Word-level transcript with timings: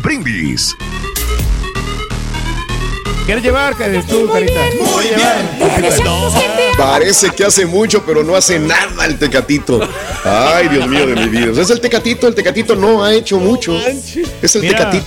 Brindis. 0.00 0.76
¿Quieres 3.26 3.44
llevar, 3.44 3.76
tú, 4.08 4.30
Carita? 4.32 4.58
Muy 4.80 5.04
bien. 5.04 5.92
Parece 6.78 7.28
que 7.30 7.44
hace 7.44 7.66
mucho, 7.66 8.02
pero 8.04 8.24
no 8.24 8.34
hace 8.34 8.58
nada 8.58 9.04
el 9.04 9.18
Tecatito. 9.18 9.80
Ay, 10.24 10.68
Dios 10.68 10.86
mío 10.86 11.06
de 11.06 11.14
mi 11.14 11.28
vida. 11.28 11.60
Es 11.60 11.68
el 11.68 11.78
Tecatito, 11.80 12.26
el 12.26 12.34
Tecatito 12.34 12.74
no 12.74 13.04
ha 13.04 13.12
hecho 13.12 13.38
mucho. 13.38 13.78
Es 13.78 14.56
el 14.56 14.62
Tecatito. 14.62 15.04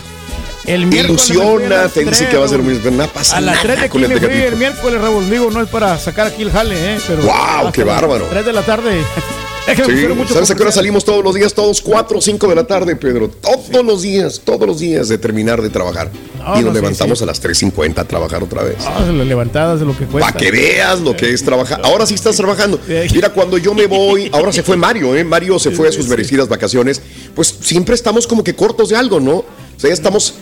El 0.65 0.93
Ilusiona, 0.93 1.87
te 1.87 2.05
dice 2.05 2.27
que 2.27 2.37
va 2.37 2.45
a 2.45 2.47
ser 2.47 2.59
muy 2.61 2.75
no 2.75 3.07
pasa 3.07 3.37
A 3.37 3.41
las 3.41 3.59
3 3.61 3.79
de 3.79 3.85
aquí 3.85 3.89
con 3.89 4.03
el 4.03 4.09
me 4.09 4.17
fui 4.17 4.27
Tecatito. 4.27 4.47
el 4.49 4.55
miércoles, 4.55 5.01
Raúl. 5.01 5.27
Digo, 5.27 5.49
no 5.49 5.61
es 5.61 5.69
para 5.69 5.97
sacar 5.97 6.27
aquí 6.27 6.43
el 6.43 6.51
jale, 6.51 6.75
¿eh? 6.93 6.99
Pero 7.07 7.23
¡Guau, 7.23 7.57
hasta 7.57 7.71
qué 7.71 7.83
bárbaro! 7.83 8.27
3 8.29 8.45
de 8.45 8.53
la 8.53 8.61
tarde. 8.61 9.03
Es 9.67 9.79
que 9.79 9.87
me 9.87 10.01
Sí, 10.01 10.07
mucho 10.07 10.33
¿Sabes 10.33 10.49
a 10.51 10.55
qué 10.55 10.63
hora 10.63 10.71
salimos 10.71 11.05
todos 11.05 11.23
los 11.23 11.35
días? 11.35 11.53
Todos 11.53 11.81
4 11.81 12.17
o 12.17 12.21
5 12.21 12.47
de 12.47 12.55
la 12.55 12.65
tarde, 12.65 12.95
Pedro. 12.95 13.29
Todos 13.29 13.85
los 13.85 14.01
días, 14.01 14.41
todos 14.43 14.67
los 14.67 14.79
días 14.79 15.07
de 15.07 15.17
terminar 15.17 15.61
de 15.61 15.69
trabajar. 15.69 16.09
No, 16.39 16.55
y 16.59 16.59
no, 16.59 16.65
nos 16.67 16.73
sí, 16.75 16.81
levantamos 16.81 17.17
sí. 17.19 17.23
a 17.23 17.27
las 17.27 17.41
3.50 17.43 17.99
a 17.99 18.03
trabajar 18.05 18.43
otra 18.43 18.63
vez. 18.63 18.77
Ah, 18.85 19.05
las 19.11 19.27
levantadas 19.27 19.79
de 19.79 19.85
lo 19.85 19.95
que 19.97 20.05
cuesta. 20.05 20.31
Para 20.31 20.39
que 20.43 20.51
veas 20.51 20.99
lo 20.99 21.15
que 21.15 21.31
es 21.31 21.43
trabajar. 21.43 21.79
Ahora 21.83 22.05
sí 22.05 22.15
estás 22.15 22.35
trabajando. 22.35 22.79
Sí. 22.85 22.93
Mira, 23.13 23.29
cuando 23.29 23.57
yo 23.57 23.73
me 23.73 23.85
voy, 23.87 24.29
ahora 24.33 24.51
se 24.51 24.63
fue 24.63 24.75
Mario, 24.77 25.15
¿eh? 25.15 25.23
Mario 25.23 25.59
se 25.59 25.71
fue 25.71 25.87
a 25.87 25.91
sus 25.91 26.07
merecidas 26.07 26.47
vacaciones. 26.49 27.01
Pues 27.35 27.55
siempre 27.61 27.93
estamos 27.95 28.25
como 28.27 28.43
que 28.43 28.55
cortos 28.55 28.89
de 28.89 28.95
algo, 28.95 29.19
¿no? 29.19 29.35
O 29.37 29.45
sea, 29.77 29.89
ya 29.89 29.93
estamos. 29.93 30.33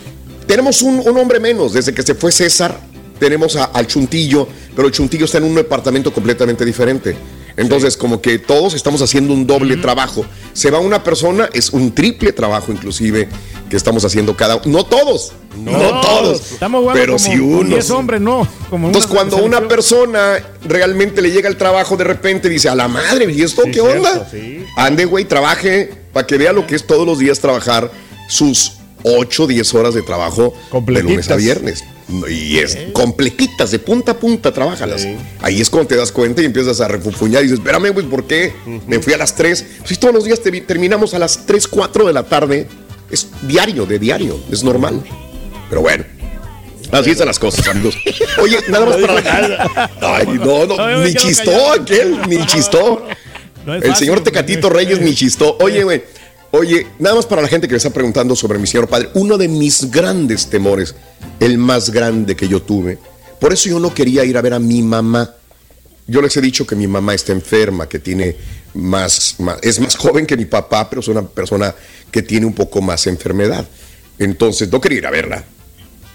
Tenemos 0.46 0.82
un, 0.82 0.98
un 1.06 1.18
hombre 1.18 1.38
menos. 1.38 1.74
Desde 1.74 1.92
que 1.92 2.02
se 2.02 2.14
fue 2.14 2.32
César, 2.32 2.80
tenemos 3.18 3.54
a- 3.56 3.64
al 3.64 3.86
Chuntillo, 3.86 4.48
pero 4.74 4.88
el 4.88 4.94
Chuntillo 4.94 5.26
está 5.26 5.38
en 5.38 5.44
un 5.44 5.54
departamento 5.54 6.12
completamente 6.12 6.64
diferente. 6.64 7.14
Entonces, 7.60 7.96
como 7.96 8.20
que 8.20 8.38
todos 8.38 8.74
estamos 8.74 9.02
haciendo 9.02 9.34
un 9.34 9.46
doble 9.46 9.76
trabajo. 9.76 10.24
Se 10.52 10.70
va 10.70 10.78
una 10.78 11.04
persona, 11.04 11.48
es 11.52 11.70
un 11.70 11.92
triple 11.94 12.32
trabajo, 12.32 12.72
inclusive, 12.72 13.28
que 13.68 13.76
estamos 13.76 14.04
haciendo 14.04 14.34
cada 14.36 14.56
uno. 14.56 14.64
No 14.66 14.84
todos, 14.84 15.32
no, 15.56 16.00
todos. 16.00 16.52
Estamos 16.52 16.90
pero 16.94 17.18
si 17.18 17.38
uno. 17.38 17.68
10 17.68 17.90
hombres, 17.90 18.20
no. 18.20 18.48
Como 18.70 18.86
Entonces, 18.86 19.10
cuando 19.10 19.36
una 19.36 19.68
persona 19.68 20.38
realmente 20.66 21.20
le 21.20 21.30
llega 21.30 21.48
el 21.48 21.56
trabajo, 21.56 21.96
de 21.96 22.04
repente 22.04 22.48
dice, 22.48 22.68
a 22.68 22.74
la 22.74 22.88
madre, 22.88 23.30
¿y 23.32 23.42
esto 23.42 23.62
Sí, 23.64 23.70
qué 23.70 23.80
cierto, 23.80 23.98
onda? 23.98 24.28
sí. 24.30 24.64
Ande, 24.76 25.04
güey, 25.04 25.24
trabaje 25.26 25.92
para 26.12 26.26
que 26.26 26.38
vea 26.38 26.52
lo 26.52 26.66
que 26.66 26.74
es 26.76 26.86
todos 26.86 27.06
los 27.06 27.18
días 27.18 27.40
trabajar 27.40 27.90
sus 28.28 28.72
8, 29.02 29.46
10 29.46 29.74
horas 29.74 29.94
de 29.94 30.02
trabajo 30.02 30.54
de 30.86 31.02
lunes 31.02 31.30
a 31.30 31.36
viernes. 31.36 31.84
Y 32.28 32.58
es 32.58 32.76
completitas, 32.92 33.70
de 33.70 33.78
punta 33.78 34.12
a 34.12 34.18
punta, 34.18 34.52
trabajalas. 34.52 35.06
Ahí 35.40 35.60
es 35.60 35.70
cuando 35.70 35.88
te 35.88 35.96
das 35.96 36.10
cuenta 36.12 36.42
y 36.42 36.44
empiezas 36.44 36.80
a 36.80 36.88
refufuñar 36.88 37.42
y 37.42 37.44
dices, 37.44 37.58
espérame, 37.58 37.90
güey, 37.92 38.06
¿por 38.06 38.24
qué? 38.26 38.52
Me 38.86 38.98
fui 39.00 39.12
a 39.12 39.18
las 39.18 39.34
3. 39.34 39.64
Si 39.84 39.96
todos 39.96 40.14
los 40.14 40.24
días 40.24 40.40
te- 40.40 40.60
terminamos 40.62 41.14
a 41.14 41.18
las 41.18 41.46
3, 41.46 41.66
4 41.68 42.06
de 42.06 42.12
la 42.12 42.22
tarde, 42.24 42.66
es 43.10 43.28
diario, 43.42 43.86
de 43.86 43.98
diario, 43.98 44.38
es 44.50 44.62
normal. 44.64 45.02
Pero 45.68 45.82
bueno. 45.82 46.04
Así 46.92 47.10
están 47.10 47.28
las 47.28 47.38
cosas, 47.38 47.68
amigos. 47.68 47.94
Oye, 48.42 48.58
nada 48.68 48.84
más 48.86 48.96
para 48.96 49.14
la 49.20 49.90
Ay, 50.00 50.26
no, 50.44 50.66
no, 50.66 51.04
ni 51.04 51.14
chistó 51.14 51.72
aquel, 51.72 52.18
ni 52.28 52.44
chistó. 52.46 53.06
El 53.66 53.94
señor 53.94 54.20
Tecatito 54.24 54.62
porque- 54.68 54.78
Reyes 54.84 55.00
ni 55.00 55.14
chistó. 55.14 55.56
Oye, 55.60 55.84
güey, 55.84 56.02
oye, 56.52 56.86
nada 56.98 57.16
más 57.16 57.26
para 57.26 57.42
la 57.42 57.48
gente 57.48 57.66
que 57.68 57.72
me 57.74 57.78
está 57.78 57.90
preguntando 57.90 58.34
sobre 58.36 58.58
mi 58.58 58.66
señor 58.66 58.88
padre, 58.88 59.10
uno 59.14 59.38
de 59.38 59.48
mis 59.48 59.90
grandes 59.90 60.48
temores, 60.48 60.94
el 61.38 61.58
más 61.58 61.90
grande 61.90 62.36
que 62.36 62.48
yo 62.48 62.60
tuve, 62.62 62.98
por 63.40 63.52
eso 63.52 63.68
yo 63.68 63.78
no 63.80 63.94
quería 63.94 64.24
ir 64.24 64.36
a 64.36 64.42
ver 64.42 64.54
a 64.54 64.58
mi 64.58 64.82
mamá. 64.82 65.34
Yo 66.06 66.20
les 66.20 66.36
he 66.36 66.40
dicho 66.40 66.66
que 66.66 66.74
mi 66.74 66.86
mamá 66.88 67.14
está 67.14 67.32
enferma, 67.32 67.88
que 67.88 67.98
tiene 68.00 68.36
más, 68.74 69.36
más- 69.38 69.58
es 69.62 69.78
más 69.80 69.96
joven 69.96 70.26
que 70.26 70.36
mi 70.36 70.44
papá, 70.44 70.90
pero 70.90 71.00
es 71.00 71.08
una 71.08 71.22
persona 71.26 71.74
que 72.10 72.22
tiene 72.22 72.46
un 72.46 72.52
poco 72.52 72.80
más 72.82 73.06
enfermedad. 73.06 73.66
Entonces 74.18 74.70
no 74.70 74.80
quería 74.80 74.98
ir 74.98 75.06
a 75.06 75.10
verla, 75.10 75.44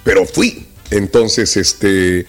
pero 0.04 0.26
fui. 0.26 0.68
Entonces, 0.92 1.56
este, 1.58 2.26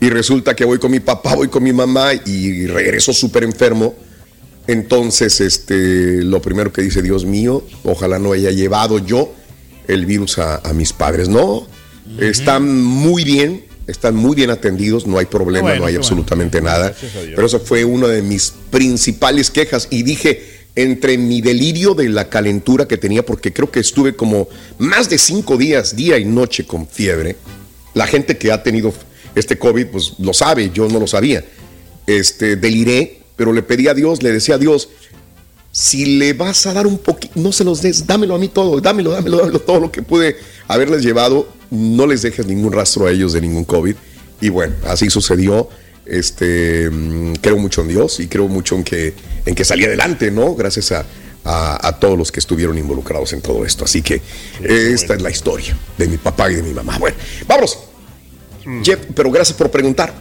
y 0.00 0.08
resulta 0.10 0.56
que 0.56 0.64
voy 0.64 0.78
con 0.78 0.90
mi 0.90 1.00
papá, 1.00 1.34
voy 1.36 1.48
con 1.48 1.62
mi 1.62 1.72
mamá 1.72 2.12
y 2.14 2.66
regreso 2.66 3.12
súper 3.12 3.44
enfermo. 3.44 3.94
Entonces, 4.70 5.40
este, 5.40 6.22
lo 6.22 6.40
primero 6.40 6.72
que 6.72 6.80
dice, 6.80 7.02
Dios 7.02 7.24
mío, 7.24 7.66
ojalá 7.82 8.20
no 8.20 8.32
haya 8.32 8.52
llevado 8.52 9.00
yo 9.00 9.32
el 9.88 10.06
virus 10.06 10.38
a, 10.38 10.58
a 10.58 10.72
mis 10.72 10.92
padres. 10.92 11.28
No, 11.28 11.66
están 12.20 12.80
muy 12.80 13.24
bien, 13.24 13.64
están 13.88 14.14
muy 14.14 14.36
bien 14.36 14.50
atendidos, 14.50 15.08
no 15.08 15.18
hay 15.18 15.26
problema, 15.26 15.70
bueno, 15.70 15.80
no 15.80 15.86
hay 15.86 15.96
absolutamente 15.96 16.60
nada. 16.60 16.94
Pero 17.34 17.46
eso 17.46 17.58
fue 17.58 17.84
una 17.84 18.06
de 18.06 18.22
mis 18.22 18.52
principales 18.70 19.50
quejas 19.50 19.88
y 19.90 20.04
dije, 20.04 20.40
entre 20.76 21.18
mi 21.18 21.40
delirio 21.40 21.94
de 21.94 22.08
la 22.08 22.28
calentura 22.28 22.86
que 22.86 22.96
tenía, 22.96 23.26
porque 23.26 23.52
creo 23.52 23.72
que 23.72 23.80
estuve 23.80 24.14
como 24.14 24.48
más 24.78 25.10
de 25.10 25.18
cinco 25.18 25.56
días, 25.56 25.96
día 25.96 26.16
y 26.16 26.24
noche 26.24 26.64
con 26.64 26.86
fiebre, 26.86 27.34
la 27.94 28.06
gente 28.06 28.38
que 28.38 28.52
ha 28.52 28.62
tenido 28.62 28.94
este 29.34 29.58
COVID, 29.58 29.86
pues 29.86 30.12
lo 30.20 30.32
sabe, 30.32 30.70
yo 30.72 30.88
no 30.88 31.00
lo 31.00 31.08
sabía. 31.08 31.44
Este, 32.06 32.54
deliré, 32.54 33.19
pero 33.40 33.54
le 33.54 33.62
pedí 33.62 33.88
a 33.88 33.94
Dios, 33.94 34.22
le 34.22 34.32
decía 34.32 34.56
a 34.56 34.58
Dios, 34.58 34.90
si 35.72 36.18
le 36.18 36.34
vas 36.34 36.66
a 36.66 36.74
dar 36.74 36.86
un 36.86 36.98
poquito, 36.98 37.32
no 37.40 37.52
se 37.52 37.64
los 37.64 37.80
des, 37.80 38.06
dámelo 38.06 38.34
a 38.34 38.38
mí 38.38 38.48
todo, 38.48 38.78
dámelo, 38.82 39.12
dámelo, 39.12 39.38
dámelo 39.38 39.60
todo 39.60 39.80
lo 39.80 39.90
que 39.90 40.02
pude 40.02 40.36
haberles 40.68 41.02
llevado, 41.02 41.48
no 41.70 42.06
les 42.06 42.20
dejes 42.20 42.46
ningún 42.46 42.70
rastro 42.70 43.06
a 43.06 43.10
ellos 43.10 43.32
de 43.32 43.40
ningún 43.40 43.64
COVID. 43.64 43.94
Y 44.42 44.50
bueno, 44.50 44.74
así 44.86 45.08
sucedió. 45.08 45.70
Este, 46.04 46.90
mm, 46.90 47.36
creo 47.40 47.56
mucho 47.56 47.80
en 47.80 47.88
Dios 47.88 48.20
y 48.20 48.26
creo 48.26 48.46
mucho 48.46 48.74
en 48.74 48.84
que, 48.84 49.14
en 49.46 49.54
que 49.54 49.64
salí 49.64 49.86
adelante, 49.86 50.30
¿no? 50.30 50.54
Gracias 50.54 50.92
a, 50.92 51.06
a- 51.44 51.88
a 51.88 51.98
todos 51.98 52.18
los 52.18 52.30
que 52.30 52.40
estuvieron 52.40 52.76
involucrados 52.76 53.32
en 53.32 53.40
todo 53.40 53.64
esto. 53.64 53.86
Así 53.86 54.02
que 54.02 54.16
eh, 54.62 54.90
esta 54.92 55.14
es 55.14 55.22
la 55.22 55.30
historia 55.30 55.74
de 55.96 56.08
mi 56.08 56.18
papá 56.18 56.52
y 56.52 56.56
de 56.56 56.62
mi 56.62 56.74
mamá. 56.74 56.98
Bueno, 56.98 57.16
vámonos. 57.48 57.78
Jeff, 58.84 58.98
pero 59.14 59.30
gracias 59.30 59.56
por 59.56 59.70
preguntar. 59.70 60.12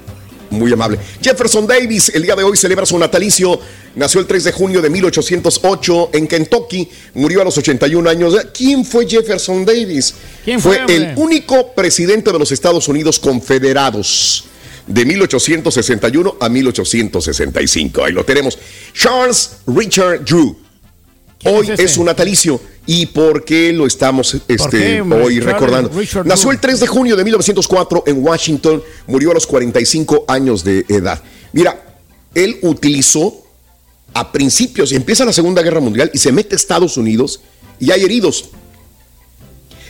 Muy 0.51 0.73
amable. 0.73 0.97
Jefferson 1.21 1.67
Davis, 1.67 2.09
el 2.13 2.23
día 2.23 2.35
de 2.35 2.43
hoy 2.43 2.57
celebra 2.57 2.85
su 2.85 2.97
natalicio. 2.97 3.59
Nació 3.95 4.21
el 4.21 4.27
3 4.27 4.45
de 4.45 4.51
junio 4.51 4.81
de 4.81 4.89
1808 4.89 6.09
en 6.13 6.27
Kentucky. 6.27 6.89
Murió 7.15 7.41
a 7.41 7.43
los 7.43 7.57
81 7.57 8.09
años. 8.09 8.35
¿Quién 8.53 8.83
fue 8.83 9.07
Jefferson 9.07 9.65
Davis? 9.65 10.15
¿Quién 10.43 10.59
fue, 10.59 10.79
el 10.87 11.13
único 11.17 11.73
presidente 11.73 12.31
de 12.31 12.39
los 12.39 12.51
Estados 12.51 12.87
Unidos 12.87 13.19
confederados. 13.19 14.45
De 14.87 15.05
1861 15.05 16.37
a 16.39 16.49
1865. 16.49 18.03
Ahí 18.03 18.11
lo 18.11 18.25
tenemos. 18.25 18.57
Charles 18.93 19.57
Richard 19.67 20.25
Drew. 20.25 20.68
¿Quién 21.39 21.55
Hoy 21.55 21.71
es 21.71 21.79
es, 21.79 21.91
su 21.91 22.03
natalicio. 22.03 22.59
¿Y 22.85 23.05
por 23.07 23.45
qué 23.45 23.71
lo 23.71 23.87
estamos 23.87 24.35
este, 24.47 25.01
hoy 25.01 25.39
recordando? 25.39 25.89
Richard 25.97 26.25
Nació 26.27 26.51
el 26.51 26.59
3 26.59 26.81
de 26.81 26.87
junio 26.87 27.15
de 27.15 27.23
1904 27.23 28.03
en 28.07 28.21
Washington, 28.21 28.83
murió 29.07 29.31
a 29.31 29.35
los 29.35 29.47
45 29.47 30.25
años 30.27 30.63
de 30.63 30.85
edad. 30.89 31.21
Mira, 31.53 31.97
él 32.35 32.59
utilizó 32.61 33.43
a 34.13 34.31
principios, 34.31 34.91
empieza 34.91 35.23
la 35.23 35.33
Segunda 35.33 35.61
Guerra 35.61 35.79
Mundial 35.79 36.11
y 36.13 36.17
se 36.17 36.31
mete 36.31 36.55
Estados 36.55 36.97
Unidos 36.97 37.41
y 37.79 37.91
hay 37.91 38.03
heridos. 38.03 38.49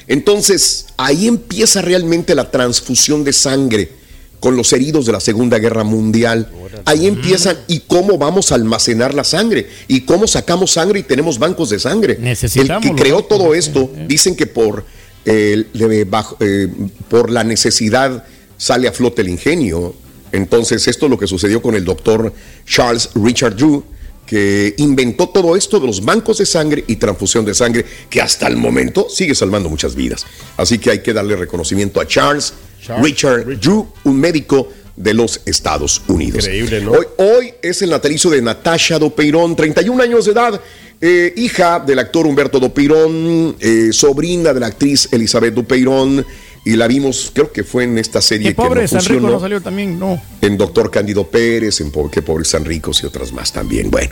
Entonces, 0.07 0.87
ahí 0.97 1.27
empieza 1.27 1.81
realmente 1.81 2.35
la 2.35 2.51
transfusión 2.51 3.23
de 3.23 3.33
sangre 3.33 3.98
con 4.39 4.55
los 4.55 4.71
heridos 4.73 5.05
de 5.05 5.11
la 5.11 5.19
Segunda 5.19 5.57
Guerra 5.59 5.83
Mundial. 5.83 6.49
Ahí 6.85 7.07
empiezan 7.07 7.57
y 7.67 7.81
cómo 7.81 8.17
vamos 8.17 8.51
a 8.51 8.55
almacenar 8.55 9.13
la 9.13 9.23
sangre 9.23 9.67
y 9.87 10.01
cómo 10.01 10.27
sacamos 10.27 10.71
sangre 10.71 10.99
y 10.99 11.03
tenemos 11.03 11.37
bancos 11.39 11.69
de 11.69 11.79
sangre. 11.79 12.17
Necesitamos 12.19 12.85
El 12.85 12.95
que 12.95 13.01
creó 13.01 13.23
todo 13.23 13.53
esto, 13.53 13.89
dicen 14.07 14.35
que 14.35 14.47
por, 14.47 14.85
eh, 15.25 15.65
le- 15.73 16.05
bajo- 16.05 16.37
eh, 16.39 16.67
por 17.09 17.29
la 17.29 17.43
necesidad 17.43 18.23
sale 18.57 18.87
a 18.87 18.91
flote 18.93 19.21
el 19.21 19.29
ingenio. 19.29 19.93
Entonces, 20.31 20.87
esto 20.87 21.07
es 21.07 21.09
lo 21.09 21.17
que 21.17 21.27
sucedió 21.27 21.61
con 21.61 21.75
el 21.75 21.83
doctor 21.83 22.31
Charles 22.65 23.09
Richard 23.15 23.55
Drew, 23.55 23.83
que 24.25 24.75
inventó 24.77 25.27
todo 25.29 25.55
esto 25.55 25.79
de 25.79 25.87
los 25.87 26.05
bancos 26.05 26.37
de 26.37 26.45
sangre 26.45 26.83
y 26.87 26.97
transfusión 26.97 27.43
de 27.45 27.55
sangre, 27.55 27.83
que 28.11 28.21
hasta 28.21 28.47
el 28.47 28.55
momento 28.57 29.07
sigue 29.09 29.33
salvando 29.33 29.69
muchas 29.69 29.95
vidas. 29.95 30.25
Así 30.55 30.77
que 30.77 30.91
hay 30.91 30.99
que 31.01 31.13
darle 31.13 31.35
reconocimiento 31.35 31.99
a 31.99 32.07
Charles, 32.07 32.53
Richard, 33.01 33.59
Drew, 33.59 33.87
un 34.03 34.19
médico 34.19 34.69
de 34.95 35.13
los 35.13 35.41
Estados 35.45 36.01
Unidos. 36.07 36.45
Increíble, 36.45 36.81
¿no? 36.81 36.91
Hoy, 36.91 37.05
hoy 37.17 37.53
es 37.61 37.81
el 37.81 37.89
natalicio 37.89 38.29
de 38.29 38.41
Natasha 38.41 38.99
Dopeirón, 38.99 39.55
31 39.55 40.03
años 40.03 40.25
de 40.25 40.31
edad, 40.31 40.59
eh, 40.99 41.33
hija 41.37 41.79
del 41.79 41.99
actor 41.99 42.27
Humberto 42.27 42.59
Dopeirón, 42.59 43.55
eh, 43.59 43.89
sobrina 43.93 44.53
de 44.53 44.59
la 44.59 44.67
actriz 44.67 45.07
Elizabeth 45.11 45.53
Dopeirón, 45.53 46.25
y 46.65 46.75
la 46.75 46.87
vimos, 46.87 47.31
creo 47.33 47.51
que 47.51 47.63
fue 47.63 47.85
en 47.85 47.97
esta 47.97 48.21
serie 48.21 48.49
Qué 48.49 48.55
pobre, 48.55 48.81
que 48.81 48.81
no 48.81 48.87
San 48.89 48.99
Rico 48.99 49.13
funcionó 49.13 49.31
no 49.31 49.39
salió 49.39 49.61
también, 49.61 49.97
no. 49.97 50.21
en 50.41 50.57
Doctor 50.57 50.91
Cándido 50.91 51.25
Pérez, 51.25 51.79
en 51.79 51.91
Qué 52.11 52.21
pobres 52.21 52.49
San 52.49 52.65
Ricos 52.65 53.01
y 53.01 53.05
otras 53.05 53.31
más 53.31 53.53
también. 53.53 53.89
Bueno, 53.89 54.11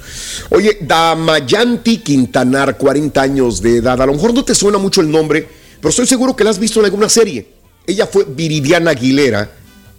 oye, 0.52 0.78
Damayanti 0.82 1.98
Quintanar, 1.98 2.78
40 2.78 3.22
años 3.22 3.62
de 3.62 3.78
edad. 3.78 4.02
A 4.02 4.06
lo 4.06 4.14
mejor 4.14 4.34
no 4.34 4.46
te 4.46 4.56
suena 4.56 4.78
mucho 4.78 5.02
el 5.02 5.12
nombre, 5.12 5.46
pero 5.80 5.90
estoy 5.90 6.08
seguro 6.08 6.36
que 6.36 6.46
la 6.46 6.52
has 6.52 6.60
visto 6.60 6.80
en 6.80 6.86
alguna 6.86 7.10
serie. 7.10 7.57
Ella 7.88 8.06
fue 8.06 8.26
Viridiana 8.28 8.92
Aguilera 8.92 9.50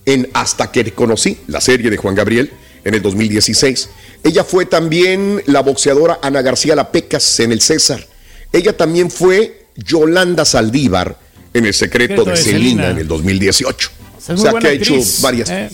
en 0.04 0.28
Hasta 0.34 0.70
que 0.70 0.84
te 0.84 0.92
conocí, 0.92 1.38
la 1.48 1.60
serie 1.60 1.90
de 1.90 1.96
Juan 1.96 2.14
Gabriel, 2.14 2.50
en 2.84 2.94
el 2.94 3.02
2016. 3.02 3.88
Ella 4.22 4.44
fue 4.44 4.66
también 4.66 5.42
la 5.46 5.60
boxeadora 5.60 6.18
Ana 6.22 6.42
García 6.42 6.76
Lapecas 6.76 7.40
en 7.40 7.52
el 7.52 7.60
César. 7.60 8.06
Ella 8.52 8.76
también 8.76 9.10
fue 9.10 9.66
Yolanda 9.76 10.44
Saldívar 10.44 11.18
en 11.54 11.64
El 11.66 11.74
secreto 11.74 12.24
de 12.24 12.36
Celina 12.36 12.90
en 12.90 12.98
el 12.98 13.08
2018. 13.08 13.90
Es 14.18 14.30
O 14.30 14.36
sea 14.36 14.52
que 14.52 14.66
ha 14.68 14.70
hecho 14.72 14.94
actriz, 14.94 15.20
varias 15.22 15.50
¿eh? 15.50 15.70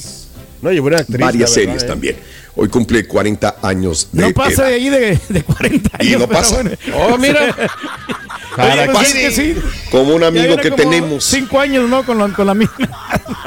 No, 0.63 0.73
y 0.73 0.79
buena 0.79 0.99
actriz. 0.99 1.19
varias 1.19 1.51
verdad, 1.51 1.55
series 1.55 1.83
¿eh? 1.83 1.87
también. 1.87 2.17
Hoy 2.57 2.69
cumple 2.69 3.07
40 3.07 3.57
años 3.63 4.09
de 4.13 4.23
No 4.29 4.33
pasa 4.33 4.63
edad. 4.63 4.69
de 4.69 4.75
allí 4.75 4.89
de, 4.89 5.19
de 5.29 5.43
40 5.43 5.91
años. 5.99 6.13
Y 6.13 6.17
no 6.17 6.29
pasa. 6.29 6.55
bueno. 6.55 6.71
Oh, 6.95 7.19
mira. 7.19 7.55
Oye, 8.57 8.89
pues 8.93 9.09
sí. 9.35 9.55
Como 9.91 10.15
un 10.15 10.23
amigo 10.25 10.57
que 10.57 10.71
tenemos. 10.71 11.25
Cinco 11.25 11.59
años, 11.61 11.89
¿no? 11.89 12.05
Con, 12.05 12.19
la- 12.19 12.29
con 12.29 12.47
la 12.47 12.55
misma. 12.55 12.77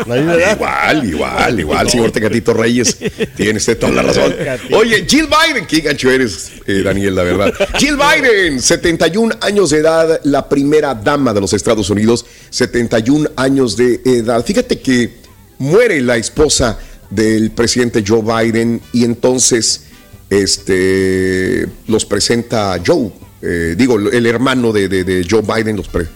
La 0.05 0.15
misma 0.15 0.33
edad. 0.35 0.55
Igual, 0.55 1.09
igual, 1.09 1.59
igual, 1.59 1.89
señor 1.89 2.11
Tecatito 2.11 2.53
Reyes. 2.53 2.97
Tiene 3.35 3.57
usted 3.57 3.77
toda 3.77 3.91
la 3.93 4.01
razón. 4.03 4.35
Oye, 4.71 5.05
Jill 5.07 5.27
Biden, 5.27 5.65
qué 5.65 5.79
gancho 5.81 6.09
eres, 6.11 6.51
eh, 6.65 6.81
Daniel, 6.83 7.15
la 7.15 7.23
verdad. 7.23 7.53
Jill 7.77 7.97
Biden, 7.97 8.61
71 8.61 9.35
años 9.41 9.69
de 9.69 9.77
edad, 9.79 10.19
la 10.23 10.47
primera 10.49 10.93
dama 10.95 11.33
de 11.33 11.41
los 11.41 11.53
Estados 11.53 11.89
Unidos, 11.89 12.25
71 12.49 13.29
años 13.35 13.75
de 13.77 14.01
edad. 14.05 14.43
Fíjate 14.45 14.79
que 14.79 15.15
muere 15.57 16.01
la 16.01 16.17
esposa 16.17 16.77
del 17.09 17.51
presidente 17.51 18.03
Joe 18.05 18.21
Biden 18.21 18.81
y 18.93 19.03
entonces 19.05 19.83
este, 20.29 21.67
los 21.87 22.05
presenta 22.05 22.79
Joe, 22.85 23.11
eh, 23.41 23.75
digo, 23.77 23.97
el 23.97 24.25
hermano 24.25 24.71
de, 24.73 24.87
de- 24.89 25.03
de 25.03 25.25
Joe 25.29 25.41
Biden, 25.41 25.75
los 25.77 25.87
pre- 25.87 26.07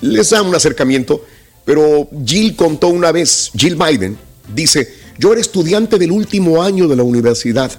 les 0.00 0.30
da 0.30 0.42
un 0.42 0.54
acercamiento, 0.54 1.24
pero 1.64 2.08
Jill 2.24 2.54
contó 2.56 2.88
una 2.88 3.12
vez, 3.12 3.50
Jill 3.56 3.76
Biden 3.76 4.16
dice, 4.54 4.92
yo 5.18 5.32
era 5.32 5.40
estudiante 5.40 5.98
del 5.98 6.12
último 6.12 6.62
año 6.62 6.86
de 6.88 6.96
la 6.96 7.02
universidad. 7.02 7.70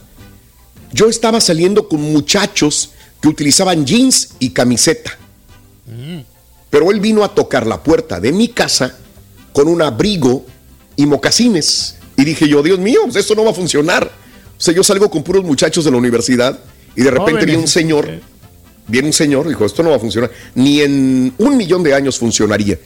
Yo 0.92 1.08
estaba 1.08 1.40
saliendo 1.40 1.88
con 1.88 2.02
muchachos 2.02 2.92
que 3.22 3.28
utilizaban 3.30 3.86
jeans 3.86 4.30
y 4.40 4.50
camiseta. 4.52 5.18
Pero 6.70 6.92
él 6.92 7.00
vino 7.00 7.24
a 7.24 7.34
tocar 7.34 7.66
la 7.66 7.82
puerta 7.82 8.20
de 8.20 8.32
mi 8.32 8.50
casa 8.50 8.96
con 9.54 9.68
un 9.68 9.82
abrigo 9.82 10.46
y 10.96 11.06
mocasines. 11.06 11.96
Y 12.16 12.26
dije 12.26 12.48
yo, 12.48 12.62
Dios 12.62 12.80
mío, 12.80 13.00
pues 13.06 13.16
esto 13.16 13.34
no 13.36 13.44
va 13.44 13.52
a 13.52 13.56
funcionar. 13.56 14.06
O 14.58 14.62
sea, 14.62 14.74
yo 14.74 14.84
salgo 14.84 15.10
con 15.10 15.24
puros 15.24 15.44
muchachos 15.44 15.86
de 15.86 15.92
la 15.92 15.98
universidad 15.98 16.60
y 16.96 17.02
de 17.02 17.12
repente 17.12 17.46
viene 17.46 17.62
un 17.62 17.68
señor, 17.68 18.06
viene 18.90 19.08
un 19.08 19.14
señor, 19.14 19.48
dijo, 19.48 19.66
esto 19.66 19.84
no 19.84 19.92
va 19.92 19.96
a 19.96 20.00
funcionar. 20.00 20.32
Ni 20.56 20.82
en 20.82 21.34
un 21.38 21.58
millón 21.58 21.84
de 21.84 21.94
años 21.94 22.18
funcionaría. 22.20 22.78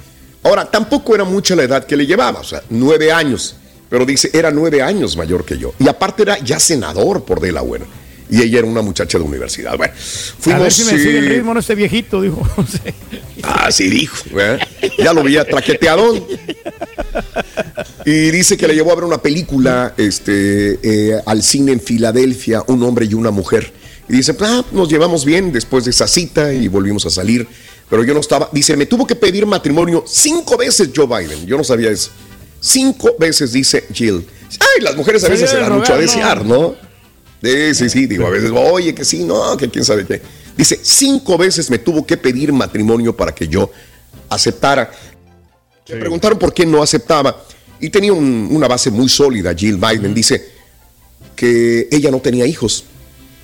Ahora, 0.44 0.69
tampoco 0.69 1.15
era 1.15 1.23
mucha 1.23 1.55
la 1.55 1.63
edad 1.63 1.85
que 1.85 1.95
le 1.95 2.05
llevaba, 2.05 2.41
o 2.41 2.44
sea, 2.44 2.61
nueve 2.69 3.11
años. 3.11 3.55
Pero 3.89 4.05
dice, 4.05 4.29
era 4.33 4.51
nueve 4.51 4.81
años 4.81 5.15
mayor 5.15 5.45
que 5.45 5.57
yo. 5.57 5.73
Y 5.79 5.88
aparte 5.88 6.23
era 6.23 6.39
ya 6.39 6.59
senador 6.59 7.23
por 7.23 7.39
Delaware. 7.39 7.85
Y 8.29 8.41
ella 8.41 8.59
era 8.59 8.67
una 8.67 8.81
muchacha 8.81 9.17
de 9.17 9.23
universidad. 9.23 9.77
Bueno, 9.77 9.94
fuimos... 9.95 10.59
a 10.59 10.63
ver 10.63 10.73
si 10.73 10.83
me 10.85 10.97
sigue 10.97 11.19
el 11.19 11.25
eh, 11.25 11.29
ritmo, 11.29 11.53
no 11.53 11.59
este 11.59 11.75
viejito, 11.75 12.21
dijo. 12.21 12.41
Sí. 12.67 12.94
Así 13.44 13.89
dijo. 13.89 14.17
¿eh? 14.39 14.57
Ya 14.97 15.13
lo 15.13 15.23
veía 15.23 15.45
traqueteadón. 15.45 16.23
Y 18.05 18.31
dice 18.31 18.57
que 18.57 18.67
le 18.67 18.73
llevó 18.73 18.91
a 18.91 18.95
ver 18.95 19.03
una 19.03 19.21
película 19.21 19.94
este, 19.97 20.79
eh, 20.81 21.21
al 21.25 21.44
cine 21.44 21.73
en 21.73 21.79
Filadelfia, 21.79 22.63
un 22.67 22.81
hombre 22.83 23.05
y 23.05 23.13
una 23.13 23.31
mujer. 23.31 23.71
Y 24.09 24.13
dice, 24.17 24.35
ah, 24.41 24.63
nos 24.71 24.89
llevamos 24.89 25.23
bien 25.25 25.51
después 25.51 25.85
de 25.85 25.91
esa 25.91 26.07
cita 26.07 26.53
y 26.53 26.67
volvimos 26.67 27.05
a 27.05 27.09
salir. 27.09 27.47
Pero 27.89 28.03
yo 28.03 28.13
no 28.13 28.19
estaba. 28.19 28.50
Dice, 28.51 28.75
me 28.75 28.85
tuvo 28.85 29.05
que 29.07 29.15
pedir 29.15 29.45
matrimonio 29.45 30.03
cinco 30.07 30.57
veces 30.57 30.89
Joe 30.95 31.05
Biden. 31.07 31.45
Yo 31.45 31.57
no 31.57 31.63
sabía 31.63 31.89
eso. 31.91 32.11
Cinco 32.59 33.15
veces 33.19 33.51
dice 33.53 33.85
Jill. 33.94 34.25
Ay, 34.59 34.81
las 34.81 34.95
mujeres 34.95 35.23
a 35.23 35.29
veces 35.29 35.50
se 35.50 35.57
dan 35.57 35.73
mucho 35.73 35.94
a 35.94 35.97
desear, 35.97 36.45
¿no? 36.45 36.75
Sí, 37.41 37.75
sí, 37.75 37.89
sí, 37.89 38.05
digo, 38.07 38.25
a 38.25 38.29
veces, 38.29 38.51
oye, 38.55 38.95
que 38.95 39.03
sí, 39.03 39.23
no, 39.25 39.57
que 39.57 39.69
quién 39.69 39.83
sabe 39.83 40.05
qué. 40.05 40.21
Dice, 40.55 40.79
cinco 40.81 41.38
veces 41.38 41.69
me 41.69 41.77
tuvo 41.77 42.05
que 42.05 42.15
pedir 42.15 42.53
matrimonio 42.53 43.15
para 43.17 43.33
que 43.35 43.47
yo 43.50 43.69
aceptara. 44.29 44.89
Le 45.88 45.97
preguntaron 45.97 46.39
por 46.39 46.53
qué 46.53 46.65
no 46.65 46.81
aceptaba 46.81 47.44
y 47.81 47.89
tenía 47.89 48.13
un- 48.13 48.47
una 48.51 48.67
base 48.69 48.89
muy 48.91 49.09
sólida. 49.09 49.53
Jill 49.53 49.75
Biden 49.77 50.13
dice 50.13 50.45
que 51.35 51.89
ella 51.91 52.11
no 52.11 52.19
tenía 52.19 52.45
hijos 52.45 52.85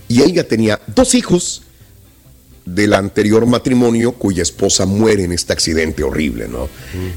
y 0.10 0.24
ella 0.24 0.46
tenía 0.46 0.82
dos 0.94 1.16
hijos 1.16 1.62
del 2.66 2.94
anterior 2.94 3.46
matrimonio 3.46 4.12
cuya 4.12 4.44
esposa 4.44 4.86
muere 4.86 5.24
en 5.24 5.32
este 5.32 5.54
accidente 5.54 6.04
horrible, 6.04 6.48
¿no? 6.48 6.68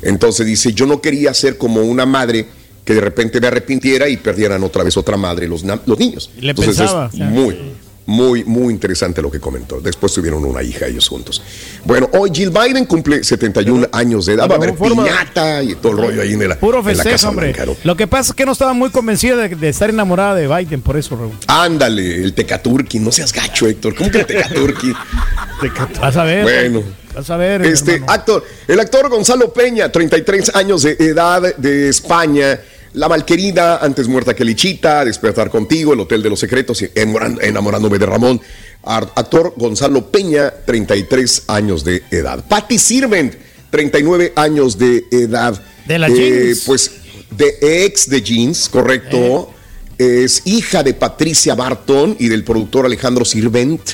Entonces 0.02 0.46
dice, 0.46 0.72
yo 0.72 0.87
no 0.87 1.00
quería 1.00 1.34
ser 1.34 1.58
como 1.58 1.82
una 1.82 2.06
madre 2.06 2.46
que 2.84 2.94
de 2.94 3.00
repente 3.00 3.40
me 3.40 3.49
arrepintiera 3.49 4.08
y 4.08 4.16
perdieran 4.16 4.62
otra 4.62 4.82
vez 4.82 4.96
otra 4.96 5.16
madre 5.16 5.49
los, 5.49 5.64
los 5.64 5.99
niños. 5.99 6.30
Le 6.38 6.50
Entonces 6.50 6.76
pensaba, 6.76 7.06
es 7.06 7.14
o 7.14 7.16
sea, 7.16 7.26
muy, 7.26 7.58
muy, 8.06 8.44
muy 8.44 8.73
interesante 8.73 9.23
lo 9.23 9.30
que 9.30 9.40
comentó. 9.40 9.80
Después 9.80 10.12
tuvieron 10.12 10.44
una 10.44 10.62
hija 10.62 10.87
ellos 10.87 11.09
juntos. 11.09 11.42
Bueno, 11.85 12.09
hoy 12.12 12.30
Jill 12.32 12.50
Biden 12.50 12.85
cumple 12.87 13.23
71 13.23 13.88
años 13.92 14.26
de 14.26 14.35
edad. 14.35 14.49
Va 14.49 14.54
a 14.54 14.59
haber 14.59 14.75
piñata 14.75 15.62
y 15.62 15.75
todo 15.76 15.92
el 15.92 15.99
rollo 15.99 16.23
ahí 16.23 16.32
en 16.32 16.49
la, 16.49 16.59
Puro 16.59 16.78
en 16.78 16.85
la 16.87 16.92
festejo, 16.92 17.14
Casa 17.14 17.28
hombre. 17.28 17.52
Blanca, 17.52 17.66
¿no? 17.66 17.76
Lo 17.85 17.97
que 17.97 18.06
pasa 18.06 18.32
es 18.32 18.37
que 18.37 18.44
no 18.44 18.52
estaba 18.52 18.73
muy 18.73 18.90
convencida 18.90 19.37
de, 19.37 19.54
de 19.54 19.68
estar 19.68 19.90
enamorada 19.90 20.35
de 20.35 20.49
Biden, 20.49 20.82
por 20.82 20.97
eso, 20.97 21.16
Raúl. 21.16 21.32
Ándale, 21.47 22.23
el 22.23 22.35
Tecaturki. 22.35 22.99
No 22.99 23.12
seas 23.12 23.32
gacho, 23.32 23.66
Héctor. 23.66 23.94
¿Cómo 23.94 24.11
que 24.11 24.21
el 24.21 24.26
Tecaturki? 24.26 24.92
Vas 26.00 26.16
a 26.16 26.25
ver. 26.25 26.42
Bueno. 26.42 26.82
Vas 27.14 27.28
a 27.30 27.37
ver. 27.37 27.62
Este 27.62 27.94
hermano. 27.94 28.12
actor, 28.12 28.44
el 28.66 28.80
actor 28.80 29.09
Gonzalo 29.09 29.52
Peña, 29.52 29.92
33 29.92 30.54
años 30.54 30.82
de 30.82 30.97
edad 30.99 31.56
de 31.56 31.88
España. 31.88 32.59
La 32.94 33.08
malquerida, 33.08 33.78
antes 33.78 34.06
muerta 34.06 34.34
que 34.34 34.44
Lichita, 34.44 35.04
Despertar 35.04 35.49
contigo, 35.49 35.94
El 35.94 36.00
Hotel 36.00 36.22
de 36.22 36.28
los 36.28 36.40
Secretos, 36.40 36.84
Enamorándome 36.94 37.99
de 37.99 38.06
Ramón. 38.06 38.40
Actor 38.84 39.54
Gonzalo 39.56 40.11
Peña, 40.11 40.52
33 40.66 41.44
años 41.49 41.84
de 41.84 42.02
edad. 42.11 42.44
Patty 42.46 42.78
Sirvent, 42.78 43.34
39 43.70 44.32
años 44.37 44.76
de 44.76 45.04
edad. 45.11 45.58
De 45.87 45.99
la 45.99 46.08
Jeans. 46.08 46.64
Pues 46.66 46.90
de 47.30 47.84
ex 47.84 48.11
de 48.11 48.20
Jeans, 48.20 48.68
correcto. 48.68 49.54
Es 49.96 50.42
hija 50.46 50.82
de 50.82 50.94
Patricia 50.94 51.54
Barton 51.54 52.16
y 52.18 52.28
del 52.28 52.44
productor 52.44 52.84
Alejandro 52.84 53.25
Sirvent, 53.25 53.92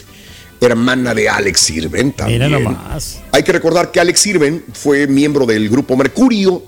hermana 0.61 1.15
de 1.15 1.29
Alex 1.29 1.61
Sirvent 1.61 2.17
también. 2.17 2.43
Mira 2.43 2.59
nomás. 2.59 3.21
Hay 3.31 3.43
que 3.45 3.53
recordar 3.53 3.93
que 3.93 4.01
Alex 4.01 4.19
Sirven 4.19 4.65
fue 4.73 5.07
miembro 5.07 5.47
del 5.47 5.69
grupo 5.69 5.97
Mercurio 5.97 6.65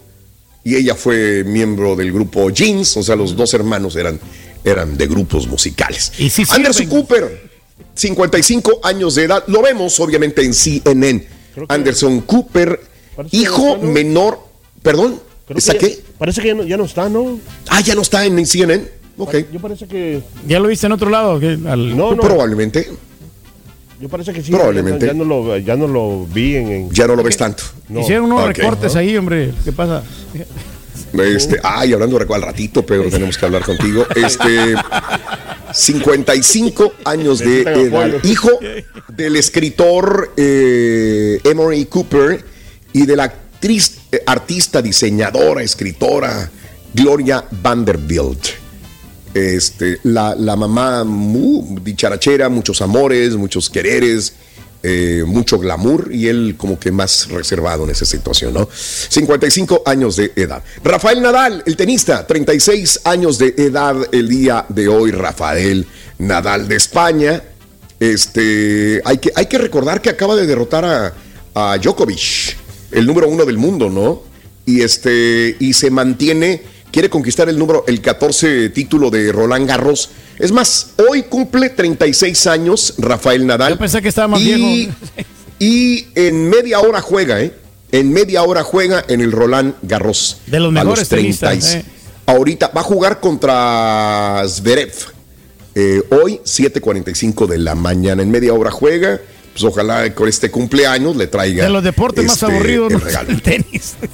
y 0.64 0.76
ella 0.76 0.94
fue 0.94 1.42
miembro 1.44 1.96
del 1.96 2.12
grupo 2.12 2.50
Jeans, 2.50 2.96
o 2.96 3.02
sea, 3.02 3.16
los 3.16 3.34
dos 3.36 3.52
hermanos 3.54 3.96
eran, 3.96 4.18
eran 4.64 4.96
de 4.96 5.06
grupos 5.06 5.46
musicales. 5.46 6.12
Y 6.18 6.28
sí 6.30 6.42
Anderson 6.50 6.84
sirven. 6.86 7.00
Cooper, 7.00 7.50
55 7.94 8.80
años 8.82 9.14
de 9.14 9.24
edad, 9.24 9.44
lo 9.46 9.62
vemos 9.62 9.98
obviamente 10.00 10.42
en 10.44 10.54
CNN. 10.54 11.26
Anderson 11.68 12.20
Cooper, 12.22 12.80
hijo 13.32 13.78
menor, 13.78 14.38
perdón, 14.82 15.20
Creo 15.46 15.58
¿está 15.58 15.74
que 15.74 15.78
ya- 15.80 15.96
qué? 15.96 16.02
Parece 16.18 16.40
que 16.42 16.48
ya 16.48 16.54
no, 16.54 16.62
ya 16.64 16.76
no 16.76 16.84
está, 16.84 17.08
¿no? 17.08 17.38
Ah, 17.68 17.80
ya 17.80 17.94
no 17.94 18.02
está 18.02 18.24
en 18.24 18.46
CNN. 18.46 18.84
Ok. 19.18 19.34
Yo 19.52 19.60
parece 19.60 19.86
que. 19.86 20.20
¿Ya 20.46 20.60
lo 20.60 20.68
viste 20.68 20.86
en 20.86 20.92
otro 20.92 21.10
lado? 21.10 21.32
Al- 21.34 21.96
No, 21.96 22.14
no. 22.14 22.22
Probablemente. 22.22 22.88
Yo 24.00 24.08
parece 24.08 24.32
que 24.32 24.42
sí. 24.42 24.50
Probablemente. 24.50 25.06
Ya, 25.06 25.12
no 25.12 25.24
lo, 25.24 25.56
ya 25.58 25.76
no 25.76 25.86
lo 25.86 26.24
vi 26.26 26.56
en. 26.56 26.68
en- 26.72 26.90
Ya 26.90 27.06
no 27.06 27.14
lo 27.16 27.22
ves 27.22 27.36
tanto. 27.36 27.62
no. 27.88 28.00
Hicieron 28.00 28.24
unos 28.32 28.40
Ok. 28.48 28.56
recortes 28.56 28.96
ahí, 28.96 29.16
hombre. 29.16 29.52
¿Qué 29.64 29.72
pasa? 29.72 30.02
Este, 31.12 31.58
ay, 31.62 31.92
hablando 31.92 32.18
de 32.18 32.34
al 32.34 32.42
ratito, 32.42 32.86
Pedro, 32.86 33.10
tenemos 33.10 33.36
que 33.36 33.44
hablar 33.44 33.62
contigo. 33.64 34.06
Este, 34.16 34.74
55 35.72 36.92
años 37.04 37.40
de 37.40 37.62
edad. 37.62 38.10
Hijo 38.24 38.50
del 39.08 39.36
escritor 39.36 40.32
eh, 40.36 41.40
Emory 41.44 41.84
Cooper 41.86 42.44
y 42.92 43.06
de 43.06 43.16
la 43.16 43.24
actriz, 43.24 43.98
eh, 44.12 44.22
artista, 44.26 44.80
diseñadora, 44.80 45.62
escritora 45.62 46.50
Gloria 46.94 47.44
Vanderbilt. 47.50 48.46
Este, 49.34 50.00
la, 50.02 50.34
la 50.34 50.56
mamá 50.56 51.04
dicharachera, 51.82 52.48
muchos 52.48 52.82
amores, 52.82 53.36
muchos 53.36 53.70
quereres, 53.70 54.34
eh, 54.82 55.24
mucho 55.26 55.58
glamour 55.58 56.08
y 56.10 56.28
él 56.28 56.54
como 56.56 56.80
que 56.80 56.90
más 56.90 57.28
reservado 57.28 57.84
en 57.84 57.90
esa 57.90 58.06
situación, 58.06 58.54
¿no? 58.54 58.66
55 58.72 59.82
años 59.84 60.16
de 60.16 60.32
edad. 60.34 60.64
Rafael 60.82 61.20
Nadal, 61.20 61.62
el 61.66 61.76
tenista, 61.76 62.26
36 62.26 63.02
años 63.04 63.36
de 63.36 63.54
edad 63.58 63.96
el 64.10 64.26
día 64.28 64.64
de 64.70 64.88
hoy, 64.88 65.10
Rafael 65.10 65.86
Nadal 66.18 66.66
de 66.66 66.76
España. 66.76 67.42
Este, 68.00 69.02
hay 69.04 69.18
que, 69.18 69.30
hay 69.34 69.44
que 69.44 69.58
recordar 69.58 70.00
que 70.00 70.08
acaba 70.08 70.34
de 70.34 70.46
derrotar 70.46 70.84
a, 70.86 71.14
a 71.54 71.76
Djokovic, 71.76 72.56
el 72.92 73.06
número 73.06 73.28
uno 73.28 73.44
del 73.44 73.58
mundo, 73.58 73.90
¿no? 73.90 74.22
Y 74.64 74.80
este, 74.80 75.56
y 75.60 75.74
se 75.74 75.90
mantiene, 75.90 76.62
quiere 76.90 77.08
conquistar 77.08 77.48
el 77.48 77.58
número, 77.58 77.84
el 77.86 78.00
14 78.00 78.70
título 78.70 79.10
de 79.10 79.32
Roland 79.32 79.68
Garros. 79.68 80.10
Es 80.38 80.52
más, 80.52 80.94
hoy 81.08 81.24
cumple 81.24 81.70
36 81.70 82.46
años 82.46 82.94
Rafael 82.98 83.46
Nadal. 83.46 83.74
Yo 83.74 83.78
pensé 83.78 84.02
que 84.02 84.08
estaba 84.08 84.28
más 84.28 84.40
y, 84.40 84.54
viejo. 84.54 84.96
Y 85.60 86.06
en 86.14 86.48
media 86.48 86.80
hora 86.80 87.02
juega, 87.02 87.42
¿eh? 87.42 87.52
En 87.92 88.10
media 88.14 88.42
hora 88.44 88.62
juega 88.62 89.04
en 89.08 89.20
el 89.20 89.30
Roland 89.30 89.74
Garros. 89.82 90.38
De 90.46 90.58
los 90.58 90.70
A 90.70 90.84
mejores 90.84 91.06
tenistas, 91.08 91.74
eh. 91.74 91.84
Ahorita 92.24 92.68
va 92.74 92.80
a 92.80 92.84
jugar 92.84 93.20
contra 93.20 94.42
Zverev. 94.48 94.94
Eh, 95.74 96.02
hoy, 96.10 96.40
7:45 96.44 97.46
de 97.46 97.58
la 97.58 97.74
mañana. 97.74 98.22
En 98.22 98.30
media 98.30 98.54
hora 98.54 98.70
juega. 98.70 99.20
Pues 99.52 99.64
ojalá 99.64 100.14
con 100.14 100.28
este 100.28 100.50
cumpleaños 100.50 101.16
le 101.16 101.26
traiga. 101.26 101.64
De 101.64 101.70
los 101.70 101.82
deportes 101.82 102.24
más 102.24 102.34
este, 102.42 102.46
aburridos, 102.54 102.92
el 102.92 102.98
¿no? 102.98 103.04
regalo. 103.04 103.30
el 103.30 103.42
tenis. 103.42 103.96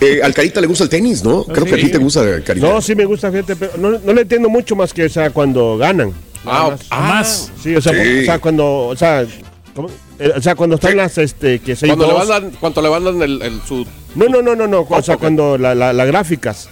Eh, 0.00 0.20
al 0.22 0.32
Carita 0.34 0.60
le 0.60 0.66
gusta 0.66 0.84
el 0.84 0.90
tenis, 0.90 1.22
¿no? 1.24 1.44
Creo 1.44 1.64
que 1.64 1.74
a 1.74 1.76
ti 1.76 1.88
te 1.90 1.98
gusta, 1.98 2.22
Carita. 2.42 2.66
No, 2.66 2.80
sí 2.80 2.94
me 2.94 3.04
gusta, 3.04 3.30
fíjate, 3.30 3.56
pero 3.56 3.72
no, 3.78 3.90
no 3.98 4.12
le 4.12 4.22
entiendo 4.22 4.48
mucho 4.48 4.74
más 4.76 4.92
que, 4.92 5.04
o 5.04 5.08
sea, 5.08 5.30
cuando 5.30 5.76
ganan. 5.78 6.12
Nada 6.44 6.70
más. 6.70 6.90
Más. 6.90 7.52
Sí, 7.62 7.74
o 7.76 7.80
sea, 7.82 7.92
Sí. 7.92 8.20
o 8.20 8.24
sea, 8.24 8.38
cuando, 8.38 8.86
o 8.88 8.96
sea, 8.96 9.26
¿cómo? 9.74 9.88
Eh, 10.18 10.32
o 10.36 10.40
sea, 10.42 10.54
cuando 10.54 10.76
están 10.76 10.96
las, 10.96 11.16
este, 11.18 11.58
que 11.60 11.76
seis 11.76 11.92
Cuando 11.92 12.06
le 12.06 12.12
dos. 12.18 12.28
mandan, 12.28 12.50
cuando 12.60 12.82
le 12.82 12.90
mandan 12.90 13.22
el, 13.22 13.42
el- 13.42 13.60
su 13.66 13.86
No, 14.14 14.26
no, 14.28 14.42
no, 14.42 14.54
no, 14.56 14.66
no, 14.66 14.86
o 14.88 15.02
sea, 15.02 15.16
cuando 15.16 15.56
la, 15.58 15.74
la, 15.74 15.92
las 15.92 16.06
gráficas, 16.06 16.68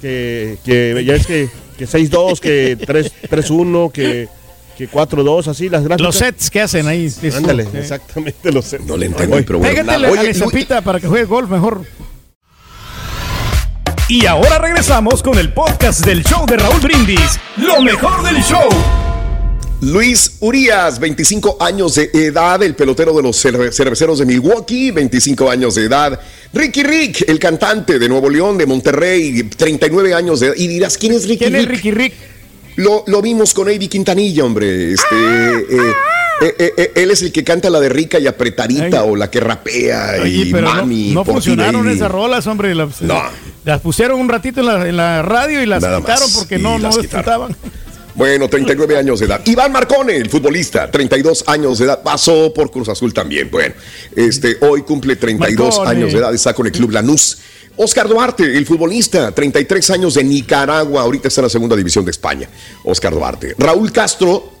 que, 0.00 0.58
que 0.64 1.02
ya 1.04 1.14
es 1.14 1.26
que, 1.26 1.48
que 1.78 1.86
6-2, 1.86 2.38
que 2.40 2.76
3 2.84 3.12
3-1, 3.30 3.90
que, 3.92 4.28
que 4.76 4.88
4-2, 4.90 5.46
así, 5.48 5.68
las 5.68 5.82
gráficas. 5.84 6.00
Los 6.00 6.16
sets 6.16 6.50
que 6.50 6.60
hacen 6.60 6.86
ahí. 6.86 7.12
Ándale, 7.36 7.66
exactamente 7.74 8.50
los 8.52 8.64
sé. 8.64 8.78
No 8.80 8.96
le 8.96 9.06
entendí, 9.06 9.32
Oye, 9.34 9.42
pero 9.44 9.58
bueno. 9.58 9.70
Pégatele 9.74 10.08
Oye, 10.08 10.20
a 10.20 10.22
la 10.24 10.34
zapita 10.34 10.80
para 10.80 10.98
que 11.00 11.06
juegue 11.06 11.24
golf 11.24 11.50
mejor. 11.50 11.82
Y 14.08 14.26
ahora 14.26 14.58
regresamos 14.58 15.22
con 15.22 15.38
el 15.38 15.52
podcast 15.52 16.04
del 16.04 16.22
show 16.24 16.44
de 16.46 16.56
Raúl 16.56 16.80
Brindis. 16.80 17.38
Lo 17.56 17.80
mejor 17.82 18.22
del 18.24 18.42
show. 18.42 18.68
Luis 19.80 20.36
Urias, 20.40 21.00
25 21.00 21.56
años 21.60 21.96
de 21.96 22.08
edad, 22.12 22.62
el 22.62 22.74
pelotero 22.76 23.12
de 23.14 23.22
los 23.22 23.44
cerve- 23.44 23.72
cerveceros 23.72 24.18
de 24.20 24.26
Milwaukee, 24.26 24.90
25 24.92 25.50
años 25.50 25.74
de 25.74 25.84
edad. 25.86 26.20
Ricky 26.52 26.82
Rick, 26.84 27.24
el 27.28 27.38
cantante 27.38 27.98
de 27.98 28.08
Nuevo 28.08 28.30
León, 28.30 28.56
de 28.58 28.66
Monterrey, 28.66 29.42
39 29.44 30.14
años 30.14 30.38
de 30.40 30.48
edad. 30.48 30.54
Y 30.56 30.68
dirás, 30.68 30.96
¿quién 30.98 31.14
es 31.14 31.22
Ricky 31.26 31.38
¿Quién 31.46 31.54
Rick? 31.54 31.62
es 31.62 31.68
Ricky 31.68 31.90
Rick? 31.90 32.12
Lo, 32.76 33.04
lo 33.06 33.20
vimos 33.22 33.52
con 33.54 33.68
Eddie 33.68 33.88
Quintanilla, 33.88 34.44
hombre. 34.44 34.92
Este, 34.92 35.14
eh, 35.14 35.92
eh, 36.42 36.54
eh, 36.58 36.72
eh, 36.76 36.92
él 36.96 37.10
es 37.10 37.22
el 37.22 37.30
que 37.32 37.44
canta 37.44 37.68
la 37.70 37.78
de 37.80 37.88
rica 37.88 38.18
y 38.18 38.26
apretadita 38.26 39.02
Ay. 39.02 39.08
o 39.08 39.14
la 39.16 39.30
que 39.30 39.40
rapea 39.40 40.14
Oye, 40.22 40.30
y 40.46 40.52
pero 40.52 40.68
mami. 40.72 41.12
no, 41.12 41.24
funcionaron 41.24 41.88
esas 41.88 42.10
rolas, 42.10 42.46
hombre. 42.46 42.74
Las, 42.74 43.00
No. 43.02 43.22
las 43.64 43.80
pusieron 43.80 44.18
un 44.18 44.28
ratito 44.28 44.60
en 44.60 44.66
la, 44.66 44.88
en 44.88 44.96
la 44.96 45.22
radio 45.22 45.62
y 45.62 45.66
las 45.66 45.82
Nada 45.82 45.98
quitaron 46.00 46.22
más, 46.22 46.36
porque 46.36 46.56
y 46.56 46.62
no, 46.62 46.78
no 46.78 46.88
disfrutaban. 46.96 47.54
Bueno, 48.14 48.46
39 48.48 48.96
años 48.98 49.20
de 49.20 49.26
edad. 49.26 49.40
Iván 49.46 49.72
Marcone, 49.72 50.16
el 50.16 50.28
futbolista, 50.28 50.90
32 50.90 51.44
años 51.46 51.78
de 51.78 51.86
edad. 51.86 52.02
Pasó 52.02 52.52
por 52.52 52.70
Cruz 52.70 52.88
Azul 52.90 53.14
también. 53.14 53.50
Bueno, 53.50 53.74
este, 54.14 54.58
hoy 54.60 54.82
cumple 54.82 55.16
32 55.16 55.78
Marcone. 55.78 55.90
años 55.90 56.12
de 56.12 56.18
edad. 56.18 56.34
Está 56.34 56.52
con 56.52 56.66
el 56.66 56.72
Club 56.72 56.90
Lanús. 56.90 57.38
Oscar 57.76 58.08
Duarte, 58.08 58.44
el 58.56 58.66
futbolista, 58.66 59.32
33 59.32 59.90
años 59.90 60.14
de 60.14 60.24
Nicaragua. 60.24 61.02
Ahorita 61.02 61.28
está 61.28 61.40
en 61.40 61.46
la 61.46 61.50
segunda 61.50 61.76
división 61.76 62.04
de 62.04 62.10
España. 62.10 62.48
Oscar 62.84 63.12
Duarte. 63.12 63.54
Raúl 63.58 63.90
Castro, 63.92 64.52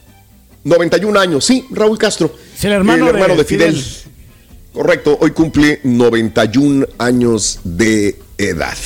91 0.64 1.18
años. 1.18 1.44
Sí, 1.44 1.66
Raúl 1.70 1.98
Castro. 1.98 2.34
Sí, 2.56 2.66
el 2.66 2.74
hermano 2.74 3.12
de 3.12 3.12
de 3.12 3.44
Fidel. 3.44 3.74
Fidel. 3.74 4.12
Correcto, 4.72 5.18
hoy 5.20 5.32
cumple 5.32 5.80
91 5.84 6.86
años 6.98 7.60
de 7.62 8.18
edad. 8.38 8.76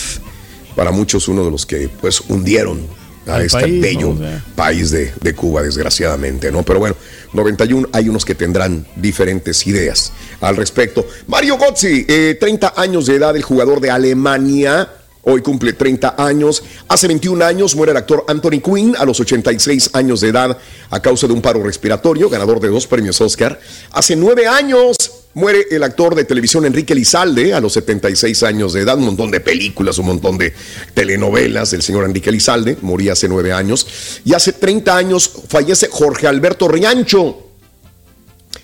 Para 0.74 0.90
muchos 0.90 1.28
uno 1.28 1.44
de 1.44 1.50
los 1.50 1.64
que 1.64 1.88
pues 1.88 2.20
hundieron 2.28 2.86
a 3.26 3.42
este 3.42 3.60
país, 3.60 3.80
bello 3.80 4.08
¿no? 4.08 4.14
O 4.14 4.18
sea. 4.18 4.44
país 4.54 4.90
de, 4.90 5.12
de 5.20 5.34
Cuba, 5.34 5.62
desgraciadamente, 5.62 6.50
¿no? 6.50 6.62
Pero 6.62 6.78
bueno, 6.78 6.96
91 7.32 7.88
hay 7.92 8.08
unos 8.08 8.24
que 8.24 8.34
tendrán 8.34 8.86
diferentes 8.96 9.66
ideas 9.66 10.12
al 10.40 10.56
respecto. 10.56 11.06
Mario 11.26 11.58
Gozzi, 11.58 12.04
eh, 12.08 12.36
30 12.38 12.74
años 12.76 13.06
de 13.06 13.16
edad, 13.16 13.36
el 13.36 13.42
jugador 13.42 13.80
de 13.80 13.90
Alemania. 13.90 14.88
Hoy 15.28 15.42
cumple 15.42 15.72
30 15.72 16.14
años. 16.18 16.62
Hace 16.86 17.08
21 17.08 17.44
años 17.44 17.74
muere 17.74 17.90
el 17.90 17.98
actor 17.98 18.24
Anthony 18.28 18.60
Quinn 18.64 18.94
a 18.96 19.04
los 19.04 19.18
86 19.18 19.90
años 19.92 20.20
de 20.20 20.28
edad 20.28 20.56
a 20.88 21.00
causa 21.00 21.26
de 21.26 21.32
un 21.32 21.42
paro 21.42 21.64
respiratorio, 21.64 22.28
ganador 22.28 22.60
de 22.60 22.68
dos 22.68 22.86
premios 22.86 23.20
Oscar. 23.20 23.58
Hace 23.90 24.14
9 24.14 24.46
años 24.46 24.96
muere 25.36 25.66
el 25.70 25.82
actor 25.82 26.14
de 26.14 26.24
televisión 26.24 26.64
Enrique 26.64 26.94
Lizalde 26.94 27.52
a 27.52 27.60
los 27.60 27.74
76 27.74 28.42
años 28.42 28.72
de 28.72 28.80
edad. 28.80 28.96
Un 28.96 29.04
montón 29.04 29.30
de 29.30 29.40
películas, 29.40 29.98
un 29.98 30.06
montón 30.06 30.38
de 30.38 30.54
telenovelas 30.94 31.72
del 31.72 31.82
señor 31.82 32.06
Enrique 32.06 32.32
Lizalde. 32.32 32.78
Moría 32.80 33.12
hace 33.12 33.28
9 33.28 33.52
años. 33.52 33.86
Y 34.24 34.32
hace 34.32 34.54
30 34.54 34.96
años 34.96 35.30
fallece 35.46 35.88
Jorge 35.90 36.26
Alberto 36.26 36.68
Riancho. 36.68 37.48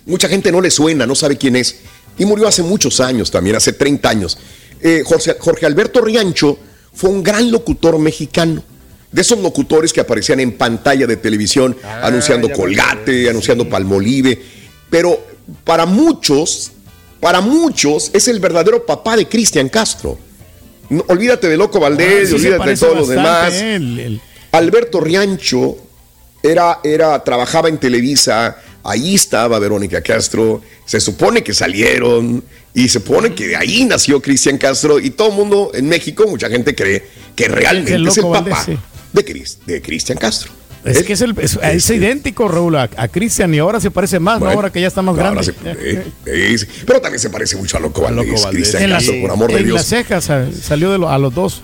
Mucha 0.06 0.28
gente 0.28 0.50
no 0.50 0.62
le 0.62 0.70
suena, 0.70 1.06
no 1.06 1.14
sabe 1.14 1.36
quién 1.36 1.56
es. 1.56 1.76
Y 2.16 2.24
murió 2.24 2.48
hace 2.48 2.62
muchos 2.62 3.00
años 3.00 3.30
también, 3.30 3.54
hace 3.56 3.74
30 3.74 4.08
años. 4.08 4.38
Eh, 4.80 5.02
Jorge, 5.04 5.36
Jorge 5.38 5.66
Alberto 5.66 6.00
Riancho 6.00 6.58
fue 6.94 7.10
un 7.10 7.22
gran 7.22 7.50
locutor 7.50 7.98
mexicano. 7.98 8.64
De 9.10 9.20
esos 9.20 9.38
locutores 9.40 9.92
que 9.92 10.00
aparecían 10.00 10.40
en 10.40 10.52
pantalla 10.52 11.06
de 11.06 11.18
televisión 11.18 11.76
anunciando 12.02 12.48
ya 12.48 12.54
me 12.54 12.58
Colgate, 12.58 13.28
anunciando 13.28 13.68
Palmolive. 13.68 14.61
Pero 14.92 15.18
para 15.64 15.86
muchos, 15.86 16.70
para 17.18 17.40
muchos 17.40 18.10
es 18.12 18.28
el 18.28 18.40
verdadero 18.40 18.84
papá 18.84 19.16
de 19.16 19.26
Cristian 19.26 19.70
Castro. 19.70 20.18
No, 20.90 21.02
olvídate 21.08 21.48
de 21.48 21.56
Loco 21.56 21.80
Valdés, 21.80 22.24
Ah, 22.24 22.26
sí 22.28 22.34
olvídate 22.34 22.68
de 22.68 22.76
todos 22.76 22.96
los 22.98 23.08
demás. 23.08 23.54
Alberto 24.52 25.00
Riancho 25.00 25.78
era, 26.42 26.80
era, 26.84 27.24
trabajaba 27.24 27.70
en 27.70 27.78
Televisa, 27.78 28.58
ahí 28.84 29.14
estaba 29.14 29.58
Verónica 29.58 30.02
Castro, 30.02 30.60
se 30.84 31.00
supone 31.00 31.42
que 31.42 31.54
salieron 31.54 32.44
y 32.74 32.82
se 32.82 33.00
supone 33.00 33.34
que 33.34 33.48
de 33.48 33.56
ahí 33.56 33.86
nació 33.86 34.20
Cristian 34.20 34.58
Castro 34.58 34.98
y 34.98 35.08
todo 35.08 35.28
el 35.28 35.34
mundo 35.36 35.70
en 35.72 35.88
México, 35.88 36.26
mucha 36.28 36.50
gente 36.50 36.74
cree 36.74 37.02
que 37.34 37.48
realmente 37.48 37.94
El 37.94 38.08
es 38.08 38.18
el 38.18 38.24
papá 38.24 38.40
Valdés, 38.42 38.78
sí. 39.54 39.58
de 39.64 39.80
Cristian 39.80 40.18
Castro. 40.18 40.52
Es 40.84 40.96
Él- 40.98 41.04
que 41.04 41.12
es, 41.12 41.20
el, 41.20 41.30
es, 41.38 41.54
es 41.54 41.60
este, 41.62 41.94
idéntico, 41.96 42.48
Raúl, 42.48 42.74
a, 42.76 42.90
a 42.96 43.08
Cristian 43.08 43.54
y 43.54 43.58
ahora 43.58 43.80
se 43.80 43.90
parece 43.90 44.18
más, 44.18 44.34
¿no? 44.40 44.46
bueno, 44.46 44.56
Ahora 44.58 44.70
que 44.72 44.80
ya 44.80 44.88
está 44.88 45.00
más 45.02 45.14
grande. 45.16 45.44
se- 45.44 45.52
eh, 45.64 46.04
eh, 46.26 46.56
pero 46.86 47.00
también 47.00 47.20
se 47.20 47.30
parece 47.30 47.56
mucho 47.56 47.76
a 47.76 47.80
Loco 47.80 48.02
Valdés, 48.02 48.26
Loco 48.26 48.42
Valdés. 48.42 48.50
Cristian 48.62 48.82
en 48.82 48.90
las, 48.90 49.04
Castro, 49.04 49.20
por 49.22 49.30
amor 49.30 49.52
de 49.52 49.58
en 49.58 49.64
Dios. 49.64 49.74
las 49.76 49.86
cejas 49.86 50.24
sa- 50.24 50.46
salió 50.52 50.90
de 50.90 50.98
lo- 50.98 51.08
a 51.08 51.18
los 51.18 51.32
dos. 51.34 51.62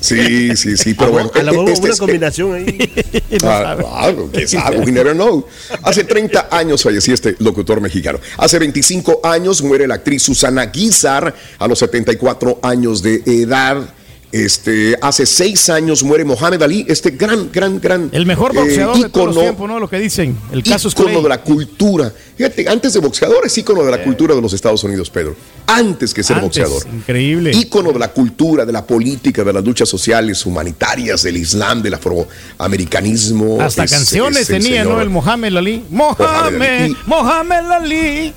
Sí, 0.00 0.56
sí, 0.56 0.76
sí, 0.76 0.94
pero 0.94 1.10
bueno. 1.10 1.28
a 1.34 1.42
la 1.42 1.50
eh, 1.50 1.64
este 1.68 1.80
una 1.82 1.92
es- 1.92 1.98
combinación 1.98 2.54
ahí. 2.54 2.92
Ah, 3.44 3.76
claro, 3.78 4.30
quién 4.32 4.48
sabe, 4.48 4.78
we 4.78 4.90
never 4.92 5.12
know. 5.12 5.44
Hace 5.82 6.04
30 6.04 6.48
años 6.50 6.82
falleció 6.82 7.14
este 7.14 7.36
locutor 7.40 7.80
mexicano. 7.80 8.18
Hace 8.36 8.58
25 8.58 9.20
años 9.24 9.62
muere 9.62 9.86
la 9.86 9.96
actriz 9.96 10.22
Susana 10.22 10.66
Guizar 10.66 11.34
a 11.58 11.66
los 11.68 11.78
74 11.80 12.58
años 12.62 13.02
de 13.02 13.22
edad. 13.26 13.88
Este, 14.30 14.94
hace 15.00 15.24
seis 15.24 15.70
años 15.70 16.02
muere 16.02 16.22
Mohamed 16.24 16.60
Ali, 16.60 16.84
este 16.86 17.12
gran, 17.12 17.50
gran, 17.50 17.80
gran. 17.80 18.10
El 18.12 18.26
mejor 18.26 18.54
eh, 18.54 18.58
boxeador 18.60 18.98
de 19.00 19.08
todos 19.08 19.26
los 19.28 19.36
ícono- 19.36 19.40
tiempos, 19.40 19.68
¿no? 19.68 19.80
Lo 19.80 19.88
que 19.88 19.98
dicen. 19.98 20.36
El 20.52 20.62
caso 20.62 20.88
ícono 20.88 21.22
de 21.22 21.28
la 21.30 21.40
cultura. 21.40 22.12
Fíjate, 22.36 22.68
antes 22.68 22.92
de 22.92 23.00
boxeador 23.00 23.46
es 23.46 23.56
ícono 23.56 23.82
de 23.84 23.90
la 23.90 24.02
cultura 24.04 24.34
de 24.34 24.42
los 24.42 24.52
Estados 24.52 24.84
Unidos, 24.84 25.08
Pedro. 25.10 25.34
Antes 25.66 26.12
que 26.14 26.22
ser 26.22 26.36
Antes, 26.36 26.62
boxeador. 26.62 26.94
increíble. 26.94 27.52
Ícono 27.54 27.90
de 27.92 27.98
la 27.98 28.08
cultura, 28.12 28.64
de 28.64 28.72
la 28.72 28.86
política, 28.86 29.42
de 29.44 29.52
las 29.52 29.64
luchas 29.64 29.88
sociales, 29.88 30.44
humanitarias, 30.46 31.22
del 31.22 31.36
Islam, 31.38 31.82
del 31.82 31.94
afroamericanismo. 31.94 33.60
Hasta 33.60 33.84
Es- 33.84 33.90
canciones 33.92 34.42
es 34.42 34.48
tenía, 34.48 34.84
¿no? 34.84 35.00
El 35.00 35.10
Mohamed 35.10 35.56
Ali. 35.56 35.84
Mohamed. 35.90 36.92
Mohamed 37.06 37.70
Ali. 37.70 38.34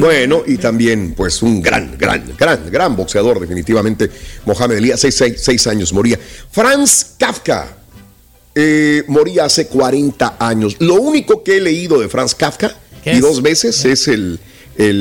Bueno, 0.00 0.42
y 0.46 0.56
también, 0.56 1.14
pues, 1.16 1.42
un 1.42 1.62
gran, 1.62 1.96
gran, 1.98 2.24
gran, 2.38 2.70
gran 2.70 2.96
boxeador, 2.96 3.40
definitivamente. 3.40 4.10
Mohamed 4.46 4.76
Ali, 4.78 4.92
seis, 5.10 5.40
seis 5.42 5.66
años 5.66 5.92
moría. 5.92 6.18
Franz 6.50 7.14
Kafka 7.18 7.76
eh, 8.54 9.04
moría 9.08 9.46
hace 9.46 9.66
40 9.66 10.36
años. 10.38 10.76
Lo 10.78 10.94
único 10.94 11.42
que 11.42 11.56
he 11.56 11.60
leído 11.60 11.98
de 11.98 12.08
Franz 12.08 12.34
Kafka, 12.34 12.76
¿Qué 13.02 13.14
y 13.14 13.16
es? 13.16 13.20
dos 13.22 13.40
veces, 13.42 13.84
es 13.84 14.08
el, 14.08 14.38
el, 14.76 15.00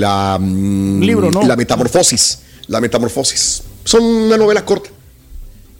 Libro, 1.00 1.32
¿no? 1.32 1.44
la 1.44 1.56
metamorfosis. 1.56 2.40
La 2.68 2.80
metamorfosis. 2.80 3.64
Son 3.84 4.04
una 4.04 4.38
novela 4.38 4.64
corta. 4.64 4.90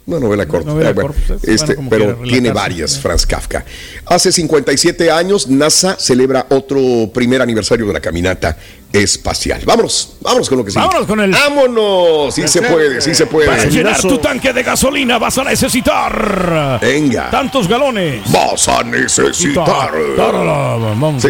Una 0.04 0.18
novela 0.18 0.46
corta. 0.46 0.66
novela 0.68 0.90
Eh, 0.90 0.92
bueno, 0.94 1.08
corta, 1.10 1.22
pues, 1.40 1.44
este, 1.48 1.74
bueno, 1.76 1.88
pero 1.90 2.16
tiene 2.28 2.50
varias, 2.50 2.98
Franz 2.98 3.24
Kafka. 3.24 3.64
Hace 4.06 4.32
57 4.32 5.10
años, 5.12 5.46
NASA 5.48 5.96
celebra 5.98 6.46
otro 6.50 7.08
primer 7.14 7.40
aniversario 7.40 7.86
de 7.86 7.92
la 7.92 8.00
caminata 8.00 8.56
espacial. 8.92 9.60
Vámonos, 9.64 10.14
vámonos 10.20 10.48
con 10.48 10.58
lo 10.58 10.64
que 10.64 10.72
sigue. 10.72 10.84
Vámonos 10.84 11.06
con 11.06 11.20
el- 11.20 11.30
vámonos. 11.30 12.34
Sí 12.34 12.48
se 12.48 12.62
puede, 12.62 13.00
sí 13.00 13.14
se 13.14 13.26
Para 13.26 13.46
puede. 13.46 13.70
llenar 13.70 14.00
tu 14.00 14.18
tanque 14.18 14.52
de 14.52 14.62
gasolina 14.64 15.18
vas 15.18 15.38
a 15.38 15.44
necesitar 15.44 16.78
Venga. 16.82 17.30
tantos 17.30 17.68
galones. 17.68 18.22
Vas 18.32 18.68
a 18.68 18.82
necesitar. 18.82 19.92
Vamos. 20.18 21.22
Sí. 21.22 21.28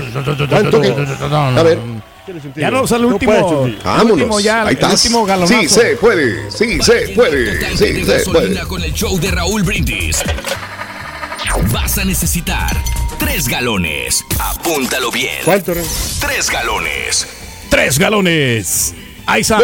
¿Cuánto 0.49 0.81
que- 0.81 0.95
A 1.57 1.63
ver. 1.63 1.79
Ya 2.57 2.71
no 2.71 2.87
sale 2.87 3.03
el 3.05 3.09
No 3.11 3.15
último. 3.17 3.33
puedes, 3.33 3.77
Chucky. 3.83 4.01
el 4.01 4.11
último 4.13 4.41
ya, 4.41 4.63
Ahí 4.67 4.79
el 4.81 4.85
último 4.87 5.25
galonazo. 5.25 5.61
Sí 5.61 5.69
se 5.69 5.97
puede, 5.97 6.51
sí 6.51 6.81
se 6.83 7.09
puede, 7.15 7.77
sí 7.77 8.05
se 8.05 8.21
puede. 8.31 8.61
con 8.69 8.83
el 8.83 8.93
show 8.93 9.19
de 9.19 9.31
Raúl 9.31 9.63
Brindis. 9.63 10.23
Vas 11.73 11.99
a 11.99 12.05
necesitar 12.05 12.77
tres 13.19 13.49
galones. 13.49 14.25
Apúntalo 14.39 15.11
bien. 15.11 15.41
¿Cuánto? 15.45 15.73
Tres 16.21 16.49
galones. 16.51 17.27
Tres 17.69 17.99
galones. 17.99 18.95
Ahí 19.27 19.43
está. 19.43 19.59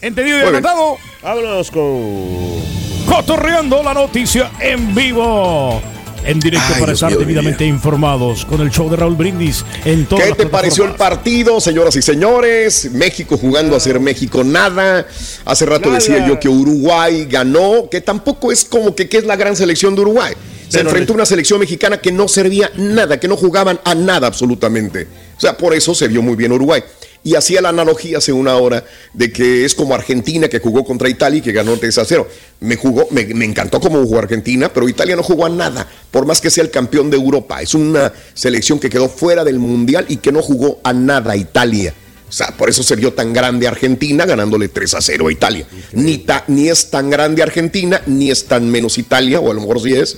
Entendido 0.00 0.38
y 0.38 0.42
anotado. 0.42 0.98
Vámonos 1.22 1.70
con. 1.70 2.60
Cotorreando 3.06 3.82
la 3.82 3.94
noticia 3.94 4.50
en 4.60 4.94
vivo. 4.94 5.80
En 6.24 6.38
directo 6.38 6.66
Ay, 6.68 6.80
para 6.80 6.92
Dios 6.92 7.02
estar 7.02 7.18
debidamente 7.18 7.64
informados 7.64 8.44
con 8.44 8.60
el 8.60 8.70
show 8.70 8.90
de 8.90 8.96
Raúl 8.96 9.14
Brindis 9.14 9.64
en 9.84 10.06
¿Qué 10.06 10.34
te 10.36 10.46
pareció 10.46 10.84
el 10.84 10.94
partido, 10.94 11.60
señoras 11.60 11.96
y 11.96 12.02
señores? 12.02 12.90
México 12.92 13.38
jugando 13.38 13.74
a 13.74 13.80
ser 13.80 14.00
México 14.00 14.44
nada. 14.44 15.06
Hace 15.44 15.66
rato 15.66 15.88
Nada. 15.88 15.98
decía 15.98 16.26
yo 16.26 16.38
que 16.38 16.48
Uruguay 16.48 17.26
ganó, 17.28 17.88
que 17.90 18.00
tampoco 18.00 18.52
es 18.52 18.64
como 18.64 18.94
que, 18.94 19.08
que 19.08 19.18
es 19.18 19.24
la 19.24 19.36
gran 19.36 19.56
selección 19.56 19.94
de 19.94 20.02
Uruguay. 20.02 20.34
Se 20.68 20.78
Pero 20.78 20.90
enfrentó 20.90 21.12
a 21.12 21.16
una 21.16 21.26
selección 21.26 21.58
mexicana 21.58 21.98
que 21.98 22.12
no 22.12 22.28
servía 22.28 22.70
nada, 22.76 23.18
que 23.18 23.26
no 23.26 23.36
jugaban 23.36 23.80
a 23.84 23.94
nada 23.94 24.26
absolutamente. 24.26 25.08
O 25.36 25.40
sea, 25.40 25.56
por 25.56 25.74
eso 25.74 25.94
se 25.94 26.06
vio 26.06 26.22
muy 26.22 26.36
bien 26.36 26.52
Uruguay. 26.52 26.82
Y 27.22 27.34
hacía 27.34 27.60
la 27.60 27.68
analogía 27.68 28.16
hace 28.18 28.32
una 28.32 28.56
hora 28.56 28.82
de 29.12 29.30
que 29.30 29.66
es 29.66 29.74
como 29.74 29.94
Argentina 29.94 30.48
que 30.48 30.58
jugó 30.58 30.84
contra 30.86 31.08
Italia 31.08 31.38
y 31.38 31.42
que 31.42 31.52
ganó 31.52 31.76
3 31.76 31.98
a 31.98 32.04
0. 32.06 32.26
Me, 32.60 32.76
jugó, 32.76 33.08
me, 33.10 33.26
me 33.26 33.44
encantó 33.44 33.78
cómo 33.78 33.98
jugó 34.02 34.20
Argentina, 34.20 34.72
pero 34.72 34.88
Italia 34.88 35.16
no 35.16 35.22
jugó 35.22 35.44
a 35.44 35.50
nada, 35.50 35.86
por 36.10 36.24
más 36.24 36.40
que 36.40 36.48
sea 36.48 36.64
el 36.64 36.70
campeón 36.70 37.10
de 37.10 37.18
Europa. 37.18 37.60
Es 37.60 37.74
una 37.74 38.10
selección 38.32 38.78
que 38.80 38.88
quedó 38.88 39.08
fuera 39.10 39.44
del 39.44 39.58
Mundial 39.58 40.06
y 40.08 40.16
que 40.16 40.32
no 40.32 40.40
jugó 40.40 40.80
a 40.82 40.94
nada 40.94 41.36
Italia. 41.36 41.92
O 42.26 42.32
sea, 42.32 42.56
por 42.56 42.70
eso 42.70 42.82
se 42.82 42.96
vio 42.96 43.12
tan 43.12 43.32
grande 43.34 43.68
Argentina 43.68 44.24
ganándole 44.24 44.68
3 44.68 44.94
a 44.94 45.00
0 45.02 45.26
a 45.26 45.32
Italia. 45.32 45.66
Ni, 45.92 46.18
ta- 46.18 46.44
ni 46.48 46.68
es 46.70 46.88
tan 46.90 47.10
grande 47.10 47.42
Argentina, 47.42 48.00
ni 48.06 48.30
es 48.30 48.46
tan 48.46 48.70
menos 48.70 48.96
Italia, 48.96 49.40
o 49.40 49.50
a 49.50 49.54
lo 49.54 49.60
mejor 49.60 49.82
sí 49.82 49.92
es, 49.92 50.16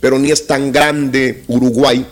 pero 0.00 0.18
ni 0.18 0.30
es 0.32 0.46
tan 0.48 0.72
grande 0.72 1.44
Uruguay, 1.46 2.04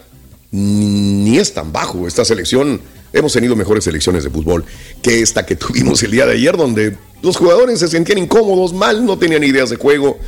ni 0.53 1.39
es 1.39 1.53
tan 1.55 1.73
bajo 1.73 2.07
esta 2.07 2.25
selección. 2.25 2.81
Hemos 3.13 3.33
tenido 3.33 3.57
mejores 3.57 3.85
selecciones 3.85 4.25
de 4.25 4.31
fútbol 4.31 4.65
que 5.03 5.21
esta 5.23 5.47
que 5.47 5.57
tuvimos 5.57 6.03
el 6.03 6.11
día 6.11 6.27
de 6.27 6.35
ayer, 6.35 6.57
donde 6.57 6.97
los 7.23 7.37
jugadores 7.37 7.81
se 7.81 7.89
sentían 7.89 8.19
incómodos, 8.19 8.73
mal, 8.73 9.05
no 9.05 9.19
tenían 9.19 9.43
ideas 9.45 9.71
de 9.71 9.77
juego, 9.77 10.19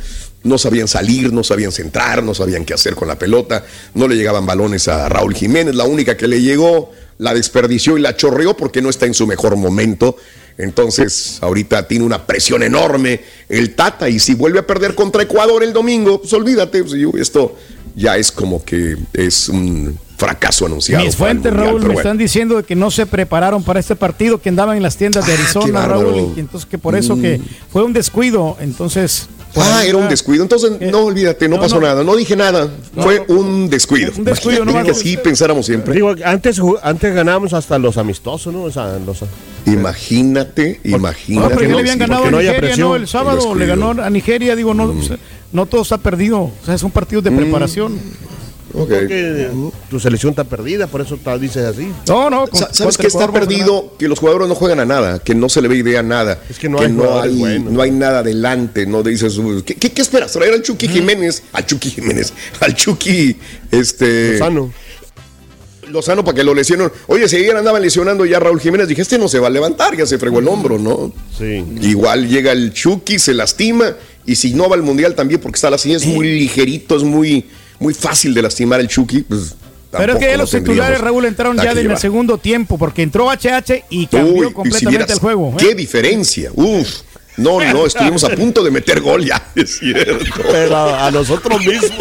no 0.43 0.57
sabían 0.57 0.87
salir, 0.87 1.31
no 1.31 1.43
sabían 1.43 1.71
centrar, 1.71 2.23
no 2.23 2.33
sabían 2.33 2.65
qué 2.65 2.73
hacer 2.73 2.95
con 2.95 3.07
la 3.07 3.17
pelota, 3.17 3.63
no 3.93 4.07
le 4.07 4.15
llegaban 4.15 4.45
balones 4.45 4.87
a 4.87 5.07
Raúl 5.07 5.35
Jiménez, 5.35 5.75
la 5.75 5.85
única 5.85 6.17
que 6.17 6.27
le 6.27 6.41
llegó 6.41 6.91
la 7.19 7.33
desperdició 7.35 7.97
y 7.97 8.01
la 8.01 8.15
chorreó 8.15 8.57
porque 8.57 8.81
no 8.81 8.89
está 8.89 9.05
en 9.05 9.13
su 9.13 9.27
mejor 9.27 9.55
momento. 9.55 10.17
Entonces, 10.57 11.37
ahorita 11.41 11.87
tiene 11.87 12.03
una 12.03 12.25
presión 12.25 12.63
enorme 12.63 13.21
el 13.47 13.75
Tata 13.75 14.09
y 14.09 14.19
si 14.19 14.33
vuelve 14.33 14.59
a 14.59 14.67
perder 14.67 14.95
contra 14.95 15.23
Ecuador 15.23 15.63
el 15.63 15.71
domingo, 15.71 16.19
pues 16.19 16.33
olvídate, 16.33 16.83
pues, 16.83 16.95
esto 17.19 17.55
ya 17.95 18.17
es 18.17 18.31
como 18.31 18.63
que 18.63 18.97
es 19.13 19.49
un 19.49 19.97
fracaso 20.17 20.65
anunciado. 20.67 21.03
Mis 21.03 21.15
fuentes, 21.15 21.51
Mundial, 21.51 21.67
Raúl, 21.69 21.81
me 21.81 21.85
bueno. 21.87 21.99
están 21.99 22.17
diciendo 22.17 22.57
de 22.57 22.63
que 22.63 22.75
no 22.75 22.91
se 22.91 23.05
prepararon 23.07 23.63
para 23.63 23.79
este 23.79 23.95
partido, 23.95 24.39
que 24.39 24.49
andaban 24.49 24.77
en 24.77 24.83
las 24.83 24.95
tiendas 24.95 25.25
de 25.25 25.33
Ah, 25.33 25.35
Arizona. 25.35 25.81
Mm. 25.87 25.89
Raúl, 25.89 26.33
y 26.35 26.39
entonces 26.39 26.69
que 26.69 26.77
por 26.77 26.95
eso 26.95 27.15
que 27.19 27.41
fue 27.71 27.83
un 27.83 27.93
descuido, 27.93 28.57
entonces... 28.59 29.27
por 29.53 29.63
Ah, 29.63 29.79
ahí 29.79 29.89
era 29.89 29.97
un 29.97 30.07
descuido. 30.09 30.43
Entonces, 30.43 30.71
Eh, 30.79 30.89
no 30.91 30.99
olvídate, 31.05 31.47
no, 31.49 31.55
no, 31.57 31.61
pasó 31.61 31.75
no. 31.75 31.87
nada. 31.87 32.03
No 32.03 32.15
dije 32.15 32.35
nada. 32.35 32.69
No, 32.95 33.03
Fue 33.03 33.23
no. 33.27 33.35
un 33.35 33.69
descuido. 33.69 34.11
Un 34.17 34.23
descuido, 34.23 34.63
Imagínate 34.63 34.85
que 34.85 34.91
así 34.91 35.17
pensáramos 35.17 35.65
siempre. 35.65 35.93
Digo, 35.93 36.13
antes, 36.25 36.59
antes 36.83 37.13
ganábamos 37.15 37.53
hasta 37.53 37.77
los 37.77 37.97
amistosos, 37.97 38.53
¿no? 38.53 38.63
O 38.63 38.71
sea, 38.71 38.97
los- 39.05 39.23
Imagínate, 39.65 40.79
No, 40.83 40.97
imagínate. 40.97 41.55
no, 41.55 41.61
le 41.73 41.79
habían 41.79 41.99
ganado 41.99 42.21
porque 42.21 42.27
a 42.29 42.31
no 42.31 42.37
haya 42.37 42.49
Nigeria, 42.51 42.69
presión. 42.69 42.89
¿no? 42.89 42.95
El 42.95 43.07
sábado 43.07 43.49
Un 43.49 43.59
le 43.59 43.65
ganó 43.65 43.91
a 43.91 44.09
Nigeria, 44.09 44.55
digo, 44.55 44.73
no, 44.73 45.01
sea, 45.03 45.17
no 45.51 45.65
todo 45.65 45.81
está 45.81 45.97
perdido, 45.97 46.39
o 46.41 46.51
sea, 46.65 46.77
son 46.77 46.91
partidos 46.91 47.23
de 47.23 47.31
preparación. 47.31 47.99
Ok. 48.73 48.89
porque 48.89 49.49
tu 49.89 49.99
selección 49.99 50.31
está 50.31 50.43
perdida, 50.43 50.87
por 50.87 51.01
eso 51.01 51.17
dices 51.39 51.63
así. 51.65 51.91
No, 52.07 52.29
no, 52.29 52.47
con- 52.47 52.59
Sa- 52.59 52.73
¿Sabes 52.73 52.97
que 52.97 53.07
está 53.07 53.31
perdido? 53.31 53.95
Que 53.97 54.07
los 54.07 54.19
jugadores 54.19 54.47
no 54.47 54.55
juegan 54.55 54.79
a 54.79 54.85
nada, 54.85 55.19
que 55.19 55.35
no 55.35 55.49
se 55.49 55.61
le 55.61 55.67
ve 55.67 55.77
idea 55.77 55.99
a 55.99 56.03
nada. 56.03 56.41
Es 56.49 56.57
que 56.59 56.69
no 56.69 56.79
hay 56.79 56.91
jugadores 56.93 57.33
hay, 57.43 57.59
no 57.59 57.81
hay 57.81 57.91
nada 57.91 58.19
adelante. 58.19 58.85
No 58.85 59.03
dices, 59.03 59.37
"Uy, 59.37 59.63
¿qué, 59.63 59.75
qué, 59.75 59.91
qué 59.91 60.01
esperas? 60.01 60.31
Traer 60.31 60.53
al 60.53 60.61
Chucky 60.61 60.87
Jiménez, 60.87 61.43
al 61.53 61.65
Chucky 61.65 61.89
Jiménez, 61.89 62.33
al 62.59 62.75
Chucky 62.75 63.37
este, 63.71 64.37
Sano. 64.37 64.71
Lozano 65.89 66.23
para 66.23 66.35
que 66.35 66.43
lo 66.43 66.53
lesionen. 66.53 66.89
Oye, 67.07 67.27
si 67.27 67.35
ayer 67.35 67.55
andaban 67.55 67.81
lesionando 67.81 68.25
ya 68.25 68.37
a 68.37 68.39
Raúl 68.39 68.61
Jiménez, 68.61 68.87
dije, 68.87 69.01
este 69.01 69.17
no 69.17 69.27
se 69.27 69.39
va 69.39 69.47
a 69.47 69.49
levantar, 69.49 69.97
ya 69.97 70.05
se 70.05 70.17
fregó 70.17 70.39
el 70.39 70.47
hombro, 70.47 70.79
¿no? 70.79 71.11
Sí. 71.37 71.65
Igual 71.81 72.29
llega 72.29 72.53
el 72.53 72.71
Chucky, 72.71 73.19
se 73.19 73.33
lastima, 73.33 73.93
y 74.25 74.35
si 74.37 74.53
no 74.53 74.69
va 74.69 74.75
al 74.75 74.83
Mundial 74.83 75.15
también, 75.15 75.41
porque 75.41 75.57
está 75.57 75.67
así, 75.67 75.91
es 75.93 76.05
muy 76.05 76.39
ligerito, 76.39 76.95
es 76.95 77.03
muy, 77.03 77.45
muy 77.81 77.93
fácil 77.95 78.33
de 78.33 78.43
lastimar 78.43 78.79
el 78.79 78.87
Chucky, 78.87 79.23
pues. 79.23 79.55
Pero 79.91 80.13
es 80.13 80.19
que 80.19 80.31
lo 80.31 80.37
los 80.37 80.51
titulares, 80.51 81.01
Raúl, 81.01 81.25
entraron 81.25 81.57
ya 81.57 81.71
en 81.71 81.91
el 81.91 81.97
segundo 81.97 82.37
tiempo, 82.37 82.77
porque 82.77 83.01
entró 83.01 83.29
HH 83.29 83.83
y 83.89 83.99
Uy, 83.99 84.07
cambió 84.07 84.43
y 84.43 84.47
si 84.47 84.53
completamente 84.53 84.89
vieras 84.89 85.09
el 85.09 85.19
juego. 85.19 85.49
¿eh? 85.49 85.55
Qué 85.57 85.75
diferencia. 85.75 86.51
Uf. 86.53 86.87
No, 87.37 87.59
no, 87.59 87.85
estuvimos 87.85 88.23
a 88.23 88.29
punto 88.29 88.63
de 88.63 88.71
meter 88.71 89.01
gol 89.01 89.25
ya, 89.25 89.51
es 89.55 89.79
cierto. 89.79 90.25
Pero 90.51 90.75
a, 90.75 91.07
a 91.07 91.11
nosotros 91.11 91.59
mismos. 91.65 91.91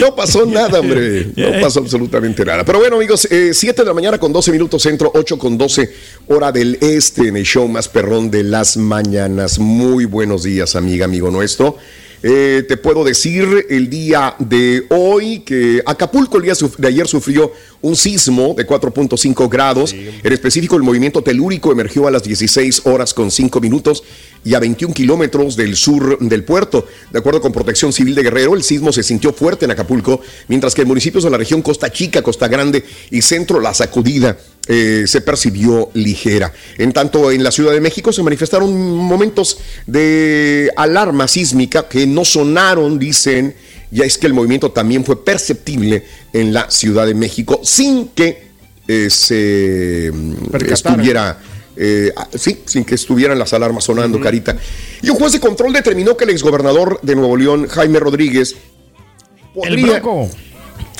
No 0.00 0.14
pasó 0.14 0.44
nada, 0.44 0.80
hombre. 0.80 1.28
No 1.36 1.60
pasó 1.60 1.80
absolutamente 1.80 2.44
nada. 2.44 2.64
Pero 2.64 2.78
bueno, 2.78 2.96
amigos, 2.96 3.26
7 3.30 3.82
de 3.82 3.84
la 3.84 3.94
mañana 3.94 4.18
con 4.18 4.32
12 4.32 4.52
minutos 4.52 4.82
centro, 4.82 5.10
8 5.14 5.38
con 5.38 5.56
12 5.56 5.92
hora 6.28 6.52
del 6.52 6.78
este 6.80 7.28
en 7.28 7.36
el 7.36 7.44
show 7.44 7.66
más 7.68 7.88
perrón 7.88 8.30
de 8.30 8.42
las 8.42 8.76
mañanas. 8.76 9.58
Muy 9.58 10.04
buenos 10.04 10.42
días, 10.42 10.76
amiga, 10.76 11.04
amigo 11.04 11.30
nuestro. 11.30 11.76
Eh, 12.24 12.64
te 12.68 12.76
puedo 12.76 13.02
decir 13.02 13.66
el 13.68 13.90
día 13.90 14.36
de 14.38 14.86
hoy 14.90 15.40
que 15.40 15.82
Acapulco 15.84 16.36
el 16.36 16.44
día 16.44 16.54
de 16.78 16.88
ayer 16.88 17.08
sufrió 17.08 17.52
un 17.82 17.96
sismo 17.96 18.54
de 18.56 18.66
4.5 18.66 19.48
grados. 19.48 19.92
En 19.92 20.32
específico, 20.32 20.76
el 20.76 20.82
movimiento 20.82 21.22
telúrico 21.22 21.72
emergió 21.72 22.06
a 22.06 22.10
las 22.10 22.22
16 22.22 22.82
horas 22.84 23.12
con 23.12 23.30
5 23.30 23.60
minutos 23.60 24.02
y 24.44 24.54
a 24.54 24.60
21 24.60 24.94
kilómetros 24.94 25.56
del 25.56 25.76
sur 25.76 26.18
del 26.18 26.44
puerto. 26.44 26.86
De 27.10 27.18
acuerdo 27.18 27.40
con 27.40 27.52
Protección 27.52 27.92
Civil 27.92 28.14
de 28.14 28.22
Guerrero, 28.22 28.54
el 28.54 28.62
sismo 28.62 28.92
se 28.92 29.02
sintió 29.02 29.32
fuerte 29.32 29.64
en 29.64 29.72
Acapulco, 29.72 30.20
mientras 30.48 30.74
que 30.74 30.82
en 30.82 30.88
municipios 30.88 31.24
de 31.24 31.30
la 31.30 31.38
región 31.38 31.62
Costa 31.62 31.90
Chica, 31.92 32.22
Costa 32.22 32.48
Grande 32.48 32.84
y 33.10 33.22
Centro, 33.22 33.60
la 33.60 33.74
sacudida 33.74 34.36
eh, 34.68 35.04
se 35.06 35.20
percibió 35.20 35.90
ligera. 35.94 36.52
En 36.78 36.92
tanto, 36.92 37.30
en 37.30 37.42
la 37.42 37.50
Ciudad 37.50 37.72
de 37.72 37.80
México 37.80 38.12
se 38.12 38.22
manifestaron 38.22 38.96
momentos 38.96 39.58
de 39.86 40.70
alarma 40.76 41.26
sísmica 41.26 41.88
que 41.88 42.06
no 42.06 42.24
sonaron, 42.24 42.98
dicen, 42.98 43.54
ya 43.92 44.04
es 44.04 44.18
que 44.18 44.26
el 44.26 44.34
movimiento 44.34 44.72
también 44.72 45.04
fue 45.04 45.22
perceptible 45.22 46.04
en 46.32 46.52
la 46.52 46.70
Ciudad 46.70 47.06
de 47.06 47.14
México 47.14 47.60
sin 47.62 48.08
que 48.08 48.50
eh, 48.88 49.08
se 49.10 50.10
mm, 50.12 50.56
estuviera 50.72 51.38
eh, 51.76 52.12
sí, 52.34 52.62
sin 52.66 52.84
que 52.84 52.94
estuvieran 52.94 53.38
las 53.38 53.52
alarmas 53.52 53.84
sonando, 53.84 54.20
Carita. 54.20 54.56
Y 55.02 55.10
un 55.10 55.16
juez 55.16 55.32
de 55.32 55.40
control 55.40 55.72
determinó 55.72 56.16
que 56.16 56.24
el 56.24 56.30
exgobernador 56.30 57.00
de 57.02 57.14
Nuevo 57.14 57.36
León, 57.36 57.68
Jaime 57.68 58.00
Rodríguez, 58.00 58.56
podría 59.54 60.02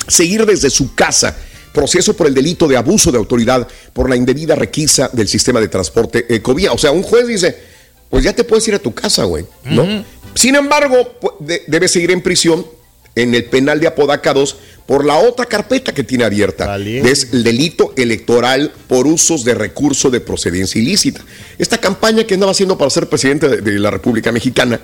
seguir 0.07 0.45
desde 0.45 0.69
su 0.69 0.93
casa 0.93 1.35
proceso 1.73 2.15
por 2.15 2.27
el 2.27 2.33
delito 2.35 2.67
de 2.67 2.77
abuso 2.77 3.11
de 3.11 3.17
autoridad 3.17 3.67
por 3.93 4.07
la 4.09 4.15
indebida 4.15 4.53
requisa 4.53 5.09
del 5.11 5.27
sistema 5.27 5.59
de 5.59 5.67
transporte 5.67 6.25
Ecovía. 6.33 6.71
O 6.71 6.77
sea, 6.77 6.91
un 6.91 7.01
juez 7.01 7.27
dice, 7.27 7.57
pues 8.09 8.23
ya 8.23 8.33
te 8.33 8.43
puedes 8.43 8.67
ir 8.67 8.75
a 8.75 8.79
tu 8.79 8.93
casa, 8.93 9.23
güey, 9.23 9.45
¿no? 9.65 10.05
Sin 10.35 10.55
embargo, 10.55 10.95
debe 11.67 11.87
seguir 11.87 12.11
en 12.11 12.21
prisión 12.21 12.65
en 13.15 13.35
el 13.35 13.45
penal 13.45 13.79
de 13.79 13.87
Apodaca 13.87 14.33
2 14.33 14.57
por 14.85 15.05
la 15.05 15.17
otra 15.17 15.45
carpeta 15.45 15.93
que 15.93 16.03
tiene 16.03 16.23
abierta. 16.23 16.77
Es 16.77 17.29
el 17.31 17.43
delito 17.43 17.93
electoral 17.95 18.71
por 18.87 19.07
usos 19.07 19.43
de 19.43 19.53
recurso 19.53 20.09
de 20.09 20.19
procedencia 20.19 20.81
ilícita. 20.81 21.21
Esta 21.57 21.77
campaña 21.77 22.23
que 22.25 22.33
andaba 22.33 22.51
haciendo 22.51 22.77
para 22.77 22.89
ser 22.89 23.07
presidente 23.07 23.61
de, 23.61 23.79
la 23.79 23.91
República 23.91 24.31
Mexicana 24.31 24.79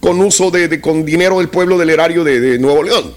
con 0.00 0.20
uso 0.20 0.50
de, 0.50 0.80
con 0.80 1.04
dinero 1.04 1.38
del 1.38 1.48
pueblo 1.48 1.78
del 1.78 1.90
erario 1.90 2.24
de, 2.24 2.58
Nuevo 2.58 2.82
León. 2.82 3.12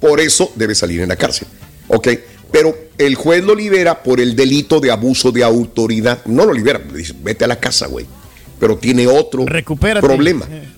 Por 0.00 0.20
eso 0.20 0.52
debe 0.54 0.74
salir 0.74 1.00
en 1.00 1.08
la 1.08 1.16
cárcel. 1.16 1.48
¿Ok? 1.88 2.08
Pero 2.50 2.76
el 2.96 3.16
juez 3.16 3.44
lo 3.44 3.54
libera 3.54 4.02
por 4.02 4.20
el 4.20 4.36
delito 4.36 4.80
de 4.80 4.90
abuso 4.90 5.32
de 5.32 5.42
autoridad. 5.42 6.24
No 6.26 6.46
lo 6.46 6.52
libera, 6.52 6.78
dice, 6.78 7.14
vete 7.22 7.44
a 7.44 7.48
la 7.48 7.58
casa, 7.58 7.86
güey. 7.86 8.06
Pero 8.58 8.78
tiene 8.78 9.06
otro 9.06 9.44
problema. 10.00 10.46
Eh 10.50 10.75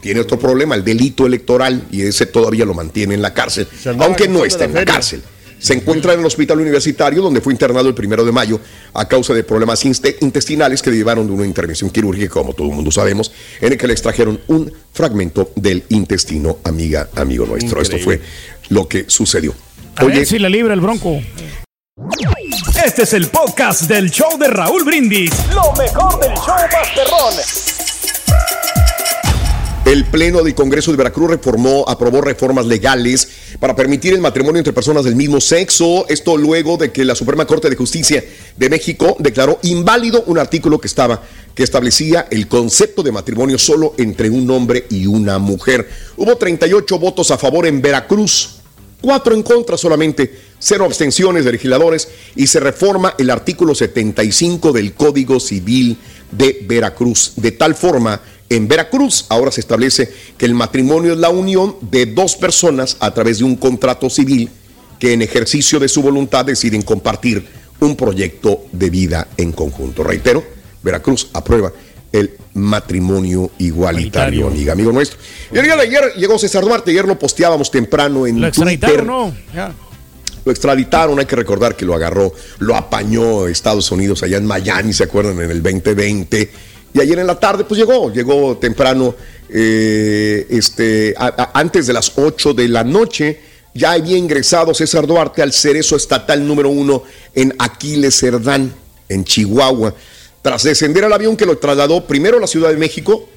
tiene 0.00 0.20
otro 0.20 0.38
problema, 0.38 0.74
el 0.74 0.84
delito 0.84 1.26
electoral, 1.26 1.86
y 1.90 2.02
ese 2.02 2.26
todavía 2.26 2.64
lo 2.64 2.74
mantiene 2.74 3.14
en 3.14 3.22
la 3.22 3.34
cárcel, 3.34 3.66
aunque 3.98 4.28
no 4.28 4.44
está 4.44 4.64
en 4.64 4.74
la 4.74 4.84
cárcel. 4.84 5.22
Se 5.60 5.74
encuentra 5.74 6.14
en 6.14 6.20
el 6.20 6.26
hospital 6.26 6.58
universitario 6.58 7.20
donde 7.20 7.42
fue 7.42 7.52
internado 7.52 7.86
el 7.86 7.94
primero 7.94 8.24
de 8.24 8.32
mayo 8.32 8.58
a 8.94 9.06
causa 9.06 9.34
de 9.34 9.44
problemas 9.44 9.84
intestinales 9.84 10.80
que 10.80 10.90
derivaron 10.90 11.26
de 11.26 11.34
una 11.34 11.44
intervención 11.44 11.90
quirúrgica, 11.90 12.30
como 12.30 12.54
todo 12.54 12.68
el 12.68 12.74
mundo 12.74 12.90
sabemos, 12.90 13.30
en 13.60 13.72
el 13.72 13.78
que 13.78 13.86
le 13.86 13.92
extrajeron 13.92 14.40
un 14.48 14.72
fragmento 14.92 15.52
del 15.56 15.84
intestino, 15.90 16.58
amiga, 16.64 17.10
amigo 17.14 17.44
nuestro. 17.44 17.82
Esto 17.82 17.98
fue 17.98 18.22
lo 18.70 18.88
que 18.88 19.04
sucedió. 19.08 19.54
A 19.96 20.06
Oye, 20.06 20.16
ver 20.16 20.26
si 20.26 20.38
le 20.38 20.48
libra 20.48 20.72
el 20.72 20.80
bronco. 20.80 21.20
Este 22.82 23.02
es 23.02 23.12
el 23.12 23.26
podcast 23.26 23.82
del 23.82 24.10
show 24.10 24.38
de 24.38 24.48
Raúl 24.48 24.84
Brindis. 24.84 25.30
Lo 25.54 25.72
mejor 25.74 26.18
del 26.20 26.32
show 26.36 26.56
Masterrón. 26.72 27.89
El 29.90 30.04
Pleno 30.04 30.44
del 30.44 30.54
Congreso 30.54 30.92
de 30.92 30.96
Veracruz 30.96 31.30
reformó, 31.30 31.84
aprobó 31.88 32.20
reformas 32.20 32.64
legales 32.64 33.28
para 33.58 33.74
permitir 33.74 34.14
el 34.14 34.20
matrimonio 34.20 34.58
entre 34.60 34.72
personas 34.72 35.02
del 35.02 35.16
mismo 35.16 35.40
sexo. 35.40 36.06
Esto 36.08 36.36
luego 36.36 36.76
de 36.76 36.92
que 36.92 37.04
la 37.04 37.16
Suprema 37.16 37.44
Corte 37.44 37.68
de 37.68 37.74
Justicia 37.74 38.24
de 38.56 38.70
México 38.70 39.16
declaró 39.18 39.58
inválido 39.64 40.22
un 40.28 40.38
artículo 40.38 40.80
que 40.80 40.86
estaba 40.86 41.24
que 41.56 41.64
establecía 41.64 42.28
el 42.30 42.46
concepto 42.46 43.02
de 43.02 43.10
matrimonio 43.10 43.58
solo 43.58 43.94
entre 43.98 44.30
un 44.30 44.48
hombre 44.52 44.86
y 44.90 45.06
una 45.06 45.40
mujer. 45.40 45.88
Hubo 46.16 46.36
38 46.36 46.96
votos 47.00 47.32
a 47.32 47.38
favor 47.38 47.66
en 47.66 47.82
Veracruz, 47.82 48.60
cuatro 49.00 49.34
en 49.34 49.42
contra 49.42 49.76
solamente, 49.76 50.32
cero 50.60 50.84
abstenciones 50.84 51.44
de 51.44 51.50
legisladores 51.50 52.06
y 52.36 52.46
se 52.46 52.60
reforma 52.60 53.14
el 53.18 53.28
artículo 53.28 53.74
75 53.74 54.72
del 54.72 54.94
Código 54.94 55.40
Civil 55.40 55.98
de 56.30 56.64
Veracruz 56.64 57.32
de 57.34 57.50
tal 57.50 57.74
forma 57.74 58.20
en 58.50 58.66
Veracruz 58.66 59.26
ahora 59.28 59.52
se 59.52 59.60
establece 59.60 60.12
que 60.36 60.44
el 60.44 60.54
matrimonio 60.54 61.12
es 61.12 61.18
la 61.18 61.30
unión 61.30 61.76
de 61.80 62.06
dos 62.06 62.34
personas 62.36 62.96
a 63.00 63.14
través 63.14 63.38
de 63.38 63.44
un 63.44 63.56
contrato 63.56 64.10
civil 64.10 64.50
que 64.98 65.12
en 65.12 65.22
ejercicio 65.22 65.78
de 65.78 65.88
su 65.88 66.02
voluntad 66.02 66.44
deciden 66.44 66.82
compartir 66.82 67.46
un 67.78 67.96
proyecto 67.96 68.64
de 68.72 68.90
vida 68.90 69.28
en 69.36 69.52
conjunto. 69.52 70.02
Reitero, 70.02 70.44
Veracruz 70.82 71.30
aprueba 71.32 71.72
el 72.12 72.32
matrimonio 72.54 73.52
igualitario, 73.58 74.48
amiga, 74.48 74.72
amigo 74.72 74.90
nuestro. 74.90 75.18
Y 75.52 75.58
el 75.58 75.64
día 75.64 75.76
de 75.76 75.82
ayer 75.82 76.14
llegó 76.16 76.36
César 76.36 76.64
Duarte, 76.64 76.90
ayer 76.90 77.06
lo 77.06 77.16
posteábamos 77.16 77.70
temprano 77.70 78.26
en 78.26 78.40
¿Lo 78.40 78.48
extraditaron 78.48 79.06
no? 79.06 79.34
Lo 80.44 80.50
extraditaron, 80.50 81.18
hay 81.20 81.26
que 81.26 81.36
recordar 81.36 81.76
que 81.76 81.84
lo 81.84 81.94
agarró, 81.94 82.32
lo 82.58 82.74
apañó 82.74 83.46
Estados 83.46 83.92
Unidos 83.92 84.22
allá 84.22 84.38
en 84.38 84.46
Miami, 84.46 84.92
¿se 84.92 85.04
acuerdan? 85.04 85.40
En 85.40 85.50
el 85.50 85.62
2020 85.62 86.50
y 86.92 87.00
ayer 87.00 87.18
en 87.18 87.26
la 87.26 87.38
tarde, 87.38 87.64
pues 87.64 87.78
llegó, 87.78 88.12
llegó 88.12 88.56
temprano, 88.56 89.14
eh, 89.48 90.46
este, 90.50 91.14
antes 91.52 91.86
de 91.86 91.92
las 91.92 92.12
8 92.16 92.54
de 92.54 92.68
la 92.68 92.84
noche. 92.84 93.40
Ya 93.72 93.92
había 93.92 94.16
ingresado 94.16 94.74
César 94.74 95.06
Duarte 95.06 95.42
al 95.42 95.52
cerezo 95.52 95.94
estatal 95.94 96.44
número 96.44 96.68
uno 96.70 97.04
en 97.34 97.54
Aquiles 97.58 98.18
Cerdán, 98.18 98.72
en 99.08 99.24
Chihuahua. 99.24 99.94
Tras 100.42 100.64
descender 100.64 101.04
al 101.04 101.12
avión 101.12 101.36
que 101.36 101.46
lo 101.46 101.58
trasladó 101.58 102.04
primero 102.04 102.38
a 102.38 102.40
la 102.40 102.48
Ciudad 102.48 102.70
de 102.70 102.76
México 102.76 103.28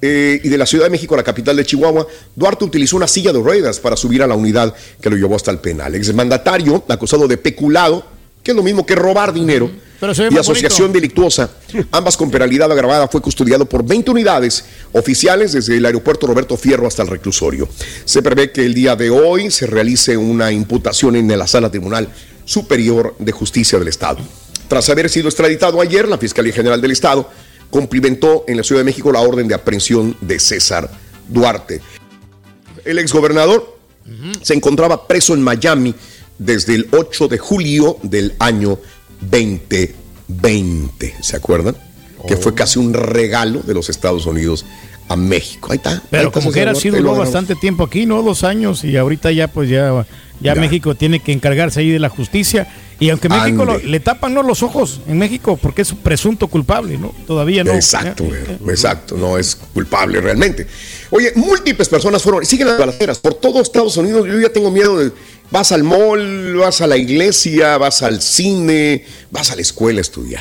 eh, 0.00 0.40
y 0.42 0.48
de 0.48 0.56
la 0.56 0.64
Ciudad 0.64 0.84
de 0.84 0.90
México 0.90 1.12
a 1.12 1.18
la 1.18 1.22
capital 1.22 1.56
de 1.56 1.66
Chihuahua, 1.66 2.06
Duarte 2.34 2.64
utilizó 2.64 2.96
una 2.96 3.06
silla 3.06 3.32
de 3.34 3.40
ruedas 3.40 3.80
para 3.80 3.96
subir 3.96 4.22
a 4.22 4.26
la 4.26 4.34
unidad 4.34 4.74
que 4.98 5.10
lo 5.10 5.16
llevó 5.16 5.36
hasta 5.36 5.50
el 5.50 5.58
penal. 5.58 5.94
Exmandatario, 5.94 6.82
acusado 6.88 7.28
de 7.28 7.36
peculado, 7.36 8.06
que 8.42 8.52
es 8.52 8.56
lo 8.56 8.62
mismo 8.62 8.86
que 8.86 8.94
robar 8.94 9.34
dinero 9.34 9.70
y 10.30 10.38
asociación 10.38 10.92
delictuosa, 10.92 11.48
ambas 11.92 12.16
con 12.16 12.30
penalidad 12.30 12.70
agravada, 12.72 13.06
fue 13.06 13.20
custodiado 13.20 13.66
por 13.66 13.84
20 13.84 14.10
unidades 14.10 14.64
oficiales 14.92 15.52
desde 15.52 15.76
el 15.76 15.86
aeropuerto 15.86 16.26
Roberto 16.26 16.56
Fierro 16.56 16.88
hasta 16.88 17.02
el 17.02 17.08
reclusorio. 17.08 17.68
Se 18.04 18.20
prevé 18.20 18.50
que 18.50 18.64
el 18.64 18.74
día 18.74 18.96
de 18.96 19.10
hoy 19.10 19.50
se 19.50 19.66
realice 19.66 20.16
una 20.16 20.50
imputación 20.50 21.14
en 21.14 21.28
la 21.38 21.46
Sala 21.46 21.70
Tribunal 21.70 22.08
Superior 22.44 23.14
de 23.20 23.30
Justicia 23.30 23.78
del 23.78 23.88
Estado. 23.88 24.18
Tras 24.66 24.88
haber 24.88 25.08
sido 25.08 25.28
extraditado 25.28 25.80
ayer, 25.80 26.08
la 26.08 26.18
Fiscalía 26.18 26.52
General 26.52 26.80
del 26.80 26.90
Estado 26.90 27.30
cumplimentó 27.70 28.44
en 28.48 28.56
la 28.56 28.64
Ciudad 28.64 28.80
de 28.80 28.84
México 28.84 29.12
la 29.12 29.20
orden 29.20 29.46
de 29.46 29.54
aprehensión 29.54 30.16
de 30.20 30.40
César 30.40 30.90
Duarte. 31.28 31.80
El 32.84 32.98
exgobernador 32.98 33.78
se 34.42 34.54
encontraba 34.54 35.06
preso 35.06 35.34
en 35.34 35.42
Miami 35.42 35.94
desde 36.38 36.74
el 36.74 36.88
8 36.90 37.28
de 37.28 37.38
julio 37.38 37.98
del 38.02 38.34
año 38.40 38.78
2020, 39.30 41.14
¿se 41.20 41.36
acuerdan? 41.36 41.76
Que 42.26 42.36
fue 42.36 42.54
casi 42.54 42.78
un 42.78 42.94
regalo 42.94 43.60
de 43.60 43.74
los 43.74 43.88
Estados 43.88 44.26
Unidos 44.26 44.64
a 45.08 45.16
México. 45.16 45.68
Ahí 45.70 45.76
está. 45.76 46.02
Pero 46.10 46.32
como 46.32 46.52
que 46.52 46.60
era 46.60 46.74
sí 46.74 46.90
duró 46.90 47.14
bastante 47.14 47.54
tiempo 47.54 47.84
aquí, 47.84 48.06
¿no? 48.06 48.22
Dos 48.22 48.44
años 48.44 48.84
y 48.84 48.96
ahorita 48.96 49.32
ya 49.32 49.48
pues 49.48 49.68
ya, 49.68 50.06
ya, 50.40 50.54
México 50.54 50.94
tiene 50.94 51.20
que 51.20 51.32
encargarse 51.32 51.80
ahí 51.80 51.90
de 51.90 51.98
la 51.98 52.08
justicia. 52.08 52.68
Y 53.00 53.10
aunque 53.10 53.28
México 53.28 53.66
le 53.84 53.98
tapan 53.98 54.32
¿no? 54.32 54.44
los 54.44 54.62
ojos 54.62 55.00
en 55.08 55.18
México 55.18 55.58
porque 55.60 55.82
es 55.82 55.92
presunto 55.92 56.46
culpable, 56.46 56.98
¿no? 56.98 57.12
Todavía 57.26 57.64
no. 57.64 57.72
Exacto, 57.72 58.24
exacto, 58.68 59.16
no 59.16 59.38
es 59.38 59.56
culpable 59.56 60.20
realmente. 60.20 60.66
Oye, 61.10 61.32
múltiples 61.34 61.88
personas 61.88 62.22
fueron, 62.22 62.46
siguen 62.46 62.68
las 62.68 62.78
balaceras 62.78 63.18
por 63.18 63.34
todo 63.34 63.60
Estados 63.60 63.96
Unidos. 63.96 64.26
Yo 64.26 64.38
ya 64.38 64.50
tengo 64.50 64.70
miedo 64.70 64.98
de 64.98 65.10
Vas 65.52 65.70
al 65.70 65.84
mall, 65.84 66.56
vas 66.56 66.80
a 66.80 66.86
la 66.86 66.96
iglesia, 66.96 67.76
vas 67.76 68.02
al 68.02 68.22
cine, 68.22 69.04
vas 69.30 69.50
a 69.50 69.54
la 69.54 69.60
escuela 69.60 69.98
a 69.98 70.00
estudiar. 70.00 70.40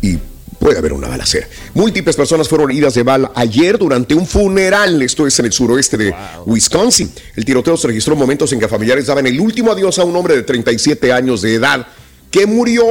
Y 0.00 0.16
puede 0.58 0.78
haber 0.78 0.94
una 0.94 1.06
balacera. 1.06 1.46
Múltiples 1.74 2.16
personas 2.16 2.48
fueron 2.48 2.70
heridas 2.70 2.94
de 2.94 3.02
bala 3.02 3.30
ayer 3.34 3.76
durante 3.76 4.14
un 4.14 4.26
funeral. 4.26 5.02
Esto 5.02 5.26
es 5.26 5.38
en 5.38 5.44
el 5.44 5.52
suroeste 5.52 5.98
de 5.98 6.14
Wisconsin. 6.46 7.12
El 7.36 7.44
tiroteo 7.44 7.76
se 7.76 7.88
registró 7.88 8.14
en 8.14 8.20
momentos 8.20 8.50
en 8.54 8.58
que 8.58 8.68
familiares 8.68 9.04
daban 9.06 9.26
el 9.26 9.38
último 9.38 9.70
adiós 9.70 9.98
a 9.98 10.04
un 10.04 10.16
hombre 10.16 10.34
de 10.34 10.42
37 10.44 11.12
años 11.12 11.42
de 11.42 11.52
edad 11.52 11.86
que 12.30 12.46
murió 12.46 12.84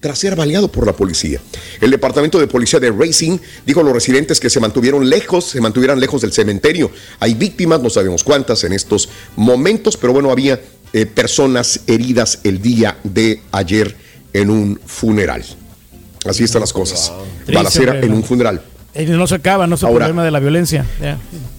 tras 0.00 0.18
ser 0.18 0.36
baleado 0.36 0.70
por 0.70 0.86
la 0.86 0.92
policía. 0.92 1.40
El 1.80 1.90
departamento 1.90 2.38
de 2.38 2.46
policía 2.46 2.78
de 2.78 2.90
Racing 2.90 3.38
dijo 3.66 3.80
a 3.80 3.82
los 3.82 3.92
residentes 3.92 4.38
que 4.38 4.50
se 4.50 4.60
mantuvieron 4.60 5.08
lejos, 5.08 5.44
se 5.44 5.60
mantuvieran 5.60 5.98
lejos 5.98 6.22
del 6.22 6.32
cementerio. 6.32 6.90
Hay 7.18 7.34
víctimas, 7.34 7.80
no 7.80 7.90
sabemos 7.90 8.22
cuántas 8.22 8.62
en 8.64 8.72
estos 8.72 9.08
momentos, 9.36 9.96
pero 9.96 10.12
bueno, 10.12 10.30
había 10.30 10.60
eh, 10.92 11.06
personas 11.06 11.80
heridas 11.86 12.40
el 12.44 12.62
día 12.62 12.98
de 13.04 13.42
ayer 13.52 13.96
en 14.32 14.50
un 14.50 14.80
funeral. 14.84 15.44
Así 16.26 16.44
están 16.44 16.60
las 16.60 16.72
cosas. 16.72 17.12
Balacera 17.52 17.98
en 18.00 18.12
un 18.12 18.24
funeral. 18.24 18.62
No 18.94 19.26
se 19.26 19.36
acaba, 19.36 19.66
no 19.66 19.76
se 19.76 19.86
ahora, 19.86 20.06
problema 20.06 20.24
de 20.24 20.30
la 20.30 20.40
violencia. 20.40 20.84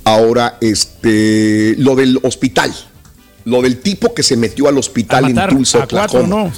Ahora, 0.04 0.58
este, 0.60 1.76
lo 1.78 1.96
del 1.96 2.20
hospital, 2.24 2.74
lo 3.46 3.62
del 3.62 3.80
tipo 3.80 4.14
que 4.14 4.24
se 4.24 4.36
metió 4.36 4.68
al 4.68 4.78
hospital 4.78 5.30
en 5.30 5.48
Tulsa, 5.48 5.84
Oklahoma, 5.86 6.52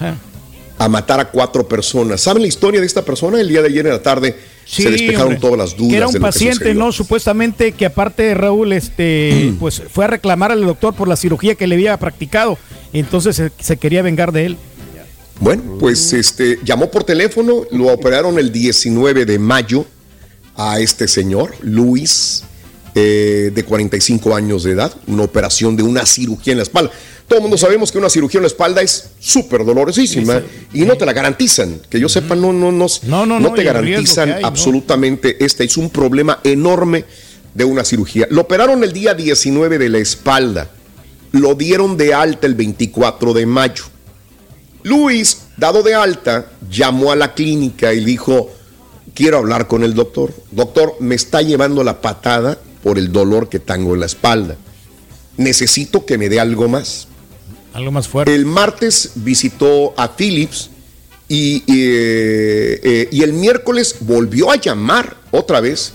a 0.78 0.88
matar 0.88 1.20
a 1.20 1.30
cuatro 1.30 1.68
personas. 1.68 2.22
¿Saben 2.22 2.42
la 2.42 2.48
historia 2.48 2.80
de 2.80 2.88
esta 2.88 3.04
persona? 3.04 3.40
El 3.40 3.48
día 3.48 3.62
de 3.62 3.68
ayer 3.68 3.86
en 3.86 3.94
la 3.94 4.02
tarde 4.02 4.36
se 4.66 4.90
despejaron 4.90 5.40
todas 5.40 5.58
las 5.58 5.76
dudas. 5.76 5.94
era 5.94 6.08
un 6.08 6.16
paciente, 6.16 6.74
¿no? 6.74 6.92
Supuestamente 6.92 7.72
que 7.74 7.86
aparte 7.86 8.24
de 8.24 8.34
Raúl, 8.34 8.74
este, 8.74 9.52
mm. 9.52 9.58
pues 9.58 9.82
fue 9.92 10.06
a 10.06 10.08
reclamar 10.08 10.52
al 10.52 10.66
doctor 10.66 10.94
por 10.94 11.08
la 11.08 11.16
cirugía 11.16 11.56
que 11.56 11.68
le 11.68 11.76
había 11.76 11.98
practicado. 11.98 12.58
Entonces 12.94 13.42
se, 13.60 13.78
quería 13.78 14.02
vengar 14.02 14.32
de 14.32 14.48
él. 14.48 14.58
Bueno, 15.40 15.64
pues 15.80 16.14
este 16.14 16.60
llamó 16.64 16.92
por 16.92 17.04
teléfono, 17.04 17.64
lo 17.72 17.88
operaron 17.88 18.38
el 18.38 18.52
19 18.52 19.26
de 19.26 19.40
mayo 19.40 19.86
a 20.56 20.80
este 20.80 21.08
señor, 21.08 21.56
Luis, 21.62 22.44
eh, 22.94 23.52
de 23.54 23.64
45 23.64 24.36
años 24.36 24.64
de 24.64 24.72
edad, 24.72 24.94
una 25.08 25.24
operación 25.24 25.76
de 25.76 25.84
una 25.84 26.06
cirugía 26.06 26.52
en 26.52 26.58
la 26.58 26.64
espalda. 26.64 26.92
Todo 27.32 27.38
el 27.38 27.44
mundo 27.44 27.58
sabemos 27.58 27.94
que 27.94 27.98
una 27.98 28.10
cirugía 28.10 28.40
en 28.40 28.44
la 28.44 28.48
espalda 28.48 28.82
es 28.82 29.12
súper 29.18 29.64
dolorosísima 29.64 30.42
y 30.74 30.82
no 30.82 30.98
te 30.98 31.06
la 31.06 31.14
garantizan. 31.14 31.80
Que 31.90 31.98
yo 31.98 32.10
sepa, 32.10 32.36
no, 32.36 32.52
no, 32.52 32.74
no, 32.74 32.88
no, 33.06 33.40
no, 33.40 33.54
te 33.54 33.64
garantizan 33.64 34.44
absolutamente 34.44 35.42
esta. 35.42 35.64
Es 35.64 35.78
un 35.78 35.90
problema 35.90 36.42
enorme 36.44 37.06
de 37.54 37.64
una 37.64 37.86
cirugía. 37.86 38.28
Lo 38.32 38.42
operaron 38.42 38.84
el 38.84 38.92
día 38.92 39.14
19 39.14 39.78
de 39.78 39.88
la 39.88 40.00
espalda. 40.00 40.72
Lo 41.32 41.56
dieron 41.56 41.96
de 41.96 42.14
alta 42.14 42.48
el 42.48 42.56
24 42.56 43.32
de 43.32 43.46
mayo. 43.46 43.86
Luis, 44.84 45.44
dado 45.56 45.84
de 45.84 45.94
alta, 45.94 46.52
llamó 46.70 47.14
a 47.14 47.16
la 47.16 47.34
clínica 47.34 47.94
y 47.94 48.04
dijo, 48.04 48.52
quiero 49.14 49.38
hablar 49.38 49.70
con 49.70 49.86
el 49.86 49.94
doctor. 49.94 50.34
Doctor, 50.52 50.98
me 51.00 51.16
está 51.16 51.42
llevando 51.42 51.82
la 51.86 52.02
patada 52.02 52.60
por 52.84 52.98
el 52.98 53.10
dolor 53.10 53.48
que 53.48 53.60
tengo 53.60 53.94
en 53.94 54.02
la 54.02 54.08
espalda. 54.08 54.58
Necesito 55.38 56.06
que 56.06 56.18
me 56.18 56.28
dé 56.28 56.42
algo 56.42 56.68
más. 56.68 57.08
Algo 57.74 57.92
más 57.92 58.08
fuerte. 58.08 58.34
El 58.34 58.46
martes 58.46 59.12
visitó 59.16 59.94
a 59.98 60.16
Philips 60.16 60.70
y, 61.28 61.64
eh, 61.68 62.80
eh, 62.84 63.10
y 63.12 63.24
el 63.24 63.32
miércoles 63.32 63.96
volvió 64.02 64.52
a 64.52 64.58
llamar 64.58 65.16
otra 65.32 65.62
vez 65.62 65.94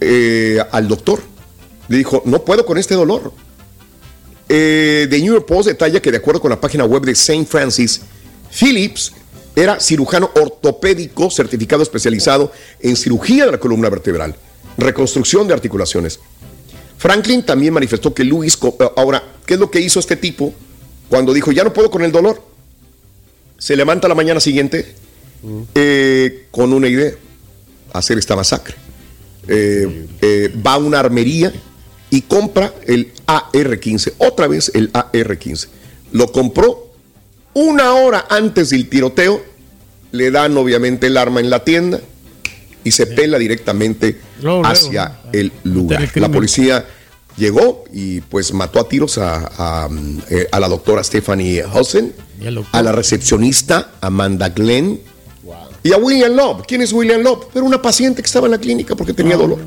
eh, 0.00 0.58
al 0.72 0.88
doctor. 0.88 1.22
Le 1.88 1.98
dijo, 1.98 2.22
no 2.24 2.44
puedo 2.44 2.66
con 2.66 2.78
este 2.78 2.94
dolor. 2.94 3.32
The 4.48 5.08
New 5.10 5.34
York 5.34 5.46
Post 5.46 5.68
detalla 5.68 6.00
que 6.00 6.10
de 6.10 6.18
acuerdo 6.18 6.40
con 6.40 6.50
la 6.50 6.60
página 6.60 6.84
web 6.84 7.02
de 7.04 7.12
St. 7.12 7.46
Francis, 7.46 8.02
Phillips 8.50 9.12
era 9.56 9.80
cirujano 9.80 10.30
ortopédico 10.34 11.30
certificado 11.30 11.82
especializado 11.82 12.52
en 12.80 12.96
cirugía 12.96 13.46
de 13.46 13.52
la 13.52 13.58
columna 13.58 13.88
vertebral, 13.88 14.36
reconstrucción 14.76 15.46
de 15.46 15.54
articulaciones. 15.54 16.20
Franklin 16.98 17.44
también 17.44 17.72
manifestó 17.74 18.12
que 18.14 18.24
Luis, 18.24 18.58
ahora, 18.96 19.22
¿qué 19.46 19.54
es 19.54 19.60
lo 19.60 19.70
que 19.70 19.80
hizo 19.80 20.00
este 20.00 20.16
tipo 20.16 20.54
cuando 21.08 21.32
dijo, 21.32 21.52
ya 21.52 21.64
no 21.64 21.72
puedo 21.72 21.90
con 21.90 22.02
el 22.02 22.12
dolor? 22.12 22.42
Se 23.58 23.76
levanta 23.76 24.08
la 24.08 24.14
mañana 24.14 24.40
siguiente 24.40 24.94
eh, 25.74 26.46
con 26.50 26.72
una 26.72 26.88
idea, 26.88 27.12
hacer 27.92 28.18
esta 28.18 28.36
masacre. 28.36 28.74
Eh, 29.46 30.06
eh, 30.22 30.54
va 30.66 30.74
a 30.74 30.78
una 30.78 31.00
armería 31.00 31.52
y 32.10 32.22
compra 32.22 32.72
el 32.86 33.12
AR-15, 33.26 34.14
otra 34.18 34.46
vez 34.48 34.70
el 34.74 34.90
AR-15. 34.92 35.68
Lo 36.12 36.32
compró 36.32 36.90
una 37.52 37.92
hora 37.94 38.26
antes 38.30 38.70
del 38.70 38.88
tiroteo, 38.88 39.42
le 40.12 40.30
dan 40.30 40.56
obviamente 40.56 41.08
el 41.08 41.16
arma 41.16 41.40
en 41.40 41.50
la 41.50 41.64
tienda 41.64 42.00
y 42.84 42.90
se 42.92 43.06
pela 43.06 43.38
directamente 43.38 44.18
hacia 44.64 45.20
el 45.32 45.52
lugar. 45.64 46.08
La 46.14 46.28
policía 46.30 46.86
llegó 47.36 47.84
y 47.92 48.20
pues 48.20 48.52
mató 48.52 48.80
a 48.80 48.88
tiros 48.88 49.18
a, 49.18 49.88
eh, 50.30 50.48
la 50.52 50.68
doctora 50.68 51.02
Stephanie 51.02 51.62
Hausen, 51.62 52.14
a 52.72 52.82
la 52.82 52.92
recepcionista 52.92 53.92
Amanda 54.00 54.50
Glenn 54.50 55.00
y 55.82 55.92
a 55.92 55.96
William 55.98 56.34
Love. 56.34 56.62
¿Quién 56.66 56.82
es 56.82 56.92
William 56.92 57.22
Love? 57.22 57.46
Era 57.54 57.64
una 57.64 57.80
paciente 57.82 58.22
que 58.22 58.26
estaba 58.26 58.46
en 58.46 58.52
la 58.52 58.58
clínica 58.58 58.94
porque 58.96 59.12
tenía 59.12 59.36
dolor. 59.36 59.58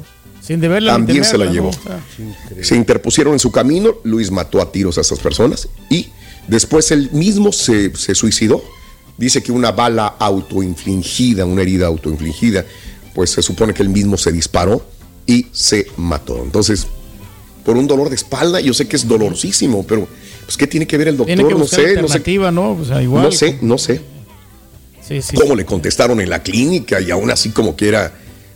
Sin 0.41 0.61
deberla 0.61 0.93
También 0.93 1.25
se 1.25 1.37
la 1.37 1.45
llevó. 1.45 1.71
Se 2.61 2.75
interpusieron 2.75 3.33
en 3.33 3.39
su 3.39 3.51
camino. 3.51 3.95
Luis 4.03 4.31
mató 4.31 4.61
a 4.61 4.71
tiros 4.71 4.97
a 4.97 5.01
esas 5.01 5.19
personas 5.19 5.67
y 5.89 6.07
después 6.47 6.89
él 6.91 7.09
mismo 7.11 7.51
se, 7.51 7.95
se 7.95 8.15
suicidó. 8.15 8.63
Dice 9.17 9.43
que 9.43 9.51
una 9.51 9.71
bala 9.71 10.07
autoinfligida, 10.19 11.43
una 11.43 11.63
herida 11.63 11.87
autoinfligida, 11.87 12.65
pues 13.13 13.31
se 13.31 13.41
supone 13.41 13.73
que 13.73 13.83
él 13.83 13.89
mismo 13.89 14.15
se 14.15 14.31
disparó 14.31 14.85
y 15.25 15.47
se 15.51 15.87
mató. 15.97 16.41
Entonces, 16.41 16.87
por 17.67 17.75
un 17.75 17.85
dolor 17.85 18.07
de 18.07 18.15
espalda. 18.15 18.61
Yo 18.61 18.73
sé 18.73 18.87
que 18.87 18.95
es 18.95 19.05
dolorosísimo, 19.05 19.85
pero 19.85 20.07
pues, 20.45 20.55
¿qué 20.55 20.67
tiene 20.67 20.87
que 20.87 20.97
ver 20.97 21.09
el 21.09 21.17
doctor? 21.17 21.35
no 21.35 21.67
sé, 21.67 22.01
no 22.01 22.07
sé. 22.07 22.23
¿no? 22.49 22.77
no 23.23 23.29
sé, 23.29 23.57
no 23.61 23.77
sé. 23.77 24.01
¿Cómo 25.35 25.53
le 25.53 25.65
contestaron 25.65 26.21
en 26.21 26.29
la 26.29 26.41
clínica? 26.41 27.01
Y 27.01 27.11
aún 27.11 27.29
así 27.29 27.49
como 27.49 27.75
que 27.75 27.89
era, 27.89 28.13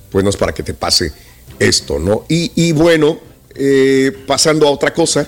pues 0.10 0.24
no 0.24 0.30
es 0.30 0.38
para 0.38 0.54
que 0.54 0.63
te 0.63 0.74
pase 0.74 1.12
esto, 1.60 2.00
¿no? 2.00 2.24
Y, 2.30 2.71
bueno, 2.71 3.19
eh, 3.54 4.13
pasando 4.26 4.65
a 4.65 4.71
otra 4.71 4.93
cosa, 4.93 5.28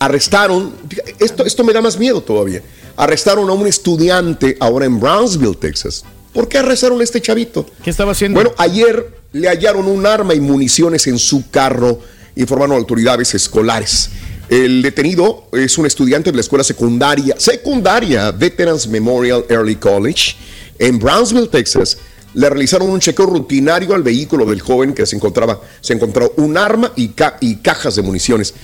arrestaron, 0.00 0.74
esto, 1.20 1.46
esto 1.46 1.62
me 1.62 1.72
da 1.72 1.80
más 1.80 1.96
miedo 1.96 2.20
todavía, 2.20 2.60
arrestaron 2.96 3.48
a 3.48 3.52
un 3.52 3.68
estudiante 3.68 4.56
ahora 4.58 4.84
en 4.84 4.98
Brownsville, 4.98 5.54
Texas. 5.54 6.04
¿Por 6.32 6.48
qué 6.48 6.58
arrestaron 6.58 7.00
a 7.00 7.04
este 7.04 7.22
chavito? 7.22 7.66
¿Qué 7.84 7.90
estaba 7.90 8.10
haciendo? 8.10 8.40
Bueno, 8.40 8.52
ayer 8.58 9.14
le 9.30 9.46
hallaron 9.46 9.86
un 9.86 10.06
arma 10.06 10.34
y 10.34 10.40
municiones 10.40 11.06
en 11.06 11.20
su 11.20 11.48
carro 11.50 12.00
informaron 12.36 12.76
autoridades 12.76 13.34
escolares. 13.34 14.10
El 14.48 14.80
detenido 14.80 15.48
es 15.52 15.76
un 15.76 15.86
estudiante 15.86 16.30
de 16.30 16.36
la 16.36 16.40
escuela 16.40 16.62
secundaria, 16.62 17.34
secundaria 17.38 18.30
Veterans 18.30 18.86
Memorial 18.86 19.44
Early 19.48 19.74
College 19.76 20.36
en 20.78 20.98
Brownsville, 20.98 21.48
Texas. 21.48 21.98
Le 22.34 22.48
realizaron 22.50 22.90
un 22.90 23.00
chequeo 23.00 23.26
rutinario 23.26 23.94
al 23.94 24.02
vehículo 24.02 24.44
del 24.44 24.60
joven 24.60 24.92
que 24.92 25.06
se 25.06 25.16
encontraba, 25.16 25.60
se 25.80 25.94
encontró 25.94 26.32
un 26.36 26.58
arma 26.58 26.92
y, 26.94 27.08
cajas 27.08 27.96
de 27.96 28.02
municiones. 28.02 28.54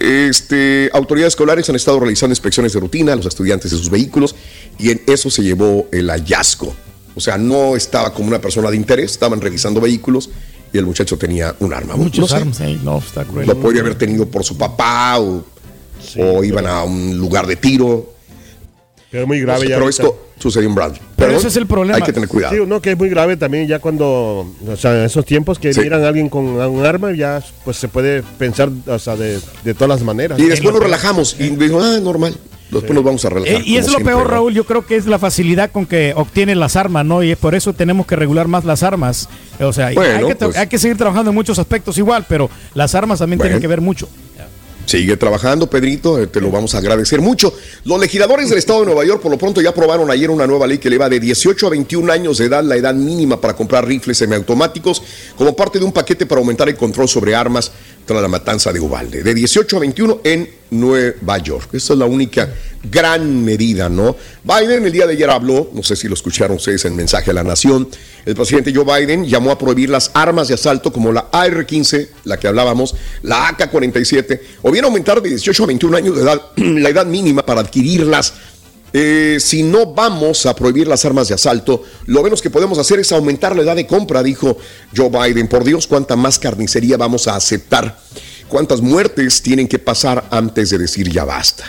Este, 0.00 0.88
autoridades 0.94 1.32
escolares 1.32 1.68
han 1.68 1.76
estado 1.76 1.98
realizando 1.98 2.32
inspecciones 2.32 2.72
de 2.72 2.80
rutina 2.80 3.12
a 3.12 3.16
los 3.16 3.26
estudiantes 3.26 3.72
de 3.72 3.76
sus 3.76 3.90
vehículos 3.90 4.36
y 4.78 4.90
en 4.90 5.02
eso 5.06 5.28
se 5.28 5.42
llevó 5.42 5.88
el 5.90 6.08
hallazgo. 6.08 6.74
O 7.16 7.20
sea, 7.20 7.36
no 7.36 7.74
estaba 7.74 8.14
como 8.14 8.28
una 8.28 8.40
persona 8.40 8.70
de 8.70 8.76
interés, 8.76 9.10
estaban 9.10 9.40
revisando 9.40 9.80
vehículos 9.80 10.30
y 10.72 10.78
el 10.78 10.86
muchacho 10.86 11.16
tenía 11.16 11.54
un 11.60 11.72
arma. 11.72 11.96
Muchos 11.96 12.32
armas, 12.32 12.60
no, 12.82 12.98
está 12.98 13.24
cruel. 13.24 13.46
Lo 13.46 13.58
podría 13.58 13.82
haber 13.82 13.96
tenido 13.96 14.26
por 14.26 14.44
su 14.44 14.56
papá 14.56 15.18
o, 15.18 15.44
iban 16.44 16.66
a 16.66 16.84
un 16.84 17.16
lugar 17.18 17.46
de 17.46 17.56
tiro. 17.56 18.14
Pero 19.10 19.26
muy 19.26 19.40
grave 19.40 19.68
ya. 19.68 19.76
Pero 19.76 19.88
esto 19.88 20.28
sucedió 20.38 20.68
en 20.68 20.74
Brad. 20.74 20.92
Pero 21.16 21.36
ese 21.36 21.48
es 21.48 21.56
el 21.56 21.66
problema. 21.66 21.96
Hay 21.96 22.02
que 22.02 22.12
tener 22.12 22.28
cuidado. 22.28 22.54
Sí, 22.54 22.62
no, 22.66 22.80
que 22.80 22.92
es 22.92 22.98
muy 22.98 23.08
grave 23.08 23.36
también 23.36 23.66
ya 23.66 23.80
cuando, 23.80 24.54
o 24.66 24.76
sea, 24.76 24.98
en 24.98 25.04
esos 25.04 25.24
tiempos 25.24 25.58
que 25.58 25.72
miran 25.74 26.04
a 26.04 26.08
alguien 26.08 26.28
con 26.28 26.44
un 26.44 26.86
arma, 26.86 27.12
ya 27.12 27.42
pues 27.64 27.76
se 27.76 27.88
puede 27.88 28.22
pensar, 28.22 28.70
o 28.86 28.98
sea, 28.98 29.16
de, 29.16 29.40
de 29.64 29.74
todas 29.74 29.88
las 29.88 30.02
maneras. 30.02 30.38
Y 30.38 30.44
después 30.44 30.72
nos 30.72 30.82
relajamos 30.82 31.36
y 31.38 31.50
dijo, 31.50 31.80
ah, 31.80 31.98
normal. 32.00 32.36
Después 32.70 32.94
nos 32.94 33.04
vamos 33.04 33.24
a 33.24 33.30
relajar. 33.30 33.60
Eh, 33.60 33.64
y 33.66 33.76
es 33.76 33.90
lo 33.90 33.98
peor, 33.98 34.30
Raúl, 34.30 34.54
yo 34.54 34.64
creo 34.64 34.86
que 34.86 34.96
es 34.96 35.06
la 35.06 35.18
facilidad 35.18 35.70
con 35.70 35.86
que 35.86 36.12
obtienen 36.14 36.60
las 36.60 36.76
armas, 36.76 37.04
¿no? 37.04 37.22
Y 37.22 37.32
es 37.32 37.38
por 37.38 37.54
eso 37.54 37.72
tenemos 37.72 38.06
que 38.06 38.16
regular 38.16 38.48
más 38.48 38.64
las 38.64 38.82
armas. 38.82 39.28
O 39.58 39.72
sea, 39.72 39.90
pues. 39.92 40.56
hay, 40.56 40.66
que 40.68 40.78
seguir 40.78 40.96
trabajando 40.96 41.30
en 41.30 41.34
muchos 41.34 41.58
aspectos 41.58 41.98
igual, 41.98 42.26
pero 42.28 42.48
las 42.74 42.94
armas 42.94 43.18
también 43.18 43.40
tienen 43.40 43.60
que 43.60 43.66
ver 43.66 43.80
mucho. 43.80 44.08
Sigue 44.90 45.16
trabajando, 45.16 45.70
Pedrito, 45.70 46.18
eh, 46.18 46.26
te 46.26 46.40
lo 46.40 46.50
vamos 46.50 46.74
a 46.74 46.78
agradecer 46.78 47.20
mucho. 47.20 47.54
Los 47.84 48.00
legisladores 48.00 48.48
del 48.48 48.58
Estado 48.58 48.80
de 48.80 48.86
Nueva 48.86 49.04
York, 49.04 49.22
por 49.22 49.30
lo 49.30 49.38
pronto, 49.38 49.60
ya 49.60 49.70
aprobaron 49.70 50.10
ayer 50.10 50.30
una 50.30 50.48
nueva 50.48 50.66
ley 50.66 50.78
que 50.78 50.90
le 50.90 50.98
va 50.98 51.08
de 51.08 51.20
18 51.20 51.64
a 51.68 51.70
21 51.70 52.12
años 52.12 52.38
de 52.38 52.46
edad 52.46 52.64
la 52.64 52.74
edad 52.74 52.92
mínima 52.92 53.40
para 53.40 53.54
comprar 53.54 53.86
rifles 53.86 54.18
semiautomáticos 54.18 55.00
como 55.36 55.54
parte 55.54 55.78
de 55.78 55.84
un 55.84 55.92
paquete 55.92 56.26
para 56.26 56.40
aumentar 56.40 56.68
el 56.68 56.76
control 56.76 57.08
sobre 57.08 57.36
armas 57.36 57.70
tras 58.04 58.22
la 58.22 58.28
matanza 58.28 58.72
de 58.72 58.80
Ubalde. 58.80 59.22
De 59.22 59.34
18 59.34 59.76
a 59.76 59.80
21 59.80 60.20
en 60.24 60.48
Nueva 60.70 61.38
York. 61.38 61.74
Esa 61.74 61.92
es 61.92 61.98
la 61.98 62.06
única 62.06 62.52
gran 62.82 63.44
medida, 63.44 63.88
¿no? 63.88 64.16
Biden 64.44 64.86
el 64.86 64.92
día 64.92 65.06
de 65.06 65.14
ayer 65.14 65.28
habló, 65.28 65.70
no 65.72 65.82
sé 65.82 65.96
si 65.96 66.08
lo 66.08 66.14
escucharon 66.14 66.56
ustedes 66.56 66.84
en 66.84 66.96
mensaje 66.96 67.30
a 67.30 67.34
la 67.34 67.42
nación, 67.42 67.88
el 68.24 68.34
presidente 68.34 68.72
Joe 68.74 68.84
Biden 68.84 69.26
llamó 69.26 69.50
a 69.50 69.58
prohibir 69.58 69.90
las 69.90 70.10
armas 70.14 70.48
de 70.48 70.54
asalto 70.54 70.92
como 70.92 71.12
la 71.12 71.28
AR-15, 71.32 72.08
la 72.24 72.38
que 72.38 72.48
hablábamos, 72.48 72.94
la 73.22 73.48
AK-47, 73.48 74.40
o 74.62 74.70
bien 74.70 74.84
aumentar 74.84 75.20
de 75.20 75.28
18 75.28 75.64
a 75.64 75.66
21 75.66 75.96
años 75.96 76.16
de 76.16 76.22
edad 76.22 76.40
la 76.56 76.88
edad 76.88 77.06
mínima 77.06 77.44
para 77.44 77.60
adquirirlas. 77.60 78.34
Eh, 78.92 79.38
si 79.40 79.62
no 79.62 79.86
vamos 79.86 80.46
a 80.46 80.54
prohibir 80.54 80.88
las 80.88 81.04
armas 81.04 81.28
de 81.28 81.34
asalto, 81.34 81.82
lo 82.06 82.22
menos 82.22 82.42
que 82.42 82.50
podemos 82.50 82.78
hacer 82.78 82.98
es 82.98 83.12
aumentar 83.12 83.54
la 83.54 83.62
edad 83.62 83.76
de 83.76 83.86
compra, 83.86 84.22
dijo 84.22 84.56
Joe 84.96 85.10
Biden. 85.10 85.48
Por 85.48 85.64
Dios, 85.64 85.86
cuánta 85.86 86.16
más 86.16 86.38
carnicería 86.38 86.96
vamos 86.96 87.28
a 87.28 87.36
aceptar 87.36 87.98
cuántas 88.50 88.82
muertes 88.82 89.40
tienen 89.40 89.66
que 89.66 89.78
pasar 89.78 90.28
antes 90.30 90.68
de 90.68 90.76
decir 90.76 91.10
ya 91.10 91.24
basta. 91.24 91.64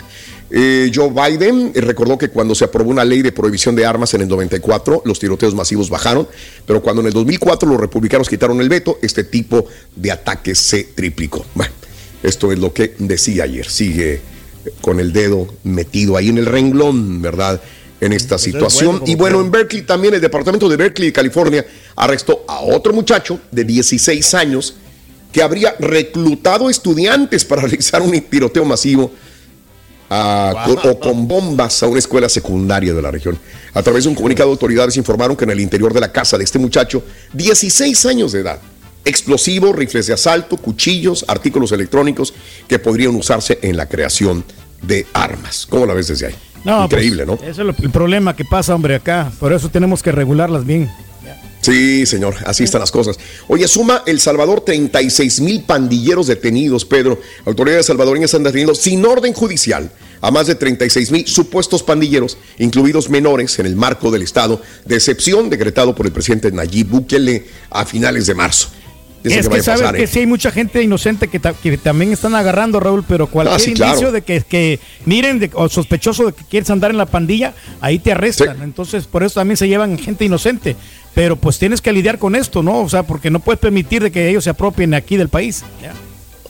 Eh, 0.50 0.92
Joe 0.94 1.08
Biden 1.08 1.72
recordó 1.74 2.18
que 2.18 2.28
cuando 2.28 2.54
se 2.54 2.64
aprobó 2.64 2.90
una 2.90 3.06
ley 3.06 3.22
de 3.22 3.32
prohibición 3.32 3.74
de 3.74 3.86
armas 3.86 4.12
en 4.12 4.20
el 4.20 4.28
94, 4.28 5.00
los 5.06 5.18
tiroteos 5.18 5.54
masivos 5.54 5.88
bajaron, 5.88 6.28
pero 6.66 6.82
cuando 6.82 7.00
en 7.00 7.06
el 7.06 7.14
2004 7.14 7.66
los 7.66 7.80
republicanos 7.80 8.28
quitaron 8.28 8.60
el 8.60 8.68
veto, 8.68 8.98
este 9.00 9.24
tipo 9.24 9.64
de 9.96 10.10
ataques 10.10 10.58
se 10.58 10.84
triplicó. 10.84 11.46
Bueno, 11.54 11.72
esto 12.22 12.52
es 12.52 12.58
lo 12.58 12.74
que 12.74 12.94
decía 12.98 13.44
ayer. 13.44 13.66
Sigue 13.66 14.20
con 14.80 15.00
el 15.00 15.12
dedo 15.12 15.46
metido 15.64 16.16
ahí 16.16 16.28
en 16.28 16.38
el 16.38 16.46
renglón, 16.46 17.22
¿verdad? 17.22 17.60
En 18.00 18.12
esta 18.12 18.38
situación. 18.38 19.02
y 19.06 19.14
bueno, 19.14 19.40
en 19.40 19.50
Berkeley 19.50 19.82
también, 19.82 20.14
el 20.14 20.20
departamento 20.20 20.68
de 20.68 20.76
Berkeley, 20.76 21.12
California, 21.12 21.64
arrestó 21.94 22.44
a 22.48 22.60
otro 22.60 22.92
muchacho 22.92 23.40
de 23.50 23.64
16 23.64 24.34
años 24.34 24.74
que 25.30 25.42
habría 25.42 25.74
reclutado 25.78 26.68
estudiantes 26.68 27.44
para 27.44 27.62
realizar 27.66 28.02
un 28.02 28.20
tiroteo 28.22 28.64
masivo 28.64 29.10
o 30.14 31.00
con 31.00 31.26
bombas 31.26 31.82
a 31.82 31.86
una 31.86 31.98
escuela 31.98 32.28
secundaria 32.28 32.92
de 32.92 33.00
la 33.00 33.10
región. 33.10 33.38
A 33.72 33.82
través 33.82 34.04
de 34.04 34.10
un 34.10 34.14
comunicado, 34.14 34.50
autoridades 34.50 34.96
informaron 34.96 35.36
que 35.36 35.44
en 35.44 35.50
el 35.50 35.60
interior 35.60 35.94
de 35.94 36.00
la 36.00 36.12
casa 36.12 36.36
de 36.36 36.44
este 36.44 36.58
muchacho, 36.58 37.02
16 37.32 38.06
años 38.06 38.32
de 38.32 38.40
edad, 38.40 38.60
explosivos, 39.04 39.74
rifles 39.74 40.06
de 40.06 40.14
asalto, 40.14 40.56
cuchillos, 40.56 41.24
artículos 41.28 41.72
electrónicos 41.72 42.34
que 42.68 42.78
podrían 42.78 43.14
usarse 43.14 43.58
en 43.62 43.76
la 43.76 43.88
creación 43.88 44.44
de 44.82 45.06
armas. 45.12 45.66
¿Cómo 45.68 45.86
la 45.86 45.94
ves 45.94 46.08
desde 46.08 46.26
ahí? 46.26 46.34
No, 46.64 46.84
Increíble, 46.84 47.26
pues, 47.26 47.40
¿no? 47.40 47.46
Eso 47.46 47.68
es 47.68 47.78
el 47.80 47.90
problema 47.90 48.36
que 48.36 48.44
pasa, 48.44 48.74
hombre, 48.74 48.94
acá. 48.94 49.32
Por 49.40 49.52
eso 49.52 49.68
tenemos 49.68 50.02
que 50.02 50.12
regularlas 50.12 50.64
bien. 50.64 50.90
Sí, 51.62 52.06
señor, 52.06 52.34
así 52.44 52.64
están 52.64 52.80
las 52.80 52.90
cosas. 52.90 53.16
Oye, 53.46 53.68
suma 53.68 54.02
El 54.04 54.18
Salvador 54.18 54.62
36 54.62 55.40
mil 55.40 55.62
pandilleros 55.62 56.26
detenidos, 56.26 56.84
Pedro. 56.84 57.20
Autoridades 57.44 57.86
salvadoreñas 57.86 58.34
han 58.34 58.42
detenido 58.42 58.74
sin 58.74 59.06
orden 59.06 59.32
judicial 59.32 59.92
a 60.20 60.32
más 60.32 60.48
de 60.48 60.56
36 60.56 61.12
mil 61.12 61.26
supuestos 61.28 61.84
pandilleros, 61.84 62.36
incluidos 62.58 63.08
menores, 63.10 63.60
en 63.60 63.66
el 63.66 63.76
marco 63.76 64.10
del 64.10 64.22
estado 64.22 64.60
de 64.84 64.96
excepción 64.96 65.50
decretado 65.50 65.94
por 65.94 66.06
el 66.06 66.12
presidente 66.12 66.50
Nayib 66.50 66.88
Bukele 66.88 67.46
a 67.70 67.84
finales 67.86 68.26
de 68.26 68.34
marzo. 68.34 68.68
Es 69.24 69.48
que, 69.48 69.62
sabes 69.62 69.92
que 69.92 70.04
¿eh? 70.04 70.06
sí 70.06 70.20
hay 70.20 70.26
mucha 70.26 70.50
gente 70.50 70.82
inocente 70.82 71.28
que, 71.28 71.38
también 71.78 72.12
están 72.12 72.34
agarrando, 72.34 72.80
Raúl, 72.80 73.04
pero 73.06 73.26
cualquier 73.26 73.60
ah, 73.60 73.86
indicio 73.88 74.12
de 74.12 74.22
que, 74.22 74.80
miren 75.04 75.38
de, 75.38 75.50
o 75.54 75.68
sospechoso 75.68 76.26
de 76.26 76.32
que 76.32 76.44
quieres 76.44 76.70
andar 76.70 76.90
en 76.90 76.98
la 76.98 77.06
pandilla, 77.06 77.54
ahí 77.80 77.98
te 77.98 78.12
arrestan. 78.12 78.62
Entonces, 78.62 79.06
por 79.06 79.22
eso 79.22 79.40
también 79.40 79.56
se 79.56 79.68
llevan 79.68 79.98
gente 79.98 80.24
inocente. 80.24 80.76
Pero 81.14 81.36
pues 81.36 81.58
tienes 81.58 81.80
que 81.80 81.92
lidiar 81.92 82.18
con 82.18 82.34
esto, 82.34 82.62
¿no? 82.62 82.80
O 82.80 82.88
sea, 82.88 83.02
porque 83.02 83.30
no 83.30 83.40
puedes 83.40 83.60
permitir 83.60 84.02
de 84.02 84.10
que 84.10 84.30
ellos 84.30 84.44
se 84.44 84.50
apropien 84.50 84.94
aquí 84.94 85.16
del 85.16 85.28
país. 85.28 85.62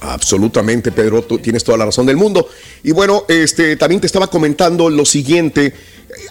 Absolutamente, 0.00 0.90
Pedro, 0.90 1.22
tú 1.22 1.38
tienes 1.38 1.62
toda 1.62 1.78
la 1.78 1.86
razón 1.86 2.06
del 2.06 2.16
mundo. 2.16 2.48
Y 2.82 2.92
bueno, 2.92 3.24
este, 3.28 3.76
también 3.76 4.00
te 4.00 4.06
estaba 4.06 4.28
comentando 4.28 4.90
lo 4.90 5.04
siguiente. 5.04 5.74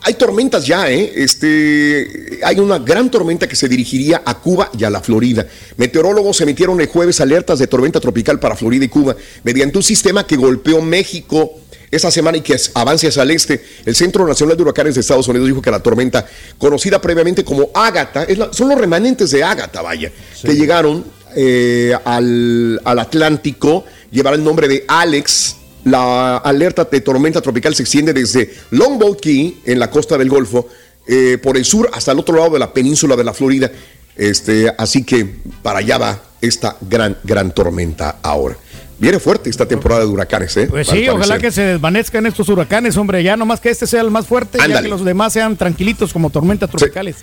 Hay 0.04 0.14
tormentas 0.14 0.66
ya, 0.66 0.92
¿eh? 0.92 1.12
Este, 1.16 2.40
hay 2.44 2.60
una 2.60 2.80
gran 2.80 3.10
tormenta 3.10 3.48
que 3.48 3.56
se 3.56 3.68
dirigiría 3.68 4.22
a 4.26 4.40
Cuba 4.40 4.70
y 4.78 4.84
a 4.84 4.90
la 4.90 5.02
Florida. 5.02 5.46
Meteorólogos 5.78 6.42
emitieron 6.42 6.80
el 6.82 6.88
jueves 6.88 7.20
alertas 7.20 7.60
de 7.60 7.68
tormenta 7.68 8.00
tropical 8.00 8.40
para 8.40 8.56
Florida 8.56 8.86
y 8.86 8.90
Cuba 8.90 9.16
mediante 9.44 9.78
un 9.78 9.84
sistema 9.84 10.26
que 10.26 10.36
golpeó 10.36 10.82
México 10.82 11.62
esta 11.92 12.10
semana 12.10 12.38
y 12.38 12.42
que 12.42 12.56
avance 12.74 13.08
hacia 13.08 13.24
el 13.24 13.32
este. 13.32 13.64
El 13.86 13.96
Centro 13.96 14.26
Nacional 14.26 14.56
de 14.56 14.64
Huracanes 14.64 14.96
de 14.96 15.02
Estados 15.02 15.28
Unidos 15.28 15.48
dijo 15.48 15.62
que 15.62 15.72
la 15.72 15.82
tormenta, 15.82 16.26
conocida 16.58 17.02
previamente 17.02 17.44
como 17.44 17.70
Ágata, 17.74 18.26
son 18.52 18.70
los 18.70 18.80
remanentes 18.80 19.32
de 19.32 19.44
Ágata, 19.44 19.82
vaya, 19.82 20.12
que 20.42 20.56
llegaron 20.56 21.04
eh, 21.36 21.94
al, 22.06 22.82
Atlántico, 22.86 23.86
llevará 24.10 24.36
el 24.38 24.44
nombre 24.44 24.68
de 24.68 24.86
Alex. 24.88 25.58
La 25.84 26.38
alerta 26.38 26.86
de 26.86 27.02
tormenta 27.02 27.42
tropical 27.42 27.74
se 27.76 27.84
extiende 27.84 28.14
desde 28.14 28.54
Longboat 28.72 29.20
Key, 29.20 29.62
en 29.66 29.80
la 29.80 29.90
costa 29.90 30.18
del 30.18 30.30
Golfo, 30.30 30.68
eh, 31.08 31.40
por 31.42 31.58
el 31.58 31.66
sur 31.66 31.90
hasta 31.94 32.12
el 32.12 32.20
otro 32.20 32.38
lado 32.38 32.52
de 32.52 32.60
la 32.60 32.72
península 32.74 33.16
de 33.16 33.24
la 33.24 33.34
Florida. 33.34 33.72
Este, 34.16 34.72
así 34.78 35.04
que 35.04 35.38
para 35.64 35.80
allá 35.80 35.98
va 35.98 36.22
esta 36.42 36.78
gran, 36.82 37.18
gran 37.24 37.52
tormenta 37.52 38.18
ahora. 38.22 38.58
Viene 39.02 39.20
fuerte 39.20 39.50
esta 39.50 39.66
temporada 39.66 40.02
de 40.02 40.08
huracanes, 40.08 40.56
¿eh? 40.58 40.68
Pues 40.70 40.88
sí, 40.88 41.10
ojalá 41.10 41.40
que 41.40 41.52
se 41.52 41.64
desvanezcan 41.64 42.28
estos 42.28 42.48
huracanes, 42.50 42.96
hombre. 42.98 43.24
Ya 43.24 43.36
nomás 43.36 43.60
que 43.60 43.72
este 43.72 43.88
sea 43.88 44.02
el 44.02 44.12
más 44.12 44.28
fuerte, 44.28 44.60
ya 44.60 44.80
que 44.80 44.88
los 44.90 45.04
demás 45.04 45.34
sean 45.34 45.58
tranquilitos 45.58 46.14
como 46.14 46.30
tormentas 46.30 46.70
tropicales. 46.70 47.16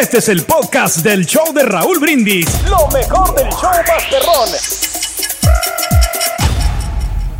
Este 0.00 0.18
es 0.18 0.28
el 0.28 0.42
podcast 0.42 0.98
del 0.98 1.26
show 1.26 1.52
de 1.52 1.64
Raúl 1.64 1.98
Brindis. 1.98 2.46
Lo 2.70 2.86
mejor 2.96 3.34
del 3.34 3.48
show 3.50 3.72
Masterrón. 3.88 4.91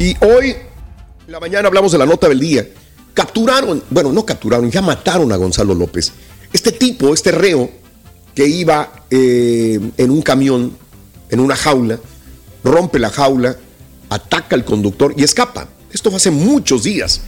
Y 0.02 0.16
hoy, 0.18 0.50
en 1.26 1.32
la 1.32 1.38
mañana, 1.38 1.68
hablamos 1.68 1.92
de 1.92 1.98
la 1.98 2.06
nota 2.06 2.28
del 2.28 2.40
día. 2.40 2.66
Capturaron, 3.14 3.84
bueno, 3.88 4.12
no 4.12 4.26
capturaron, 4.26 4.68
ya 4.68 4.82
mataron 4.82 5.30
a 5.30 5.36
Gonzalo 5.36 5.76
López. 5.76 6.10
Este 6.52 6.72
tipo, 6.72 7.14
este 7.14 7.30
reo, 7.30 7.70
que 8.34 8.44
iba 8.44 9.04
eh, 9.08 9.78
en 9.96 10.10
un 10.10 10.20
camión, 10.22 10.76
en 11.30 11.38
una 11.38 11.54
jaula, 11.54 12.00
rompe 12.64 12.98
la 12.98 13.10
jaula, 13.10 13.56
ataca 14.10 14.56
al 14.56 14.64
conductor 14.64 15.14
y 15.16 15.22
escapa. 15.22 15.68
Esto 15.92 16.10
fue 16.10 16.16
hace 16.16 16.32
muchos 16.32 16.82
días. 16.82 17.20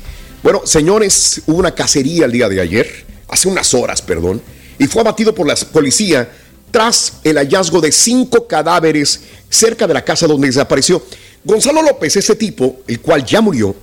Bueno, 0.42 0.62
señores, 0.64 1.42
hubo 1.46 1.58
una 1.58 1.76
cacería 1.76 2.24
el 2.24 2.32
día 2.32 2.48
de 2.48 2.60
ayer, 2.60 3.06
hace 3.28 3.46
unas 3.46 3.72
horas, 3.72 4.02
perdón, 4.02 4.42
y 4.80 4.88
fue 4.88 5.02
abatido 5.02 5.32
por 5.32 5.46
la 5.46 5.54
policía 5.54 6.28
tras 6.72 7.18
el 7.22 7.37
hallazgo 7.37 7.80
de 7.80 7.92
cinco 7.92 8.48
cadáveres 8.48 9.20
cerca 9.48 9.87
de 9.87 9.94
la 9.94 10.04
casa 10.04 10.26
donde 10.26 10.48
desapareció. 10.48 11.00
Gonzalo 11.44 11.83
López, 11.83 12.16
ese 12.16 12.37
tipo, 12.37 12.80
el 12.87 13.00
cual 13.00 13.24
ya 13.24 13.40
murió, 13.40 13.74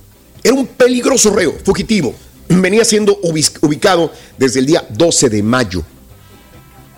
era 0.44 0.54
un 0.56 0.68
peligroso 0.68 1.34
reo, 1.34 1.56
fugitivo. 1.64 2.14
Venía 2.48 2.84
siendo 2.84 3.18
ubicado 3.22 4.12
desde 4.38 4.60
el 4.60 4.66
día 4.66 4.86
12 4.90 5.30
de 5.30 5.44
mayo 5.44 5.86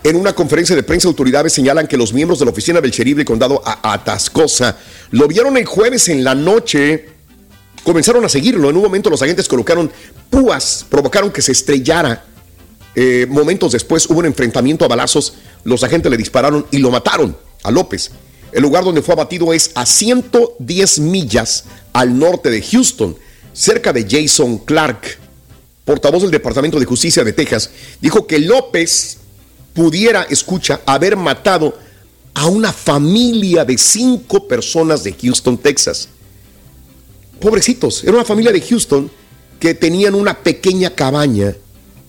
en 0.03 0.17
una 0.17 0.33
conferencia 0.33 0.75
de 0.75 0.83
prensa, 0.83 1.07
autoridades 1.07 1.53
señalan 1.53 1.87
que 1.87 1.95
los 1.95 2.13
miembros 2.13 2.39
de 2.39 2.45
la 2.45 2.51
oficina 2.51 2.81
del 2.81 2.91
sheriff 2.91 3.23
condado 3.23 3.61
Atascosa 3.65 4.77
lo 5.11 5.27
vieron 5.29 5.55
el 5.55 5.65
jueves 5.65 6.09
en 6.09 6.25
la 6.25 6.35
noche. 6.35 7.05
Comenzaron 7.83 8.23
a 8.25 8.29
seguirlo. 8.29 8.69
En 8.69 8.75
un 8.75 8.83
momento 8.83 9.09
los 9.09 9.21
agentes 9.21 9.47
colocaron 9.47 9.89
púas, 10.29 10.85
provocaron 10.89 11.31
que 11.31 11.41
se 11.41 11.53
estrellara. 11.53 12.25
Eh, 12.95 13.25
momentos 13.29 13.71
después 13.71 14.09
hubo 14.09 14.19
un 14.19 14.25
enfrentamiento 14.25 14.83
a 14.83 14.89
balazos. 14.89 15.35
Los 15.63 15.83
agentes 15.85 16.11
le 16.11 16.17
dispararon 16.17 16.65
y 16.69 16.79
lo 16.79 16.91
mataron 16.91 17.37
a 17.63 17.71
López. 17.71 18.11
El 18.53 18.61
lugar 18.61 18.83
donde 18.83 19.01
fue 19.01 19.13
abatido 19.13 19.51
es 19.51 19.71
a 19.73 19.85
110 19.85 20.99
millas 20.99 21.65
al 21.91 22.17
norte 22.17 22.51
de 22.51 22.61
Houston, 22.61 23.15
cerca 23.51 23.91
de 23.91 24.05
Jason 24.07 24.59
Clark. 24.59 25.17
Portavoz 25.83 26.21
del 26.21 26.31
Departamento 26.31 26.79
de 26.79 26.85
Justicia 26.85 27.23
de 27.23 27.33
Texas 27.33 27.69
dijo 27.99 28.27
que 28.27 28.39
López 28.39 29.17
pudiera, 29.73 30.23
escucha, 30.29 30.81
haber 30.85 31.17
matado 31.17 31.75
a 32.35 32.47
una 32.47 32.71
familia 32.71 33.65
de 33.65 33.77
cinco 33.77 34.47
personas 34.47 35.03
de 35.03 35.13
Houston, 35.13 35.57
Texas. 35.57 36.07
Pobrecitos, 37.39 38.03
era 38.03 38.13
una 38.13 38.23
familia 38.23 38.51
de 38.51 38.61
Houston 38.61 39.11
que 39.59 39.73
tenían 39.73 40.13
una 40.13 40.37
pequeña 40.37 40.91
cabaña 40.91 41.55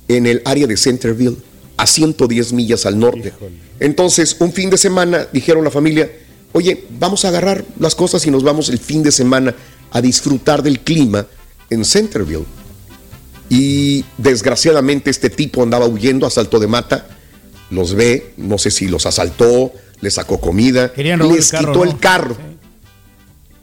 en 0.08 0.26
el 0.26 0.42
área 0.44 0.66
de 0.66 0.76
Centerville, 0.76 1.36
a 1.76 1.86
110 1.86 2.52
millas 2.52 2.86
al 2.86 2.98
norte. 2.98 3.32
Entonces, 3.80 4.36
un 4.38 4.52
fin 4.52 4.70
de 4.70 4.76
semana 4.76 5.26
dijeron 5.32 5.64
la 5.64 5.70
familia, 5.70 6.10
oye, 6.54 6.86
vamos 6.98 7.24
a 7.24 7.28
agarrar 7.28 7.64
las 7.78 7.94
cosas 7.94 8.26
y 8.26 8.30
nos 8.30 8.42
vamos 8.42 8.70
el 8.70 8.78
fin 8.78 9.02
de 9.02 9.12
semana 9.12 9.54
a 9.90 10.00
disfrutar 10.00 10.62
del 10.62 10.80
clima 10.80 11.26
en 11.68 11.84
Centerville. 11.84 12.46
Y 13.50 14.04
desgraciadamente 14.16 15.10
este 15.10 15.28
tipo 15.28 15.62
andaba 15.62 15.86
huyendo 15.86 16.26
a 16.26 16.30
salto 16.30 16.58
de 16.58 16.66
mata 16.66 17.06
los 17.70 17.94
ve, 17.94 18.32
no 18.36 18.56
sé 18.56 18.70
si 18.70 18.88
los 18.88 19.04
asaltó, 19.06 19.72
les 20.00 20.14
sacó 20.14 20.40
comida, 20.40 20.92
les 20.96 21.50
quitó 21.50 21.84
el 21.84 21.98
carro. 21.98 22.36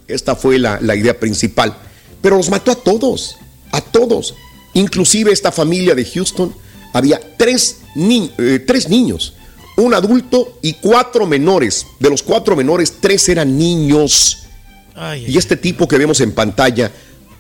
Esta 0.08 0.36
fue 0.36 0.60
la, 0.60 0.96
idea 0.96 1.20
principal. 1.20 1.76
Pero 2.22 2.38
los 2.38 2.50
mató 2.50 2.72
a 2.72 2.76
todos, 2.76 3.38
a 3.72 3.82
todos. 3.82 4.36
Inclusive 4.74 5.32
esta 5.32 5.52
familia 5.52 5.96
de 5.96 6.06
Houston 6.06 6.54
había 6.94 7.20
tres, 7.38 7.78
eh, 7.96 8.64
tres 8.66 8.90
niños, 8.90 9.34
un 9.84 9.94
adulto 9.94 10.60
y 10.62 10.74
cuatro 10.74 11.26
menores. 11.26 11.88
De 12.00 12.10
los 12.10 12.24
cuatro 12.24 12.56
menores, 12.56 12.96
tres 13.00 13.28
eran 13.30 13.58
niños. 13.58 14.40
y 15.28 15.38
este 15.38 15.58
tipo 15.58 15.88
que 15.88 15.98
vemos 15.98 16.20
en 16.22 16.34
pantalla, 16.34 16.92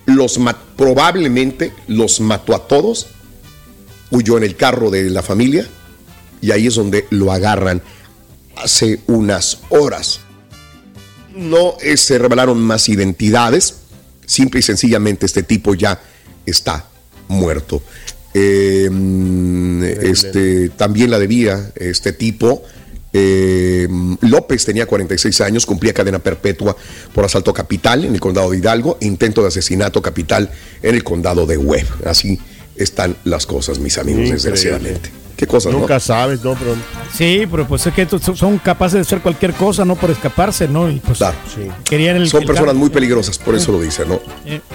los 0.06 0.40
probablemente 0.76 1.74
los 1.88 2.20
mató 2.20 2.56
a 2.56 2.68
todos, 2.68 3.08
huyó 4.10 4.38
en 4.38 4.44
el 4.44 4.56
carro 4.56 4.90
de 4.90 5.10
la 5.10 5.22
familia 5.22 5.68
y 6.42 6.52
ahí 6.52 6.68
es 6.68 6.76
donde 6.76 7.06
lo 7.12 7.32
agarran 7.32 7.82
hace 8.58 9.00
unas 9.08 9.60
horas. 9.70 10.22
No 11.36 11.76
eh, 11.82 11.96
se 11.98 12.18
revelaron 12.18 12.60
más 12.60 12.90
identidades, 12.90 13.76
simple 14.26 14.60
y 14.60 14.64
sencillamente 14.64 15.26
este 15.26 15.44
tipo 15.44 15.76
ya 15.76 16.02
está 16.46 16.88
muerto. 17.28 17.82
Em, 18.34 19.84
este, 19.84 20.70
también 20.70 21.12
la 21.12 21.20
debía 21.20 21.72
este 21.76 22.14
tipo. 22.14 22.64
Em, 23.14 24.18
López 24.22 24.64
tenía 24.64 24.86
46 24.86 25.42
años, 25.42 25.66
cumplía 25.66 25.94
cadena 25.94 26.20
perpetua 26.20 26.76
por 27.14 27.26
asalto 27.26 27.54
capital 27.54 28.06
en 28.06 28.14
el 28.14 28.22
condado 28.22 28.52
de 28.52 28.58
Hidalgo, 28.58 28.98
intento 29.02 29.42
de 29.42 29.50
asesinato 29.50 30.02
capital 30.02 30.50
en 30.82 30.96
el 30.96 31.04
condado 31.04 31.46
de 31.46 31.58
Webb. 31.58 31.88
Así 32.06 32.40
están 32.76 33.18
las 33.26 33.46
cosas, 33.46 33.80
mis 33.80 33.98
amigos, 33.98 34.30
desgraciadamente 34.30 35.21
cosas, 35.48 35.74
Nunca 35.74 36.00
sabes, 36.00 36.44
¿no? 36.44 36.56
Pero... 36.56 36.76
Sí, 37.14 37.48
pero 37.50 37.68
pues 37.68 37.86
es 37.86 37.94
que 37.94 38.08
son 38.36 38.58
capaces 38.58 38.94
de 38.94 39.02
hacer 39.02 39.22
cualquier 39.22 39.54
cosa, 39.54 39.84
¿no? 39.86 39.96
Por 39.96 40.12
escaparse, 40.12 40.68
¿no? 40.68 40.90
Y 40.90 41.00
pues 41.00 41.18
claro. 41.18 41.38
son 42.28 42.46
personas 42.46 42.76
muy 42.76 42.90
peligrosas, 42.90 43.38
por 43.38 43.56
eso 43.56 43.72
lo 43.72 43.82
dice, 43.82 44.06
¿no? 44.06 44.20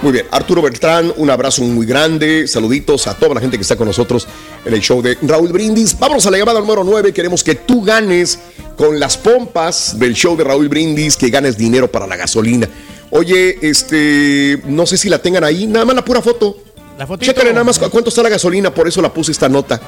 Muy 0.03 0.13
bien. 0.13 0.27
Arturo 0.31 0.63
Bertrán, 0.63 1.13
un 1.17 1.31
abrazo 1.31 1.63
muy 1.63 1.87
grande. 1.87 2.47
Saluditos 2.47 3.07
a 3.07 3.15
toda 3.15 3.35
la 3.35 3.41
gente 3.41 3.57
que 3.57 3.63
está 3.63 3.77
con 3.77 3.87
nosotros 3.87 4.29
en 4.65 4.75
el 4.75 4.81
show 4.81 5.01
de 5.03 5.17
Raúl 5.23 5.53
Brindis. 5.53 5.99
Vámonos 5.99 6.27
a 6.27 6.31
la 6.31 6.39
llamada 6.39 6.61
número 6.61 6.85
9. 6.85 7.13
Queremos 7.13 7.43
que 7.43 7.55
tú 7.55 7.83
ganes 7.83 8.39
con 8.77 9.01
las 9.01 9.17
pompas 9.17 9.99
del 9.99 10.15
show 10.15 10.37
de 10.37 10.45
Raúl 10.45 10.69
Brindis, 10.69 11.17
que 11.17 11.31
ganes 11.31 11.57
dinero 11.57 11.91
para 11.91 12.07
la 12.07 12.17
gasolina. 12.17 12.69
Oye, 13.11 13.59
este, 13.63 14.61
no 14.67 14.85
sé 14.87 14.97
si 14.97 15.09
la 15.09 15.19
tengan 15.21 15.45
ahí, 15.45 15.67
nada 15.67 15.85
más 15.85 15.97
la 15.97 16.05
pura 16.05 16.21
foto. 16.21 16.59
La 16.99 17.07
Chécale 17.19 17.53
nada 17.53 17.65
más 17.65 17.79
cuánto 17.79 18.09
está 18.09 18.23
la 18.23 18.31
gasolina, 18.31 18.73
por 18.73 18.89
eso 18.89 19.03
la 19.03 19.13
puse 19.13 19.31
esta 19.31 19.49
nota. 19.49 19.81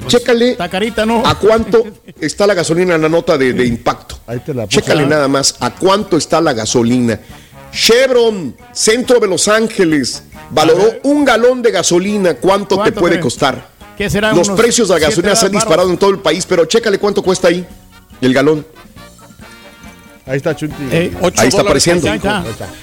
Pues, 0.00 0.14
Chécale 0.14 0.56
¿no? 1.06 1.26
a 1.26 1.38
cuánto 1.38 1.84
está 2.20 2.46
la 2.46 2.54
gasolina 2.54 2.94
en 2.94 3.02
la 3.02 3.08
nota 3.08 3.36
de, 3.36 3.66
impacto. 3.66 4.18
Ahí 4.26 4.40
te 4.40 4.54
la 4.54 4.68
Chécale 4.68 5.06
nada 5.06 5.28
más 5.28 5.56
a 5.60 5.74
cuánto 5.74 6.16
está 6.16 6.40
la 6.40 6.52
gasolina. 6.52 7.20
Chevron, 7.72 8.56
centro 8.72 9.20
de 9.20 9.26
Los 9.26 9.48
Ángeles, 9.48 10.22
valoró 10.50 10.94
un 11.02 11.24
galón 11.24 11.62
de 11.62 11.70
gasolina. 11.70 12.34
¿Cuánto, 12.34 12.82
te 12.82 12.92
puede 12.92 13.20
costar? 13.20 13.68
¿Qué 13.96 14.08
será? 14.08 14.32
Los 14.32 14.50
precios 14.50 14.88
de 14.88 14.94
la 14.94 15.00
gasolina 15.00 15.36
se 15.36 15.46
han 15.46 15.52
disparado 15.52 15.90
en 15.90 15.98
todo 15.98 16.10
el 16.10 16.20
país, 16.20 16.46
pero 16.46 16.64
chécale 16.64 16.98
cuánto 16.98 17.22
cuesta 17.22 17.48
ahí 17.48 17.66
el 18.20 18.32
galón. 18.32 18.64
Ahí 20.28 20.36
está 20.36 20.54
Chunti. 20.54 20.76
Eh, 20.92 21.12
ahí 21.36 21.48
está 21.48 21.62
apareciendo. 21.62 22.08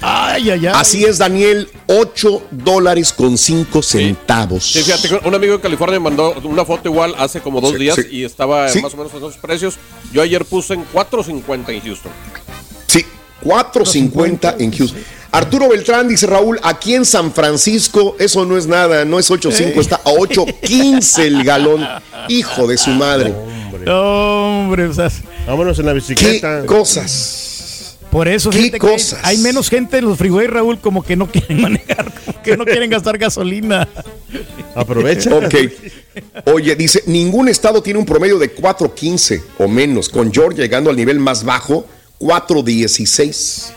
Ay, 0.01 0.49
ay, 0.49 0.49
ay. 0.49 0.67
Así 0.73 1.03
es, 1.05 1.17
Daniel, 1.19 1.69
8 1.87 2.43
dólares 2.51 3.13
con 3.13 3.37
5 3.37 3.81
centavos. 3.81 4.63
Sí, 4.71 4.81
fíjate, 4.81 5.27
un 5.27 5.35
amigo 5.35 5.53
de 5.53 5.59
California 5.61 5.99
me 5.99 6.05
mandó 6.05 6.33
una 6.43 6.65
foto 6.65 6.89
igual 6.89 7.13
hace 7.17 7.41
como 7.41 7.61
dos 7.61 7.71
Sí, 7.73 7.77
días 7.77 7.95
sí. 7.95 8.01
y 8.11 8.23
estaba 8.23 8.67
Sí. 8.69 8.81
más 8.81 8.93
o 8.93 8.97
menos 8.97 9.11
en 9.13 9.17
esos 9.19 9.37
precios. 9.37 9.75
Yo 10.11 10.21
ayer 10.21 10.43
puse 10.45 10.73
en 10.73 10.83
4.50 10.91 11.69
en 11.73 11.81
Houston. 11.81 12.11
Sí, 12.87 13.05
4.50 13.43 14.55
en 14.59 14.71
Houston. 14.75 14.99
Arturo 15.31 15.67
Beltrán 15.67 16.07
dice 16.07 16.27
Raúl, 16.27 16.59
aquí 16.63 16.95
en 16.95 17.03
San 17.03 17.33
Francisco 17.33 18.15
eso 18.19 18.45
no 18.45 18.57
es 18.57 18.67
nada, 18.67 19.03
no 19.03 19.19
es 19.19 19.29
8.5, 19.29 19.81
está 19.81 19.97
a 19.97 20.11
8.15 20.11 21.23
el 21.25 21.43
galón. 21.43 21.85
Hijo 22.29 22.67
de 22.67 22.77
su 22.77 22.91
madre. 22.91 23.33
No, 23.83 24.61
hombre, 24.65 24.85
o 24.85 24.93
sea, 24.93 25.09
Vámonos 25.47 25.77
en 25.79 25.85
la 25.85 25.91
¿Qué 25.91 25.95
bicicleta. 25.95 26.65
cosas? 26.65 27.97
por 28.11 28.29
eso 28.29 28.49
¿Qué 28.49 28.57
fíjate 28.59 28.79
que 28.79 28.87
hay- 28.87 28.93
cosas? 28.93 29.19
hay 29.23 29.37
menos 29.39 29.69
gente 29.69 29.97
en 29.97 30.05
los 30.05 30.17
freeways, 30.17 30.49
Raúl, 30.49 30.79
como 30.79 31.03
que 31.03 31.15
no 31.17 31.29
quieren 31.29 31.61
manejar, 31.61 32.11
como 32.25 32.41
que 32.41 32.55
no 32.55 32.63
quieren 32.65 32.89
gastar 32.89 33.17
gasolina. 33.17 33.87
Aprovecha. 34.73 35.33
Ok. 35.35 35.53
Oye, 36.53 36.75
dice, 36.75 37.03
ningún 37.07 37.49
estado 37.49 37.81
tiene 37.83 37.99
un 37.99 38.05
promedio 38.05 38.37
de 38.39 38.55
4.15 38.55 39.41
o 39.59 39.67
menos, 39.67 40.07
con 40.09 40.31
Georgia 40.33 40.63
llegando 40.63 40.89
al 40.89 40.95
nivel 40.95 41.19
más 41.19 41.43
bajo, 41.43 41.85
4.16. 42.19 43.71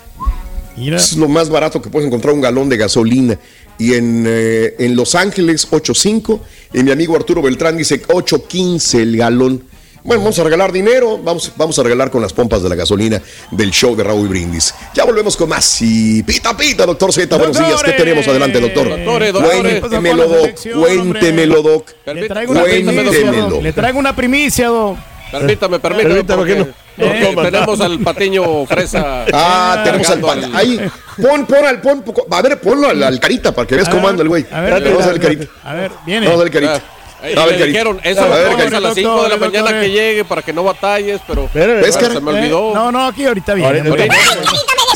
Mira, 0.77 0.97
Es 0.97 1.17
lo 1.17 1.29
más 1.29 1.49
barato 1.49 1.83
que 1.83 1.91
puedes 1.91 2.07
encontrar 2.07 2.35
un 2.35 2.41
galón 2.41 2.69
de 2.69 2.77
gasolina. 2.77 3.39
Y 3.79 3.95
en, 3.95 4.25
eh, 4.27 4.75
en 4.79 4.95
Los 4.97 5.15
Ángeles, 5.15 5.69
8.5. 5.71 6.41
Y 6.75 6.83
mi 6.85 6.91
amigo 6.93 7.17
Arturo 7.17 7.43
Beltrán 7.43 7.77
dice 7.77 8.01
8.15 8.03 9.01
el 9.01 9.17
galón. 9.17 9.65
Bueno, 10.09 10.23
vamos 10.23 10.39
a 10.39 10.45
regalar 10.45 10.73
dinero. 10.73 11.19
Vamos, 11.23 11.53
vamos 11.55 11.79
a 11.79 11.83
regalar 11.83 12.11
con 12.11 12.23
las 12.23 12.33
pompas 12.33 12.63
de 12.63 12.71
la 12.71 12.75
gasolina 12.75 13.21
del 13.51 13.71
show 13.71 13.95
de 13.95 14.03
Raúl 14.03 14.27
Brindis. 14.27 14.75
Ya 14.95 15.05
volvemos 15.05 15.37
con 15.37 15.51
más. 15.51 15.83
Y 15.83 16.23
pita, 16.23 16.57
pita, 16.57 16.87
doctor 16.87 17.13
Z. 17.13 17.37
Buenos 17.37 17.59
días. 17.59 17.83
¿Qué 17.83 17.93
tenemos 17.93 18.27
adelante, 18.27 18.59
doctor? 18.59 18.89
Doctores, 18.89 19.33
doctores. 19.35 19.81
Cuéntemelo, 19.81 20.27
doc. 20.27 20.51
Cuéntemelo, 20.81 21.63
doc. 21.63 21.91
le 22.07 22.27
traigo 22.27 22.53
una 22.53 22.61
Cuéntemelo. 22.63 23.11
primicia, 23.11 23.43
Doc. 23.43 23.63
Le 23.63 23.73
traigo 23.75 23.99
una 23.99 24.17
primicia, 24.17 24.69
Doc. 24.69 24.97
Permítame, 25.31 25.79
permítame. 25.79 26.15
Permítame, 26.15 26.39
porque 26.39 27.35
no, 27.35 27.43
tenemos 27.43 27.81
al 27.83 27.99
patiño 27.99 28.65
fresa. 28.65 29.27
Ah, 29.31 29.83
tenemos 29.85 30.09
al 30.09 30.21
pan. 30.23 30.57
Ahí, 30.57 30.81
pon, 31.21 31.45
pon 31.45 31.67
al, 31.67 31.83
pon, 31.83 32.03
a 32.31 32.41
ver, 32.41 32.59
ponlo 32.59 32.89
al, 32.89 33.03
al 33.03 33.21
carita 33.21 33.53
para 33.55 33.69
que 33.69 33.75
veas 33.75 33.91
cómo 33.91 34.09
anda 34.09 34.23
el 34.23 34.31
güey. 34.31 34.47
a 34.51 34.63
ver, 34.63 34.83
Vamos 34.85 35.03
a 35.03 35.07
ver 35.09 35.17
el 35.17 35.21
carita. 35.21 35.47
A 35.65 35.75
ver, 35.75 35.93
viene. 36.07 36.27
Vamos 36.29 36.41
a 36.41 36.45
ver 36.45 36.55
el 36.55 36.67
carita. 36.67 36.98
Y 37.21 37.37
A 37.37 37.47
ver, 37.47 37.59
le 37.59 37.67
dijeron, 37.67 38.01
eso 38.05 38.23
A 38.23 38.29
ver, 38.29 38.75
a 38.75 38.81
las 38.81 38.95
5 38.95 39.23
de 39.25 39.29
la 39.29 39.37
mañana 39.37 39.81
que 39.81 39.91
llegue 39.91 40.25
para 40.25 40.41
que 40.43 40.53
no 40.53 40.63
batalles, 40.63 41.21
pero 41.27 41.45
Espérame, 41.47 41.81
¿Ves, 41.81 41.89
espérame. 41.89 42.09
cara? 42.15 42.15
se 42.15 42.21
me 42.25 42.39
olvidó. 42.39 42.71
Eh, 42.71 42.75
no, 42.75 42.93
no, 42.93 43.07
aquí 43.09 43.27
ahorita 43.27 43.55
viene. 43.55 43.81
Ahorita- 43.89 43.91
Ahorita 44.15 44.15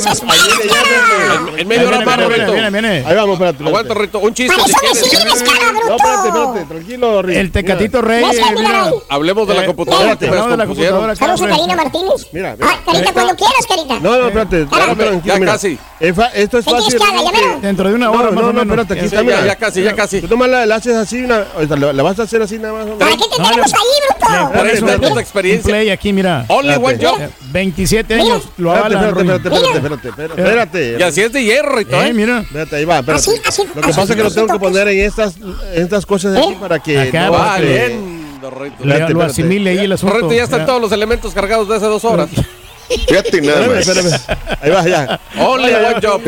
En, 0.07 1.59
en 1.61 1.69
medio 1.69 1.89
hora 1.89 2.01
más, 2.03 2.17
Rito. 2.27 2.53
viene, 2.53 2.71
viene. 2.71 3.05
Ahí 3.07 3.15
vamos, 3.15 3.35
espérate. 3.35 3.65
Aguanta, 3.65 3.93
espérate. 3.93 4.01
Rito. 4.01 4.19
Un 4.19 4.35
chiste 4.35 4.53
Para 4.55 4.65
si 4.67 4.71
eso 4.73 4.81
me 4.83 4.89
quieres. 4.91 5.11
sirves, 5.39 5.43
cara, 5.43 5.73
bruto. 5.73 5.89
No, 5.89 5.97
espérate, 5.97 6.29
espérate. 6.29 6.65
Tranquilo, 6.75 7.23
Rick. 7.23 7.37
El 7.37 7.53
Tecatito 7.53 8.03
Rey. 8.03 8.25
Hablemos 9.09 9.49
de 9.49 9.55
la 9.55 9.63
Eh, 9.63 9.67
computadora 9.67 10.13
hablamos 10.13 10.51
de 10.51 10.57
la 10.57 10.67
computadora. 10.67 11.17
Saludos 11.17 11.43
a. 11.43 11.49
Karina 11.49 11.77
Martínez. 11.77 12.27
Mira, 12.33 12.57
mira. 12.59 12.69
Ah, 12.71 12.81
Carita, 12.85 13.13
cuando 13.13 13.35
quieras, 13.37 13.67
Carita. 13.69 14.01
No, 14.01 14.19
no, 14.19 14.27
espérate. 14.29 14.63
Espérate, 14.63 15.21
ya 15.25 15.41
casi. 15.41 15.79
Esto 16.01 16.59
es 16.59 16.65
¿Qué 16.65 16.73
quieres 16.73 16.95
fácil. 16.99 17.61
Dentro 17.63 17.89
de 17.89 17.95
una 17.95 18.07
No, 18.07 18.13
hora 18.13 18.31
más 18.31 18.35
no, 18.35 18.41
o 18.41 18.53
no, 18.53 18.65
menos. 18.65 18.67
espérate, 18.85 18.93
aquí 18.95 19.01
Sí, 19.01 19.07
está, 19.07 19.17
ya, 19.19 19.23
mira. 19.23 19.47
ya 19.47 19.57
casi, 19.57 19.83
ya 19.83 19.95
casi. 19.95 20.21
Tú 20.21 20.29
nomás 20.29 20.49
la, 20.49 20.67
la 20.67 20.75
haces 20.77 20.97
así, 20.97 21.27
la, 21.27 21.47
la 21.93 22.03
vas 22.03 22.19
a 22.19 22.23
hacer 22.25 22.43
así 22.43 22.59
nada 22.59 22.75
más. 22.75 22.87
¿Para 22.99 23.13
qué 23.13 23.25
te 23.25 23.37
tenemos 23.37 23.73
ahí, 23.73 23.81
bruto? 24.09 24.53
Por 24.53 24.67
eso, 24.67 25.19
experiencia. 25.21 25.69
play 25.71 25.91
aquí, 25.91 26.13
mira. 26.13 26.45
Only 26.49 26.75
one 26.75 26.93
Espérate. 26.95 27.07
job. 27.07 27.21
Eh, 27.23 27.31
27 27.53 28.15
años 28.15 28.43
lo 28.57 28.75
Espérate, 28.75 28.97
avalan. 28.97 29.19
espérate, 29.19 29.49
Roy. 29.49 29.59
espérate, 29.59 29.91
espérate, 29.95 30.09
espérate, 30.09 30.43
espérate. 30.43 30.97
Y 30.99 31.03
así 31.03 31.20
es 31.22 31.32
de 31.32 31.45
hierro, 31.45 31.76
Rito, 31.76 32.03
Eh, 32.03 32.09
¿eh? 32.09 32.12
mira. 32.12 32.40
Espérate, 32.40 32.76
ahí 32.76 32.84
va, 32.84 32.99
espérate. 33.01 33.30
Así, 33.30 33.40
así, 33.47 33.62
Lo 33.66 33.72
que 33.74 33.90
así, 33.90 34.01
pasa 34.01 34.12
es 34.12 34.16
que 34.16 34.22
lo 34.22 34.30
tengo 34.30 34.47
que 34.49 34.59
poner 34.59 34.88
en 34.88 35.01
estas, 35.01 35.34
en 35.36 35.82
estas 35.82 36.07
cosas 36.07 36.32
de 36.32 36.38
aquí 36.40 36.53
¿Eh? 36.53 36.57
para 36.61 36.78
que 36.80 36.99
Acá, 36.99 37.26
no, 37.26 37.32
va. 37.32 37.59
Le- 37.59 38.22
Espérate, 38.80 39.12
Lo 39.14 39.22
asimile 39.22 39.70
ahí 39.70 39.78
el 39.84 39.93
asunto. 39.93 40.14
Rito, 40.16 40.32
ya 40.32 40.43
están 40.45 40.66
todos 40.66 40.80
los 40.80 40.90
elementos 40.93 41.32
cargados 41.32 41.68
de 41.68 41.76
hace 41.76 41.86
dos 41.86 42.05
horas. 42.05 42.28
Fíjate 43.09 43.40
nada 43.40 43.78
Espérame, 43.78 44.11
más. 44.11 44.20
espérame. 44.28 44.59
Ahí 44.61 44.70
va, 44.70 44.86
ya. 44.88 45.20
Only 45.38 45.72
one 45.72 46.01
job. 46.03 46.20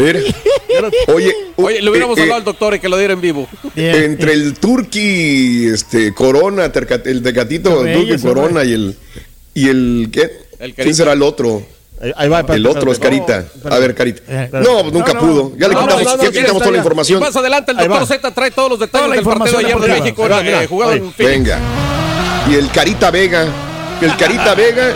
Oye, 1.08 1.34
Oye, 1.56 1.82
le 1.82 1.90
hubiéramos 1.90 2.16
eh, 2.18 2.22
hablado 2.22 2.38
eh, 2.38 2.40
al 2.40 2.44
doctor 2.44 2.74
y 2.74 2.78
que 2.80 2.88
lo 2.88 2.96
diera 2.96 3.12
en 3.12 3.20
vivo. 3.20 3.48
Bien. 3.74 3.96
entre 3.96 4.32
el 4.32 4.54
Turqui, 4.54 5.66
este, 5.66 6.14
Corona, 6.14 6.70
Terca- 6.72 7.02
el 7.04 7.22
Tecatito, 7.22 7.82
Reyes, 7.82 8.22
Turqui, 8.22 8.34
Corona 8.34 8.64
y 8.64 8.72
el. 8.72 8.96
¿Y 9.52 9.68
el 9.68 10.08
qué? 10.12 10.30
El 10.58 10.74
¿Quién 10.74 10.94
será 10.94 11.12
el 11.12 11.22
otro? 11.22 11.62
Ahí, 12.16 12.28
va, 12.28 12.40
El 12.49 12.66
otro 12.66 12.92
es. 12.92 12.99
Carita. 12.99 13.45
A 13.70 13.78
ver, 13.78 13.95
Carita. 13.95 14.22
Eh, 14.26 14.51
No, 14.53 14.82
nunca 14.90 15.12
no, 15.12 15.20
no. 15.20 15.26
pudo. 15.26 15.53
Ya 15.57 15.68
le 15.68 15.74
quitamos, 15.74 15.88
no, 15.88 15.99
no, 15.99 16.05
ya 16.05 16.16
no, 16.16 16.30
quitamos 16.30 16.53
ya 16.53 16.59
toda 16.59 16.70
la 16.70 16.78
información. 16.78 17.20
Más 17.20 17.36
adelante 17.36 17.72
el 17.72 17.78
doctor. 17.78 18.07
Z 18.07 18.30
trae 18.32 18.51
todos 18.51 18.70
los 18.70 18.78
detalles 18.80 19.09
la 19.09 19.14
del 19.16 19.24
partido 19.24 19.59
de 19.59 19.64
ayer 19.66 19.80
de 19.80 19.88
México 19.88 20.28
eh. 20.92 21.12
Venga. 21.18 21.59
Y 22.51 22.55
el 22.55 22.70
Carita 22.70 23.11
Vega. 23.11 23.47
El 24.03 24.16
Carita 24.16 24.55
Vega 24.55 24.92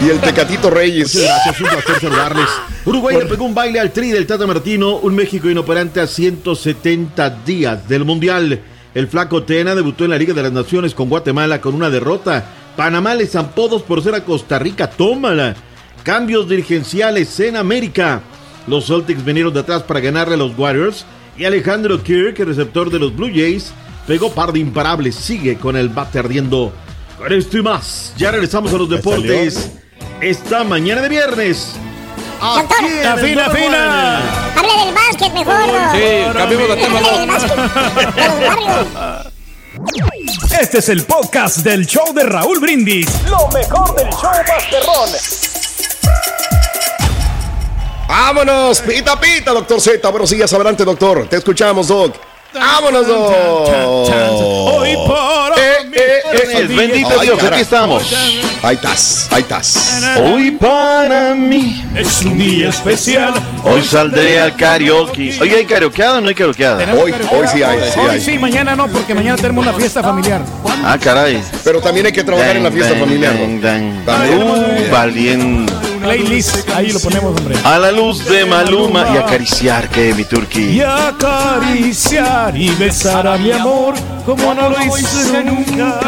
y 0.00 0.10
el 0.10 0.18
Tecatito 0.18 0.68
Reyes. 0.68 1.16
Gracias, 1.16 1.60
un 1.60 1.68
placer 1.68 2.00
saludarles. 2.00 2.48
Uruguay 2.84 3.16
le 3.16 3.26
pegó 3.26 3.44
un 3.44 3.54
baile 3.54 3.80
al 3.80 3.92
tri 3.92 4.10
del 4.10 4.26
Tata 4.26 4.46
Martino, 4.46 4.96
un 4.96 5.14
México 5.14 5.48
inoperante 5.48 6.00
a 6.00 6.06
170 6.06 7.30
días 7.46 7.88
del 7.88 8.04
Mundial. 8.04 8.60
El 8.94 9.08
flaco 9.08 9.44
Tena 9.44 9.74
debutó 9.74 10.04
en 10.04 10.10
la 10.10 10.18
Liga 10.18 10.34
de 10.34 10.42
las 10.42 10.52
Naciones 10.52 10.94
con 10.94 11.08
Guatemala 11.08 11.60
con 11.60 11.74
una 11.74 11.88
derrota. 11.88 12.44
Panamá 12.76 13.14
le 13.14 13.26
zampó 13.26 13.68
dos 13.68 13.82
por 13.82 14.02
ser 14.02 14.14
a 14.14 14.24
Costa 14.24 14.58
Rica, 14.58 14.90
tómala. 14.90 15.54
Cambios 16.06 16.48
dirigenciales 16.48 17.40
en 17.40 17.56
América. 17.56 18.22
Los 18.68 18.86
Celtics 18.86 19.24
vinieron 19.24 19.52
de 19.52 19.58
atrás 19.58 19.82
para 19.82 19.98
ganarle 19.98 20.34
a 20.34 20.36
los 20.36 20.56
Warriors. 20.56 21.04
Y 21.36 21.44
Alejandro 21.44 22.00
Kirk, 22.00 22.38
receptor 22.38 22.90
de 22.90 23.00
los 23.00 23.16
Blue 23.16 23.26
Jays, 23.26 23.72
pegó 24.06 24.30
par 24.30 24.52
de 24.52 24.60
imparables. 24.60 25.16
Sigue 25.16 25.58
con 25.58 25.76
el 25.76 25.88
bate 25.88 26.20
ardiendo. 26.20 26.72
Con 27.18 27.32
esto 27.32 27.58
y 27.58 27.62
más, 27.62 28.14
ya 28.16 28.30
regresamos 28.30 28.72
a 28.72 28.76
los 28.76 28.88
deportes. 28.88 29.72
Esta 30.20 30.62
mañana 30.62 31.02
de 31.02 31.08
viernes. 31.08 31.72
Doctor. 32.40 32.82
La 33.02 33.16
fina. 33.16 33.48
One. 33.48 33.76
Habla 34.54 34.84
del 34.84 34.94
básquet 34.94 35.32
mejor. 35.32 35.56
Sí, 35.92 36.38
cambiemos 36.38 36.68
de 36.68 36.76
tema. 36.76 37.00
Este 40.60 40.78
es 40.78 40.88
el 40.88 41.02
podcast 41.02 41.58
del 41.58 41.84
show 41.84 42.14
de 42.14 42.22
Raúl 42.22 42.60
Brindis. 42.60 43.08
Lo 43.28 43.48
mejor 43.48 43.96
del 43.96 44.08
show 44.10 44.30
Masterrón. 44.46 45.65
Vámonos, 48.08 48.80
pita 48.80 49.18
pita, 49.18 49.52
doctor 49.52 49.80
Z. 49.80 50.08
Buenos 50.10 50.30
días, 50.30 50.52
adelante, 50.52 50.84
doctor. 50.84 51.26
Te 51.28 51.36
escuchamos, 51.36 51.88
doc. 51.88 52.14
Vámonos, 52.54 53.06
doc. 53.06 53.30
Hoy 54.08 54.94
por 55.06 55.58
Eh, 55.58 55.76
eh, 55.92 56.22
eh. 56.32 56.48
El 56.58 56.68
bendito 56.68 57.18
Dios, 57.20 57.42
aquí 57.42 57.60
estamos. 57.60 58.04
Ahí 58.62 58.76
estás, 58.76 59.28
ahí 59.30 59.42
estás. 59.42 60.02
Hoy 60.22 60.52
para 60.52 61.34
mí, 61.34 61.84
Es 61.94 62.22
un 62.22 62.38
día 62.38 62.68
especial. 62.70 63.34
hoy 63.64 63.82
saldré 63.82 64.40
al 64.40 64.56
karaoke. 64.56 65.36
Oye, 65.40 65.56
¿hay 65.56 65.64
karaokeada 65.66 66.18
o 66.18 66.20
no 66.20 66.28
hay 66.28 66.34
karaokeada? 66.34 66.94
Hoy, 66.94 67.12
hoy 67.32 67.48
sí 67.52 67.62
hay, 67.62 67.78
sí 67.92 67.98
Hoy 67.98 68.08
hay. 68.10 68.20
sí, 68.20 68.38
mañana 68.38 68.74
no, 68.76 68.86
porque 68.88 69.14
mañana 69.14 69.36
tenemos 69.36 69.66
una 69.66 69.74
fiesta 69.74 70.02
familiar. 70.02 70.42
Ah, 70.84 70.96
caray. 71.02 71.42
Pero 71.64 71.80
también 71.80 72.06
hay 72.06 72.12
que 72.12 72.24
trabajar 72.24 72.56
en 72.56 72.62
la 72.64 72.70
fiesta 72.70 72.92
Dan, 72.92 73.00
familiar. 73.00 73.34
Uh, 73.34 74.90
valiente. 74.90 75.72
Playlist, 76.06 76.68
ahí 76.70 76.92
lo 76.92 77.00
ponemos, 77.00 77.36
hombre. 77.36 77.56
A 77.64 77.78
la 77.78 77.90
luz 77.90 78.24
de 78.24 78.44
Maluma 78.46 79.08
y 79.12 79.16
acariciar 79.16 79.88
que 79.88 80.14
mi 80.14 80.24
turqui. 80.24 80.76
Y 80.76 80.80
acariciar 80.80 82.56
y 82.56 82.68
besar 82.76 83.26
a 83.26 83.36
mi 83.36 83.50
amor 83.50 83.94
como 84.24 84.54
no 84.54 84.70
lo 84.70 84.80
hice 84.86 85.42
nunca. 85.42 86.00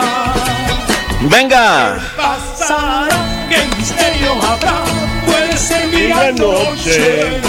Venga. 1.22 1.98
Pasará, 2.16 3.48
qué 3.48 3.76
misterio 3.76 4.34
habrá, 4.34 4.84
puede 5.26 5.58
ser 5.58 5.88
mi 5.88 6.08
la 6.08 6.30
noche. 6.30 7.40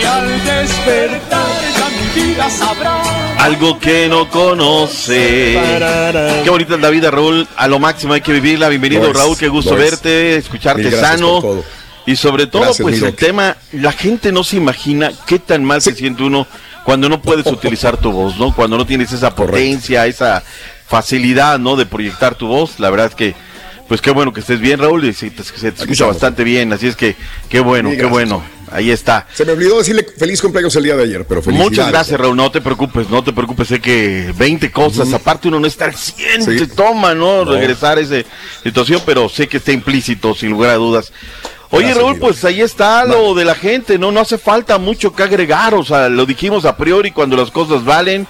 Y 0.00 0.04
al 0.04 0.44
despertar 0.44 1.57
vida 2.20 2.50
sabrá. 2.50 3.02
Algo 3.38 3.78
que 3.78 4.08
no 4.08 4.28
conoce. 4.28 5.58
Qué 6.44 6.50
bonita 6.50 6.74
es 6.74 6.80
la 6.80 6.90
vida, 6.90 7.10
Raúl. 7.10 7.46
A 7.56 7.68
lo 7.68 7.78
máximo 7.78 8.14
hay 8.14 8.20
que 8.20 8.32
vivirla. 8.32 8.68
Bienvenido, 8.68 9.02
Lo 9.02 9.10
es, 9.10 9.16
Raúl. 9.16 9.36
Qué 9.38 9.48
gusto 9.48 9.76
lo 9.76 9.82
es. 9.82 9.90
verte, 9.92 10.36
escucharte 10.36 10.90
sano. 10.90 11.62
Y 12.06 12.16
sobre 12.16 12.46
todo, 12.46 12.62
Gracias, 12.62 12.82
pues 12.82 13.02
el 13.02 13.14
tema, 13.14 13.56
la 13.72 13.92
gente 13.92 14.32
no 14.32 14.42
se 14.42 14.56
imagina 14.56 15.12
qué 15.26 15.38
tan 15.38 15.62
mal 15.62 15.82
se 15.82 15.94
siente 15.94 16.22
uno 16.22 16.46
cuando 16.84 17.06
no 17.08 17.20
puedes 17.20 17.46
utilizar 17.52 17.98
tu 17.98 18.10
voz, 18.12 18.38
¿no? 18.38 18.54
Cuando 18.54 18.78
no 18.78 18.86
tienes 18.86 19.12
esa 19.12 19.34
potencia, 19.34 20.06
esa 20.06 20.42
facilidad, 20.86 21.58
¿no? 21.58 21.76
De 21.76 21.84
proyectar 21.84 22.34
tu 22.34 22.46
voz. 22.48 22.80
La 22.80 22.88
verdad 22.88 23.08
es 23.08 23.14
que, 23.14 23.34
pues 23.88 24.00
qué 24.00 24.10
bueno 24.10 24.32
que 24.32 24.40
estés 24.40 24.58
bien, 24.58 24.80
Raúl, 24.80 25.04
y 25.04 25.12
se 25.12 25.30
te, 25.30 25.44
se 25.44 25.52
te 25.52 25.68
escucha 25.68 25.92
estamos. 25.92 26.14
bastante 26.14 26.44
bien. 26.44 26.72
Así 26.72 26.86
es 26.86 26.96
que, 26.96 27.14
qué 27.50 27.60
bueno, 27.60 27.90
qué 27.90 27.96
gracias. 27.96 28.10
bueno. 28.10 28.57
Ahí 28.72 28.90
está. 28.90 29.26
Se 29.34 29.44
me 29.44 29.52
olvidó 29.52 29.78
decirle 29.78 30.06
feliz 30.16 30.40
cumpleaños 30.40 30.74
el 30.76 30.84
día 30.84 30.96
de 30.96 31.04
ayer, 31.04 31.24
pero 31.26 31.42
felicidades. 31.42 31.70
Muchas 31.70 31.90
gracias, 31.90 32.20
Raúl. 32.20 32.36
No 32.36 32.50
te 32.50 32.60
preocupes, 32.60 33.08
no 33.10 33.22
te 33.24 33.32
preocupes. 33.32 33.68
Sé 33.68 33.80
que 33.80 34.32
20 34.36 34.70
cosas, 34.70 35.12
aparte 35.12 35.48
uno 35.48 35.60
no 35.60 35.66
está 35.66 35.86
al 35.86 35.94
100, 35.94 36.44
Sí. 36.44 36.58
se 36.58 36.66
toma, 36.68 37.14
¿no? 37.14 37.44
No. 37.44 37.52
Regresar 37.52 37.98
a 37.98 38.00
esa 38.00 38.16
situación, 38.62 39.02
pero 39.06 39.28
sé 39.28 39.48
que 39.48 39.58
está 39.58 39.72
implícito, 39.72 40.34
sin 40.34 40.50
lugar 40.50 40.70
a 40.70 40.74
dudas. 40.76 41.12
Oye, 41.70 41.92
Raúl, 41.92 42.18
pues 42.18 42.44
ahí 42.44 42.62
está 42.62 43.04
lo 43.04 43.34
de 43.34 43.44
la 43.44 43.54
gente, 43.54 43.98
¿no? 43.98 44.10
No 44.10 44.20
hace 44.20 44.38
falta 44.38 44.78
mucho 44.78 45.14
que 45.14 45.22
agregar, 45.22 45.74
o 45.74 45.84
sea, 45.84 46.08
lo 46.08 46.24
dijimos 46.24 46.64
a 46.64 46.76
priori 46.78 47.10
cuando 47.10 47.36
las 47.36 47.50
cosas 47.50 47.84
valen, 47.84 48.26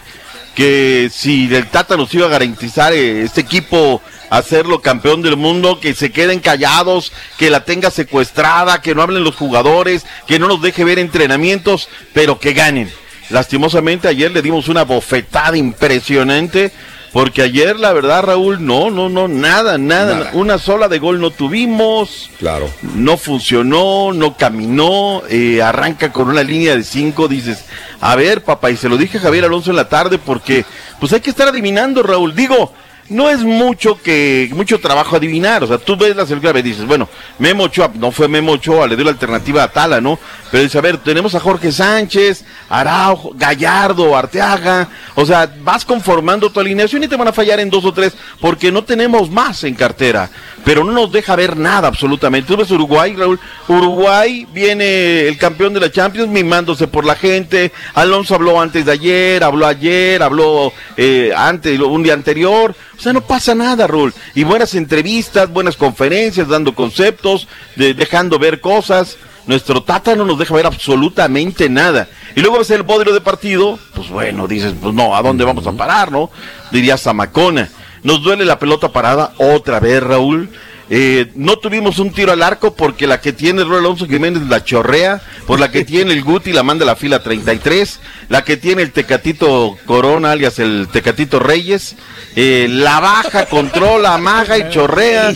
que 0.56 1.08
si 1.12 1.52
el 1.54 1.68
Tata 1.68 1.96
nos 1.96 2.12
iba 2.14 2.26
a 2.26 2.30
garantizar 2.30 2.92
eh, 2.92 3.22
este 3.22 3.42
equipo 3.42 4.02
hacerlo 4.30 4.80
campeón 4.82 5.22
del 5.22 5.36
mundo, 5.36 5.80
que 5.80 5.94
se 5.94 6.10
queden 6.12 6.40
callados, 6.40 7.12
que 7.38 7.50
la 7.50 7.64
tenga 7.64 7.90
secuestrada, 7.90 8.82
que 8.82 8.94
no 8.94 9.02
hablen 9.02 9.24
los 9.24 9.36
jugadores, 9.36 10.04
que 10.26 10.38
no 10.38 10.48
nos 10.48 10.62
deje 10.62 10.84
ver 10.84 10.98
entrenamientos, 10.98 11.88
pero 12.12 12.38
que 12.38 12.52
ganen. 12.52 12.90
Lastimosamente 13.30 14.08
ayer 14.08 14.30
le 14.30 14.42
dimos 14.42 14.68
una 14.68 14.84
bofetada 14.84 15.56
impresionante, 15.56 16.72
porque 17.12 17.42
ayer 17.42 17.78
la 17.78 17.92
verdad 17.92 18.22
Raúl, 18.22 18.64
no, 18.64 18.90
no, 18.90 19.08
no, 19.08 19.28
nada, 19.28 19.78
nada, 19.78 20.14
Nada. 20.14 20.30
una 20.34 20.58
sola 20.58 20.88
de 20.88 20.98
gol 20.98 21.20
no 21.20 21.30
tuvimos, 21.30 22.30
Claro. 22.38 22.70
no 22.82 23.16
funcionó, 23.16 24.12
no 24.12 24.36
caminó, 24.36 25.22
eh, 25.30 25.62
arranca 25.62 26.12
con 26.12 26.28
una 26.28 26.42
línea 26.42 26.76
de 26.76 26.84
cinco, 26.84 27.28
dices, 27.28 27.64
a 28.00 28.14
ver 28.14 28.44
papá, 28.44 28.70
y 28.70 28.76
se 28.76 28.88
lo 28.88 28.96
dije 28.98 29.18
a 29.18 29.20
Javier 29.22 29.44
Alonso 29.44 29.70
en 29.70 29.76
la 29.76 29.88
tarde 29.88 30.18
porque 30.18 30.64
pues 31.00 31.12
hay 31.12 31.20
que 31.20 31.30
estar 31.30 31.48
adivinando 31.48 32.02
Raúl, 32.02 32.34
digo, 32.34 32.72
no 33.10 33.30
es 33.30 33.40
mucho 33.40 34.00
que 34.02 34.50
mucho 34.52 34.80
trabajo 34.80 35.16
adivinar, 35.16 35.64
o 35.64 35.66
sea, 35.66 35.78
tú 35.78 35.96
ves 35.96 36.14
la 36.14 36.26
selección 36.26 36.56
y 36.58 36.62
dices, 36.62 36.86
bueno, 36.86 37.08
Memo 37.38 37.64
Ochoa, 37.64 37.90
no 37.94 38.10
fue 38.10 38.28
Memo 38.28 38.52
Ochoa, 38.52 38.86
le 38.86 38.96
dio 38.96 39.04
la 39.04 39.12
alternativa 39.12 39.62
a 39.62 39.68
Tala, 39.68 40.00
¿no? 40.00 40.18
Pero 40.50 40.62
dice, 40.62 40.78
a 40.78 40.82
ver, 40.82 40.98
tenemos 40.98 41.34
a 41.34 41.40
Jorge 41.40 41.72
Sánchez, 41.72 42.44
Araujo, 42.68 43.32
Gallardo, 43.34 44.16
Arteaga, 44.16 44.88
o 45.14 45.24
sea, 45.24 45.50
vas 45.62 45.84
conformando 45.84 46.50
tu 46.50 46.60
alineación 46.60 47.02
y 47.02 47.08
te 47.08 47.16
van 47.16 47.28
a 47.28 47.32
fallar 47.32 47.60
en 47.60 47.70
dos 47.70 47.84
o 47.84 47.92
tres, 47.92 48.14
porque 48.40 48.70
no 48.70 48.84
tenemos 48.84 49.30
más 49.30 49.64
en 49.64 49.74
cartera, 49.74 50.30
pero 50.64 50.84
no 50.84 50.92
nos 50.92 51.12
deja 51.12 51.36
ver 51.36 51.56
nada 51.56 51.88
absolutamente. 51.88 52.48
Tú 52.48 52.56
ves 52.56 52.70
Uruguay, 52.70 53.14
Raúl, 53.16 53.40
Uruguay 53.68 54.46
viene 54.52 55.26
el 55.28 55.38
campeón 55.38 55.74
de 55.74 55.80
la 55.80 55.90
Champions 55.90 56.28
mimándose 56.28 56.88
por 56.88 57.04
la 57.04 57.14
gente, 57.14 57.72
Alonso 57.94 58.34
habló 58.34 58.60
antes 58.60 58.84
de 58.84 58.92
ayer, 58.92 59.44
habló 59.44 59.66
ayer, 59.66 60.22
habló 60.22 60.72
eh, 60.96 61.32
antes, 61.36 61.78
un 61.80 62.02
día 62.02 62.14
anterior, 62.14 62.74
o 62.98 63.00
sea, 63.00 63.12
no 63.12 63.20
pasa 63.20 63.54
nada, 63.54 63.86
Raúl. 63.86 64.12
Y 64.34 64.42
buenas 64.44 64.74
entrevistas, 64.74 65.50
buenas 65.50 65.76
conferencias, 65.76 66.48
dando 66.48 66.74
conceptos, 66.74 67.46
de- 67.76 67.94
dejando 67.94 68.38
ver 68.38 68.60
cosas. 68.60 69.16
Nuestro 69.46 69.82
Tata 69.82 70.14
no 70.14 70.24
nos 70.26 70.38
deja 70.38 70.54
ver 70.54 70.66
absolutamente 70.66 71.68
nada. 71.70 72.08
Y 72.36 72.40
luego 72.40 72.58
ves 72.58 72.70
el 72.70 72.82
bodrio 72.82 73.14
de 73.14 73.20
partido, 73.20 73.78
pues 73.94 74.10
bueno, 74.10 74.46
dices, 74.46 74.74
pues 74.80 74.92
no, 74.94 75.16
¿a 75.16 75.22
dónde 75.22 75.44
vamos 75.44 75.66
a 75.66 75.72
parar, 75.72 76.12
no? 76.12 76.30
Diría 76.70 76.98
Zamacona. 76.98 77.70
Nos 78.02 78.22
duele 78.22 78.44
la 78.44 78.58
pelota 78.58 78.90
parada 78.92 79.32
otra 79.38 79.80
vez, 79.80 80.02
Raúl. 80.02 80.50
Eh, 80.90 81.30
no 81.34 81.58
tuvimos 81.58 81.98
un 81.98 82.12
tiro 82.12 82.32
al 82.32 82.42
arco 82.42 82.74
porque 82.74 83.06
la 83.06 83.20
que 83.20 83.32
tiene 83.32 83.64
Roy 83.64 83.78
Alonso 83.78 84.06
Jiménez 84.06 84.42
la 84.48 84.64
chorrea, 84.64 85.20
por 85.46 85.60
la 85.60 85.70
que 85.70 85.84
tiene 85.86 86.12
el 86.12 86.22
Guti 86.22 86.52
la 86.52 86.62
manda 86.62 86.84
a 86.84 86.86
la 86.86 86.96
fila 86.96 87.22
33, 87.22 88.00
la 88.28 88.44
que 88.44 88.56
tiene 88.56 88.82
el 88.82 88.92
Tecatito 88.92 89.76
Corona, 89.84 90.32
alias 90.32 90.58
el 90.58 90.88
Tecatito 90.90 91.38
Reyes, 91.38 91.96
eh, 92.36 92.68
la 92.70 93.00
baja, 93.00 93.46
controla, 93.46 94.14
amaga 94.14 94.56
y 94.58 94.68
chorrea. 94.70 95.34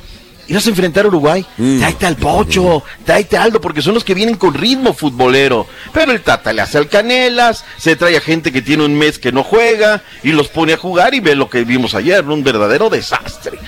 irás 0.50 0.66
a 0.66 0.70
enfrentar 0.70 1.04
a 1.04 1.08
Uruguay, 1.08 1.46
tráete 1.78 2.06
al 2.06 2.16
Pocho, 2.16 2.82
tráete 3.04 3.36
a 3.36 3.44
Aldo, 3.44 3.60
porque 3.60 3.80
son 3.80 3.94
los 3.94 4.02
que 4.02 4.14
vienen 4.14 4.34
con 4.34 4.52
ritmo 4.52 4.92
futbolero. 4.92 5.68
Pero 5.92 6.10
el 6.10 6.22
Tata 6.22 6.52
le 6.52 6.60
hace 6.60 6.76
al 6.76 6.88
Canelas, 6.88 7.64
se 7.78 7.94
trae 7.94 8.16
a 8.16 8.20
gente 8.20 8.50
que 8.50 8.60
tiene 8.60 8.84
un 8.84 8.98
mes 8.98 9.20
que 9.20 9.30
no 9.30 9.44
juega 9.44 10.02
y 10.24 10.32
los 10.32 10.48
pone 10.48 10.72
a 10.72 10.76
jugar 10.76 11.14
y 11.14 11.20
ve 11.20 11.36
lo 11.36 11.48
que 11.48 11.62
vimos 11.64 11.94
ayer, 11.94 12.24
un 12.24 12.42
verdadero 12.42 12.90
desastre. 12.90 13.58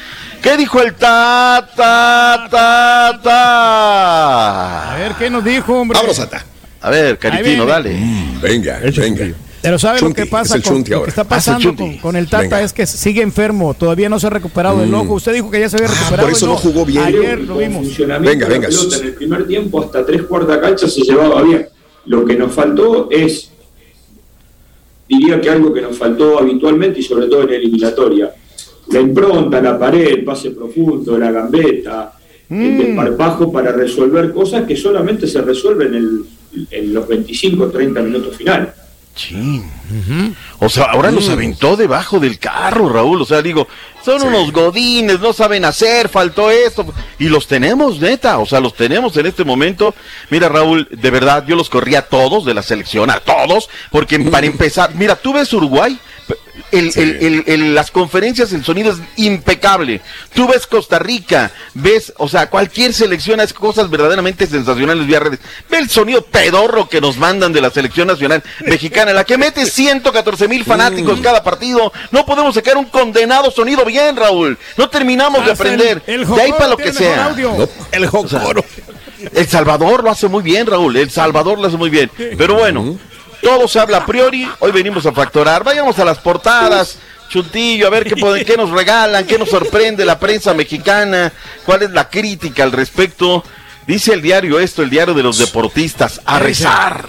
¿Qué 0.43 0.57
dijo 0.57 0.83
el 0.83 0.95
Tata? 0.95 2.49
Tata? 2.51 3.33
A 4.93 4.97
ver, 4.97 5.13
¿qué 5.15 5.31
nos 5.31 5.45
dijo, 5.45 5.75
hombre? 5.75 5.95
Vámonos, 5.97 6.19
Ata. 6.19 6.45
A 6.81 6.91
ver, 6.91 7.17
Caritino, 7.17 7.65
dale. 7.65 7.97
Venga, 8.41 8.81
venga. 8.97 9.25
tío. 9.25 9.35
Pero 9.63 9.79
¿sabe 9.79 10.01
Chunti, 10.01 10.21
lo 10.21 10.25
que 10.25 10.31
pasa 10.31 10.57
es 10.57 10.65
con 10.65 10.75
Chunti 10.75 10.91
lo 10.91 11.03
que 11.05 11.11
está 11.11 11.21
Ah, 11.23 11.25
es 11.25 11.29
pasando 11.29 11.77
con, 11.77 11.97
con 11.99 12.17
el 12.17 12.27
Tata? 12.29 12.43
Venga. 12.43 12.63
Es 12.63 12.73
que 12.73 12.85
sigue 12.87 13.23
enfermo, 13.23 13.75
todavía 13.75 14.09
no 14.09 14.19
se 14.19 14.27
ha 14.27 14.31
recuperado 14.31 14.81
del 14.81 14.93
ojo. 14.93 15.15
Usted 15.15 15.33
dijo 15.35 15.51
que 15.51 15.61
ya 15.61 15.69
se 15.69 15.77
había 15.77 15.89
recuperado. 15.89 16.23
Ah, 16.23 16.23
por 16.23 16.33
eso 16.33 16.47
no 16.47 16.57
jugó 16.57 16.85
bien. 16.85 17.03
Ayer 17.05 17.41
lo 17.41 17.59
vimos. 17.59 17.85
funcionamiento 17.87 18.47
Venga, 18.47 18.49
venga. 18.49 18.69
pelota 18.69 18.97
en 18.97 19.05
el 19.05 19.15
primer 19.15 19.47
tiempo 19.47 19.81
hasta 19.83 20.05
tres 20.05 20.23
cuartas 20.25 20.59
canchas 20.59 20.93
se 20.93 21.03
llevaba 21.03 21.43
bien. 21.43 21.67
Lo 22.07 22.25
que 22.25 22.35
nos 22.35 22.53
faltó 22.53 23.09
es, 23.11 23.51
diría 25.09 25.41
que 25.41 25.51
algo 25.51 25.73
que 25.73 25.81
nos 25.83 25.97
faltó 25.97 26.39
habitualmente 26.41 27.01
y 27.01 27.03
sobre 27.03 27.27
todo 27.29 27.43
en 27.45 27.51
eliminatoria, 27.55 28.33
la 28.91 29.01
impronta, 29.01 29.61
la 29.61 29.79
pared, 29.79 30.09
el 30.09 30.25
pase 30.25 30.51
profundo, 30.51 31.17
la 31.17 31.31
gambeta, 31.31 32.13
el 32.51 32.77
desparpajo 32.79 33.51
para 33.53 33.73
resolver 33.73 34.33
cosas 34.33 34.65
que 34.67 34.77
solamente 34.77 35.27
se 35.27 35.41
resuelven 35.41 35.95
en, 35.95 35.95
el- 35.95 36.67
en 36.71 36.93
los 36.93 37.07
25 37.09 37.65
o 37.65 37.69
30 37.71 38.03
minutos 38.03 38.37
finales. 38.37 38.69
Chin. 39.15 39.71
O 40.59 40.69
sea, 40.69 40.85
ahora 40.85 41.11
los 41.11 41.29
aventó 41.29 41.77
debajo 41.77 42.19
del 42.19 42.39
carro, 42.39 42.89
Raúl. 42.89 43.21
O 43.21 43.25
sea, 43.25 43.43
digo, 43.43 43.69
son 44.05 44.23
unos 44.23 44.53
godines, 44.53 45.21
no 45.21 45.33
saben 45.33 45.65
hacer, 45.65 46.09
faltó 46.09 46.51
esto. 46.51 46.87
Y 47.19 47.29
los 47.29 47.47
tenemos, 47.47 48.01
neta. 48.01 48.39
O 48.39 48.47
sea, 48.47 48.61
los 48.61 48.75
tenemos 48.75 49.17
en 49.17 49.27
este 49.27 49.45
momento. 49.45 49.95
Mira, 50.31 50.49
Raúl, 50.49 50.89
de 50.91 51.11
verdad, 51.11 51.45
yo 51.47 51.57
los 51.57 51.69
corría 51.69 52.01
a 52.01 52.03
todos 52.03 52.45
de 52.45 52.55
la 52.55 52.63
selección, 52.63 53.11
a 53.11 53.21
todos. 53.21 53.69
Porque 53.91 54.19
para 54.21 54.47
empezar, 54.47 54.95
mira, 54.95 55.17
tú 55.17 55.33
ves 55.35 55.53
Uruguay. 55.53 55.99
El, 56.71 56.91
el- 56.97 57.17
el- 57.23 57.45
el- 57.47 57.75
las 57.75 57.91
conferencias, 57.91 58.53
el 58.53 58.65
sonido 58.65 58.93
es 58.93 58.99
impecable. 59.17 60.01
Tú 60.35 60.49
ves 60.49 60.67
Costa 60.67 60.99
Rica, 60.99 61.51
ves, 61.75 62.13
o 62.17 62.29
sea, 62.29 62.49
cualquier 62.49 62.95
selección 62.95 63.41
hace 63.41 63.53
cosas 63.55 63.91
verdaderamente 63.91 64.47
sensacionales 64.47 65.07
vía 65.07 65.21
redes. 65.21 65.41
Ve 65.71 65.79
el 65.79 65.91
sonido 65.91 66.23
pedorro 66.25 66.89
que 66.89 67.01
nos 67.01 67.19
mandan 67.19 67.53
de 67.53 67.61
la 67.61 67.71
selección 67.71 68.09
nacional 68.09 68.43
mexicana, 68.65 69.13
la 69.13 69.25
que 69.25 69.37
mete 69.37 69.67
114 69.67 70.49
mil 70.49 70.65
fanáticos 70.65 71.21
cada 71.21 71.43
partido. 71.43 71.93
No 72.11 72.25
podemos 72.25 72.55
sacar 72.55 72.77
un 72.79 72.87
condenado 72.87 73.51
sonido 73.51 73.85
bien, 73.85 74.17
Raúl. 74.17 74.59
No 74.79 74.89
terminamos 74.89 75.45
de 75.45 75.53
aprender. 75.53 76.03
el- 76.07 76.27
de 76.27 76.41
ahí 76.43 76.53
para 76.53 76.69
lo 76.69 76.77
que 76.79 76.93
sea. 76.99 77.17
El 77.93 78.07
Jocoro. 78.07 78.65
El 79.35 79.47
Salvador 79.47 80.03
lo 80.05 80.11
hace 80.11 80.27
muy 80.29 80.43
bien, 80.43 80.67
Raúl. 80.67 80.97
El 80.97 81.11
Salvador 81.11 81.59
lo 81.59 81.69
hace 81.69 81.77
muy 81.77 81.91
bien. 81.91 82.11
Pero 82.37 82.55
bueno, 82.55 82.99
todo 83.43 83.69
se 83.69 83.79
habla 83.81 83.99
a 83.99 84.07
priori. 84.07 84.49
Hoy 84.61 84.73
venimos 84.73 85.05
a 85.07 85.13
factorar. 85.13 85.65
Vayamos 85.65 85.99
a 85.99 86.05
las 86.05 86.19
portadas. 86.19 86.97
Chuntillo, 87.29 87.87
a 87.87 87.91
ver 87.91 88.05
qué, 88.05 88.15
pueden- 88.17 88.45
qué 88.45 88.57
nos 88.59 88.71
regalan, 88.71 89.27
qué 89.27 89.39
nos 89.39 89.49
sorprende 89.49 90.05
la 90.05 90.19
prensa 90.19 90.53
mexicana, 90.53 91.33
cuál 91.65 91.83
es 91.83 91.91
la 91.91 92.11
crítica 92.11 92.63
al 92.63 92.73
respecto. 92.73 93.43
Dice 93.87 94.13
el 94.13 94.21
diario 94.21 94.61
esto, 94.61 94.83
el 94.83 94.91
diario 94.91 95.15
de 95.15 95.23
los 95.23 95.39
deportistas, 95.39 96.21
a 96.27 96.39
rezar. 96.39 97.09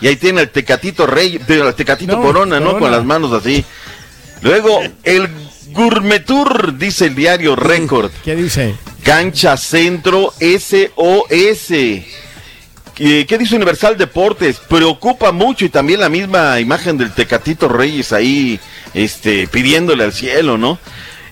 Y 0.00 0.06
ahí 0.06 0.16
tiene 0.16 0.42
el 0.42 0.50
Tecatito 0.50 1.06
Rey, 1.06 1.40
el 1.48 1.74
Tecatito 1.74 2.16
No, 2.16 2.22
Corona, 2.22 2.60
¿no? 2.60 2.66
Corona. 2.66 2.80
Con 2.80 2.90
las 2.92 3.04
manos 3.04 3.32
así. 3.32 3.64
Luego, 4.42 4.80
el 5.02 5.28
Gourmetur, 5.72 6.78
dice 6.78 7.06
el 7.06 7.14
diario 7.16 7.56
Record. 7.56 8.10
¿Qué 8.24 8.36
dice? 8.36 8.76
Cancha 9.02 9.56
Centro 9.56 10.32
SOS. 10.40 11.70
¿Qué, 12.94 13.26
qué 13.26 13.38
dice 13.38 13.56
Universal 13.56 13.96
Deportes? 13.96 14.58
Preocupa 14.58 15.32
mucho 15.32 15.64
y 15.64 15.68
también 15.68 16.00
la 16.00 16.08
misma 16.08 16.60
imagen 16.60 16.96
del 16.96 17.12
Tecatito 17.12 17.68
Reyes 17.68 18.12
ahí 18.12 18.60
este, 18.94 19.48
pidiéndole 19.48 20.04
al 20.04 20.12
cielo, 20.12 20.56
¿no? 20.56 20.78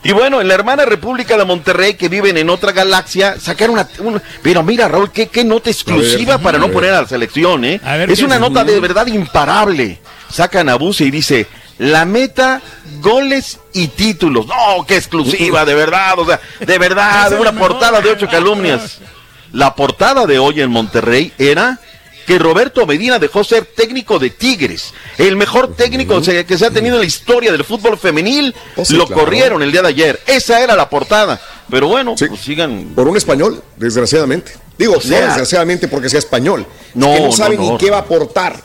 Y 0.05 0.13
bueno, 0.13 0.41
en 0.41 0.49
la 0.49 0.55
hermana 0.55 0.85
República 0.85 1.37
de 1.37 1.45
Monterrey, 1.45 1.95
que 1.95 2.09
viven 2.09 2.37
en 2.37 2.51
otra 2.51 2.73
galaxia, 2.73 3.39
sacaron 3.39 3.79
una... 4.01 4.23
pero 4.43 4.65
mira, 4.65 4.89
Raúl, 4.89 5.13
qué, 5.13 5.29
qué 5.29 5.45
nota 5.45 5.71
exclusiva 5.71 6.37
ver, 6.37 6.43
para 6.43 6.59
no 6.59 6.71
poner 6.73 6.91
a 6.93 7.03
la 7.03 7.09
selección, 7.09 7.65
¿eh? 7.65 7.81
Ver, 7.85 8.11
es 8.11 8.19
¿qué 8.19 8.25
una 8.25 8.41
nota 8.41 8.65
de 8.65 8.81
verdad 8.81 9.07
imparable. 9.07 10.01
Sacan 10.29 10.69
a 10.69 10.75
Buse 10.75 11.05
y 11.05 11.13
dice, 11.13 11.47
la 11.79 12.05
meta, 12.05 12.61
goles 13.01 13.61
y 13.73 13.89
títulos. 13.89 14.47
No, 14.49 14.85
qué 14.87 14.97
exclusiva, 14.97 15.65
de 15.67 15.75
verdad, 15.75 16.19
o 16.19 16.27
sea, 16.27 16.41
de 16.59 16.79
verdad, 16.79 17.39
una 17.39 17.53
portada 17.53 18.01
de 18.01 18.11
ocho 18.11 18.27
calumnias. 18.29 18.99
La 19.53 19.75
portada 19.75 20.27
de 20.27 20.39
hoy 20.39 20.61
en 20.61 20.71
Monterrey 20.71 21.33
era 21.39 21.79
que 22.27 22.39
Roberto 22.39 22.87
Medina 22.87 23.19
dejó 23.19 23.43
ser 23.43 23.67
técnico 23.67 24.19
de 24.19 24.31
Tigres, 24.31 24.95
el 25.19 25.37
mejor 25.37 25.75
técnico 25.75 26.21
que 26.23 26.57
se 26.57 26.67
ha 26.67 26.71
tenido 26.71 26.95
en 26.95 27.01
la 27.01 27.07
historia 27.07 27.51
del 27.51 27.65
fútbol 27.65 27.99
femenil. 27.99 28.55
Oh, 28.77 28.85
sí, 28.85 28.95
lo 28.95 29.07
claro. 29.07 29.23
corrieron 29.25 29.63
el 29.63 29.73
día 29.73 29.83
de 29.83 29.89
ayer. 29.89 30.21
Esa 30.27 30.61
era 30.63 30.77
la 30.77 30.89
portada. 30.89 31.41
Pero 31.69 31.89
bueno, 31.89 32.15
pues 32.17 32.41
sigan. 32.41 32.93
Por 32.95 33.09
un 33.09 33.17
español, 33.17 33.63
desgraciadamente. 33.77 34.53
Digo, 34.79 34.95
O 34.99 35.01
sea- 35.01 35.21
no 35.21 35.27
desgraciadamente 35.27 35.89
porque 35.89 36.09
sea 36.09 36.19
español. 36.21 36.65
No, 36.95 37.13
que 37.13 37.21
no 37.21 37.27
no, 37.27 37.33
sabe 37.33 37.57
no. 37.57 37.73
ni 37.73 37.79
qué 37.79 37.91
va 37.91 37.99
a 37.99 38.01
aportar 38.01 38.63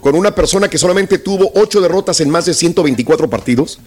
con 0.00 0.14
una 0.14 0.34
persona 0.34 0.68
que 0.68 0.78
solamente 0.78 1.18
tuvo 1.18 1.50
ocho 1.54 1.80
derrotas 1.80 2.20
en 2.20 2.30
más 2.30 2.44
de 2.44 2.54
124 2.54 3.28
partidos. 3.30 3.78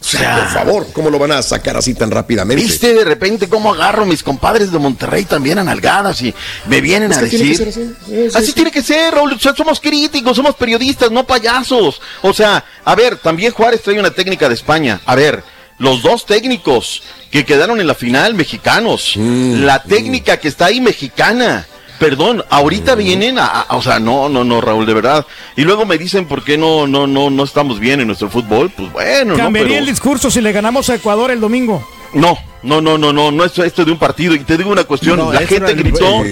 O 0.00 0.04
sea, 0.04 0.36
por 0.38 0.48
favor, 0.48 0.86
¿cómo 0.94 1.10
lo 1.10 1.18
van 1.18 1.32
a 1.32 1.42
sacar 1.42 1.76
así 1.76 1.92
tan 1.92 2.10
rápidamente? 2.10 2.62
¿Viste 2.64 2.94
de 2.94 3.04
repente 3.04 3.48
cómo 3.50 3.74
agarro 3.74 4.04
a 4.04 4.06
mis 4.06 4.22
compadres 4.22 4.72
de 4.72 4.78
Monterrey 4.78 5.24
también 5.26 5.58
a 5.58 5.64
nalgadas 5.64 6.22
y 6.22 6.34
me 6.66 6.80
vienen 6.80 7.10
Es 7.12 7.18
a 7.18 7.24
tiene 7.26 7.44
decir? 7.44 7.68
así. 7.68 7.80
Sí, 7.82 7.94
sí, 8.30 8.36
Así 8.36 8.46
sí. 8.46 8.52
tiene 8.54 8.70
que 8.70 8.82
ser, 8.82 9.12
Raúl. 9.12 9.34
O 9.34 9.38
sea, 9.38 9.54
somos 9.54 9.78
críticos, 9.78 10.34
somos 10.36 10.54
periodistas, 10.56 11.10
no 11.10 11.26
payasos. 11.26 12.00
O 12.22 12.32
sea, 12.32 12.64
a 12.84 12.94
ver, 12.94 13.16
también 13.16 13.52
Juárez 13.52 13.82
trae 13.82 14.00
una 14.00 14.10
técnica 14.10 14.48
de 14.48 14.54
España. 14.54 15.00
A 15.04 15.14
ver, 15.14 15.44
los 15.78 16.02
dos 16.02 16.24
técnicos 16.24 17.02
que 17.30 17.44
quedaron 17.44 17.78
en 17.78 17.86
la 17.86 17.94
final, 17.94 18.32
mexicanos. 18.34 19.12
Mm, 19.16 19.64
la 19.64 19.82
técnica 19.82 20.38
que 20.38 20.48
está 20.48 20.66
ahí, 20.66 20.80
mexicana. 20.80 21.66
Perdón, 22.00 22.42
ahorita 22.50 22.94
vienen 22.94 23.38
a, 23.38 23.44
a- 23.46 23.76
o 23.76 23.82
sea, 23.82 24.00
no, 24.00 24.28
no, 24.30 24.42
no, 24.42 24.60
Raúl, 24.62 24.86
de 24.86 24.94
verdad. 24.94 25.26
Y 25.54 25.62
luego 25.62 25.84
me 25.84 25.98
dicen 25.98 26.26
por 26.26 26.42
qué 26.42 26.56
no, 26.56 26.86
no, 26.86 27.06
no, 27.06 27.28
no 27.30 27.44
estamos 27.44 27.78
bien 27.78 28.00
en 28.00 28.06
nuestro 28.08 28.30
fútbol. 28.30 28.70
Pues 28.74 28.90
bueno, 28.92 29.34
no, 29.36 29.44
Cambiaría 29.44 29.72
pero- 29.76 29.80
el 29.80 29.86
discurso 29.86 30.30
si 30.30 30.40
le 30.40 30.50
ganamos 30.50 30.88
a 30.88 30.94
Ecuador 30.94 31.30
el 31.30 31.40
domingo. 31.40 31.86
no, 32.14 32.36
no, 32.62 32.80
no, 32.80 32.96
no, 32.98 33.12
no, 33.12 33.30
no 33.30 33.44
es 33.44 33.56
esto 33.58 33.84
de 33.84 33.92
un 33.92 33.98
partido. 33.98 34.34
Y 34.34 34.38
te 34.40 34.56
digo 34.56 34.70
una 34.70 34.84
cuestión, 34.84 35.18
No, 35.18 35.30
la 35.32 35.46
gente 35.46 35.74
gritó, 35.74 36.24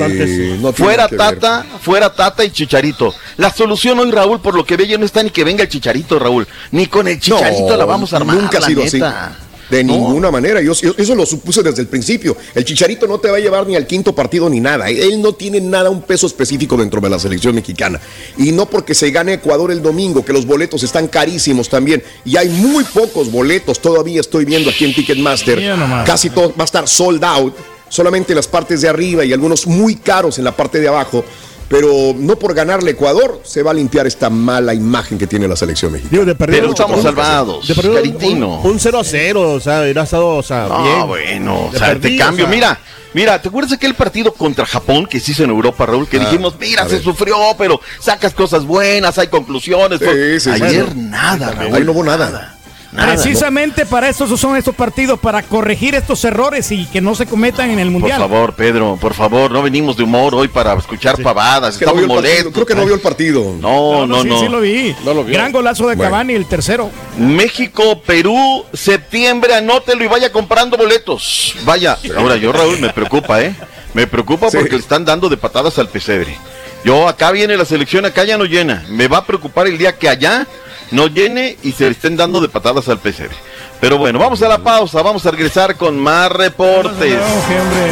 no 0.60 0.72
fuera. 0.72 1.06
Tata, 1.06 1.66
fuera 1.82 2.14
Tata 2.14 2.44
y 2.46 2.50
Chicharito. 2.50 3.14
La 3.36 3.52
solución 3.52 3.98
hoy, 3.98 4.10
Raúl, 4.10 4.40
por 4.40 4.54
lo 4.54 4.64
que 4.64 4.76
veo, 4.78 4.98
no 4.98 5.04
está 5.04 5.22
ni 5.22 5.28
que 5.30 5.44
venga 5.44 5.62
el 5.64 5.68
Chicharito, 5.68 6.18
Raúl. 6.18 6.48
Ni 6.70 6.86
con 6.86 7.06
el 7.08 7.20
Chicharito 7.20 7.68
No, 7.68 7.76
la 7.76 7.84
vamos 7.84 8.12
a 8.14 8.16
armar, 8.16 8.36
Nunca 8.36 8.56
ha 8.56 8.60
la 8.62 8.66
sido 8.66 8.82
neta. 8.84 9.26
así. 9.26 9.34
De 9.70 9.84
ninguna 9.84 10.30
manera. 10.30 10.60
Yo, 10.62 10.72
yo- 10.72 10.94
eso 10.96 11.14
lo 11.14 11.26
supuse 11.26 11.62
desde 11.62 11.82
el 11.82 11.88
principio. 11.88 12.36
El 12.54 12.64
Chicharito 12.64 13.06
no 13.06 13.18
te 13.18 13.30
va 13.30 13.36
a 13.36 13.40
llevar 13.40 13.66
ni 13.66 13.76
al 13.76 13.86
quinto 13.86 14.14
partido 14.14 14.48
ni 14.48 14.60
nada. 14.60 14.88
Él 14.88 15.20
no 15.20 15.32
tiene 15.34 15.60
nada, 15.60 15.90
un 15.90 16.02
peso 16.02 16.26
específico 16.26 16.76
dentro 16.76 17.00
de 17.00 17.10
la 17.10 17.18
selección 17.18 17.54
mexicana. 17.54 18.00
Y 18.38 18.52
no 18.52 18.66
porque 18.66 18.94
se 18.94 19.10
gane 19.10 19.34
Ecuador 19.34 19.70
el 19.70 19.82
domingo, 19.82 20.24
que 20.24 20.32
los 20.32 20.46
boletos 20.46 20.82
están 20.82 21.06
carísimos 21.08 21.68
también. 21.68 22.02
Y 22.24 22.36
hay 22.36 22.48
muy 22.48 22.84
pocos 22.84 23.30
boletos. 23.30 23.78
Todavía 23.80 24.20
estoy 24.20 24.44
viendo 24.44 24.70
aquí 24.70 24.84
en 24.86 24.94
Ticketmaster. 24.94 25.58
Casi 26.06 26.30
todo 26.30 26.48
va 26.58 26.62
a 26.62 26.64
estar 26.64 26.88
sold 26.88 27.22
out. 27.24 27.54
Solamente 27.90 28.34
las 28.34 28.46
partes 28.46 28.80
de 28.82 28.88
arriba 28.88 29.24
y 29.24 29.32
algunos 29.32 29.66
muy 29.66 29.96
caros 29.96 30.38
en 30.38 30.44
la 30.44 30.54
parte 30.56 30.78
de 30.80 30.88
abajo. 30.88 31.24
Pero 31.68 32.14
no 32.16 32.38
por 32.38 32.54
ganarle 32.54 32.92
Ecuador 32.92 33.42
se 33.44 33.62
va 33.62 33.72
a 33.72 33.74
limpiar 33.74 34.06
esta 34.06 34.30
mala 34.30 34.72
imagen 34.72 35.18
que 35.18 35.26
tiene 35.26 35.46
la 35.46 35.54
selección 35.54 35.92
mexicana. 35.92 36.10
Digo, 36.12 36.24
de 36.24 36.34
perdido, 36.34 36.60
Pero 36.62 36.70
estamos 36.72 36.96
un- 36.96 37.02
salvados, 37.02 37.68
de 37.68 37.74
perdido, 37.74 37.94
Caritino. 37.96 38.60
Un, 38.62 38.70
un 38.72 38.80
0 38.80 38.98
a 39.00 39.04
0, 39.04 39.52
o 39.52 39.60
sea, 39.60 39.82
hubiera 39.82 40.04
estado, 40.04 40.28
o 40.36 40.42
sea, 40.42 40.66
Ah, 40.70 40.82
bien. 40.82 41.06
bueno, 41.06 41.66
o 41.66 41.70
De 41.70 41.78
sea, 41.78 41.88
te 41.88 42.00
perdido, 42.00 42.24
cambio. 42.24 42.44
o 42.46 42.48
sea. 42.48 42.54
Mira, 42.56 42.80
mira, 43.12 43.42
¿te 43.42 43.48
acuerdas 43.48 43.72
aquel 43.74 43.92
partido 43.94 44.32
contra 44.32 44.64
Japón 44.64 45.04
que 45.04 45.20
se 45.20 45.32
hizo 45.32 45.44
en 45.44 45.50
Europa, 45.50 45.84
Raúl? 45.84 46.08
Que 46.08 46.16
Ah, 46.16 46.20
dijimos, 46.20 46.54
mira, 46.58 46.84
se 46.88 46.94
ver. 46.94 47.02
sufrió, 47.02 47.36
pero 47.58 47.78
sacas 48.00 48.32
cosas 48.32 48.64
buenas, 48.64 49.18
hay 49.18 49.28
conclusiones. 49.28 49.98
Sí, 49.98 50.06
pues. 50.06 50.42
sí, 50.42 50.50
sí. 50.56 50.62
Ayer 50.62 50.84
Bueno, 50.86 51.10
nada, 51.10 51.50
Raúl. 51.50 51.74
Ahí 51.74 51.84
no 51.84 51.92
hubo 51.92 52.02
nada. 52.02 52.30
Nada. 52.30 52.57
Precisamente 52.90 53.84
para 53.86 54.08
eso 54.08 54.36
son 54.36 54.56
estos 54.56 54.74
partidos, 54.74 55.18
para 55.18 55.42
corregir 55.42 55.94
estos 55.94 56.24
errores 56.24 56.70
y 56.72 56.86
que 56.86 57.00
no 57.00 57.14
se 57.14 57.26
cometan 57.26 57.70
en 57.70 57.78
el 57.78 57.88
Por 57.92 58.00
Mundial. 58.00 58.18
favor, 58.20 58.54
Pedro, 58.54 58.96
por 59.00 59.14
favor, 59.14 59.50
no 59.50 59.62
venimos 59.62 59.96
de 59.96 60.04
humor 60.04 60.34
hoy 60.34 60.48
para 60.48 60.74
escuchar 60.74 61.20
pavadas. 61.22 61.74
Es 61.74 61.78
que 61.78 61.84
no 61.84 61.90
Estamos 61.92 62.08
partido. 62.16 62.32
molestos. 62.32 62.52
Creo 62.54 62.66
que 62.66 62.74
no 62.74 62.84
vio 62.86 62.94
el 62.94 63.00
partido. 63.00 63.56
No, 63.60 64.06
no, 64.06 64.22
sí, 64.22 64.28
no. 64.28 64.40
sí 64.40 64.48
lo 64.48 64.60
vi. 64.60 64.96
No 65.04 65.12
lo 65.14 65.24
vio. 65.24 65.34
Gran 65.34 65.52
golazo 65.52 65.86
de 65.88 65.96
Bueno. 65.96 66.10
Cavani, 66.10 66.32
el 66.34 66.46
tercero. 66.46 66.90
México, 67.18 68.00
Perú, 68.06 68.64
septiembre, 68.72 69.54
anótelo 69.54 70.02
y 70.04 70.06
vaya 70.08 70.32
comprando 70.32 70.76
boletos. 70.76 71.54
Vaya, 71.64 71.98
ahora 72.16 72.36
yo, 72.36 72.52
Raúl, 72.52 72.78
me 72.80 72.90
preocupa, 72.90 73.42
¿eh? 73.42 73.54
Me 73.94 74.06
preocupa 74.06 74.50
Sí. 74.50 74.56
porque 74.58 74.72
le 74.74 74.80
están 74.80 75.04
dando 75.04 75.28
de 75.28 75.36
patadas 75.36 75.78
al 75.78 75.88
pesebre. 75.88 76.36
Yo, 76.84 77.08
acá 77.08 77.30
viene 77.32 77.56
la 77.56 77.64
selección, 77.64 78.04
acá 78.04 78.24
ya 78.24 78.38
no 78.38 78.44
llena. 78.44 78.84
Me 78.88 79.08
va 79.08 79.18
a 79.18 79.26
preocupar 79.26 79.66
el 79.66 79.76
día 79.78 79.96
que 79.98 80.08
allá 80.08 80.46
no 80.90 81.06
llene 81.08 81.56
y 81.62 81.72
se 81.72 81.84
le 81.84 81.90
estén 81.90 82.16
dando 82.16 82.40
de 82.40 82.48
patadas 82.48 82.88
al 82.88 82.98
pesebre. 82.98 83.36
Pero 83.80 83.98
bueno, 83.98 84.18
vamos 84.18 84.42
a 84.42 84.48
la 84.48 84.58
pausa, 84.58 85.02
vamos 85.02 85.24
a 85.26 85.30
regresar 85.30 85.76
con 85.76 85.98
más 85.98 86.30
reportes, 86.32 87.16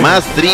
más 0.00 0.24
tri. 0.34 0.50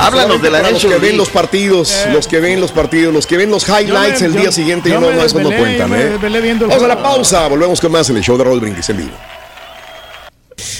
Háblanos 0.00 0.42
de 0.42 0.50
la 0.50 0.58
Para 0.58 0.70
los 0.72 0.84
Nation 0.84 0.92
que 1.00 1.06
ven 1.06 1.16
los 1.16 1.28
partidos, 1.30 2.06
los 2.12 2.28
que 2.28 2.38
ven 2.38 2.60
los 2.60 2.70
partidos, 2.70 3.12
los 3.14 3.26
que 3.26 3.36
ven 3.36 3.50
los 3.50 3.66
highlights 3.68 4.20
me- 4.20 4.26
el 4.26 4.32
día 4.34 4.52
siguiente 4.52 4.90
y 4.90 4.92
yo 4.92 5.00
no, 5.00 5.08
me 5.08 5.14
no, 5.16 5.22
eso 5.24 5.40
no 5.40 5.48
desvelé, 5.48 5.76
cuentan, 5.78 5.94
¿eh? 6.00 6.04
desvelé 6.20 6.54
Vamos 6.54 6.82
a 6.82 6.86
la 6.88 7.02
pausa, 7.02 7.48
volvemos 7.48 7.80
con 7.80 7.92
más 7.92 8.08
en 8.10 8.16
el 8.18 8.22
show 8.22 8.36
de 8.36 8.44
Raúl 8.44 8.60
Brindis 8.60 8.88
en 8.90 8.98
vivo. 8.98 9.16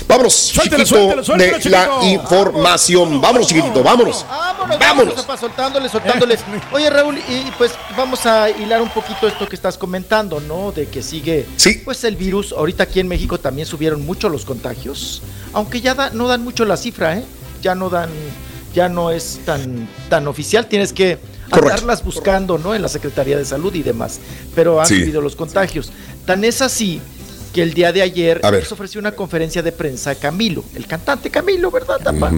Vámonos, 0.09 0.33
Suéltelo, 0.33 0.85
chiquito, 0.85 1.37
de 1.37 1.47
la 1.53 1.59
chiquito. 1.59 2.03
información. 2.05 3.21
Vámonos, 3.21 3.47
chiquitito, 3.47 3.83
vámonos. 3.83 4.25
Vámonos, 4.27 4.79
Vámonos. 4.79 5.15
vámonos, 5.17 5.41
soltándoles, 5.41 5.93
soltándoles. 5.93 6.41
Oye, 6.73 6.89
Raúl, 6.89 7.19
y 7.19 7.33
y 7.33 7.53
pues 7.59 7.73
vamos 7.97 8.25
a 8.25 8.49
hilar 8.49 8.81
un 8.81 8.89
poquito 8.89 9.27
esto 9.29 9.47
que 9.47 9.55
estás 9.55 9.77
comentando, 9.77 10.41
¿no? 10.41 10.73
De 10.73 10.87
que 10.89 11.03
sigue, 11.03 11.47
Sí. 11.57 11.83
pues 11.85 12.05
el 12.05 12.17
virus. 12.17 12.53
Ahorita 12.53 12.85
aquí 12.85 13.01
en 13.01 13.09
México 13.09 13.39
también 13.39 13.67
subieron 13.67 14.05
mucho 14.07 14.31
los 14.31 14.47
contagios, 14.47 15.23
aunque 15.53 15.81
ya 15.83 15.95
da- 15.95 16.11
no 16.11 16.27
dan 16.27 16.43
mucho 16.43 16.65
la 16.65 16.79
cifra, 16.79 17.19
¿eh? 17.19 17.25
Ya 17.61 17.75
no 17.75 17.91
dan, 17.91 18.09
ya 18.75 18.89
no 18.89 19.11
es 19.11 19.41
tan, 19.45 19.89
tan 20.09 20.27
oficial. 20.27 20.67
Tienes 20.69 20.95
que 20.95 21.19
Correcto. 21.51 21.73
andarlas 21.75 22.03
buscando, 22.03 22.57
¿no? 22.57 22.75
En 22.75 22.81
la 22.81 22.89
Secretaría 22.89 23.37
de 23.37 23.45
Salud 23.45 23.75
y 23.75 23.83
demás. 23.83 24.21
Pero 24.55 24.81
han 24.81 24.87
Sí. 24.87 25.01
subido 25.01 25.21
los 25.21 25.37
contagios. 25.37 25.93
Tan 26.25 26.45
es 26.45 26.63
así 26.63 27.01
que 27.57 27.63
el 27.63 27.73
día 27.73 27.91
de 27.91 28.03
ayer 28.03 28.41
A 28.45 28.51
nos 28.51 28.71
ofreció 28.71 29.01
una 29.01 29.13
conferencia 29.13 29.63
de 29.63 29.73
prensa 29.73 30.15
Camilo, 30.15 30.63
el 30.75 30.87
cantante 30.87 31.31
Camilo, 31.31 31.71
¿verdad, 31.71 31.99
Tapa? 32.05 32.29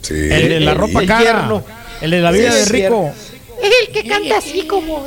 Sí. 0.00 0.14
El 0.14 0.48
de 0.48 0.60
la 0.60 0.74
ropa 0.74 1.00
el 1.00 1.08
cara. 1.08 1.24
yerno. 1.24 1.64
El 2.00 2.12
de 2.12 2.20
la 2.20 2.30
vida 2.30 2.50
Sí, 2.52 2.54
de 2.56 2.62
es 2.62 2.68
rico. 2.68 3.12
El 3.60 3.92
que 3.92 4.08
canta 4.08 4.38
así 4.38 4.62
como. 4.68 5.06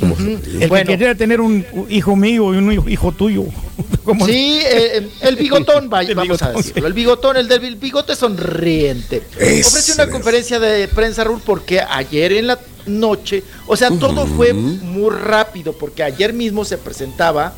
El 0.00 0.68
Bueno. 0.68 0.86
que 0.86 0.98
quería 0.98 1.14
tener 1.14 1.40
un 1.42 1.66
hijo 1.90 2.16
mío 2.16 2.54
y 2.54 2.56
un 2.56 2.88
hijo- 2.90 3.12
tuyo. 3.12 3.44
Sí, 4.24 4.60
eh, 4.64 5.06
el 5.20 5.36
bigotón, 5.36 5.90
vaya, 5.90 6.10
El 6.10 6.14
vamos 6.14 6.40
a 6.40 6.46
bigotón, 6.48 6.62
decirlo. 6.62 6.86
El 6.86 6.92
bigotón, 6.94 7.36
el 7.36 7.48
del 7.48 7.76
bigote 7.76 8.14
sonriente. 8.16 9.22
Ofrece 9.34 9.92
una 9.92 10.08
conferencia 10.08 10.58
de 10.60 10.88
prensa, 10.88 11.24
Raúl, 11.24 11.42
porque 11.44 11.80
ayer 11.80 12.32
en 12.32 12.46
la 12.46 12.58
noche, 12.86 13.42
o 13.66 13.76
sea, 13.76 13.90
todo 13.90 14.26
fue 14.26 14.52
muy 14.54 15.10
rápido, 15.10 15.72
porque 15.72 16.02
ayer 16.04 16.32
mismo 16.32 16.64
se 16.64 16.78
presentaba 16.78 17.52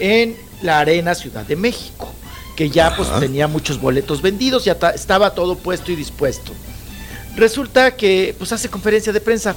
en 0.00 0.36
la 0.62 0.80
Arena 0.80 1.14
Ciudad 1.14 1.44
de 1.46 1.56
México, 1.56 2.12
que 2.56 2.68
ya 2.70 2.94
pues 2.96 3.08
tenía 3.20 3.46
muchos 3.46 3.80
boletos 3.80 4.20
vendidos, 4.22 4.64
ya 4.64 4.74
ta- 4.78 4.90
estaba 4.90 5.34
todo 5.34 5.56
puesto 5.56 5.92
y 5.92 5.96
dispuesto. 5.96 6.52
Resulta 7.36 7.94
que 7.96 8.34
pues 8.36 8.52
hace 8.52 8.68
conferencia 8.68 9.12
de 9.12 9.20
prensa, 9.20 9.54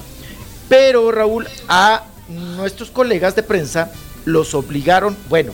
pero 0.69 1.11
Raúl, 1.11 1.47
a 1.67 2.03
nuestros 2.29 2.89
colegas 2.91 3.35
de 3.35 3.43
prensa 3.43 3.91
los 4.25 4.53
obligaron, 4.53 5.17
bueno, 5.29 5.53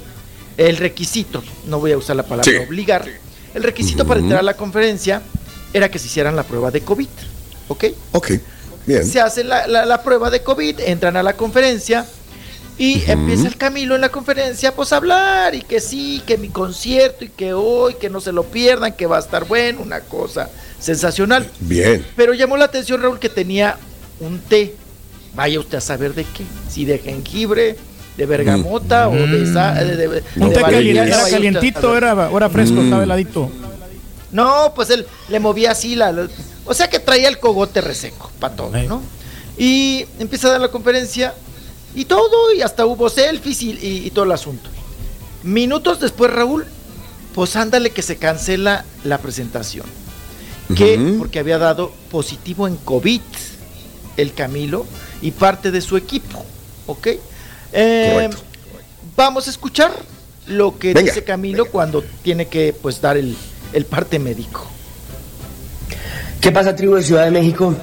el 0.58 0.78
requisito, 0.78 1.42
no 1.68 1.80
voy 1.80 1.94
a 1.94 1.98
usar 1.98 2.16
la 2.18 2.24
palabra 2.24 2.52
Sí. 2.52 2.58
obligar, 2.58 3.06
el 3.54 3.64
requisito 3.64 4.06
para 4.06 4.20
entrar 4.20 4.42
a 4.42 4.44
la 4.44 4.56
conferencia 4.56 5.22
era 5.74 5.90
que 5.90 5.98
se 5.98 6.08
hicieran 6.08 6.36
la 6.36 6.44
prueba 6.44 6.70
de 6.72 6.82
COVID, 6.82 7.08
¿ok? 7.70 7.86
Ok, 8.12 8.32
bien. 8.86 9.06
Se 9.06 9.20
hace 9.22 9.44
la, 9.44 9.66
la- 9.68 9.86
la 9.86 10.04
prueba 10.04 10.30
de 10.30 10.44
COVID, 10.44 10.82
entran 10.82 11.16
a 11.18 11.24
la 11.24 11.34
conferencia 11.38 12.06
y 12.80 13.04
empieza 13.12 13.46
el 13.48 13.58
Camilo 13.58 13.94
en 13.94 14.02
la 14.02 14.10
conferencia 14.10 14.74
pues 14.74 14.92
a 14.94 14.98
hablar 14.98 15.54
y 15.54 15.62
que 15.62 15.80
sí, 15.82 16.24
que 16.26 16.38
mi 16.38 16.48
concierto 16.50 17.26
y 17.26 17.30
que 17.30 17.54
hoy, 17.54 17.94
que 17.96 18.10
no 18.10 18.22
se 18.22 18.32
lo 18.32 18.44
pierdan, 18.46 18.94
que 18.94 19.06
va 19.06 19.18
a 19.18 19.20
estar 19.20 19.46
bueno, 19.46 19.82
una 19.82 20.00
cosa 20.00 20.50
sensacional. 20.80 21.48
Bien. 21.60 22.06
Pero 22.16 22.34
llamó 22.34 22.56
la 22.58 22.66
atención 22.66 23.02
Raúl 23.02 23.20
que 23.20 23.30
tenía 23.30 23.78
un 24.22 24.40
té. 24.40 24.74
Vaya 25.36 25.60
usted 25.60 25.78
a 25.78 25.82
saber 25.82 26.16
de 26.16 26.24
qué. 26.24 26.44
Si 26.70 26.86
de 26.86 26.98
jengibre, 27.00 27.76
de 28.18 28.26
bergamota 28.26 29.10
o 29.10 29.14
de, 29.16 29.46
sa- 29.54 29.74
de, 29.76 29.96
de- 29.96 30.22
té 30.22 30.60
valeriana, 30.62 31.08
era 31.08 31.30
calientito, 31.30 31.96
era, 31.98 32.30
era 32.36 32.50
fresco, 32.50 32.82
estaba 32.82 33.04
heladito. 33.04 33.52
No, 34.32 34.72
pues 34.76 34.90
él 34.92 35.06
le 35.28 35.40
movía 35.40 35.72
así 35.72 35.96
la, 35.96 36.12
la- 36.12 36.30
o 36.66 36.74
sea 36.74 36.90
que 36.90 37.00
traía 37.00 37.28
el 37.28 37.40
cogote 37.40 37.82
reseco 37.82 38.32
para 38.40 38.56
todo, 38.56 38.72
¿no? 38.88 39.02
Y 39.58 40.06
empieza 40.20 40.48
a 40.48 40.52
dar 40.52 40.62
la 40.62 40.70
conferencia 40.70 41.34
y 41.96 42.06
todo, 42.06 42.54
y 42.54 42.62
hasta 42.62 42.86
hubo 42.86 43.10
selfies 43.10 43.62
y, 43.64 43.72
y- 43.72 44.04
y 44.08 44.10
todo 44.12 44.26
el 44.26 44.32
asunto. 44.32 44.70
Minutos 45.44 46.00
después, 46.00 46.32
Raúl, 46.32 46.66
pues 47.34 47.56
ándale 47.56 47.92
que 47.92 48.02
se 48.02 48.18
cancela 48.18 48.86
la 49.04 49.18
presentación. 49.20 49.86
Que 50.76 51.16
porque 51.18 51.40
había 51.40 51.58
dado 51.58 51.92
positivo 52.12 52.68
en 52.68 52.76
COVID 52.76 53.22
el 54.18 54.34
Camilo 54.36 54.86
y 55.22 55.32
parte 55.32 55.72
de 55.72 55.82
su 55.82 55.98
equipo. 55.98 56.46
¿Ok? 56.86 57.08
Eh, 57.74 58.12
Correcto. 58.14 58.38
vamos 59.16 59.48
a 59.48 59.50
escuchar 59.50 59.92
lo 60.46 60.78
que 60.78 60.94
Venga, 60.94 61.08
dice 61.12 61.24
Camilo 61.24 61.66
cuando 61.66 62.04
tiene 62.22 62.48
que 62.48 62.74
pues 62.80 63.02
dar 63.02 63.18
el, 63.18 63.36
el 63.74 63.86
parte 63.86 64.20
médico. 64.20 64.68
¿Qué 66.42 66.52
pasa, 66.52 66.76
tribu 66.76 66.96
de 66.96 67.04
Ciudad 67.04 67.26
de 67.26 67.32
México? 67.32 67.74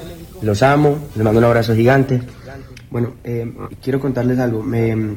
Los 0.43 0.63
amo, 0.63 0.99
les 1.15 1.25
mando 1.25 1.39
un 1.39 1.45
abrazo 1.45 1.75
gigante. 1.75 2.23
Bueno, 2.91 3.15
eh, 3.25 3.53
quiero 3.83 4.01
contarles 4.01 4.39
algo. 4.39 4.63
Me, 4.63 5.17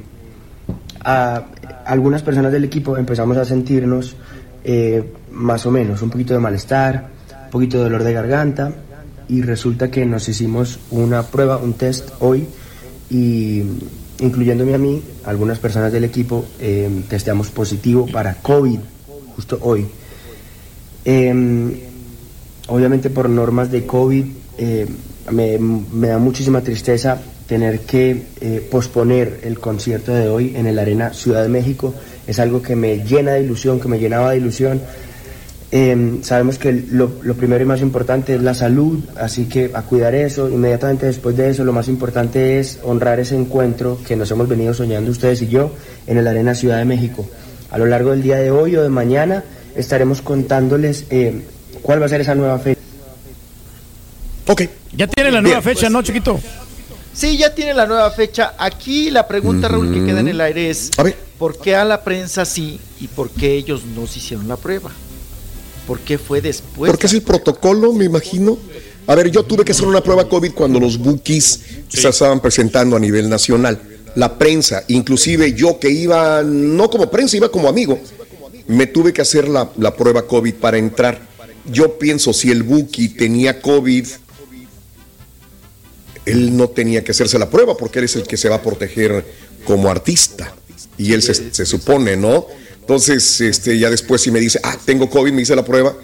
a, 1.02 1.46
algunas 1.86 2.24
personas 2.24 2.52
del 2.52 2.64
equipo 2.64 2.98
empezamos 2.98 3.38
a 3.38 3.46
sentirnos 3.46 4.16
eh, 4.64 5.04
más 5.32 5.66
o 5.66 5.72
menos 5.72 6.02
un 6.02 6.10
poquito 6.10 6.34
de 6.34 6.40
malestar, 6.40 7.10
un 7.46 7.52
poquito 7.52 7.78
de 7.78 7.84
dolor 7.84 8.04
de 8.04 8.14
garganta 8.14 8.74
y 9.28 9.42
resulta 9.42 9.90
que 9.90 10.06
nos 10.06 10.28
hicimos 10.28 10.80
una 10.92 11.24
prueba, 11.24 11.58
un 11.58 11.74
test 11.74 12.10
hoy 12.20 12.48
y 13.10 13.64
incluyéndome 14.20 14.74
a 14.74 14.78
mí, 14.78 15.02
algunas 15.26 15.60
personas 15.60 15.92
del 15.92 16.04
equipo 16.04 16.46
eh, 16.60 17.04
testeamos 17.08 17.50
positivo 17.50 18.06
para 18.12 18.36
COVID 18.36 18.80
justo 19.36 19.58
hoy. 19.62 19.88
Em, 21.06 21.74
obviamente 22.68 23.10
por 23.10 23.30
normas 23.30 23.72
de 23.72 23.86
COVID 23.86 24.26
eh, 24.58 24.88
me, 25.32 25.58
me 25.58 26.08
da 26.08 26.18
muchísima 26.18 26.62
tristeza 26.62 27.22
tener 27.50 27.80
que 27.80 28.28
eh, 28.41 28.68
posponer 28.70 29.39
el 29.43 29.60
concierto 29.60 30.14
de 30.14 30.30
hoy 30.30 30.56
en 30.56 30.68
el 30.68 30.78
Arena 30.78 31.14
Ciudad 31.14 31.41
de 31.41 31.50
México. 31.50 31.95
Es 32.28 32.38
algo 32.38 32.62
que 32.62 32.76
me 32.76 33.04
llena 33.04 33.32
de 33.34 33.41
ilusión, 33.41 33.80
que 33.80 33.88
me 33.88 33.97
llenaba 33.97 34.30
de 34.32 34.38
ilusión. 34.38 34.80
Eh, 35.72 36.20
sabemos 36.22 36.60
que 36.60 36.72
lo, 36.91 37.12
lo 37.24 37.34
primero 37.34 37.64
y 37.64 37.66
más 37.66 37.82
importante 37.82 38.36
es 38.36 38.43
la 38.43 38.54
salud, 38.54 39.00
así 39.18 39.45
que 39.45 39.72
a 39.74 39.82
cuidar 39.82 40.14
eso. 40.14 40.47
Inmediatamente 40.47 41.08
después 41.08 41.36
de 41.36 41.50
eso, 41.50 41.64
lo 41.64 41.74
más 41.74 41.88
importante 41.88 42.60
es 42.60 42.80
honrar 42.84 43.20
ese 43.20 43.36
encuentro 43.36 43.97
que 44.08 44.16
nos 44.16 44.30
hemos 44.30 44.47
venido 44.47 44.76
soñando 44.76 45.10
ustedes 45.10 45.41
y 45.41 45.47
yo 45.47 45.72
en 46.06 46.20
el 46.20 46.28
Arena 46.28 46.54
Ciudad 46.54 46.78
de 46.78 46.86
México. 46.86 47.28
A 47.72 47.80
lo 47.80 47.88
largo 47.88 48.12
del 48.12 48.22
día 48.22 48.38
de 48.38 48.52
hoy 48.52 48.76
o 48.76 48.84
de 48.84 48.89
mañana 48.89 49.43
estaremos 49.76 50.22
contándoles 50.22 51.06
eh, 51.10 51.41
cuál 51.82 52.00
va 52.00 52.06
a 52.06 52.10
ser 52.10 52.22
esa 52.22 52.36
nueva 52.36 52.60
fecha. 52.60 52.80
Ok. 54.45 54.62
Ya 54.95 55.08
tiene 55.08 55.32
la 55.32 55.41
nueva 55.41 55.62
Bien, 55.62 55.64
fecha, 55.64 55.88
pues. 55.88 55.91
¿no, 55.91 56.04
chiquito? 56.04 56.39
Sí, 57.20 57.36
ya 57.36 57.54
tiene 57.54 57.74
la 57.74 57.86
nueva 57.86 58.10
fecha. 58.12 58.54
Aquí 58.58 59.12
la 59.12 59.28
pregunta, 59.28 59.68
Raúl, 59.68 59.94
que 59.94 60.06
queda 60.06 60.22
en 60.22 60.30
el 60.30 60.40
aire 60.40 60.70
es: 60.70 60.90
¿por 61.38 61.60
qué 61.60 61.76
a 61.76 61.84
la 61.84 62.02
prensa 62.02 62.46
sí 62.46 62.80
y 63.02 63.10
por 63.10 63.30
qué 63.30 63.56
ellos 63.56 63.82
no 63.84 64.08
se 64.08 64.20
hicieron 64.20 64.48
la 64.48 64.56
prueba? 64.56 64.90
¿Por 65.86 66.00
qué 66.00 66.18
fue 66.18 66.40
después? 66.40 66.90
Porque 66.90 67.08
es 67.08 67.14
el 67.14 67.22
protocolo, 67.22 67.92
me 67.92 68.06
imagino. 68.06 68.58
A 69.06 69.16
ver, 69.16 69.30
yo 69.32 69.44
tuve 69.44 69.66
que 69.66 69.74
hacer 69.74 69.86
una 69.86 70.02
prueba 70.02 70.30
COVID 70.30 70.54
cuando 70.54 70.80
los 70.80 70.98
bookies 70.98 71.60
se 71.90 72.08
estaban 72.08 72.40
presentando 72.40 72.96
a 72.96 73.00
nivel 73.02 73.28
nacional. 73.28 73.82
La 74.16 74.38
prensa, 74.38 74.86
inclusive 74.88 75.52
yo 75.52 75.78
que 75.78 75.90
iba, 75.90 76.42
no 76.42 76.90
como 76.90 77.12
prensa, 77.12 77.36
iba 77.36 77.52
como 77.52 77.68
amigo, 77.68 78.00
me 78.68 78.88
tuve 78.88 79.12
que 79.12 79.22
hacer 79.22 79.50
la, 79.50 79.70
la 79.78 79.94
prueba 79.94 80.26
COVID 80.26 80.54
para 80.54 80.78
entrar. 80.78 81.20
Yo 81.70 82.00
pienso, 82.00 82.32
si 82.32 82.50
el 82.50 82.64
bookie 82.64 83.10
tenía 83.10 83.62
COVID, 83.62 84.08
él 86.26 86.56
no 86.56 86.70
tenía 86.70 87.04
que 87.04 87.12
hacerse 87.12 87.38
la 87.40 87.50
prueba 87.50 87.76
porque 87.78 88.00
él 88.00 88.06
es 88.06 88.16
el 88.16 88.24
que 88.24 88.38
se 88.38 88.50
va 88.50 88.56
a 88.58 88.62
proteger 88.62 89.26
como 89.66 89.90
artista. 89.90 90.54
Y 90.98 91.14
él 91.14 91.22
se, 91.22 91.54
se 91.54 91.66
supone, 91.66 92.16
¿no? 92.18 92.46
Entonces, 92.82 93.42
este, 93.42 93.78
ya 93.78 93.90
después 93.90 94.22
si 94.22 94.32
me 94.32 94.40
dice, 94.40 94.60
ah, 94.64 94.78
tengo 94.86 95.10
COVID, 95.10 95.32
me 95.32 95.42
hice 95.44 95.56
la 95.56 95.64
prueba, 95.64 95.96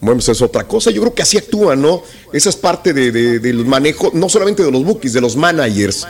bueno, 0.00 0.16
pues 0.18 0.28
es 0.30 0.40
otra 0.42 0.66
cosa. 0.66 0.90
Yo 0.90 1.00
creo 1.02 1.14
que 1.14 1.22
así 1.22 1.36
actúan, 1.36 1.82
¿no? 1.82 2.02
Esa 2.32 2.48
es 2.50 2.56
parte 2.56 2.92
de, 2.92 3.10
de- 3.12 3.38
del 3.38 3.66
manejo, 3.66 4.10
no 4.14 4.28
solamente 4.28 4.62
de 4.64 4.70
los 4.70 4.84
bookies, 4.84 5.12
de 5.12 5.20
los 5.20 5.36
managers 5.36 6.06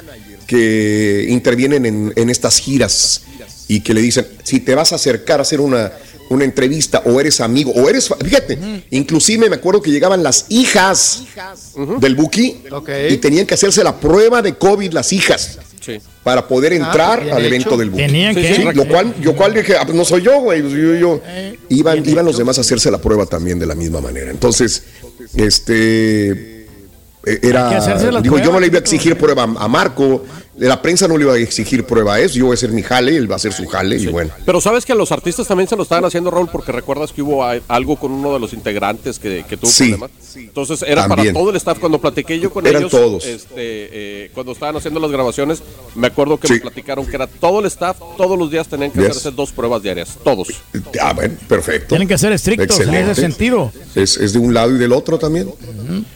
que 0.47 1.27
intervienen 1.29 1.87
en, 1.87 2.13
en 2.17 2.31
estas 2.31 2.59
giras 2.59 3.23
y 3.69 3.81
que 3.81 3.95
le 3.95 4.01
dicen, 4.03 4.27
si 4.43 4.61
te 4.61 4.75
vas 4.75 4.93
a 4.93 4.97
acercar 4.97 5.39
a 5.41 5.43
hacer 5.43 5.61
una, 5.61 5.93
una 6.31 6.45
entrevista 6.45 7.03
o 7.05 7.20
eres 7.20 7.41
amigo 7.41 7.72
o 7.72 7.89
eres, 7.89 8.09
fa- 8.09 8.16
fíjate, 8.16 8.59
inclusive 8.91 9.51
me 9.51 9.57
acuerdo 9.57 9.83
que 9.83 9.91
llegaban 9.91 10.22
las 10.22 10.47
hijas 10.49 11.24
del 12.01 12.14
bookie 12.14 12.62
y 13.11 13.16
tenían 13.18 13.47
que 13.47 13.55
hacerse 13.55 13.85
la 13.85 14.01
prueba 14.01 14.41
de 14.41 14.57
COVID 14.57 14.93
las 14.93 15.12
hijas. 15.12 15.59
Para 16.22 16.47
poder 16.47 16.74
entrar 16.74 17.18
pues, 17.20 17.24
bien 17.24 17.35
al 17.37 17.41
hecho. 17.45 17.49
evento 17.55 17.76
del 17.78 17.91
bookie. 17.91 18.07
Tenían 18.07 18.35
que. 18.35 18.55
Sí, 18.55 18.62
lo 18.74 18.87
cual, 18.87 19.14
yo 19.20 19.35
cual 19.35 19.55
dije, 19.55 19.76
ah, 19.76 19.85
pues 19.85 19.97
no 19.97 20.05
soy 20.05 20.22
yo, 20.22 20.39
güey. 20.41 20.61
pues 20.61 20.74
yo, 20.74 20.95
yo. 20.95 21.20
Iban, 21.70 22.07
iban 22.09 22.24
los 22.24 22.37
demás 22.37 22.59
a 22.59 22.61
hacerse 22.61 22.91
la 22.91 22.99
prueba 22.99 23.24
también 23.26 23.59
de 23.59 23.66
la 23.66 23.74
misma 23.74 24.01
manera. 24.01 24.31
Entonces, 24.31 24.85
este 25.35 26.31
eh, 27.24 27.39
que 27.41 27.49
era. 27.49 28.20
Digo, 28.22 28.39
yo 28.39 28.53
no 28.53 28.61
le 28.61 28.66
iba 28.68 28.76
a 28.76 28.81
exigir 28.81 29.16
prueba 29.16 29.43
a 29.45 29.68
Marco. 29.68 30.24
La 30.61 30.83
prensa 30.83 31.09
no 31.09 31.17
le 31.17 31.25
iba 31.25 31.33
a 31.33 31.39
exigir 31.39 31.85
prueba 31.85 32.17
a 32.17 32.21
eso. 32.21 32.35
Yo 32.35 32.45
voy 32.45 32.53
a 32.53 32.55
hacer 32.55 32.71
mi 32.71 32.83
jale, 32.83 33.17
él 33.17 33.31
va 33.31 33.35
a 33.35 33.37
hacer 33.37 33.53
su 33.55 33.67
jale 33.67 33.97
y 33.97 34.07
bueno. 34.09 34.31
Pero 34.45 34.61
sabes 34.61 34.85
que 34.85 34.93
a 34.93 34.95
los 34.95 35.11
artistas 35.11 35.49
también 35.49 35.67
se 35.67 35.75
lo 35.75 35.85
estaban 35.85 36.05
haciendo, 36.05 36.31
Raúl, 36.31 36.51
porque 36.53 36.71
recuerdas 36.71 37.13
que 37.13 37.23
hubo 37.23 37.43
algo 37.67 37.97
con 37.97 38.13
uno 38.13 38.35
de 38.35 38.41
los 38.41 38.53
integrantes 38.53 39.19
que, 39.19 39.43
que 39.49 39.57
tuvo 39.57 39.71
Sí. 39.71 39.85
problemas. 39.95 40.11
Entonces 40.37 40.83
era 40.87 41.09
También. 41.09 41.33
para 41.33 41.41
todo 41.41 41.51
el 41.51 41.57
staff. 41.57 41.79
Cuando 41.79 41.99
platiqué 41.99 42.39
yo 42.39 42.51
con 42.53 42.67
Eran 42.67 42.83
ellos, 42.83 42.91
todos. 42.91 43.25
este, 43.25 43.55
eh, 43.57 44.31
cuando 44.35 44.53
estaban 44.53 44.77
haciendo 44.77 45.01
las 45.01 45.11
grabaciones, 45.11 45.63
me 45.95 46.09
acuerdo 46.09 46.39
que 46.39 46.49
me 46.53 46.61
platicaron 46.61 47.07
que 47.07 47.17
era 47.17 47.27
todo 47.27 47.61
el 47.61 47.67
staff, 47.67 47.97
todos 48.19 48.39
los 48.39 48.51
días 48.51 48.69
tenían 48.69 48.91
que 48.91 49.01
Yes. 49.01 49.11
hacerse 49.13 49.31
dos 49.31 49.53
pruebas 49.53 49.83
diarias, 49.83 50.19
todos. 50.23 50.49
Ah, 51.01 51.15
bueno, 51.15 51.37
perfecto. 51.49 51.89
Tienen 51.89 52.07
que 52.07 52.19
ser 52.19 52.33
estrictos 52.33 52.77
en 52.81 52.83
Excelente. 52.83 53.13
ese 53.13 53.21
sentido. 53.23 53.73
Es, 53.95 54.19
es 54.19 54.35
de 54.35 54.39
un 54.39 54.53
lado 54.53 54.75
y 54.77 54.79
del 54.79 54.93
otro 54.93 55.19
también. 55.19 55.51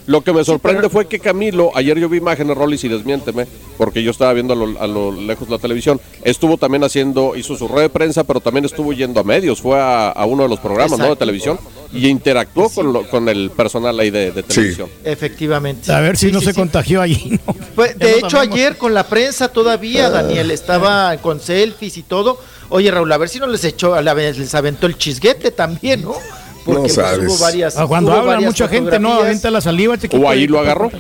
Lo 0.07 0.23
que 0.23 0.35
me 0.35 0.45
sorprende 0.45 0.91
fue 0.91 1.07
que 1.09 1.19
Camilo, 1.19 1.73
ayer 1.75 1.99
yo 1.99 2.11
vi 2.11 2.19
imágenes, 2.19 2.57
Rollis, 2.57 2.85
y 2.85 2.89
desmiénteme, 2.89 3.47
porque 3.79 4.03
yo 4.03 4.11
estaba 4.11 4.34
viendo 4.35 4.53
a 4.53 4.57
lo, 4.57 4.81
a 4.81 4.87
lo 4.87 5.13
lejos 5.13 5.49
la 5.49 5.59
televisión, 5.59 6.01
estuvo 6.23 6.57
también 6.57 6.85
haciendo, 6.85 7.35
hizo 7.37 7.57
su 7.57 7.67
red 7.69 7.83
de 7.83 7.89
prensa, 7.89 8.25
pero 8.25 8.41
también 8.41 8.65
estuvo 8.65 8.93
yendo 8.93 9.21
a 9.21 9.25
medios, 9.25 9.61
fue 9.63 9.79
a, 9.81 10.11
a 10.11 10.25
uno 10.27 10.43
de 10.45 10.49
los 10.49 10.59
programas 10.61 10.99
¿no? 10.99 11.09
de 11.11 11.17
televisión 11.17 11.59
y 11.93 12.09
interactuó 12.09 12.69
con, 12.71 12.93
lo- 12.93 13.09
con 13.09 13.29
el 13.29 13.51
personal 13.51 13.99
ahí 14.01 14.11
de, 14.11 14.33
de 14.33 14.43
televisión. 14.43 14.89
Efectivamente. 15.05 15.93
A 15.93 16.01
ver 16.01 16.17
si 16.17 16.27
Sí, 16.27 16.33
no 16.33 16.41
sí, 16.41 16.47
se 16.47 16.53
sí. 16.53 16.59
contagió 16.59 17.01
allí. 17.01 17.39
¿no? 17.47 17.55
Pues, 17.75 17.99
de 17.99 18.11
no 18.13 18.17
hecho, 18.19 18.31
sabemos. 18.31 18.57
ayer 18.57 18.77
con 18.77 18.95
la 18.95 19.07
prensa 19.07 19.49
todavía, 19.49 20.11
Daniel, 20.11 20.51
estaba 20.51 21.17
con 21.19 21.41
selfies 21.41 21.97
y 21.99 22.03
todo. 22.03 22.39
Oye, 22.71 22.91
Raúl, 22.91 23.13
a 23.13 23.19
ver 23.19 23.29
si 23.29 23.39
no 23.39 23.47
les 23.47 23.63
echó, 23.65 23.95
a 23.95 24.03
la 24.03 24.15
vez 24.15 24.39
les 24.39 24.55
aventó 24.55 24.87
el 24.87 24.97
chisguete 24.99 25.51
también, 25.51 26.03
¿no? 26.03 26.15
Porque 26.65 26.81
pues, 26.81 26.95
sabes. 26.95 27.29
hubo 27.29 27.39
varias. 27.39 27.77
Ah, 27.77 27.87
Cuando 27.87 28.11
hubo 28.11 28.21
habla 28.21 28.33
varias 28.35 28.51
mucha 28.53 28.69
gente, 28.69 28.99
no, 28.99 29.13
avienta 29.13 29.51
la 29.51 29.61
saliva, 29.61 29.99
chiquito. 29.99 30.23
O 30.23 30.29
ahí 30.31 30.47
lo 30.47 30.61
agarró. 30.61 30.91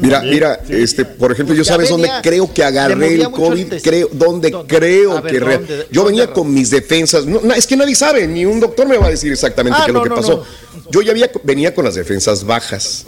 Mira, 0.00 0.20
mira, 0.20 0.60
este, 0.68 1.04
por 1.06 1.32
ejemplo, 1.32 1.54
yo 1.54 1.62
Ya 1.62 1.72
sabes 1.72 1.88
dónde 1.88 2.10
creo 2.22 2.52
que 2.52 2.62
agarré 2.62 3.14
el 3.14 3.30
COVID, 3.30 3.74
creo, 3.82 4.10
¿Dónde? 4.12 4.54
creo 4.66 5.22
ver, 5.22 5.32
que 5.32 5.86
yo 5.90 6.02
¿Dónde, 6.02 6.20
venía 6.20 6.32
con 6.32 6.52
mis 6.52 6.68
defensas, 6.68 7.24
no, 7.24 7.40
no, 7.42 7.54
es 7.54 7.66
que 7.66 7.74
nadie 7.76 7.94
sabe, 7.94 8.26
ni 8.26 8.44
un 8.44 8.60
doctor 8.60 8.86
me 8.86 8.98
va 8.98 9.06
a 9.06 9.10
decir 9.10 9.32
exactamente 9.32 9.78
Ah, 9.80 9.84
qué 9.86 9.90
es 9.90 9.94
no, 9.94 10.00
lo 10.00 10.04
que 10.04 10.10
no, 10.10 10.16
pasó. 10.16 10.44
Yo 10.90 11.00
ya 11.00 11.12
había, 11.12 11.30
venía 11.44 11.74
con 11.74 11.84
las 11.86 11.94
defensas 11.94 12.44
bajas 12.44 13.06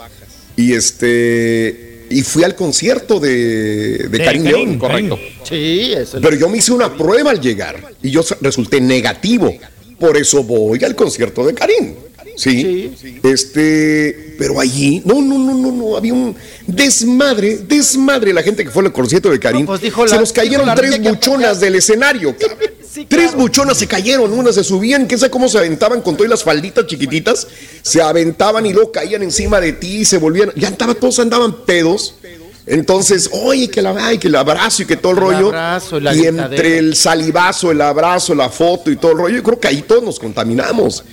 y 0.57 0.73
este 0.73 2.07
y 2.09 2.23
fui 2.23 2.45
al 2.45 2.55
concierto 2.55 3.19
de, 3.21 3.99
de 3.99 4.09
De 4.09 4.25
Karim 4.25 4.45
León, 4.45 4.79
Correcto. 4.79 5.19
Sí, 5.43 5.93
eso. 5.93 6.19
pero 6.23 6.37
yo 6.37 6.49
me 6.49 6.59
hice 6.59 6.73
una 6.73 6.97
prueba 6.97 7.33
al 7.33 7.41
llegar 7.41 7.93
y 8.03 8.11
yo 8.11 8.23
resulté 8.41 8.81
negativo. 8.81 9.53
Por 9.99 10.17
eso 10.17 10.43
voy 10.43 10.83
al 10.85 10.95
concierto 10.95 11.45
de 11.47 11.55
Karim. 11.55 11.95
Sí. 12.37 12.93
Este, 13.23 14.35
pero 14.39 14.61
allí, 14.61 15.03
no, 15.05 15.21
no, 15.23 15.39
no, 15.39 15.55
no, 15.55 15.73
no, 15.73 15.97
había 15.97 16.13
un 16.15 16.37
desmadre, 16.67 17.59
desmadre 17.59 18.33
la 18.33 18.43
gente 18.43 18.65
que 18.65 18.71
fue 18.71 18.85
al 18.85 18.93
concierto 18.93 19.31
de 19.31 19.39
Karim. 19.41 19.61
No, 19.63 19.67
pues 19.67 19.81
dijo 19.81 20.07
se 20.07 20.15
la- 20.15 20.21
nos 20.21 20.33
cayeron 20.33 20.69
tres 20.75 21.01
buchonas 21.03 21.61
del 21.61 21.77
escenario, 21.77 22.35
cabrón. 22.39 22.59
Sí, 22.91 23.05
Tres 23.07 23.35
buchonas 23.35 23.77
se 23.77 23.87
cayeron, 23.87 24.33
unas 24.33 24.55
se 24.55 24.65
subían, 24.65 25.07
que 25.07 25.19
sé 25.19 25.29
cómo 25.29 25.49
se 25.51 25.59
aventaban 25.59 26.01
con 26.01 26.17
todas 26.17 26.31
las 26.31 26.43
falditas 26.43 26.87
chiquititas, 26.87 27.47
se 27.83 28.01
aventaban 28.01 28.65
y 28.65 28.73
luego 28.73 28.91
caían 28.91 29.23
encima 29.23 29.61
de 29.61 29.73
ti 29.75 29.99
y 29.99 30.05
se 30.07 30.17
volvían, 30.17 30.51
ya 30.57 30.69
andaba, 30.69 30.95
todos 30.95 31.19
andaban 31.19 31.65
pedos. 31.67 32.15
Entonces, 32.67 33.29
oye, 33.33 33.69
que 33.69 33.81
la, 33.83 33.95
ay, 34.07 34.19
que 34.19 34.29
el 34.29 34.35
abrazo 34.35 34.83
y 34.83 34.87
que 34.87 34.97
todo 34.97 35.13
el, 35.13 35.19
El 35.19 35.23
rollo. 35.25 35.47
abrazo 35.49 35.99
y 36.01 36.09
y 36.23 36.27
entre 36.27 36.79
el 36.79 36.97
salivazo, 36.97 37.71
el 37.71 37.81
abrazo, 37.81 38.35
la 38.35 38.49
foto 38.49 38.91
y 38.91 38.97
todo 38.97 39.13
el 39.13 39.19
rollo, 39.19 39.37
yo 39.37 39.43
creo 39.43 39.61
que 39.61 39.69
ahí 39.69 39.83
todos 39.83 40.03
nos 40.03 40.19
contaminamos 40.19 41.05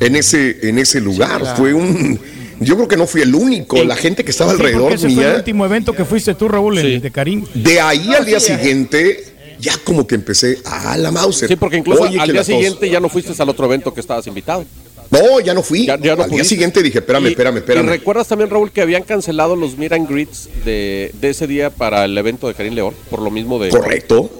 en 0.00 0.16
ese, 0.16 0.68
en 0.68 0.78
ese 0.78 1.00
lugar. 1.00 1.40
claro. 1.40 1.56
Fue 1.56 1.72
un. 1.74 2.18
Yo 2.60 2.76
creo 2.76 2.86
que 2.88 2.96
no 2.96 3.06
fui 3.06 3.20
el 3.22 3.34
único. 3.34 3.82
La 3.84 3.96
gente 3.96 4.24
que 4.24 4.30
estaba 4.30 4.52
Sí, 4.52 4.56
alrededor 4.56 4.92
ese 4.92 5.02
fue 5.02 5.10
el 5.10 5.16
mía. 5.16 5.34
último 5.36 5.64
evento 5.66 5.92
que 5.92 6.04
fuiste 6.04 6.34
tú, 6.34 6.48
Raúl, 6.48 6.78
el 6.78 7.00
de 7.00 7.10
Karim. 7.10 7.44
De 7.54 7.80
ahí 7.80 8.12
al 8.14 8.24
día 8.24 8.38
sí, 8.38 8.52
eh. 8.52 8.56
siguiente, 8.58 9.24
ya 9.58 9.76
como 9.82 10.06
que 10.06 10.14
empecé 10.14 10.58
a 10.64 10.96
la 10.96 11.10
Mauser. 11.10 11.48
Sí, 11.48 11.56
porque 11.56 11.76
incluso 11.78 12.02
Oye, 12.04 12.18
al 12.20 12.30
día 12.30 12.44
siguiente 12.44 12.88
ya 12.88 13.00
no 13.00 13.08
fuiste 13.08 13.32
al 13.42 13.48
otro 13.48 13.66
evento 13.66 13.92
que 13.92 14.00
estabas 14.00 14.26
invitado. 14.28 14.64
No, 15.10 15.38
ya 15.40 15.52
no 15.52 15.62
fui. 15.62 15.84
Ya, 15.86 15.98
ya 15.98 16.16
no 16.16 16.22
Al 16.24 16.30
día 16.30 16.44
siguiente 16.44 16.82
dije, 16.82 16.98
espérame, 16.98 17.26
Y- 17.26 17.30
espérame, 17.30 17.56
Y 17.56 17.58
espérame. 17.58 17.86
recuerdas 17.88 18.26
también, 18.28 18.50
Raúl, 18.50 18.70
que 18.72 18.80
habían 18.80 19.02
cancelado 19.02 19.54
los 19.56 19.76
meet 19.76 19.92
and 19.92 20.08
greets 20.08 20.48
de, 20.64 21.10
de 21.20 21.30
ese 21.30 21.46
día 21.46 21.70
para 21.70 22.04
el 22.04 22.16
evento 22.16 22.48
de 22.48 22.54
Karim 22.54 22.74
León, 22.74 22.94
por 23.10 23.20
lo 23.20 23.30
mismo 23.30 23.58
de... 23.58 23.68
Correcto, 23.68 24.30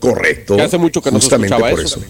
correcto. 0.00 0.56
Que 0.56 0.62
hace 0.62 0.76
mucho 0.78 1.00
que 1.00 1.10
no 1.10 1.18
se 1.18 1.26
Justamente 1.26 1.54
escuchaba 1.54 1.70
por 1.76 1.84
eso. 1.84 2.00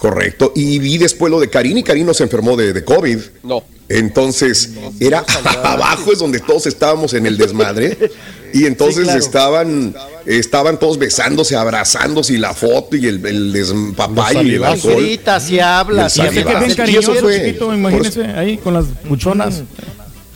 Correcto. 0.00 0.52
Y 0.56 0.78
vi 0.80 0.98
después 0.98 1.30
lo 1.30 1.38
de 1.38 1.48
Karin 1.48 1.78
y 1.78 1.82
Karin 1.84 2.06
no 2.06 2.14
se 2.14 2.24
enfermó 2.24 2.56
de, 2.56 2.72
de 2.72 2.82
COVID. 2.84 3.18
No. 3.44 3.62
Entonces, 3.88 4.70
era 4.98 5.24
abajo 5.64 6.12
es 6.12 6.18
donde 6.18 6.40
todos 6.40 6.66
estábamos 6.66 7.14
en 7.14 7.26
el 7.26 7.36
desmadre. 7.36 7.96
Y 8.52 8.66
entonces 8.66 8.96
Sí, 8.96 9.04
claro. 9.04 9.18
estaban, 9.20 9.94
estaban 10.26 10.80
todos 10.80 10.98
besándose, 10.98 11.54
abrazándose 11.54 12.32
y 12.32 12.36
la 12.38 12.52
foto 12.52 12.96
y 12.96 13.06
el, 13.06 13.24
el 13.24 13.52
despapayo 13.52 14.42
y 14.42 14.54
el 14.56 14.60
Y 14.62 14.64
alcohol. 14.64 14.96
gritas 14.96 15.48
y 15.50 15.60
hablas. 15.60 16.16
Y 16.16 16.22
y 16.22 16.28
que 16.30 16.42
bien 16.58 16.74
cariñoso, 16.74 17.12
Eso 17.12 17.20
fue. 17.20 17.44
chiquito, 17.44 17.72
imagínese, 17.72 18.24
ahí 18.24 18.56
con 18.58 18.74
las 18.74 18.86
buchonas. 19.04 19.62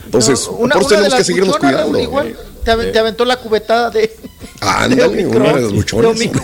Entonces, 0.04 0.48
Una, 0.56 0.74
por 0.74 0.82
eso 0.82 0.90
tenemos 0.94 1.14
que 1.16 1.24
seguirnos 1.24 1.56
cuidando. 1.56 1.98
igual, 1.98 2.36
te, 2.64 2.70
ave- 2.72 2.92
te 2.92 2.98
aventó 2.98 3.24
la 3.24 3.36
cubetada 3.36 3.90
de. 3.90 4.14
Ándale, 4.60 5.16
de 5.16 5.26
una 5.26 5.52
de 5.52 5.66
omic- 5.66 5.92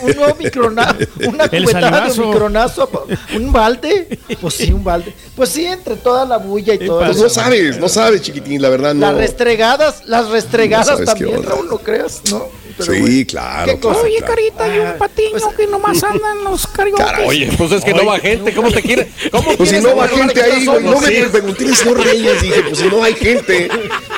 un 0.02 0.18
omicrona- 0.18 0.96
una 1.28 1.48
cubetada 1.48 2.04
de 2.06 2.10
salivazo. 2.10 2.22
omicronazo. 2.24 3.06
¿Un 3.36 3.52
balde? 3.52 4.18
Pues 4.40 4.54
sí, 4.54 4.72
un 4.72 4.84
balde. 4.84 5.14
Pues 5.34 5.48
sí, 5.50 5.64
entre 5.64 5.96
toda 5.96 6.24
la 6.26 6.36
bulla 6.36 6.74
y 6.74 6.78
todo 6.78 7.00
Pues 7.04 7.16
no 7.16 7.28
sabes, 7.28 7.78
no 7.78 7.88
sabes, 7.88 8.20
chiquitín, 8.22 8.60
la 8.60 8.68
verdad 8.68 8.94
no. 8.94 9.06
Las 9.06 9.14
restregadas, 9.16 10.02
las 10.06 10.28
restregadas 10.28 10.98
No 11.00 11.04
también. 11.06 11.42
Raúl, 11.42 11.68
no 11.68 11.78
creas, 11.78 12.20
¿no? 12.30 12.46
Pero 12.80 12.92
Sí, 12.94 13.00
bueno. 13.00 13.24
claro. 13.28 13.72
¿Qué 13.72 13.80
cosa? 13.80 13.94
claro, 13.94 14.06
Oye, 14.08 14.16
claro. 14.18 14.34
carita, 14.34 14.64
hay 14.64 14.78
un 14.80 14.98
patiño 14.98 15.56
que 15.56 15.66
nomás 15.66 16.02
andan 16.04 16.44
los 16.44 16.66
cargotes. 16.66 17.06
Oye, 17.26 17.50
pues 17.56 17.72
es 17.72 17.84
que 17.84 17.94
no 17.94 18.04
va 18.06 18.18
gente, 18.18 18.52
¿cómo 18.54 18.70
te 18.70 18.82
quiere? 18.82 19.10
¿Cómo 19.30 19.56
Pues 19.56 19.68
si 19.70 19.78
no 19.80 19.96
va 19.96 20.08
gente 20.08 20.42
ahí, 20.42 20.66
güey. 20.66 20.82
No 20.84 21.00
me 21.00 21.10
pregunté 21.28 21.64
el 21.64 21.76
señor 21.76 22.04
Reyes. 22.04 22.42
Dije, 22.42 22.62
pues 22.62 22.78
si 22.78 22.88
no 22.88 23.02
hay 23.02 23.14
gente. 23.14 23.68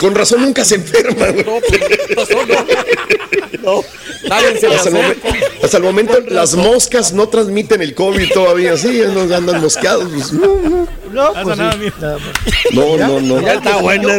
Con 0.01 0.15
razón 0.15 0.43
nunca 0.43 0.65
se 0.65 0.77
enferma, 0.77 1.27
güey. 1.29 1.45
No, 1.45 1.59
pues, 1.69 2.29
solo. 2.29 2.55
No, 3.63 3.83
le 4.29 4.67
Hasta 4.75 4.89
el, 4.89 4.95
momen- 4.95 5.17
hasta 5.63 5.77
el 5.77 5.83
momento 5.83 6.21
las 6.29 6.55
moscas 6.55 7.13
no 7.13 7.29
transmiten 7.29 7.83
el 7.83 7.95
COVID 7.95 8.33
todavía. 8.33 8.77
Sí, 8.77 9.03
no 9.13 9.23
andan 9.23 9.61
mosqueados. 9.61 10.09
pues, 10.13 10.33
no, 10.33 10.57
no. 10.57 10.89
No, 11.13 11.33
Pasa 11.35 11.43
pues 11.45 11.59
nada. 11.59 12.19
No, 12.73 12.97
no, 12.97 13.21
no. 13.21 13.41
Ya 13.43 13.55
está 13.55 13.77
buena 13.77 14.19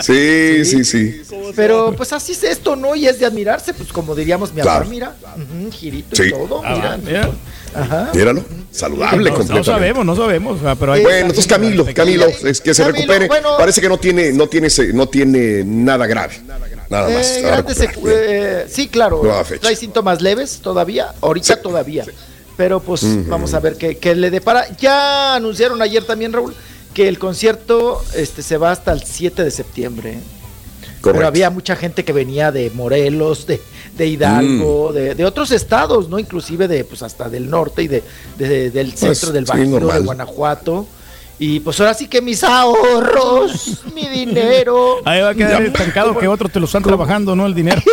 Sí, 0.00 0.64
sí, 0.64 0.84
sí. 0.84 1.22
Pero 1.54 1.94
pues 1.96 2.12
así 2.12 2.32
es 2.32 2.42
esto, 2.44 2.76
¿no? 2.76 2.94
Y 2.94 3.06
es 3.06 3.17
de 3.20 3.26
admirarse, 3.26 3.74
pues 3.74 3.92
como 3.92 4.14
diríamos 4.14 4.52
mi 4.52 4.60
Claro. 4.62 4.80
papá, 4.80 4.90
mira, 4.90 5.14
ujú, 5.36 5.70
girito 5.72 6.16
Sí. 6.16 6.24
y 6.28 6.30
todo, 6.30 6.62
Ah, 6.64 6.74
mira. 6.74 6.96
mira. 7.04 7.30
Ajá. 7.74 8.10
Míralo. 8.14 8.44
Saludable 8.70 9.30
No, 9.30 9.38
no 9.44 9.64
sabemos, 9.64 10.04
no 10.06 10.16
sabemos. 10.16 10.58
Pero 10.78 10.92
hay 10.92 11.02
Bueno, 11.02 11.18
entonces 11.18 11.46
Camilo, 11.46 11.86
Camilo, 11.94 12.26
es 12.26 12.60
que 12.60 12.72
se 12.74 12.82
Camilo, 12.82 13.00
recupere. 13.00 13.26
bueno. 13.28 13.56
Parece 13.58 13.80
que 13.80 13.88
no 13.88 13.98
tiene, 13.98 14.32
no 14.32 14.46
tiene, 14.48 14.70
se- 14.70 14.92
no 14.92 15.08
tiene 15.08 15.64
nada 15.64 16.06
grave. 16.06 16.40
Nada 16.88 17.08
más. 17.10 17.26
Eh, 17.26 17.62
se 17.68 17.74
se- 17.74 17.86
recuperar. 17.86 18.18
eh, 18.26 18.66
sí, 18.70 18.88
claro, 18.88 19.22
trae 19.60 19.76
síntomas 19.76 20.22
leves 20.22 20.60
todavía, 20.62 21.12
ahorita 21.20 21.54
Sí. 21.56 21.60
todavía. 21.62 22.04
Pero 22.56 22.80
pues 22.80 23.02
vamos 23.28 23.54
a 23.54 23.60
ver 23.60 23.76
qué, 23.76 23.98
qué 23.98 24.14
le 24.14 24.30
depara. 24.30 24.66
Ya 24.78 25.34
anunciaron 25.36 25.80
ayer 25.82 26.04
también, 26.04 26.32
Raúl, 26.32 26.54
que 26.94 27.06
el 27.08 27.18
concierto 27.18 28.02
este, 28.16 28.42
se 28.42 28.56
va 28.56 28.72
hasta 28.72 28.92
el 28.92 29.02
7 29.04 29.44
de 29.44 29.50
septiembre. 29.50 30.18
Pero 31.12 31.26
había 31.26 31.50
mucha 31.50 31.76
gente 31.76 32.04
que 32.04 32.12
venía 32.12 32.50
de 32.52 32.70
Morelos, 32.70 33.46
de, 33.46 33.60
de 33.96 34.06
Hidalgo, 34.06 34.92
de, 34.92 35.14
de 35.14 35.24
otros 35.24 35.50
estados, 35.50 36.08
¿no? 36.08 36.18
Inclusive 36.18 36.68
de, 36.68 36.84
pues 36.84 37.02
hasta 37.02 37.28
del 37.28 37.48
norte 37.50 37.82
y 37.82 37.88
de, 37.88 38.02
de- 38.36 38.70
del 38.70 38.92
centro 38.94 39.32
del 39.32 39.44
Pues, 39.44 39.58
sí, 39.58 39.70
Bajío, 39.72 39.88
de. 39.92 40.00
Guanajuato. 40.00 40.86
Y 41.40 41.60
pues 41.60 41.78
ahora 41.78 41.94
sí 41.94 42.08
que 42.08 42.20
mis 42.20 42.42
ahorros, 42.42 43.84
mi 43.94 44.08
dinero. 44.08 44.96
Ahí 45.04 45.20
va 45.22 45.28
a 45.30 45.34
quedar 45.36 45.62
estancado 45.62 46.18
que 46.18 46.26
otros 46.26 46.50
te 46.50 46.58
lo 46.58 46.66
están 46.66 46.82
trabajando, 46.82 47.36
¿no? 47.36 47.46
El 47.46 47.54
dinero. 47.54 47.80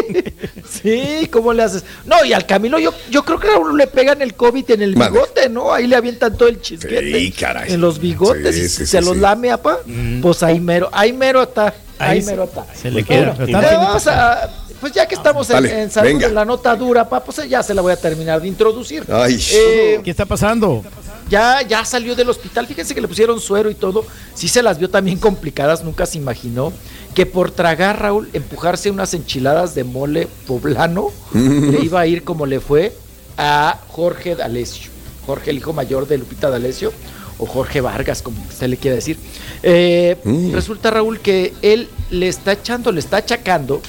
Sí, 0.67 1.29
¿cómo 1.31 1.53
le 1.53 1.63
haces? 1.63 1.83
No, 2.05 2.23
y 2.25 2.33
al 2.33 2.45
Camilo 2.45 2.79
yo, 2.79 2.91
yo 3.09 3.23
creo 3.23 3.39
que 3.39 3.47
a 3.49 3.57
uno 3.57 3.75
le 3.75 3.87
pegan 3.87 4.21
el 4.21 4.33
COVID 4.33 4.71
en 4.71 4.81
el 4.81 4.95
bigote, 4.95 5.47
¿no? 5.47 5.71
Ahí 5.73 5.87
le 5.87 5.95
avientan 5.95 6.35
todo 6.37 6.49
el 6.49 6.59
chisguete. 6.59 7.19
Sí, 7.19 7.31
caray. 7.31 7.71
En 7.73 7.81
los 7.81 7.99
bigotes 7.99 8.55
Sí, 8.55 8.61
y 8.61 8.69
sí, 8.69 8.85
se 8.85 8.99
sí, 8.99 9.05
los 9.05 9.13
sí. 9.15 9.19
lame, 9.21 9.51
apa. 9.51 9.79
Pues 10.21 10.43
ahí 10.43 10.59
mero, 10.59 10.89
ahí 10.91 11.13
mero 11.13 11.43
está. 11.43 11.73
Ahí, 11.99 12.17
Ahí 12.17 12.21
se- 12.21 12.31
mero 12.31 12.43
está. 12.45 12.65
se 12.73 12.89
le 12.91 13.03
Pues 13.03 13.05
queda. 13.05 13.31
bueno, 13.31 13.43
eh, 13.43 13.45
finito. 13.45 13.77
vamos 13.79 14.07
a- 14.07 14.49
pues 14.81 14.91
ya 14.93 15.07
que 15.07 15.15
estamos 15.15 15.49
en, 15.49 15.55
Dale, 15.55 15.81
en 15.83 15.91
salud 15.91 16.07
venga. 16.07 16.27
la 16.27 16.45
nota 16.45 16.75
dura, 16.75 17.07
pa, 17.07 17.23
pues 17.23 17.47
ya 17.49 17.63
se 17.63 17.73
la 17.73 17.81
voy 17.81 17.93
a 17.93 17.95
terminar 17.95 18.41
de 18.41 18.47
introducir. 18.47 19.03
Ay. 19.11 19.39
Eh, 19.53 20.01
¿Qué 20.03 20.11
está 20.11 20.25
pasando? 20.25 20.83
ya, 21.29 21.61
ya 21.63 21.83
salió 21.85 22.15
del 22.15 22.29
hospital. 22.29 22.67
Fíjense 22.67 22.93
que 22.93 23.01
le 23.01 23.07
pusieron 23.07 23.39
suero 23.39 23.69
y 23.69 23.75
todo. 23.75 24.05
Sí 24.35 24.47
se 24.47 24.61
las 24.61 24.77
vio 24.77 24.89
también 24.89 25.17
complicadas. 25.17 25.83
Nunca 25.83 26.05
se 26.05 26.17
imaginó 26.17 26.71
que 27.15 27.25
por 27.25 27.49
tragar, 27.51 27.99
Raúl, 28.01 28.29
empujarse 28.33 28.91
unas 28.91 29.13
enchiladas 29.13 29.73
de 29.73 29.85
mole 29.85 30.27
poblano, 30.45 31.07
le 31.33 31.79
iba 31.79 32.01
a 32.01 32.05
ir 32.07 32.23
como 32.25 32.45
le 32.45 32.59
fue 32.59 32.93
a 33.37 33.79
Jorge 33.87 34.35
D'Alessio. 34.35 34.91
Jorge, 35.25 35.49
el 35.51 35.57
hijo 35.57 35.73
mayor 35.73 36.07
de 36.07 36.17
Lupita 36.19 36.49
D'Alessio, 36.49 36.91
o 37.37 37.45
Jorge 37.45 37.81
Vargas, 37.81 38.21
como 38.21 38.41
usted 38.43 38.67
le 38.67 38.77
quiera 38.77 38.95
decir. 38.95 39.17
Eh, 39.63 40.17
Resulta, 40.53 40.91
Raúl, 40.91 41.19
que 41.19 41.53
él 41.61 41.89
le 42.09 42.27
está 42.27 42.53
echando, 42.53 42.91
le 42.91 42.99
está 42.99 43.17
achacando 43.17 43.81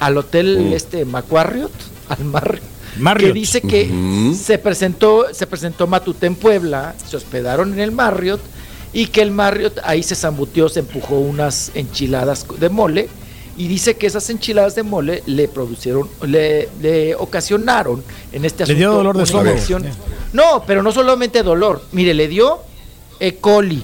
al 0.00 0.16
hotel 0.16 0.72
este 0.72 1.04
Macquarriot, 1.04 1.72
al 2.08 2.24
Marriott, 2.24 2.62
Marriott. 2.98 3.32
que 3.32 3.38
dice 3.38 3.60
que 3.62 4.32
se 4.36 4.58
presentó, 4.58 5.26
se 5.32 5.46
presentó 5.46 5.86
Matute 5.86 6.26
en 6.26 6.34
Puebla, 6.34 6.94
se 7.08 7.16
hospedaron 7.16 7.72
en 7.72 7.80
el 7.80 7.92
Marriott 7.92 8.40
y 8.92 9.06
que 9.06 9.22
el 9.22 9.30
Marriott 9.30 9.78
ahí 9.84 10.02
se 10.02 10.14
zambuteó, 10.14 10.68
se 10.68 10.80
empujó 10.80 11.18
unas 11.18 11.70
enchiladas 11.74 12.46
de 12.58 12.68
mole 12.68 13.08
y 13.56 13.66
dice 13.66 13.96
que 13.96 14.06
esas 14.06 14.30
enchiladas 14.30 14.76
de 14.76 14.84
mole 14.84 15.22
le 15.26 15.48
producieron, 15.48 16.08
le, 16.22 16.68
le 16.80 17.14
ocasionaron 17.16 18.02
en 18.32 18.44
este 18.44 18.58
Le 18.58 18.72
asunto 18.72 18.78
dio 18.78 18.92
dolor 18.92 19.16
de 19.16 19.74
una. 19.74 19.90
No, 20.32 20.62
pero 20.66 20.82
no 20.82 20.92
solamente 20.92 21.42
dolor, 21.42 21.82
mire, 21.92 22.14
le 22.14 22.28
dio 22.28 22.60
E. 23.20 23.36
coli, 23.36 23.82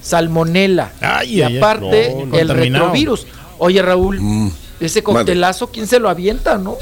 salmonela 0.00 0.92
Ay, 1.00 1.36
y 1.38 1.42
ay. 1.42 1.56
aparte 1.58 2.24
No, 2.26 2.36
el 2.38 2.48
retrovirus. 2.48 3.26
Oye, 3.58 3.80
Raúl, 3.82 4.20
Mm. 4.20 4.50
ese 4.80 5.02
coctelazo, 5.02 5.68
¿quién 5.70 5.86
se 5.86 5.98
lo 5.98 6.08
avienta, 6.08 6.58
no? 6.58 6.76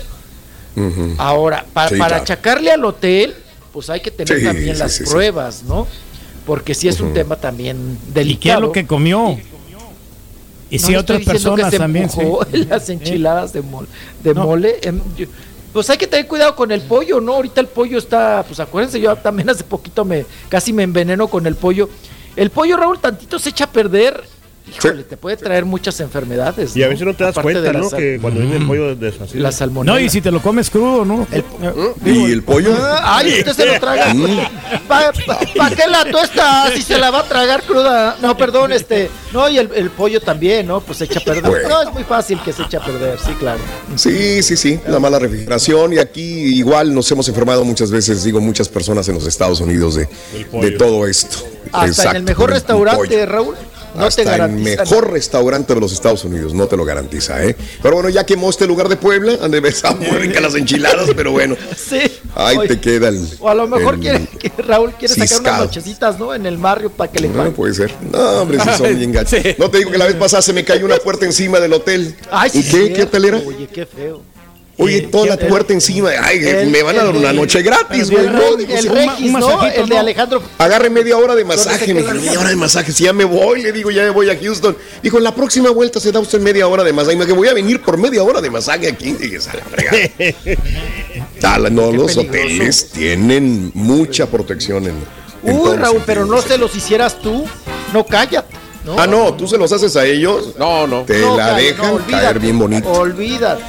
Ahora, 1.18 1.64
pa- 1.72 1.88
Sí, 1.88 1.96
para 1.96 2.08
claro. 2.08 2.22
achacarle 2.22 2.70
al 2.70 2.84
hotel, 2.84 3.34
pues 3.72 3.90
hay 3.90 4.00
que 4.00 4.10
tener 4.10 4.38
Sí, 4.38 4.44
también 4.44 4.74
sí, 4.74 4.80
las 4.80 4.92
sí, 4.92 5.04
sí. 5.04 5.10
pruebas, 5.10 5.62
¿no? 5.64 5.86
Porque 6.46 6.74
sí 6.74 6.88
es 6.88 7.00
un 7.00 7.12
tema 7.12 7.36
también 7.36 7.76
¿Y 7.76 7.96
qué 7.98 8.08
es 8.08 8.14
delicado. 8.14 8.60
lo 8.62 8.72
que 8.72 8.86
comió? 8.86 9.38
Y 10.70 10.78
si 10.78 10.94
otras 10.94 11.18
diciendo 11.18 11.56
que 11.56 11.62
personas 11.62 11.70
se 11.72 11.78
también. 11.78 12.04
empujó 12.04 12.46
las 12.68 12.88
enchiladas 12.88 13.52
de 13.52 13.60
mole. 13.62 13.88
De 14.22 14.34
No. 14.34 14.44
mole 14.44 14.76
em, 14.82 15.00
yo- 15.16 15.26
pues 15.72 15.88
hay 15.90 15.98
que 15.98 16.06
tener 16.06 16.26
cuidado 16.26 16.56
con 16.56 16.70
el 16.72 16.80
pollo, 16.82 17.20
¿no? 17.20 17.34
Ahorita 17.34 17.60
el 17.60 17.68
pollo 17.68 17.98
está, 17.98 18.44
pues 18.46 18.58
acuérdense, 18.60 19.00
yo 19.00 19.14
también 19.16 19.50
hace 19.50 19.64
poquito 19.64 20.04
me 20.04 20.26
casi 20.48 20.72
me 20.72 20.82
enveneno 20.82 21.28
con 21.28 21.46
el 21.46 21.56
pollo. 21.56 21.88
El 22.36 22.50
pollo, 22.50 22.76
Raúl, 22.76 22.98
tantito 22.98 23.38
se 23.38 23.50
echa 23.50 23.64
a 23.64 23.72
perder. 23.72 24.22
Híjole, 24.68 25.02
te 25.04 25.16
puede 25.16 25.36
traer 25.36 25.64
muchas 25.64 25.98
enfermedades. 26.00 26.76
Y 26.76 26.82
a 26.82 26.88
veces 26.88 27.06
no 27.06 27.14
te 27.14 27.24
das 27.24 27.36
Aparte 27.36 27.60
de 27.60 27.70
cuenta, 27.70 27.78
la 27.78 27.84
¿no? 27.84 27.90
Que 27.90 28.18
cuando 28.20 28.40
viene 28.40 28.56
el 28.56 28.66
pollo 28.66 28.94
desfasado. 28.94 29.40
La 29.40 29.52
salmonela. 29.52 29.98
No, 29.98 30.04
y 30.04 30.08
si 30.08 30.20
te 30.20 30.30
lo 30.30 30.40
comes 30.40 30.70
crudo, 30.70 31.04
¿no? 31.04 31.26
¿Y 32.04 32.30
el 32.30 32.42
pollo? 32.42 32.76
Ay, 33.02 33.40
usted 33.40 33.52
se 33.52 33.66
lo 33.66 33.80
traga. 33.80 34.14
Mm. 34.14 34.38
¿Para 34.86 35.12
qué 35.74 35.86
la 35.88 36.04
tuesta 36.04 36.70
si 36.74 36.82
se 36.82 36.98
la 36.98 37.10
va 37.10 37.20
a 37.20 37.24
tragar 37.24 37.62
cruda? 37.62 38.16
No, 38.20 38.36
perdón, 38.36 38.72
este. 38.72 39.10
No, 39.32 39.48
y 39.48 39.58
el, 39.58 39.70
el 39.74 39.90
pollo 39.90 40.20
también, 40.20 40.66
¿no? 40.66 40.80
Pues 40.80 40.98
se 40.98 41.04
echa 41.04 41.20
a 41.20 41.24
perder. 41.24 41.50
Bueno. 41.50 41.68
No, 41.68 41.82
es 41.82 41.92
muy 41.92 42.04
fácil 42.04 42.40
que 42.44 42.52
se 42.52 42.62
eche 42.62 42.76
a 42.76 42.84
perder, 42.84 43.18
sí, 43.18 43.32
claro. 43.38 43.60
Sí, 43.96 44.42
sí, 44.42 44.56
sí, 44.56 44.80
la 44.86 44.98
mala 44.98 45.18
refrigeración 45.18 45.92
y 45.92 45.98
aquí 45.98 46.22
igual 46.22 46.94
nos 46.94 47.10
hemos 47.10 47.28
enfermado 47.28 47.64
muchas 47.64 47.90
veces, 47.90 48.22
digo, 48.24 48.40
muchas 48.40 48.68
personas 48.68 49.08
en 49.08 49.14
los 49.14 49.26
Estados 49.26 49.60
Unidos 49.60 49.94
de, 49.94 50.08
de 50.52 50.70
todo 50.72 51.06
esto. 51.06 51.38
Hasta 51.72 52.10
en 52.10 52.16
el 52.16 52.22
mejor 52.24 52.50
restaurante. 52.50 53.26
Raúl, 53.26 53.56
no 53.94 54.04
Hasta 54.06 54.24
te 54.24 54.34
el 54.42 54.50
mejor 54.52 55.10
restaurante 55.10 55.74
de 55.74 55.80
los 55.80 55.92
Estados 55.92 56.24
Unidos, 56.24 56.54
no 56.54 56.66
te 56.66 56.76
lo 56.76 56.84
garantiza, 56.84 57.44
¿eh? 57.44 57.56
Pero 57.82 57.96
bueno, 57.96 58.08
ya 58.08 58.24
quemó 58.24 58.48
este 58.50 58.66
lugar 58.66 58.88
de 58.88 58.96
Puebla, 58.96 59.36
donde 59.36 59.58
están 59.68 59.98
muy 60.00 60.10
ricas 60.18 60.42
las 60.42 60.54
enchiladas, 60.54 61.10
pero 61.16 61.32
bueno, 61.32 61.56
Sí. 61.76 62.00
ahí 62.34 62.56
Oye, 62.58 62.68
te 62.68 62.80
queda 62.80 63.08
el. 63.08 63.26
O 63.40 63.48
a 63.48 63.54
lo 63.54 63.66
mejor 63.66 63.94
el- 63.94 64.00
quiere, 64.00 64.26
que 64.38 64.52
Raúl 64.62 64.92
quiere 64.92 65.14
sacar 65.14 65.40
unas 65.40 65.58
nochecitas, 65.60 66.18
¿no? 66.18 66.34
En 66.34 66.46
el 66.46 66.56
barrio 66.56 66.90
para 66.90 67.10
que 67.10 67.20
le 67.20 67.28
No 67.28 67.34
paguen. 67.38 67.52
puede 67.54 67.74
ser. 67.74 67.92
No, 68.12 68.18
hombre, 68.42 68.58
si 68.60 68.68
son 68.78 68.96
bien 68.96 69.12
gachos. 69.12 69.40
No 69.58 69.70
te 69.70 69.78
digo 69.78 69.90
que 69.90 69.98
la 69.98 70.06
vez 70.06 70.14
pasada 70.16 70.42
se 70.42 70.52
me 70.52 70.64
cayó 70.64 70.84
una 70.86 70.96
puerta 70.96 71.24
encima 71.26 71.58
del 71.60 71.72
hotel. 71.72 72.14
Ay, 72.30 72.50
sí, 72.50 72.58
¿Y 72.58 72.62
qué? 72.62 72.70
cierto. 72.70 72.94
¿Qué 72.96 73.02
hotelera? 73.02 73.40
Oye, 73.46 73.68
qué 73.72 73.86
feo. 73.86 74.22
Oye, 74.82 75.00
toda 75.02 75.26
la 75.26 75.36
puerta 75.36 75.72
encima. 75.72 76.10
Ay, 76.22 76.38
el- 76.38 76.70
me 76.70 76.82
van 76.82 76.96
a 76.96 77.04
dar 77.04 77.14
el 77.14 77.16
una 77.20 77.32
noche 77.32 77.62
gratis, 77.62 78.08
el 78.08 78.10
güey. 78.10 78.26
No, 78.28 78.56
digo, 78.56 78.72
el 78.72 78.82
sí, 78.82 78.88
Regis, 78.88 79.26
un 79.34 79.40
¿no? 79.40 79.64
El 79.66 79.88
de 79.88 79.98
Alejandro. 79.98 80.42
Agarre 80.58 80.90
media 80.90 81.16
hora 81.16 81.34
de 81.34 81.44
¿Dónde 81.44 81.58
se 81.62 81.68
masaje. 81.68 81.94
Me 81.94 82.00
dijo, 82.02 82.14
media 82.14 82.40
hora 82.40 82.48
de 82.48 82.56
masaje. 82.56 82.92
Si 82.92 83.04
ya 83.04 83.12
me 83.12 83.24
voy, 83.24 83.62
le 83.62 83.72
digo, 83.72 83.90
ya 83.90 84.02
me 84.04 84.10
voy 84.10 84.30
a 84.30 84.38
Houston. 84.38 84.76
Dijo, 85.02 85.18
en 85.18 85.24
la 85.24 85.34
próxima 85.34 85.70
vuelta 85.70 86.00
se 86.00 86.10
da 86.12 86.20
usted 86.20 86.40
media 86.40 86.66
hora 86.66 86.82
de 86.82 86.92
masaje. 86.92 87.14
Y 87.14 87.18
me 87.18 87.24
dije, 87.26 87.36
voy 87.36 87.48
a 87.48 87.54
venir 87.54 87.80
por 87.82 87.98
media 87.98 88.22
hora 88.22 88.40
de 88.40 88.50
masaje 88.50 88.88
aquí. 88.88 89.10
Y 89.10 89.12
dije, 89.12 89.38
"A 89.50 89.56
la 89.56 89.64
fregada". 89.64 89.98
No, 91.70 91.92
los 91.92 92.16
hoteles 92.16 92.90
tienen 92.90 93.70
mucha 93.74 94.26
protección 94.26 94.84
en. 94.86 94.94
en 95.44 95.56
Uy, 95.58 95.76
Raúl, 95.76 96.02
pero 96.06 96.24
no 96.26 96.40
se 96.42 96.58
los 96.58 96.74
hicieras 96.76 97.18
tú. 97.20 97.44
No, 97.92 98.04
cállate. 98.04 98.59
No, 98.84 98.98
ah, 98.98 99.06
no, 99.06 99.34
tú 99.34 99.46
se 99.46 99.58
los 99.58 99.70
haces 99.72 99.94
a 99.96 100.04
ellos. 100.06 100.54
No, 100.58 100.86
no. 100.86 101.02
Te 101.02 101.18
No, 101.20 101.36
la 101.36 101.54
dejan 101.54 101.86
no, 101.86 101.92
olvídate, 101.96 102.24
caer 102.24 102.38
bien 102.38 102.58
bonito. 102.58 102.90
Olvídate. 102.90 103.62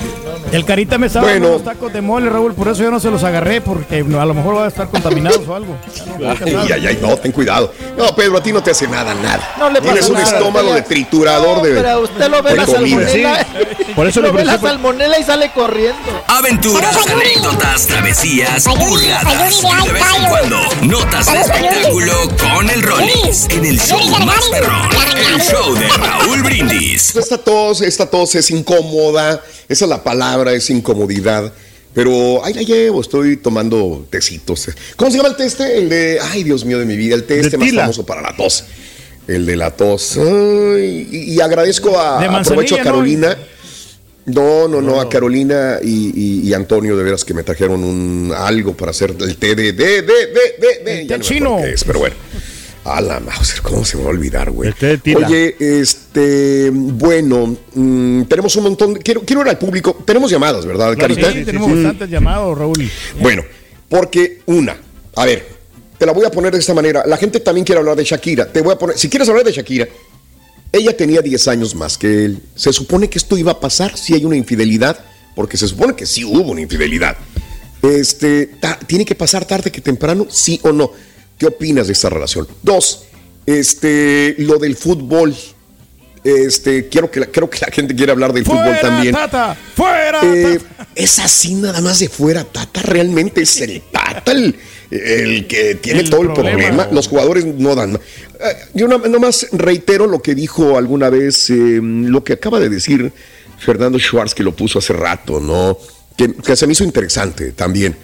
El 0.53 0.65
carita 0.65 0.97
me 0.97 1.07
estaba 1.07 1.27
Bueno. 1.27 1.49
unos 1.49 1.63
tacos 1.63 1.91
de 1.93 2.01
mole, 2.01 2.29
Raúl, 2.29 2.53
por 2.53 2.67
eso 2.69 2.83
yo 2.83 2.91
no 2.91 2.99
se 2.99 3.09
los 3.11 3.23
agarré, 3.23 3.61
porque 3.61 3.99
a 3.99 4.25
lo 4.25 4.33
mejor 4.33 4.55
van 4.55 4.65
a 4.65 4.67
estar 4.67 4.89
contaminados 4.89 5.45
o 5.47 5.55
algo. 5.55 5.75
Ay, 6.45 6.69
ay, 6.73 6.87
ay, 6.87 6.99
no, 7.01 7.15
ten 7.17 7.31
cuidado. 7.31 7.71
No, 7.97 8.13
Pedro, 8.15 8.37
a 8.37 8.43
ti 8.43 8.51
no 8.51 8.61
te 8.63 8.71
hace 8.71 8.87
nada, 8.87 9.13
nada. 9.13 9.55
No 9.59 9.69
le 9.69 9.81
Tienes 9.81 10.07
un 10.07 10.13
nada. 10.15 10.25
estómago 10.25 10.73
de 10.73 10.81
triturador 10.81 11.61
de. 11.61 11.75
Pero 11.75 11.89
a 11.89 11.99
usted 11.99 12.29
lo 12.29 12.41
ve 12.43 12.55
la 12.55 12.65
salmonela. 12.65 13.45
Por 13.95 14.07
eso 14.07 14.21
lo 14.21 14.31
ve 14.33 14.45
la 14.45 14.57
salmonela 14.57 15.19
y 15.19 15.23
sale 15.23 15.51
corriendo. 15.51 15.97
Aventuras, 16.27 16.97
anécdotas, 17.07 17.87
travesías, 17.87 18.65
burladas 18.65 19.61
de 19.85 19.91
vez 19.93 20.03
en 20.17 20.25
cuando 20.29 20.57
notas 20.83 21.31
de 21.31 21.39
espectáculo 21.41 22.13
con 22.39 22.69
el 22.69 22.81
Rollis 22.81 23.47
en 23.49 23.65
el 23.65 23.79
show 23.79 23.99
más 24.25 24.43
perrón, 24.51 24.89
el 25.09 25.41
show 25.41 25.73
de 25.75 25.87
Raúl 25.87 26.43
Brindis. 26.43 27.15
Esta 27.15 27.37
tos, 27.37 27.81
esta 27.81 28.09
tos 28.09 28.35
es 28.35 28.49
incómoda, 28.51 29.43
esa 29.67 29.85
es 29.85 29.89
la 29.89 30.03
palabra, 30.03 30.53
es 30.53 30.69
incomodidad. 30.69 31.51
Pero 31.93 32.43
ahí 32.45 32.53
la 32.53 32.61
llevo, 32.61 33.01
estoy 33.01 33.35
tomando 33.37 34.05
tecitos. 34.09 34.69
¿Cómo 34.95 35.11
se 35.11 35.17
llama 35.17 35.29
el 35.29 35.35
té 35.35 35.45
este? 35.45 35.77
El 35.77 35.89
de, 35.89 36.19
ay 36.21 36.43
Dios 36.43 36.63
mío 36.63 36.79
de 36.79 36.85
mi 36.85 36.95
vida, 36.95 37.15
el 37.15 37.25
té 37.25 37.39
este 37.39 37.57
más 37.57 37.67
tila. 37.67 37.81
famoso 37.83 38.05
para 38.05 38.21
la 38.21 38.35
tos. 38.35 38.63
El 39.27 39.45
de 39.45 39.55
la 39.57 39.71
tos. 39.71 40.17
Ay, 40.17 41.07
y, 41.11 41.33
y 41.33 41.41
agradezco 41.41 41.99
a, 41.99 42.39
aprovecho 42.39 42.75
a. 42.75 42.79
Carolina. 42.79 43.37
No, 44.23 44.67
no, 44.67 44.81
no, 44.81 45.01
a 45.01 45.09
Carolina 45.09 45.79
y, 45.83 46.11
y- 46.43 46.47
y 46.47 46.53
Antonio, 46.53 46.95
de 46.95 47.03
veras 47.03 47.25
que 47.25 47.33
me 47.33 47.41
trajeron 47.41 47.83
un 47.83 48.31
algo 48.37 48.77
para 48.77 48.91
hacer 48.91 49.15
el 49.19 49.35
té 49.35 49.55
de, 49.55 49.73
de, 49.73 50.01
de, 50.03 50.03
de, 50.03 50.27
de, 50.59 50.83
de. 50.85 51.01
El 51.01 51.07
té 51.07 51.17
no 51.17 51.23
chino. 51.23 51.59
es, 51.59 51.83
pero 51.83 51.99
bueno. 51.99 52.15
A 52.83 52.99
la 52.99 53.19
Mauser, 53.19 53.61
¿cómo 53.61 53.85
se 53.85 53.95
me 53.95 54.03
va 54.03 54.09
a 54.09 54.13
olvidar, 54.13 54.49
güey? 54.49 54.73
Tila. 55.03 55.27
Oye, 55.27 55.55
este, 55.59 56.71
bueno, 56.71 57.55
mm, 57.75 58.23
tenemos 58.23 58.55
un 58.55 58.63
montón. 58.63 58.95
de- 58.95 58.99
quiero, 59.01 59.21
quiero 59.21 59.43
ir 59.43 59.49
al 59.49 59.57
público. 59.59 60.01
Tenemos 60.03 60.31
llamadas, 60.31 60.65
¿verdad, 60.65 60.95
Claro, 60.95 61.13
Carita? 61.15 61.31
sí, 61.31 61.45
tenemos 61.45 61.69
Mm. 61.69 61.73
bastantes 61.83 62.09
llamados, 62.09 62.57
Raúl. 62.57 62.89
Bueno, 63.19 63.43
porque 63.87 64.41
una, 64.47 64.75
a 65.15 65.25
ver, 65.25 65.47
te 65.99 66.07
la 66.07 66.11
voy 66.11 66.25
a 66.25 66.31
poner 66.31 66.51
de 66.53 66.57
esta 66.59 66.73
manera. 66.73 67.03
La 67.05 67.17
gente 67.17 67.39
también 67.39 67.63
quiere 67.65 67.79
hablar 67.79 67.95
de 67.95 68.03
Shakira. 68.03 68.51
Te 68.51 68.61
voy 68.61 68.73
a 68.73 68.77
poner, 68.79 68.97
si 68.97 69.09
quieres 69.09 69.29
hablar 69.29 69.45
de 69.45 69.51
Shakira, 69.51 69.87
ella 70.71 70.97
tenía 70.97 71.21
10 71.21 71.47
años 71.47 71.75
más 71.75 71.99
que 71.99 72.25
él. 72.25 72.39
Se 72.55 72.73
supone 72.73 73.07
que 73.11 73.19
esto 73.19 73.37
iba 73.37 73.51
a 73.51 73.59
pasar 73.59 73.95
si 73.95 74.15
hay 74.15 74.25
una 74.25 74.35
infidelidad, 74.37 74.97
porque 75.35 75.55
se 75.55 75.67
supone 75.67 75.95
que 75.95 76.07
sí 76.07 76.23
hubo 76.25 76.49
una 76.51 76.61
infidelidad. 76.61 77.15
Este, 77.83 78.47
ta- 78.59 78.79
tiene 78.87 79.05
que 79.05 79.13
pasar 79.13 79.45
tarde 79.45 79.71
que 79.71 79.81
temprano, 79.81 80.25
sí 80.31 80.59
o 80.63 80.71
no. 80.71 80.91
¿Qué 81.41 81.47
opinas 81.47 81.87
de 81.87 81.93
esta 81.93 82.07
relación? 82.07 82.47
Dos, 82.61 83.05
este, 83.47 84.35
lo 84.37 84.59
del 84.59 84.75
fútbol. 84.75 85.35
Este, 86.23 86.87
quiero 86.87 87.09
que 87.09 87.19
la, 87.21 87.25
creo 87.25 87.49
que 87.49 87.57
la 87.65 87.71
gente 87.73 87.95
quiere 87.95 88.11
hablar 88.11 88.31
del 88.31 88.45
fútbol 88.45 88.61
¡Fuera, 88.65 88.79
también. 88.81 89.11
Tata! 89.15 89.57
¡Fuera! 89.75 90.19
Eh, 90.23 90.59
Tata! 90.59 90.87
es 90.93 91.17
así 91.17 91.55
nada 91.55 91.81
más 91.81 91.97
de 91.97 92.09
fuera, 92.09 92.43
Tata. 92.43 92.83
Realmente 92.83 93.41
es 93.41 93.59
el 93.59 93.81
Tata 93.91 94.31
el, 94.33 94.55
el 94.91 95.47
que 95.47 95.73
tiene 95.81 96.01
El 96.01 96.11
todo 96.11 96.21
el 96.21 96.33
problema. 96.33 96.87
Los 96.91 97.07
jugadores 97.07 97.43
no 97.43 97.73
dan. 97.73 97.95
Eh, 97.95 97.99
yo 98.75 98.87
no- 98.87 98.99
nomás 98.99 99.47
reitero 99.51 100.05
lo 100.05 100.21
que 100.21 100.35
dijo 100.35 100.77
alguna 100.77 101.09
vez, 101.09 101.49
eh, 101.49 101.79
lo 101.81 102.23
que 102.23 102.33
acaba 102.33 102.59
de 102.59 102.69
decir 102.69 103.11
Fernando 103.57 103.97
Schwartz, 103.97 104.35
que 104.35 104.43
lo 104.43 104.55
puso 104.55 104.77
hace 104.77 104.93
rato, 104.93 105.39
¿no? 105.39 105.75
Que, 106.15 106.35
que 106.35 106.55
se 106.55 106.67
me 106.67 106.73
hizo 106.73 106.83
interesante 106.83 107.51
también. 107.53 107.95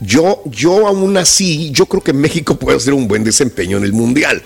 Yo, 0.00 0.42
yo 0.46 0.86
aún 0.86 1.16
así, 1.16 1.70
yo 1.70 1.86
creo 1.86 2.02
que 2.02 2.12
México 2.12 2.56
puede 2.56 2.76
hacer 2.76 2.92
un 2.92 3.08
buen 3.08 3.24
desempeño 3.24 3.78
en 3.78 3.84
el 3.84 3.92
Mundial. 3.92 4.42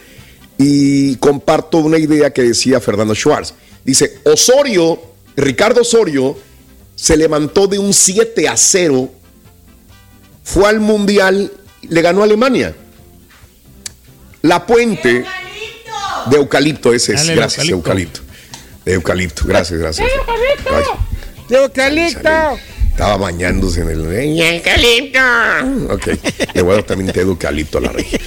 Y 0.59 1.17
comparto 1.17 1.79
una 1.79 1.99
idea 1.99 2.31
que 2.33 2.43
decía 2.43 2.81
Fernando 2.81 3.15
Schwartz. 3.15 3.55
Dice, 3.85 4.19
Osorio, 4.25 5.01
Ricardo 5.37 5.81
Osorio, 5.81 6.37
se 6.95 7.17
levantó 7.17 7.67
de 7.67 7.79
un 7.79 7.95
7 7.95 8.47
a 8.47 8.57
0, 8.57 9.11
fue 10.45 10.69
al 10.69 10.81
Mundial, 10.81 11.51
le 11.89 12.03
ganó 12.03 12.21
a 12.21 12.25
Alemania. 12.25 12.77
La 14.43 14.67
puente 14.67 15.25
de 16.27 16.37
eucalipto, 16.37 16.93
ese 16.93 17.15
es, 17.15 17.21
Dale, 17.23 17.35
gracias, 17.37 17.69
eucalipto. 17.69 18.21
eucalipto. 18.21 18.35
De 18.85 18.93
eucalipto, 18.95 19.45
gracias, 19.47 19.79
gracias. 19.81 20.09
Ay, 20.71 20.85
¡De 21.49 21.57
eucalipto! 21.57 22.59
Estaba 22.91 23.17
bañándose 23.17 23.81
en 23.81 23.91
el. 23.91 24.41
¡Eucalipto! 24.41 25.21
Ok, 25.95 26.07
le 26.55 26.63
voy 26.63 26.73
a 26.73 26.75
dar 26.77 26.85
también 26.85 27.13
té 27.13 27.21
de 27.21 27.31
eucalipto 27.31 27.79
a 27.79 27.81
la 27.81 27.93
regia. 27.93 28.19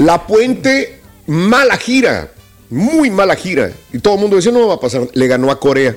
La 0.00 0.26
puente, 0.26 1.00
mala 1.26 1.76
gira, 1.76 2.30
muy 2.70 3.10
mala 3.10 3.36
gira. 3.36 3.70
Y 3.92 3.98
todo 3.98 4.14
el 4.14 4.20
mundo 4.20 4.36
decía, 4.36 4.52
no 4.52 4.66
va 4.68 4.74
a 4.74 4.80
pasar. 4.80 5.08
Le 5.12 5.26
ganó 5.26 5.50
a 5.50 5.58
Corea. 5.58 5.96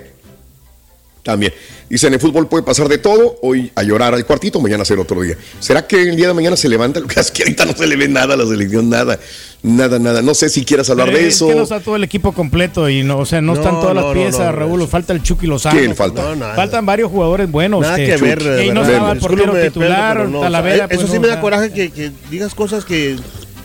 También. 1.23 1.53
Dicen, 1.87 2.07
en 2.07 2.13
el 2.15 2.19
fútbol 2.19 2.47
puede 2.47 2.63
pasar 2.63 2.87
de 2.87 2.97
todo. 2.97 3.37
Hoy 3.43 3.71
a 3.75 3.83
llorar 3.83 4.13
al 4.15 4.25
cuartito, 4.25 4.59
mañana 4.59 4.83
será 4.83 5.01
otro 5.01 5.21
día. 5.21 5.35
¿Será 5.59 5.85
que 5.85 6.01
el 6.01 6.15
día 6.15 6.27
de 6.29 6.33
mañana 6.33 6.55
se 6.57 6.67
levanta? 6.67 6.99
Lo 6.99 7.07
que 7.07 7.19
es 7.19 7.29
que 7.31 7.43
ahorita 7.43 7.65
no 7.65 7.73
se 7.73 7.85
le 7.85 7.95
ve 7.95 8.07
nada 8.07 8.33
a 8.33 8.37
la 8.37 8.45
selección, 8.47 8.89
nada. 8.89 9.19
Nada, 9.61 9.99
nada. 9.99 10.23
No 10.23 10.33
sé 10.33 10.49
si 10.49 10.65
quieras 10.65 10.89
hablar 10.89 11.11
de 11.11 11.27
Es 11.27 11.35
eso. 11.35 11.47
que 11.49 11.53
no 11.55 11.61
está 11.63 11.79
todo 11.79 11.95
el 11.95 12.03
equipo 12.03 12.31
completo 12.31 12.89
y 12.89 13.03
no, 13.03 13.19
o 13.19 13.25
sea, 13.27 13.39
no, 13.41 13.53
No, 13.53 13.59
están 13.59 13.75
todas 13.79 13.93
no, 13.93 14.01
las 14.01 14.05
no, 14.05 14.13
piezas, 14.13 14.45
no, 14.47 14.51
Raúl. 14.53 14.87
Falta 14.87 15.13
el 15.13 15.21
Chucky 15.21 15.45
Lozano. 15.45 15.77
¿Quién 15.79 15.95
falta? 15.95 16.23
No, 16.23 16.35
nada. 16.35 16.55
Faltan 16.55 16.85
varios 16.87 17.11
jugadores 17.11 17.51
buenos. 17.51 17.81
Nada 17.81 17.97
que 17.97 18.17
ver. 18.17 18.41
Y 18.65 18.69
no 18.69 18.81
verdad. 18.81 18.89
estaba 18.89 19.11
el 19.11 19.19
portero 19.19 19.53
Pedro, 19.53 19.67
titular, 19.67 20.27
no, 20.27 20.39
o 20.39 20.41
Talavera. 20.41 20.85
Eso 20.89 21.01
pues, 21.01 21.07
sí 21.11 21.15
no, 21.17 21.21
me 21.21 21.27
da 21.27 21.39
coraje 21.39 21.71
que, 21.71 21.91
que 21.91 22.11
digas 22.31 22.55
cosas 22.55 22.83
que. 22.83 23.17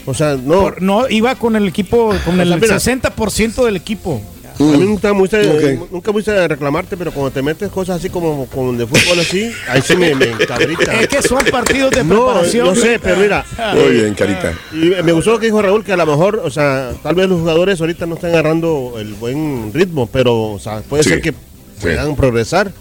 O 0.04 0.12
sea, 0.14 0.36
no. 0.36 0.60
por- 0.60 0.82
no, 0.82 1.08
iba 1.08 1.34
con 1.36 1.56
el 1.56 1.66
equipo, 1.66 2.14
con 2.26 2.38
el 2.40 2.52
O 2.52 2.58
sea, 2.58 2.78
mira. 2.78 3.00
60% 3.16 3.64
del 3.64 3.76
equipo. 3.76 4.20
A 4.58 4.62
mí 4.62 4.84
nunca 4.86 5.12
me 5.12 5.20
gusta, 5.20 5.38
Ok. 5.38 5.90
nunca 5.92 6.10
me 6.10 6.18
gusta 6.18 6.48
reclamarte, 6.48 6.96
pero 6.96 7.12
cuando 7.12 7.30
te 7.30 7.42
metes 7.42 7.70
cosas 7.70 7.96
así 7.96 8.08
como, 8.10 8.46
como 8.46 8.72
de 8.72 8.86
fútbol 8.86 9.18
así, 9.20 9.50
ahí 9.68 9.82
sí 9.82 9.96
me, 9.96 10.14
me 10.14 10.26
encabrita. 10.30 11.00
Es 11.00 11.08
que 11.08 11.22
son 11.22 11.38
partidos 11.50 11.90
de 11.90 12.04
No, 12.04 12.24
preparación. 12.26 12.66
no 12.68 12.74
sé, 12.74 12.98
pero 13.02 13.16
mira. 13.16 13.44
Muy 13.74 13.92
bien, 13.94 14.14
Carita. 14.14 14.52
Y 14.72 15.02
me 15.02 15.12
gustó 15.12 15.32
lo 15.32 15.38
que 15.38 15.46
dijo 15.46 15.60
Raúl, 15.60 15.84
que 15.84 15.92
a 15.92 15.96
lo 15.96 16.06
mejor, 16.06 16.40
o 16.44 16.50
sea, 16.50 16.92
tal 17.02 17.14
vez 17.14 17.28
los 17.28 17.40
jugadores 17.40 17.80
ahorita 17.80 18.06
no 18.06 18.14
están 18.14 18.30
agarrando 18.30 18.94
el 18.98 19.14
buen 19.14 19.70
ritmo, 19.74 20.06
pero, 20.06 20.34
o 20.52 20.58
sea, 20.58 20.80
puede 20.80 21.02
Sí, 21.02 21.10
ser 21.10 21.20
que 21.20 21.34
puedan 21.80 22.16
progresar. 22.16 22.72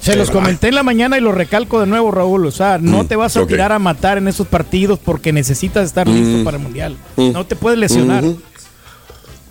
Se 0.00 0.16
los 0.16 0.32
comenté 0.32 0.66
en 0.66 0.74
la 0.74 0.82
mañana 0.82 1.16
y 1.16 1.20
lo 1.20 1.30
recalco 1.30 1.78
de 1.78 1.86
nuevo, 1.86 2.10
Raúl. 2.10 2.44
O 2.46 2.50
sea, 2.50 2.76
no 2.78 3.04
Mm, 3.04 3.06
te 3.06 3.14
vas 3.14 3.36
a 3.36 3.46
tirar 3.46 3.70
a 3.70 3.78
matar 3.78 4.18
en 4.18 4.26
esos 4.26 4.48
partidos 4.48 4.98
porque 4.98 5.32
necesitas 5.32 5.84
estar 5.86 6.08
listo 6.08 6.42
para 6.42 6.56
el 6.56 6.62
mundial. 6.64 6.96
Mm. 7.16 7.30
No 7.30 7.46
te 7.46 7.54
puedes 7.54 7.78
lesionar. 7.78 8.24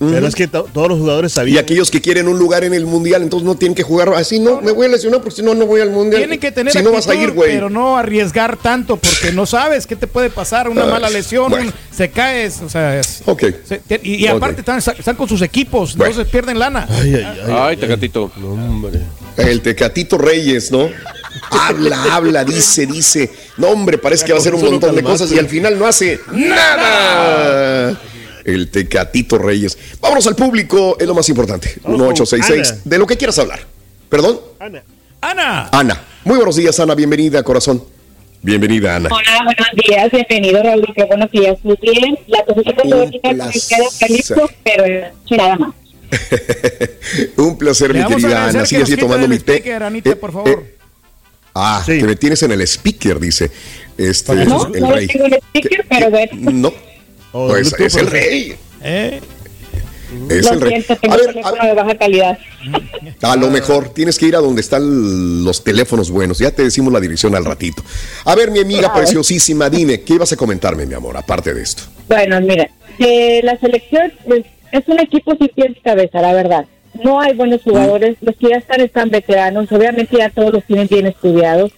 Pero 0.10 0.26
es 0.28 0.34
que 0.34 0.48
to- 0.48 0.68
todos 0.74 0.88
los 0.90 0.98
jugadores 0.98 1.32
Y 1.32 1.36
sabían. 1.36 1.64
aquellos 1.64 1.92
que 1.92 2.02
quieren 2.02 2.28
un 2.28 2.40
lugar 2.40 2.64
en 2.64 2.74
el 2.74 2.88
mundial, 2.88 3.22
entonces 3.22 3.46
no 3.46 3.54
tienen 3.56 3.76
que 3.76 3.84
jugar 3.84 4.12
así, 4.16 4.40
no, 4.40 4.60
me 4.60 4.72
voy 4.72 4.88
a 4.88 4.90
lesionar 4.90 5.22
porque 5.22 5.36
si 5.36 5.44
no, 5.44 5.54
no 5.54 5.68
voy 5.68 5.80
al 5.82 5.92
mundial. 5.92 6.22
Tienen 6.22 6.40
que 6.40 6.52
tener 6.52 6.74
Si 6.74 6.82
no 6.82 6.92
vas 6.92 7.08
a 7.08 7.12
actitud, 7.12 7.30
ir, 7.30 7.34
güey. 7.36 7.52
pero 7.54 7.70
no 7.70 7.96
arriesgar 7.98 8.58
tanto 8.58 8.98
porque 8.98 9.32
no 9.32 9.46
sabes 9.46 9.86
qué 9.86 9.96
te 9.96 10.08
puede 10.08 10.32
pasar, 10.32 10.68
una 10.70 10.84
Ah, 10.84 10.88
mala 10.88 11.10
lesión, 11.10 11.52
bueno. 11.52 11.68
un- 11.68 11.96
se 11.96 12.10
caes, 12.10 12.62
o 12.62 12.70
sea, 12.70 13.00
es- 13.00 13.22
Ok. 13.28 13.44
se- 13.64 13.82
y, 14.02 14.16
y 14.16 14.28
aparte 14.28 14.62
están, 14.62 14.80
están 14.80 15.16
con 15.16 15.30
sus 15.30 15.42
equipos, 15.44 15.96
Bueno. 15.96 16.12
entonces 16.12 16.32
pierden 16.32 16.58
lana. 16.58 16.88
Ay, 16.90 17.14
ay, 17.16 17.24
ay, 17.46 17.54
Ay, 17.56 17.78
Tecatito. 17.78 18.32
no, 18.38 18.54
hombre. 18.54 19.00
El 19.38 19.62
Tecatito 19.62 20.18
Reyes, 20.18 20.72
¿no? 20.72 20.90
Habla, 21.52 22.04
habla, 22.16 22.44
dice, 22.44 22.86
dice. 22.86 23.32
No, 23.58 23.68
hombre, 23.70 23.98
parece 23.98 24.26
que 24.26 24.32
va 24.34 24.40
a 24.40 24.42
hacer 24.42 24.56
un 24.56 24.64
montón 24.64 24.96
de 24.96 25.04
cosas 25.04 25.32
y 25.32 25.38
al 25.40 25.48
final 25.48 25.78
no 25.80 25.86
hace 25.88 26.20
nada. 26.32 28.00
El 28.46 28.70
Tecatito 28.70 29.38
Reyes. 29.38 29.78
Vámonos 30.00 30.26
al 30.28 30.36
público, 30.36 30.98
es 31.00 31.08
lo 31.08 31.14
más 31.16 31.28
importante. 31.30 31.70
Vamos 31.84 31.98
con 32.00 32.08
1866, 32.08 32.72
Ana. 32.72 32.82
de 32.86 32.98
lo 32.98 33.08
que 33.08 33.18
quieras 33.18 33.38
hablar. 33.40 33.60
¿Perdón? 34.10 34.40
Ana. 34.60 34.84
Ana, 35.22 35.70
Ana. 35.72 36.02
Muy 36.24 36.36
buenos 36.38 36.56
días, 36.56 36.80
Ana. 36.80 36.96
Bienvenida, 36.96 37.44
corazón. 37.44 37.84
Bienvenida, 38.42 38.96
Ana. 38.96 39.10
Hola, 39.12 39.44
buenos 39.44 39.68
días, 39.88 40.12
bienvenido 40.12 40.64
Raúl, 40.64 40.92
qué 40.96 41.04
bueno 41.04 41.30
que 41.30 41.42
ya 41.44 41.50
estoy 41.52 41.78
bien. 41.82 42.18
La 42.28 42.44
cosita 42.44 42.74
que 42.82 42.88
me 42.96 43.20
placer. 43.36 43.62
queda 43.70 43.86
calipso, 44.00 44.50
pero 44.64 45.08
nada 45.38 45.56
más. 45.58 45.76
un 47.38 47.58
placer, 47.58 47.92
le 47.94 48.00
mi 48.00 48.04
a 48.04 48.08
querida 48.08 48.48
Ana. 48.48 48.66
Sigue 48.66 48.84
así 48.84 48.98
tomando 48.98 49.28
mi 49.28 49.38
té. 49.40 49.54
speaker, 49.58 49.84
Anita, 49.84 50.10
Eh, 50.10 50.16
por 50.16 50.32
favor. 50.34 50.50
eh, 50.50 50.76
ah, 51.54 51.84
Sí. 51.86 52.00
que 52.00 52.04
me 52.06 52.16
tienes 52.16 52.42
en 52.44 52.52
el 52.52 52.62
speaker, 52.62 53.20
dice. 53.20 53.52
Este, 53.98 54.34
No, 54.46 54.66
el 54.74 54.82
no 54.82 54.92
rey. 54.92 55.08
tengo 55.08 55.26
en 55.26 55.34
el 55.34 55.40
speaker, 55.40 55.86
pero 55.88 56.10
bueno. 56.10 56.32
No, 56.52 56.74
O 57.32 57.48
pues 57.48 57.70
Bluetooth, 57.72 57.86
es 57.88 57.96
el 57.96 58.08
rey. 58.08 58.56
¿eh? 58.84 59.22
Es 60.30 60.46
Lo 60.46 60.52
el 60.54 60.62
rey. 60.62 60.72
siento, 60.82 60.96
tengo 60.98 61.14
A 61.14 61.18
un 61.18 61.22
ver, 61.22 61.30
a 61.30 61.34
teléfono 61.34 61.62
ver, 61.62 61.70
de 61.70 61.74
baja 61.82 61.98
calidad. 61.98 62.38
a 63.22 63.36
lo 63.38 63.50
mejor 63.50 63.90
tienes 63.90 64.18
que 64.20 64.26
ir 64.26 64.36
a 64.36 64.40
donde 64.40 64.60
están 64.62 65.44
los 65.46 65.64
teléfonos 65.64 66.12
buenos. 66.12 66.40
Ya 66.40 66.52
te 66.52 66.64
decimos 66.64 66.92
la 66.92 67.00
dirección 67.00 67.34
al 67.36 67.46
ratito. 67.46 67.82
A 68.26 68.36
ver, 68.36 68.52
mi 68.52 68.60
amiga 68.60 68.82
Claro. 68.82 68.96
preciosísima, 68.96 69.70
dime, 69.70 70.02
¿qué 70.02 70.16
ibas 70.16 70.34
a 70.34 70.36
comentarme, 70.36 70.86
mi 70.86 70.94
amor, 70.96 71.16
aparte 71.16 71.54
de 71.54 71.62
esto? 71.62 71.84
Bueno, 72.10 72.42
mira, 72.42 72.70
que 72.98 73.40
la 73.44 73.58
selección 73.60 74.12
pues, 74.26 74.44
es 74.74 74.84
un 74.88 75.00
equipo 75.00 75.34
sin 75.38 75.48
pies 75.50 75.72
cabeza, 75.82 76.22
la 76.22 76.34
verdad. 76.34 76.66
No 77.06 77.22
hay 77.22 77.34
buenos 77.34 77.62
jugadores, 77.62 78.18
los 78.20 78.36
que 78.36 78.50
ya 78.50 78.58
están 78.58 78.82
están 78.82 79.10
veteranos, 79.10 79.72
obviamente 79.72 80.18
ya 80.18 80.30
todos 80.30 80.52
los 80.52 80.66
tienen 80.66 80.88
bien 80.90 81.08
estudiados, 81.08 81.72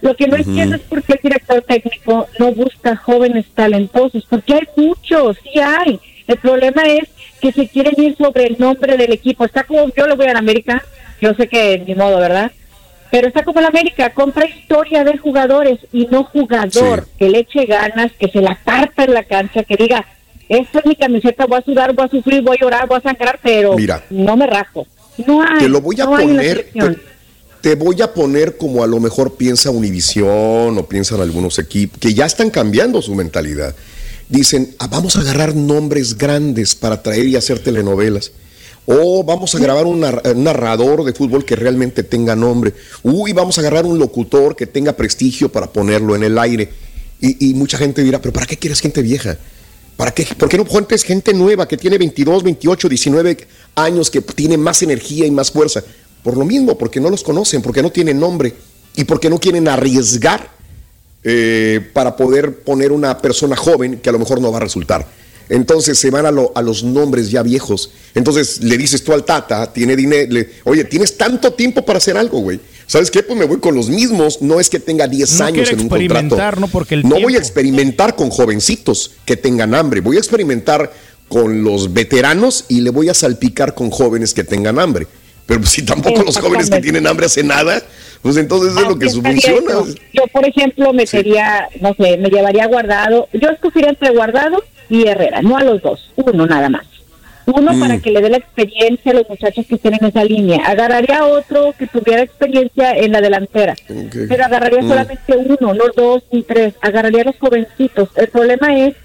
Lo 0.00 0.14
que 0.14 0.26
no 0.26 0.36
entiendo 0.36 0.76
es 0.76 0.82
por 0.82 1.02
qué 1.02 1.14
el 1.14 1.20
director 1.22 1.62
técnico 1.62 2.28
no 2.38 2.52
busca 2.52 2.96
jóvenes 2.96 3.46
talentosos, 3.54 4.26
porque 4.28 4.54
hay 4.54 4.68
muchos, 4.76 5.36
sí 5.42 5.58
hay. 5.58 5.98
El 6.26 6.36
problema 6.38 6.82
es 6.82 7.08
que 7.40 7.52
se 7.52 7.68
quieren 7.68 7.94
ir 8.02 8.16
sobre 8.16 8.46
el 8.46 8.56
nombre 8.58 8.96
del 8.96 9.12
equipo. 9.12 9.44
Está 9.44 9.64
como 9.64 9.88
yo 9.94 10.06
le 10.06 10.14
voy 10.14 10.26
a 10.26 10.32
la 10.32 10.40
América, 10.40 10.82
yo 11.20 11.34
sé 11.34 11.48
que 11.48 11.82
ni 11.86 11.94
modo, 11.94 12.18
¿verdad? 12.18 12.50
Pero 13.10 13.28
está 13.28 13.44
como 13.44 13.60
la 13.60 13.68
América, 13.68 14.10
compra 14.10 14.46
historia 14.46 15.04
de 15.04 15.16
jugadores 15.16 15.78
y 15.92 16.06
no 16.06 16.24
jugador 16.24 17.06
que 17.18 17.28
le 17.28 17.40
eche 17.40 17.64
ganas, 17.64 18.12
que 18.12 18.28
se 18.28 18.40
la 18.40 18.56
carta 18.56 19.04
en 19.04 19.14
la 19.14 19.22
cancha, 19.22 19.62
que 19.62 19.76
diga, 19.76 20.04
esta 20.48 20.80
es 20.80 20.86
mi 20.86 20.96
camiseta, 20.96 21.46
voy 21.46 21.58
a 21.58 21.62
sudar, 21.62 21.94
voy 21.94 22.06
a 22.06 22.08
sufrir, 22.08 22.42
voy 22.42 22.56
a 22.58 22.64
llorar, 22.64 22.88
voy 22.88 22.98
a 22.98 23.00
sangrar, 23.00 23.38
pero 23.42 23.76
Mira. 23.76 24.02
no 24.10 24.36
me 24.36 24.46
rajo. 24.46 24.86
No 25.26 25.42
hay. 25.42 25.60
Te 25.60 25.68
lo 25.68 25.80
voy 25.80 26.00
a 26.00 26.04
no 26.04 26.10
poner, 26.10 26.68
te, 26.72 26.96
te 27.60 27.74
voy 27.74 28.00
a 28.02 28.12
poner 28.14 28.56
como 28.56 28.82
a 28.84 28.86
lo 28.86 29.00
mejor 29.00 29.36
piensa 29.36 29.70
Univisión 29.70 30.78
o 30.78 30.86
piensan 30.88 31.20
algunos 31.20 31.58
equipos 31.58 31.98
que 31.98 32.14
ya 32.14 32.26
están 32.26 32.50
cambiando 32.50 33.02
su 33.02 33.14
mentalidad. 33.14 33.74
Dicen, 34.28 34.74
"Ah, 34.78 34.88
vamos 34.88 35.16
a 35.16 35.20
agarrar 35.20 35.54
nombres 35.54 36.16
grandes 36.18 36.74
para 36.74 37.02
traer 37.02 37.26
y 37.26 37.36
hacer 37.36 37.58
telenovelas. 37.60 38.32
O 38.86 39.24
vamos 39.24 39.54
a 39.54 39.58
grabar 39.58 39.84
un, 39.86 40.00
nar- 40.00 40.22
un 40.34 40.44
narrador 40.44 41.04
de 41.04 41.12
fútbol 41.12 41.44
que 41.44 41.56
realmente 41.56 42.02
tenga 42.04 42.36
nombre. 42.36 42.72
Uy, 43.02 43.32
vamos 43.32 43.58
a 43.58 43.60
agarrar 43.60 43.84
un 43.84 43.98
locutor 43.98 44.54
que 44.54 44.66
tenga 44.66 44.92
prestigio 44.92 45.50
para 45.50 45.72
ponerlo 45.72 46.14
en 46.14 46.22
el 46.22 46.38
aire. 46.38 46.68
Y, 47.20 47.50
y 47.50 47.54
mucha 47.54 47.78
gente 47.78 48.02
dirá, 48.02 48.20
pero 48.20 48.32
¿para 48.32 48.46
qué 48.46 48.56
quieres 48.56 48.80
gente 48.80 49.02
vieja? 49.02 49.38
¿Para 49.96 50.12
qué? 50.12 50.24
¿Por 50.38 50.48
qué 50.48 50.56
no 50.58 50.64
pones 50.64 51.02
gente 51.02 51.32
nueva 51.32 51.66
que 51.66 51.76
tiene 51.76 51.98
22, 51.98 52.42
28, 52.44 52.88
19 52.88 53.38
años, 53.76 54.10
que 54.10 54.20
tiene 54.20 54.56
más 54.58 54.82
energía 54.82 55.26
y 55.26 55.30
más 55.30 55.50
fuerza? 55.50 55.82
Por 56.26 56.36
lo 56.36 56.44
mismo, 56.44 56.76
porque 56.76 56.98
no 57.00 57.08
los 57.08 57.22
conocen, 57.22 57.62
porque 57.62 57.82
no 57.82 57.92
tienen 57.92 58.18
nombre 58.18 58.52
y 58.96 59.04
porque 59.04 59.30
no 59.30 59.38
quieren 59.38 59.68
arriesgar 59.68 60.50
eh, 61.22 61.88
para 61.92 62.16
poder 62.16 62.62
poner 62.64 62.90
una 62.90 63.18
persona 63.18 63.54
joven 63.54 64.00
que 64.00 64.08
a 64.08 64.12
lo 64.12 64.18
mejor 64.18 64.40
no 64.40 64.50
va 64.50 64.56
a 64.56 64.60
resultar. 64.60 65.06
Entonces 65.48 65.96
se 66.00 66.10
van 66.10 66.26
a, 66.26 66.32
lo- 66.32 66.50
a 66.56 66.62
los 66.62 66.82
nombres 66.82 67.30
ya 67.30 67.44
viejos. 67.44 67.90
Entonces 68.16 68.60
le 68.64 68.76
dices 68.76 69.04
tú 69.04 69.12
al 69.12 69.24
Tata, 69.24 69.72
tiene 69.72 69.94
dinero, 69.94 70.32
le- 70.32 70.50
oye, 70.64 70.82
tienes 70.82 71.16
tanto 71.16 71.52
tiempo 71.52 71.84
para 71.84 71.98
hacer 71.98 72.16
algo, 72.18 72.40
güey. 72.40 72.58
¿Sabes 72.88 73.08
qué? 73.12 73.22
Pues 73.22 73.38
me 73.38 73.44
voy 73.44 73.60
con 73.60 73.76
los 73.76 73.88
mismos. 73.88 74.42
No 74.42 74.58
es 74.58 74.68
que 74.68 74.80
tenga 74.80 75.06
10 75.06 75.38
No 75.38 75.44
años 75.44 75.68
en 75.70 75.80
un 75.82 75.88
contrato. 75.88 76.58
¿no? 76.58 76.66
Porque 76.66 76.94
el 76.96 77.02
no 77.04 77.20
voy 77.20 77.36
a 77.36 77.38
experimentar 77.38 78.16
con 78.16 78.30
jovencitos 78.30 79.12
que 79.24 79.36
tengan 79.36 79.76
hambre. 79.76 80.00
Voy 80.00 80.16
a 80.16 80.18
experimentar 80.18 80.92
con 81.28 81.62
los 81.62 81.92
veteranos 81.92 82.64
y 82.66 82.80
le 82.80 82.90
voy 82.90 83.10
a 83.10 83.14
salpicar 83.14 83.76
con 83.76 83.90
jóvenes 83.90 84.34
que 84.34 84.42
tengan 84.42 84.80
hambre. 84.80 85.06
Pero 85.46 85.64
si 85.64 85.84
tampoco 85.84 86.22
los 86.22 86.38
jóvenes 86.38 86.68
que 86.70 86.80
tienen 86.80 87.06
hambre 87.06 87.26
hacen 87.26 87.46
nada, 87.46 87.80
pues 88.22 88.36
entonces 88.36 88.76
es 88.76 88.88
lo 88.88 88.98
que 88.98 89.06
estaría 89.06 89.30
funciona. 89.32 89.74
Yo, 90.12 90.22
por 90.32 90.46
ejemplo, 90.46 90.92
metería, 90.92 91.68
no 91.80 91.94
sé, 91.94 92.16
me 92.16 92.28
llevaría 92.28 92.66
guardado. 92.66 93.28
Yo 93.32 93.50
escogería 93.50 93.90
entre 93.90 94.10
guardado 94.10 94.62
y 94.88 95.06
Herrera, 95.06 95.42
no 95.42 95.56
a 95.56 95.62
los 95.62 95.80
dos, 95.82 96.10
uno 96.16 96.46
nada 96.46 96.68
más. 96.68 96.86
Uno 97.46 97.74
Mm. 97.74 97.80
para 97.80 97.98
que 97.98 98.10
le 98.10 98.20
dé 98.20 98.28
la 98.28 98.38
experiencia 98.38 99.12
a 99.12 99.14
los 99.14 99.28
muchachos 99.28 99.64
que 99.68 99.76
estén 99.76 99.94
en 99.94 100.04
esa 100.06 100.24
línea. 100.24 100.66
Agarraría 100.66 101.24
otro 101.26 101.72
que 101.78 101.86
tuviera 101.86 102.22
experiencia 102.22 102.90
en 102.96 103.12
la 103.12 103.20
delantera. 103.20 103.76
Pero 103.86 104.44
agarraría 104.44 104.82
Mm. 104.82 104.88
solamente 104.88 105.36
uno, 105.36 105.72
no 105.74 105.84
dos 105.96 106.24
ni 106.32 106.42
tres. 106.42 106.74
Agarraría 106.80 107.22
a 107.22 107.26
los 107.26 107.36
jovencitos. 107.38 108.08
El 108.16 108.26
problema 108.30 108.76
es 108.76 108.96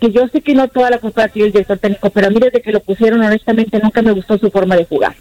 que 0.00 0.12
yo 0.12 0.28
sé 0.28 0.40
que 0.40 0.54
no 0.54 0.68
toda 0.68 0.90
la 0.90 0.98
culpa 0.98 1.26
tiene 1.26 1.48
el 1.48 1.52
director 1.52 1.78
técnico, 1.78 2.10
pero 2.10 2.28
a 2.28 2.30
mí 2.30 2.38
desde 2.40 2.62
que 2.62 2.70
lo 2.70 2.78
pusieron, 2.78 3.20
honestamente, 3.22 3.80
nunca 3.82 4.02
me 4.02 4.12
gustó 4.12 4.38
su 4.38 4.52
forma 4.52 4.76
de 4.76 4.84
jugar. 4.84 5.16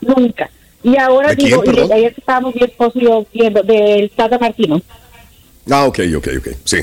Nunca. 0.00 0.50
Y 0.82 0.96
ahora 0.96 1.30
¿De 1.30 1.36
quién, 1.36 1.60
digo, 1.60 1.86
y 1.88 1.92
ayer 1.92 2.14
estábamos 2.16 2.54
mi 2.54 2.62
esposo 2.62 2.92
y 2.98 3.04
yo 3.04 3.26
viendo, 3.32 3.62
del 3.62 4.10
Tata 4.10 4.38
Martino. 4.38 4.80
Ah, 5.70 5.84
ok, 5.86 5.98
ok, 6.16 6.28
ok. 6.38 6.48
Sí. 6.64 6.78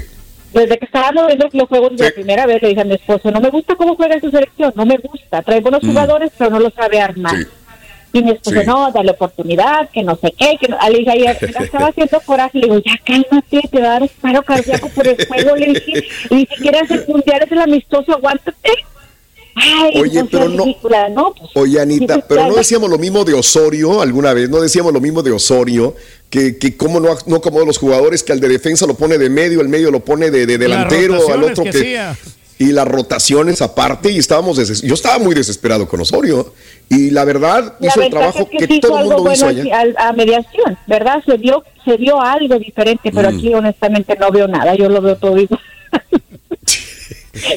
Desde 0.53 0.77
que 0.77 0.85
estábamos 0.85 1.27
viendo 1.27 1.49
los 1.51 1.67
juegos 1.67 1.95
de 1.97 2.05
la 2.05 2.11
primera 2.11 2.45
vez, 2.45 2.61
le 2.61 2.69
dije 2.69 2.81
a 2.81 2.85
mi 2.85 2.93
esposo, 2.93 3.31
no 3.31 3.39
me 3.41 3.49
gusta 3.49 3.75
cómo 3.75 3.95
juega 3.95 4.19
su 4.19 4.29
selección, 4.31 4.71
no 4.75 4.85
me 4.85 4.97
gusta. 4.97 5.41
Trae 5.41 5.61
buenos 5.61 5.83
Mm. 5.83 5.87
jugadores, 5.89 6.31
pero 6.37 6.51
no 6.51 6.59
lo 6.59 6.69
sabe 6.71 7.01
armar. 7.01 7.35
Y 8.13 8.23
mi 8.23 8.31
esposo, 8.31 8.61
Sí. 8.61 8.65
no, 8.67 8.91
dale 8.91 9.11
oportunidad, 9.11 9.89
que 9.89 10.03
no 10.03 10.15
sé 10.15 10.33
qué. 10.37 10.57
Que 10.59 10.67
no. 10.69 10.77
Ah, 10.79 10.89
Le 10.89 10.99
dije 10.99 11.11
ayer, 11.11 11.37
estaba 11.59 11.87
haciendo 11.87 12.19
coraje. 12.21 12.59
Le 12.59 12.67
digo, 12.67 12.79
ya 12.79 12.93
cálmate, 13.03 13.61
te 13.69 13.81
va 13.81 13.87
a 13.87 13.89
dar 13.93 14.01
un 14.03 14.09
paro 14.21 14.43
cardíaco 14.43 14.89
por 14.89 15.07
el 15.07 15.27
juego. 15.27 15.55
Le 15.55 15.65
dije, 15.73 16.07
y 16.29 16.35
ni 16.35 16.45
siquiera 16.45 16.79
es 16.81 16.91
el 16.91 17.05
mundial, 17.07 17.41
es 17.43 17.51
el 17.51 17.59
amistoso, 17.59 18.13
aguántate. 18.13 18.71
Ay, 19.59 19.99
Oye, 20.01 20.21
no 20.21 20.29
pero 20.29 20.49
no- 20.49 20.63
ridícula, 20.65 21.09
¿no? 21.09 21.33
Pues, 21.33 21.51
Oye, 21.55 21.79
Anita, 21.81 22.23
pero 22.27 22.47
no 22.47 22.55
decíamos 22.55 22.89
lo 22.89 22.97
mismo 22.99 23.25
de 23.25 23.33
Osorio 23.33 24.01
alguna 24.01 24.33
vez, 24.33 24.49
no 24.49 24.61
decíamos 24.61 24.93
lo 24.93 25.01
mismo 25.01 25.23
de 25.23 25.31
Osorio, 25.31 25.95
que, 26.29 26.57
que 26.57 26.77
cómo 26.77 26.99
no, 26.99 27.09
no 27.25 27.35
acomoda 27.37 27.65
los 27.65 27.77
jugadores, 27.79 28.21
que 28.23 28.33
al 28.33 28.39
de 28.39 28.49
defensa 28.49 28.85
lo 28.85 28.93
pone 28.93 29.17
de 29.17 29.29
medio, 29.29 29.61
el 29.61 29.67
medio 29.69 29.89
lo 29.89 29.99
pone 30.01 30.29
de, 30.29 30.45
de 30.45 30.57
delantero, 30.57 31.31
al 31.33 31.43
otro 31.43 31.63
que 31.63 31.71
que... 31.71 32.07
y 32.59 32.65
las 32.71 32.87
rotaciones 32.87 33.61
aparte, 33.63 34.11
y 34.11 34.17
estábamos 34.19 34.57
deses- 34.59 34.81
yo 34.85 34.93
estaba 34.93 35.17
muy 35.17 35.33
desesperado 35.33 35.87
con 35.87 36.01
Osorio, 36.01 36.53
y 36.89 37.09
la 37.09 37.23
verdad 37.25 37.75
La 37.79 37.87
hizo 37.87 38.01
el 38.01 38.09
trabajo 38.11 38.47
es 38.51 38.67
que, 38.67 38.75
hizo 38.75 38.87
todo 38.89 38.99
el 38.99 39.05
mundo 39.05 39.31
hizo 39.33 39.45
bueno 39.47 39.61
allá. 39.61 39.79
al- 39.79 39.95
a, 39.97 40.13
mediación, 40.13 40.77
¿verdad? 40.85 41.23
Se 41.25 41.35
vio, 41.37 41.63
se 41.83 41.97
vio 41.97 42.21
algo 42.21 42.59
diferente, 42.59 43.11
pero 43.11 43.31
Mm. 43.31 43.35
aquí 43.37 43.53
honestamente 43.53 44.15
no 44.19 44.29
veo 44.31 44.47
nada, 44.47 44.75
yo 44.75 44.87
lo 44.87 45.01
veo 45.01 45.15
todo 45.15 45.37
igual. 45.37 45.59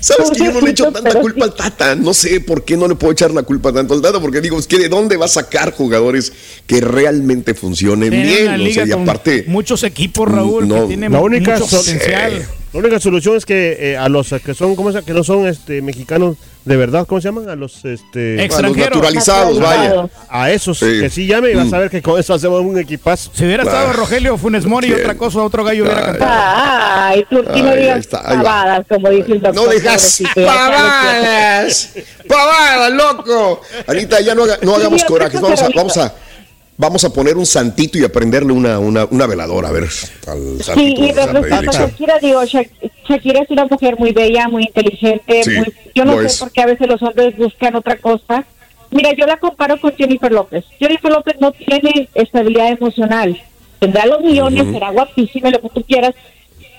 ¿Sabes 0.00 0.30
que 0.30 0.44
yo 0.44 0.52
no 0.52 0.60
le 0.60 0.70
echo 0.70 0.90
tanta 0.92 1.20
culpa 1.20 1.44
al 1.44 1.54
Tata? 1.54 1.94
No 1.94 2.14
sé 2.14 2.40
por 2.40 2.64
qué 2.64 2.76
no 2.76 2.88
le 2.88 2.94
puedo 2.94 3.12
echar 3.12 3.30
la 3.32 3.42
culpa 3.42 3.72
tanto 3.72 3.94
al 3.94 4.02
Tata, 4.02 4.20
porque 4.20 4.40
digo, 4.40 4.58
es 4.58 4.66
que 4.66 4.78
de 4.78 4.88
dónde 4.88 5.16
va 5.16 5.26
a 5.26 5.28
sacar 5.28 5.72
jugadores 5.72 6.32
que 6.66 6.80
realmente 6.80 7.54
funcionen 7.54 8.10
bien, 8.10 8.60
o 8.60 8.72
sea, 8.72 8.86
y 8.86 8.92
aparte... 8.92 9.44
muchos 9.46 9.82
equipos, 9.82 10.28
Raúl, 10.28 10.66
No, 10.68 10.82
que 10.82 10.88
tienen 10.88 11.12
La 11.12 11.20
única, 11.20 11.58
mucho 11.58 11.76
potencial. 11.76 12.46
La 12.72 12.78
única 12.80 13.00
solución 13.00 13.36
es 13.36 13.44
que 13.44 13.76
eh, 13.92 13.96
a 13.96 14.08
los 14.08 14.28
que 14.44 14.54
son, 14.54 14.76
¿cómo 14.76 14.90
se 14.90 14.96
llama? 14.96 15.06
Que 15.06 15.12
no 15.12 15.24
son 15.24 15.46
este, 15.46 15.82
mexicanos 15.82 16.36
de 16.64 16.76
verdad, 16.76 17.06
¿cómo 17.06 17.20
se 17.22 17.28
llaman? 17.28 17.48
A 17.48 17.56
los 17.56 17.84
este, 17.86 18.44
Extranjeros. 18.44 18.98
A 18.98 19.00
los 19.00 19.14
naturalizados, 19.14 19.60
vaya. 19.60 20.08
A 20.28 20.50
esos 20.50 20.78
Sí. 20.78 21.00
que 21.00 21.08
sí 21.10 21.26
llame 21.26 21.50
y 21.52 21.54
vas 21.54 21.66
Mm. 21.68 21.74
a 21.74 21.78
ver 21.78 21.90
que 21.90 22.02
con 22.02 22.20
eso 22.20 22.34
hacemos 22.34 22.60
un 22.60 22.78
equipazo. 22.78 23.30
Si 23.34 23.44
hubiera 23.46 23.62
estado 23.62 23.92
Rogelio 23.94 24.36
Funes 24.36 24.66
Mori 24.66 24.88
y 24.88 24.92
otra 24.92 25.16
cosa, 25.16 25.40
otro 25.42 25.64
gallo 25.64 25.84
hubiera 25.84 26.02
cantado. 26.04 26.30
Ay, 26.32 27.24
tú 27.30 27.38
aquí 27.48 27.62
no 27.62 27.74
digas 27.74 28.06
pavadas, 28.06 28.86
como 28.88 29.08
dice 29.08 29.32
el 29.32 29.40
doctor. 29.40 29.54
No 29.66 29.72
digas 29.72 30.22
pavadas, 30.34 31.90
pavadas, 32.28 32.92
loco. 32.92 33.62
Anita, 33.86 34.20
ya 34.20 34.34
no, 34.34 34.44
haga- 34.44 34.58
no 34.62 34.74
hagamos 34.76 35.00
Sí, 35.00 35.06
corajes. 35.06 35.40
Vamos 35.40 35.62
a, 35.62 35.68
vamos 35.74 35.96
a, 35.96 36.14
vamos 36.80 37.04
a 37.04 37.12
poner 37.12 37.36
un 37.36 37.44
santito 37.46 37.98
y 37.98 38.04
a 38.04 38.08
prenderle 38.10 38.52
una, 38.54 38.78
una, 38.78 39.04
una 39.10 39.26
veladora, 39.26 39.68
a 39.68 39.72
ver, 39.72 39.84
al 40.26 40.62
Sí, 40.74 40.94
y 40.96 41.12
de 41.12 41.26
respecto 41.26 41.70
a. 41.70 41.72
Shakira, 41.74 42.18
digo, 42.18 42.42
Shak- 42.42 42.70
Shakira 43.08 43.42
es 43.42 43.50
una 43.50 43.66
mujer 43.66 43.98
muy 43.98 44.12
bella, 44.12 44.48
muy 44.48 44.62
inteligente. 44.64 45.44
Sí, 45.44 45.50
muy- 45.58 45.72
yo 45.94 46.04
no 46.06 46.18
sé 46.20 46.26
es. 46.26 46.38
por 46.38 46.50
qué 46.50 46.62
a 46.62 46.66
veces 46.66 46.88
los 46.88 47.02
hombres 47.02 47.36
buscan 47.36 47.76
otra 47.76 47.96
cosa. 47.98 48.44
Mira, 48.90 49.12
yo 49.12 49.26
la 49.26 49.36
comparo 49.36 49.78
con 49.80 49.94
Jennifer 49.94 50.32
López. 50.32 50.64
Jennifer 50.78 51.10
López 51.12 51.36
no 51.38 51.52
tiene 51.52 52.08
estabilidad 52.14 52.68
emocional. 52.72 53.40
Tendrá 53.78 54.06
los 54.06 54.20
millones, 54.22 54.66
será 54.72 54.90
guapísima, 54.90 55.50
lo 55.50 55.60
que 55.60 55.68
tú 55.68 55.82
quieras, 55.84 56.14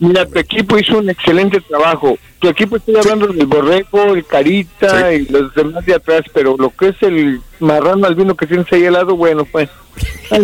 Mira, 0.00 0.24
tu 0.26 0.38
equipo 0.38 0.78
hizo 0.78 0.98
un 0.98 1.10
excelente 1.10 1.60
trabajo. 1.60 2.16
Tu 2.38 2.48
equipo, 2.48 2.76
estoy 2.76 2.96
hablando 2.96 3.26
del 3.28 3.46
Borrego, 3.46 4.14
el 4.14 4.24
Carita 4.24 5.12
y 5.12 5.26
los 5.26 5.52
demás 5.54 5.84
de 5.84 5.94
atrás, 5.94 6.22
pero 6.32 6.56
lo 6.56 6.70
que 6.70 6.88
es 6.88 6.96
el 7.02 7.40
marrano 7.58 8.06
albino 8.06 8.36
que 8.36 8.46
tienes 8.46 8.72
ahí 8.72 8.86
al 8.86 8.92
lado, 8.92 9.16
bueno, 9.16 9.44
pues. 9.44 9.68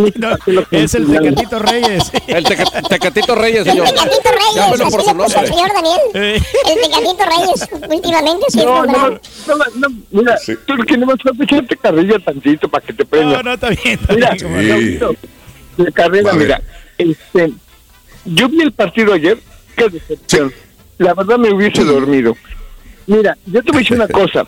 es 0.72 0.94
el 0.94 1.06
Tecatito 1.06 1.58
Reyes. 1.60 2.10
El 2.26 2.44
teca- 2.44 2.88
Tecatito 2.88 3.34
Reyes, 3.36 3.64
señor. 3.64 3.86
Tecatito 3.88 4.30
Reyes, 4.30 4.54
Llámelo 4.56 4.90
por 4.90 5.00
así 5.00 5.08
su 5.10 5.16
le 5.16 5.22
puso 5.24 5.36
nombre. 5.36 5.40
el 5.40 5.46
señor 5.46 5.70
Daniel. 5.72 6.00
El 6.66 6.80
Tecatito 6.80 7.24
Reyes, 7.24 7.68
últimamente 7.94 8.46
sí 8.48 8.58
es 8.60 8.64
No, 8.64 8.86
no, 8.86 8.92
no, 9.10 9.18
no, 9.46 9.64
no, 9.76 9.88
mira, 10.10 10.36
tú 10.66 10.74
lo 10.74 10.84
que 10.84 10.96
no 10.98 11.06
me 11.06 11.16
falta 11.16 11.44
echarte 11.44 11.76
carrilla 11.76 12.18
tantito 12.18 12.68
para 12.68 12.84
que 12.84 12.92
te 12.92 13.04
prenda. 13.04 13.36
No, 13.36 13.42
no, 13.44 13.52
está 13.54 13.68
bien. 13.68 13.98
está 14.00 14.14
Mira, 14.14 14.30
bien. 14.32 14.68
Raulito, 14.70 15.16
de 15.76 15.92
carrera, 15.92 16.32
mira, 16.32 16.62
este, 16.98 17.52
yo 18.24 18.48
vi 18.48 18.62
el 18.62 18.72
partido 18.72 19.12
ayer, 19.12 19.38
qué 19.76 19.88
decepción. 19.88 20.52
La 20.98 21.14
verdad 21.14 21.38
me 21.38 21.52
hubiese 21.52 21.84
dormido. 21.84 22.36
Mira, 23.06 23.36
yo 23.46 23.62
te 23.62 23.70
voy 23.70 23.78
a 23.78 23.82
decir 23.82 23.96
una 23.96 24.08
cosa, 24.20 24.44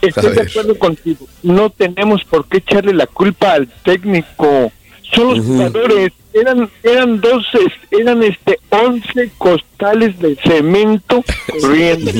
estoy 0.00 0.32
de 0.34 0.42
acuerdo 0.42 0.78
contigo, 0.78 1.26
no 1.42 1.70
tenemos 1.70 2.24
por 2.24 2.46
qué 2.46 2.58
echarle 2.58 2.92
la 2.92 3.06
culpa 3.06 3.52
al 3.52 3.68
técnico, 3.82 4.72
son 5.12 5.36
los 5.36 5.46
jugadores, 5.46 6.12
eran 6.32 6.68
eran 6.82 7.20
dos, 7.20 7.46
eran 7.90 8.22
este 8.22 8.58
11 8.68 9.30
costales 9.38 10.18
de 10.18 10.36
cemento 10.36 11.24
corriendo. 11.60 12.10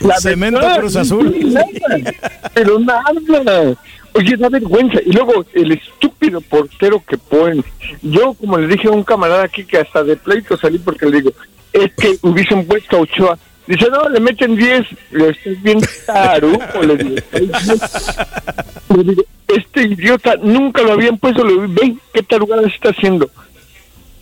La 0.00 0.16
Cemento 0.18 0.58
verdad, 0.60 0.80
Cruz 0.80 0.96
Azul. 0.96 1.52
nada, 1.52 1.68
pero 2.54 2.78
nada. 2.80 3.04
Oye, 4.14 4.36
da 4.36 4.48
vergüenza. 4.48 5.00
Y 5.04 5.12
luego 5.12 5.44
el 5.54 5.72
estúpido 5.72 6.40
portero 6.40 7.02
que 7.06 7.16
ponen. 7.16 7.64
Yo, 8.02 8.34
como 8.34 8.58
le 8.58 8.66
dije 8.66 8.88
a 8.88 8.92
un 8.92 9.04
camarada 9.04 9.44
aquí 9.44 9.64
que 9.64 9.78
hasta 9.78 10.02
de 10.02 10.16
pleito 10.16 10.56
salí 10.56 10.78
porque 10.78 11.06
le 11.06 11.18
digo, 11.18 11.32
es 11.72 11.92
que 11.94 12.18
hubiesen 12.22 12.66
puesto 12.66 12.96
a 12.96 13.00
Ochoa. 13.00 13.38
Dice, 13.66 13.88
no, 13.90 14.08
le 14.08 14.20
meten 14.20 14.56
10. 14.56 14.86
Le 15.12 15.28
estás 15.30 15.62
bien 15.62 15.80
taruco, 16.06 16.82
le 16.82 16.96
digo. 16.96 17.16
Le 18.96 19.04
digo, 19.04 19.22
este 19.46 19.82
idiota 19.82 20.34
nunca 20.42 20.82
lo 20.82 20.92
habían 20.92 21.18
puesto. 21.18 21.44
Le 21.44 21.52
digo, 21.52 21.66
ven, 21.68 22.00
qué 22.12 22.22
tarugada 22.22 22.62
se 22.62 22.74
está 22.74 22.90
haciendo. 22.90 23.30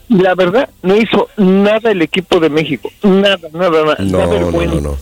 La 0.08 0.34
verdad, 0.34 0.68
no 0.82 0.96
hizo 0.96 1.28
nada 1.36 1.90
el 1.90 2.02
equipo 2.02 2.40
de 2.40 2.50
México. 2.50 2.90
Nada, 3.02 3.48
nada, 3.52 3.84
nada. 3.84 3.96
No, 4.00 4.18
da 4.18 4.24
no, 4.24 4.30
vergüenza. 4.30 4.74
no, 4.74 4.80
no. 4.80 4.96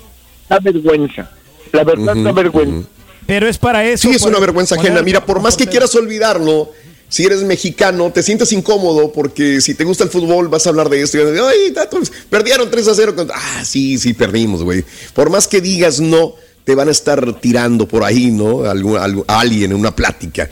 Da 0.48 0.58
vergüenza. 0.60 1.30
La 1.72 1.84
verdad, 1.84 2.14
da 2.16 2.32
vergüenza. 2.32 2.88
Pero 3.26 3.48
es 3.48 3.58
para 3.58 3.84
eso. 3.84 4.08
Sí, 4.08 4.14
es 4.14 4.22
una 4.22 4.38
vergüenza 4.38 4.76
ajena. 4.76 5.02
Mira, 5.02 5.24
por 5.24 5.40
más 5.40 5.56
que 5.56 5.66
quieras 5.66 5.94
olvidarlo, 5.94 6.70
si 7.08 7.24
eres 7.24 7.42
mexicano, 7.42 8.10
te 8.12 8.22
sientes 8.22 8.52
incómodo 8.52 9.12
porque 9.12 9.60
si 9.60 9.74
te 9.74 9.84
gusta 9.84 10.04
el 10.04 10.10
fútbol 10.10 10.48
vas 10.48 10.66
a 10.66 10.70
hablar 10.70 10.88
de 10.88 11.02
esto. 11.02 11.18
Y, 11.18 11.38
Ay, 11.38 11.70
datos, 11.72 12.12
perdieron 12.30 12.70
3 12.70 12.88
a 12.88 12.94
0. 12.94 13.14
contra-". 13.16 13.36
Ah, 13.36 13.64
sí, 13.64 13.98
sí, 13.98 14.12
perdimos, 14.12 14.62
güey. 14.62 14.84
Por 15.14 15.30
más 15.30 15.46
que 15.48 15.60
digas 15.60 16.00
no, 16.00 16.34
te 16.64 16.74
van 16.74 16.88
a 16.88 16.90
estar 16.92 17.40
tirando 17.40 17.86
por 17.86 18.02
ahí, 18.04 18.30
¿no? 18.32 18.64
Algún, 18.64 18.96
algún- 18.98 19.24
a 19.28 19.40
alguien 19.40 19.70
en 19.72 19.76
una 19.78 19.94
plática. 19.94 20.48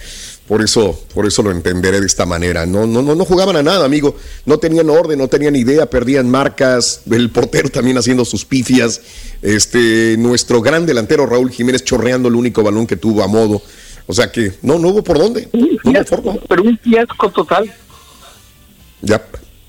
Por 0.47 0.63
eso, 0.63 1.01
por 1.15 1.27
eso 1.27 1.43
lo 1.43 1.51
entenderé 1.51 2.01
de 2.01 2.07
esta 2.07 2.27
manera. 2.27 2.67
No, 2.67 2.87
no, 2.87 3.01
no, 3.01 3.15
no 3.15 3.25
jugaban 3.25 3.57
a 3.57 3.63
nada, 3.63 3.87
amigo. 3.87 4.15
No 4.45 4.59
tenían 4.59 4.91
orden, 4.91 5.19
no 5.19 5.29
tenían 5.29 5.57
idea, 5.57 5.87
perdían 5.87 6.31
marcas. 6.31 7.01
El 7.11 7.31
portero 7.31 7.71
también 7.71 7.97
haciendo 7.97 8.27
sus 8.27 8.45
pifias. 8.45 9.01
Este, 9.41 10.17
nuestro 10.19 10.61
gran 10.61 10.85
delantero 10.85 11.25
Raúl 11.25 11.51
Jiménez 11.51 11.83
chorreando 11.83 12.29
el 12.29 12.35
único 12.35 12.63
balón 12.63 12.87
que 12.87 12.97
tuvo 12.97 13.23
a 13.23 13.27
modo. 13.27 13.63
O 14.07 14.13
sea 14.13 14.31
que 14.31 14.53
no, 14.61 14.79
no 14.79 14.89
hubo 14.89 15.03
por 15.03 15.19
dónde. 15.19 15.49
No 15.53 15.91
hubo 15.91 16.05
forma. 16.05 16.35
Pero 16.47 16.63
un 16.63 16.79
fiasco 16.79 17.31
total. 17.31 17.73
Ya, 19.01 19.25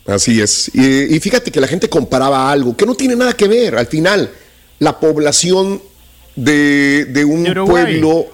así 0.07 0.41
es. 0.41 0.69
Y, 0.73 1.15
y 1.15 1.19
fíjate 1.21 1.51
que 1.51 1.61
la 1.61 1.67
gente 1.67 1.87
comparaba 1.87 2.51
algo 2.51 2.75
que 2.75 2.85
no 2.85 2.95
tiene 2.95 3.15
nada 3.15 3.31
que 3.31 3.47
ver. 3.47 3.77
Al 3.77 3.87
final, 3.87 4.29
la 4.79 4.99
población 4.99 5.81
de, 6.35 7.05
de 7.05 7.23
un 7.23 7.43
De 7.43 7.53
pueblo, 7.55 8.27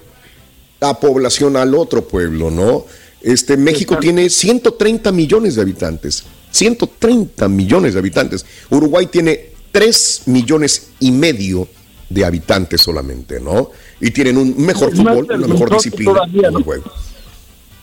la 0.82 0.98
población 0.98 1.56
al 1.56 1.76
otro 1.76 2.08
pueblo, 2.08 2.50
¿no? 2.50 2.84
Este, 3.22 3.56
México 3.56 3.98
tiene 3.98 4.28
130 4.28 5.12
millones 5.12 5.54
de 5.54 5.62
habitantes. 5.62 6.24
130 6.50 7.48
millones 7.48 7.94
de 7.94 8.00
habitantes. 8.00 8.44
Uruguay 8.68 9.06
tiene 9.06 9.50
3 9.70 10.22
millones 10.26 10.90
y 10.98 11.12
medio 11.12 11.68
de 12.08 12.24
habitantes 12.24 12.80
solamente, 12.80 13.38
¿no? 13.40 13.70
Y 14.00 14.10
tienen 14.10 14.36
un 14.36 14.56
mejor 14.58 14.92
Es 14.92 14.98
más 14.98 15.14
fútbol, 15.14 15.36
una 15.38 15.46
mejor 15.46 15.70
disciplina, 15.72 16.12
todavía, 16.14 16.50
buen 16.50 16.64
juego. 16.64 16.84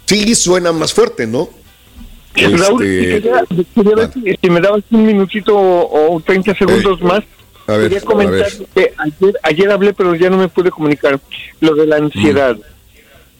Sí, 0.06 0.36
suena 0.36 0.74
más 0.74 0.94
fuerte, 0.94 1.26
¿no? 1.26 1.50
Raúl, 2.36 2.84
Este, 2.84 3.22
quería, 3.22 3.44
quería 3.76 3.96
ver 3.96 4.12
si, 4.14 4.22
si 4.42 4.50
me 4.50 4.60
dabas 4.60 4.84
un 4.92 5.06
minutito 5.06 5.58
o, 5.58 6.16
o 6.16 6.20
30 6.20 6.54
segundos 6.56 7.02
más. 7.02 7.24
a 7.66 7.78
ver, 7.78 7.84
quería 7.84 8.00
a 8.00 8.02
comentar 8.02 8.42
ver. 8.42 8.68
que 8.76 8.94
ayer, 8.98 9.40
ayer 9.42 9.72
hablé, 9.72 9.94
pero 9.94 10.14
ya 10.16 10.30
no 10.30 10.38
me 10.38 10.50
pude 10.50 10.70
comunicar. 10.70 11.18
Lo 11.62 11.76
de 11.76 11.88
la 11.88 11.96
ansiedad. 11.96 12.58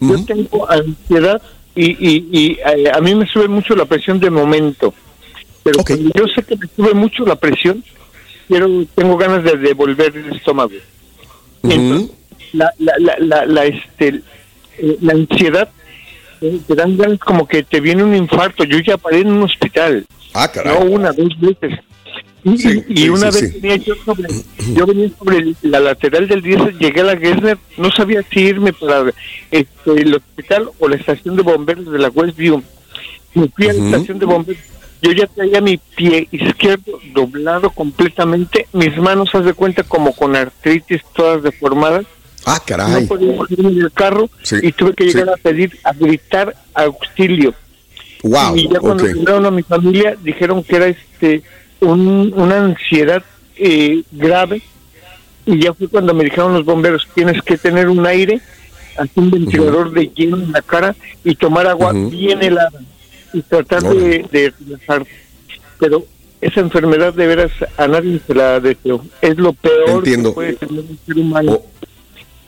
Yo 0.00 0.24
tengo 0.24 0.70
ansiedad 0.70 1.42
y, 1.74 1.90
y, 1.90 2.28
y 2.32 2.52
eh, 2.52 2.90
a 2.92 3.00
mí 3.00 3.14
me 3.14 3.26
sube 3.26 3.48
mucho 3.48 3.74
la 3.76 3.84
presión 3.84 4.18
de 4.18 4.30
momento. 4.30 4.94
Pero 5.62 5.84
cuando 5.84 6.10
yo 6.14 6.26
sé 6.34 6.42
que 6.42 6.56
me 6.56 6.66
sube 6.74 6.94
mucho 6.94 7.24
la 7.26 7.36
presión, 7.36 7.84
quiero, 8.48 8.84
tengo 8.94 9.16
ganas 9.16 9.44
de 9.44 9.56
devolver 9.56 10.16
el 10.16 10.34
estómago. 10.34 10.72
Entonces, 11.62 12.10
la, 12.52 12.72
la, 12.78 12.94
la, 12.98 13.16
la, 13.18 13.46
la, 13.46 13.64
este, 13.66 14.22
eh, 14.78 14.96
la 15.02 15.12
ansiedad 15.12 15.68
eh, 16.40 16.58
te 16.66 16.74
dan 16.74 16.96
ganas 16.96 17.18
como 17.18 17.46
que 17.46 17.62
te 17.62 17.80
viene 17.80 18.02
un 18.02 18.14
infarto. 18.14 18.64
Yo 18.64 18.78
ya 18.78 18.96
paré 18.96 19.20
en 19.20 19.32
un 19.32 19.42
hospital. 19.42 20.06
Ah, 20.32 20.50
caray. 20.50 20.74
No 20.74 20.86
una, 20.86 21.12
dos 21.12 21.38
veces. 21.38 21.78
Y, 22.44 22.56
Sí, 22.58 22.84
y 22.88 23.08
una 23.08 23.30
sí, 23.32 23.40
vez 23.42 23.52
sí. 23.52 23.58
venía 23.60 23.76
yo 23.76 23.94
sobre, 24.04 24.28
yo 24.74 24.86
venía 24.86 25.08
sobre 25.18 25.38
el- 25.38 25.56
la 25.62 25.80
lateral 25.80 26.26
del 26.28 26.42
10, 26.42 26.78
llegué 26.78 27.00
a 27.00 27.04
la 27.04 27.16
Gessner, 27.16 27.58
no 27.76 27.90
sabía 27.90 28.22
si 28.32 28.40
irme 28.40 28.72
para 28.72 29.12
este, 29.50 29.90
el 29.92 30.14
hospital 30.14 30.70
o 30.78 30.88
la 30.88 30.96
estación 30.96 31.36
de 31.36 31.42
bomberos 31.42 31.90
de 31.90 31.98
la 31.98 32.08
Westview. 32.08 32.62
Me 33.34 33.48
fui 33.48 33.68
a 33.68 33.72
la 33.72 33.84
estación 33.86 34.18
de 34.18 34.26
bomberos. 34.26 34.62
Yo 35.02 35.12
ya 35.12 35.26
traía 35.26 35.60
mi 35.62 35.78
pie 35.78 36.28
izquierdo 36.30 36.98
doblado 37.14 37.70
completamente, 37.70 38.66
mis 38.72 38.96
manos, 38.98 39.30
haz 39.34 39.44
de 39.46 39.54
cuenta, 39.54 39.82
como 39.82 40.12
con 40.14 40.36
artritis 40.36 41.00
todas 41.14 41.42
deformadas. 41.42 42.04
Ah, 42.46 42.56
No 42.58 42.64
caray. 42.66 43.06
podía 43.06 43.36
bajarme 43.36 43.70
del 43.70 43.92
carro 43.92 44.28
y 44.62 44.72
tuve 44.72 44.94
que 44.94 45.04
llegar 45.04 45.28
a 45.30 45.36
pedir, 45.36 45.78
a 45.84 45.92
gritar 45.92 46.54
auxilio. 46.74 47.54
Wow, 48.22 48.54
y 48.56 48.68
ya 48.68 48.78
cuando 48.80 49.04
ok. 49.04 49.10
llegaron 49.14 49.46
a 49.46 49.50
mi 49.50 49.62
familia 49.62 50.14
dijeron 50.22 50.62
que 50.62 50.76
era 50.76 50.86
este 50.88 51.42
un- 51.80 52.32
una 52.36 52.56
ansiedad 52.64 53.22
eh, 53.56 54.02
grave 54.12 54.62
y 55.46 55.58
ya 55.62 55.72
fue 55.74 55.88
cuando 55.88 56.14
me 56.14 56.24
dijeron 56.24 56.54
los 56.54 56.64
bomberos 56.64 57.06
tienes 57.14 57.42
que 57.42 57.56
tener 57.58 57.88
un 57.88 58.06
aire 58.06 58.40
así 58.96 59.12
un 59.16 59.30
ventilador 59.30 59.90
de 59.92 60.08
hielo 60.08 60.36
en 60.36 60.52
la 60.52 60.62
cara 60.62 60.94
y 61.24 61.34
tomar 61.34 61.66
agua 61.66 61.92
bien 61.92 62.42
helada 62.42 62.78
y 63.32 63.42
tratar 63.42 63.82
de, 63.82 64.26
de 64.30 64.52
relajar. 64.66 65.06
Pero 65.78 66.04
esa 66.40 66.60
enfermedad 66.60 67.14
de 67.14 67.26
veras 67.26 67.52
a 67.76 67.86
nadie 67.86 68.20
se 68.26 68.34
la 68.34 68.60
deseo. 68.60 69.04
Es 69.22 69.36
lo 69.38 69.52
peor 69.52 69.88
Entiendo. 69.90 70.30
que 70.30 70.34
puede 70.34 70.52
tener 70.54 70.80
un 70.80 70.98
ser 71.06 71.16
humano. 71.18 71.60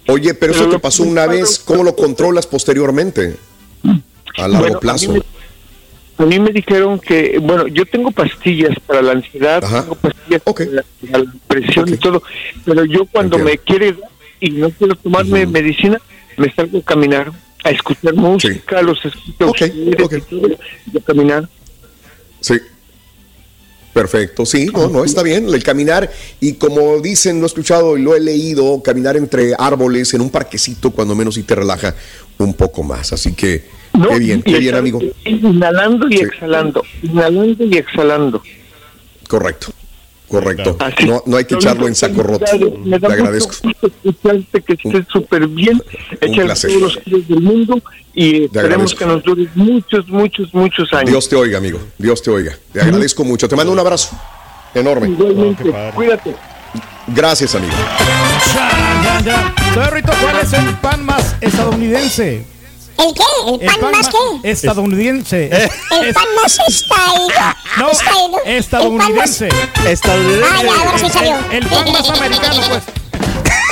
Oye, 0.09 0.35
pero 0.35 0.53
eso 0.53 0.69
te 0.69 0.79
pasó 0.79 1.05
una 1.05 1.27
vez, 1.27 1.59
¿cómo 1.59 1.85
lo 1.85 1.95
controlas 1.95 2.47
posteriormente? 2.47 3.37
A 4.39 4.49
largo 4.49 4.59
Bueno, 4.59 4.81
plazo. 4.81 5.13
A 5.13 5.15
a 6.23 6.27
mí 6.27 6.39
me 6.39 6.51
dijeron 6.51 6.99
que, 6.99 7.39
bueno, 7.41 7.67
yo 7.67 7.85
tengo 7.87 8.11
pastillas 8.11 8.79
para 8.87 9.03
la 9.03 9.13
ansiedad, 9.13 9.61
tengo 9.61 9.95
pastillas 9.95 10.43
para, 10.43 10.65
la, 10.67 10.85
para 11.11 11.25
la 11.25 11.33
presión 11.47 11.89
y 11.89 11.97
todo, 11.97 12.23
pero 12.65 12.85
yo 12.85 13.07
cuando 13.07 13.39
me 13.39 13.59
quiere 13.59 13.97
y 14.41 14.51
no 14.51 14.71
quiero 14.71 14.95
tomarme 14.97 15.47
medicina, 15.47 16.01
me 16.37 16.53
salgo 16.53 16.79
a 16.79 16.83
caminar, 16.83 17.33
a 17.65 17.71
escuchar 17.71 18.15
música, 18.15 18.83
los 18.83 19.05
escucho 19.05 19.67
y 19.67 20.99
a 20.99 21.01
caminar. 21.05 21.49
Sí. 22.41 22.55
Perfecto, 23.93 24.47
sí, 24.47 24.71
no, 24.73 24.89
no, 24.89 25.05
está 25.05 25.23
bien. 25.23 25.47
El 25.53 25.63
caminar, 25.63 26.11
y 26.41 26.55
como 26.55 26.99
dicen, 27.01 27.41
lo 27.41 27.45
he 27.45 27.47
escuchado 27.47 27.99
y 27.99 28.03
lo 28.03 28.17
he 28.17 28.21
leído, 28.21 28.83
caminar 28.83 29.19
entre 29.19 29.55
árboles 29.59 30.15
en 30.15 30.23
un 30.23 30.31
parquecito, 30.31 30.93
cuando 30.93 31.15
menos, 31.15 31.37
y 31.37 31.43
te 31.43 31.55
relaja 31.55 31.95
un 32.39 32.55
poco 32.55 32.83
más. 32.83 33.13
Así 33.13 33.35
que, 33.35 33.65
qué 33.93 34.19
bien, 34.19 34.43
qué 34.43 34.59
bien, 34.59 34.75
amigo. 34.75 35.01
Inhalando 35.25 36.09
y 36.09 36.17
exhalando, 36.17 36.83
inhalando 37.03 37.65
y 37.65 37.77
exhalando. 37.77 38.43
Correcto, 39.29 39.73
correcto. 40.29 40.77
No, 41.07 41.23
no 41.27 41.37
hay 41.37 41.45
que 41.45 41.55
echarlo 41.55 41.87
en 41.89 41.95
saco 41.95 42.23
roto. 42.23 42.45
Me 42.85 42.99
Te 42.99 43.07
da 43.09 43.15
agradezco. 43.15 43.55
mucho 43.63 43.79
gusto 43.81 43.87
escucharte, 44.05 44.63
que 44.63 44.73
estés 44.75 45.07
súper 45.09 45.47
bien. 45.49 45.83
Échale 46.21 46.45
placer. 46.45 46.71
todos 46.71 46.83
los 46.83 46.97
kilos 46.99 47.29
del 47.29 47.41
mundo 47.41 47.83
y 48.15 48.45
esperemos 48.45 48.93
agradezco. 48.93 48.99
que 48.99 49.07
nos 49.07 49.23
dure 49.23 49.49
muchos, 49.55 50.09
muchos, 50.09 50.53
muchos 50.55 50.93
años. 50.93 51.11
Dios 51.11 51.29
te 51.29 51.37
oiga, 51.37 51.59
amigo. 51.59 51.79
Dios 51.99 52.23
te 52.23 52.31
oiga. 52.31 52.57
Te 52.73 52.81
agradezco 52.81 53.25
mucho. 53.25 53.49
Te 53.49 53.57
mando 53.57 53.73
un 53.73 53.79
abrazo 53.79 54.11
enorme. 54.75 55.09
Igualmente, 55.09 55.65
cuídate. 55.95 56.35
Gracias, 57.09 57.55
amigo. 57.55 57.73
Soy 59.75 59.85
Rito, 59.91 60.13
¿cuál 60.21 60.37
es 60.43 60.53
el 60.53 60.65
pan 60.77 61.05
más 61.05 61.37
estadounidense? 61.41 62.45
¿El 63.03 63.15
qué? 63.15 63.23
¿El 63.49 63.59
pan, 63.81 63.91
más 63.91 64.09
qué? 64.09 64.51
Estadounidense. 64.51 65.51
El 66.01 66.15
pan 66.15 66.25
más 66.43 66.59
estaído. 66.69 67.29
No, 67.79 67.91
estadounidense. 68.45 69.49
Estadounidense. 69.87 70.49
Ah, 70.53 70.63
ya, 70.63 70.75
ahora 70.79 70.99
sí 70.99 71.09
salió. 71.11 71.37
El 71.51 71.67
pan 71.67 71.93
más 71.93 72.11
americano, 72.11 72.63
pues. 72.69 72.83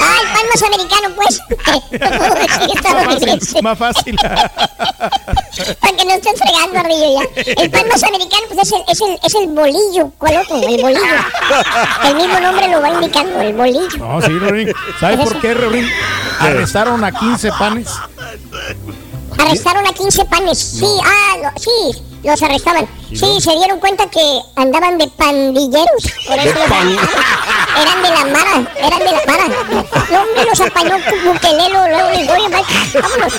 Ah, 0.02 0.16
el 0.22 0.28
pan 0.32 0.46
más 0.52 0.62
americano, 0.62 1.14
pues. 1.14 1.40
Sí, 2.60 2.72
estadounidense. 2.74 3.62
Más 3.62 3.78
fácil. 3.78 4.16
Para 4.16 5.96
que 5.96 6.04
no 6.04 6.10
estén 6.12 6.36
fregando, 6.36 6.78
Ardillo, 6.80 7.20
ya. 7.20 7.62
El 7.62 7.70
pan 7.70 7.88
más 7.88 8.02
americano, 8.02 8.42
pues 8.52 8.66
es 8.66 8.72
el, 8.72 8.82
es 8.88 9.00
el, 9.00 9.18
es 9.24 9.34
el 9.34 9.48
bolillo. 9.48 10.12
¿Cuál 10.18 10.38
otro? 10.38 10.56
El 10.56 10.80
bolillo. 10.82 11.00
El 12.04 12.14
mismo 12.16 12.40
nombre 12.40 12.68
lo 12.68 12.80
va 12.80 12.90
indicando, 12.90 13.40
el 13.40 13.54
bolillo. 13.54 13.96
No, 13.98 14.20
sí, 14.20 14.38
Rorín. 14.38 14.72
¿Sabes 14.98 15.20
por 15.20 15.40
qué, 15.40 15.54
Rorín? 15.54 15.88
Arrestaron 16.40 17.04
a 17.04 17.12
15 17.12 17.50
panes. 17.52 17.88
Arrestaron 19.38 19.86
a 19.86 19.92
15 19.92 20.24
panes. 20.26 20.58
Sí, 20.58 20.86
ah, 21.04 21.36
lo- 21.42 21.60
sí, 21.60 21.98
los 22.22 22.42
arrestaban. 22.42 22.86
Sí, 23.08 23.40
se 23.40 23.52
dieron 23.56 23.78
cuenta 23.80 24.08
que 24.10 24.40
andaban 24.56 24.98
de 24.98 25.08
pandilleros. 25.08 26.02
Por 26.26 26.38
eso 26.38 26.54
los 26.58 26.70
arrestaron. 26.70 26.96
Eran 27.80 28.02
de 28.02 28.10
la 28.10 28.24
mara, 28.38 28.72
eran 28.78 28.98
de 28.98 29.04
la 29.06 29.22
mara. 29.26 29.46
No, 30.10 30.22
hombre, 30.22 30.44
los 30.48 30.60
apañó 30.60 30.96
Bukelelo, 31.24 31.88
luego 31.88 32.10
les 32.10 32.26
doy, 32.26 32.40
vámonos. 33.00 33.32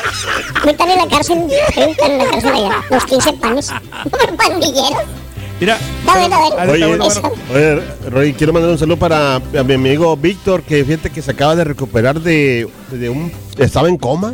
Están 0.66 0.90
en 0.90 0.98
la 0.98 1.08
cárcel, 1.08 1.48
están 1.76 2.12
en 2.12 2.18
la 2.18 2.26
cárcel 2.26 2.52
allá. 2.54 2.84
Los 2.90 3.06
15 3.06 3.34
panes. 3.34 3.72
Pandilleros. 4.38 5.04
Mira. 5.60 5.78
Está 6.00 6.18
bueno, 6.18 6.36
a 6.58 6.66
ver. 6.66 6.70
Oye, 6.72 6.86
oye, 7.54 7.82
Roy, 8.10 8.34
quiero 8.34 8.52
mandar 8.52 8.72
un 8.72 8.80
saludo 8.80 8.98
para 8.98 9.36
a 9.36 9.40
mi 9.64 9.74
amigo 9.76 10.18
Víctor, 10.18 10.64
que 10.64 10.84
fíjate 10.84 11.12
que 11.12 11.22
se 11.22 11.30
acaba 11.32 11.56
de 11.56 11.64
recuperar 11.66 12.20
de, 12.20 12.68
de 12.90 13.10
un... 13.12 13.32
Estaba 13.60 13.88
en 13.88 13.98
coma. 13.98 14.34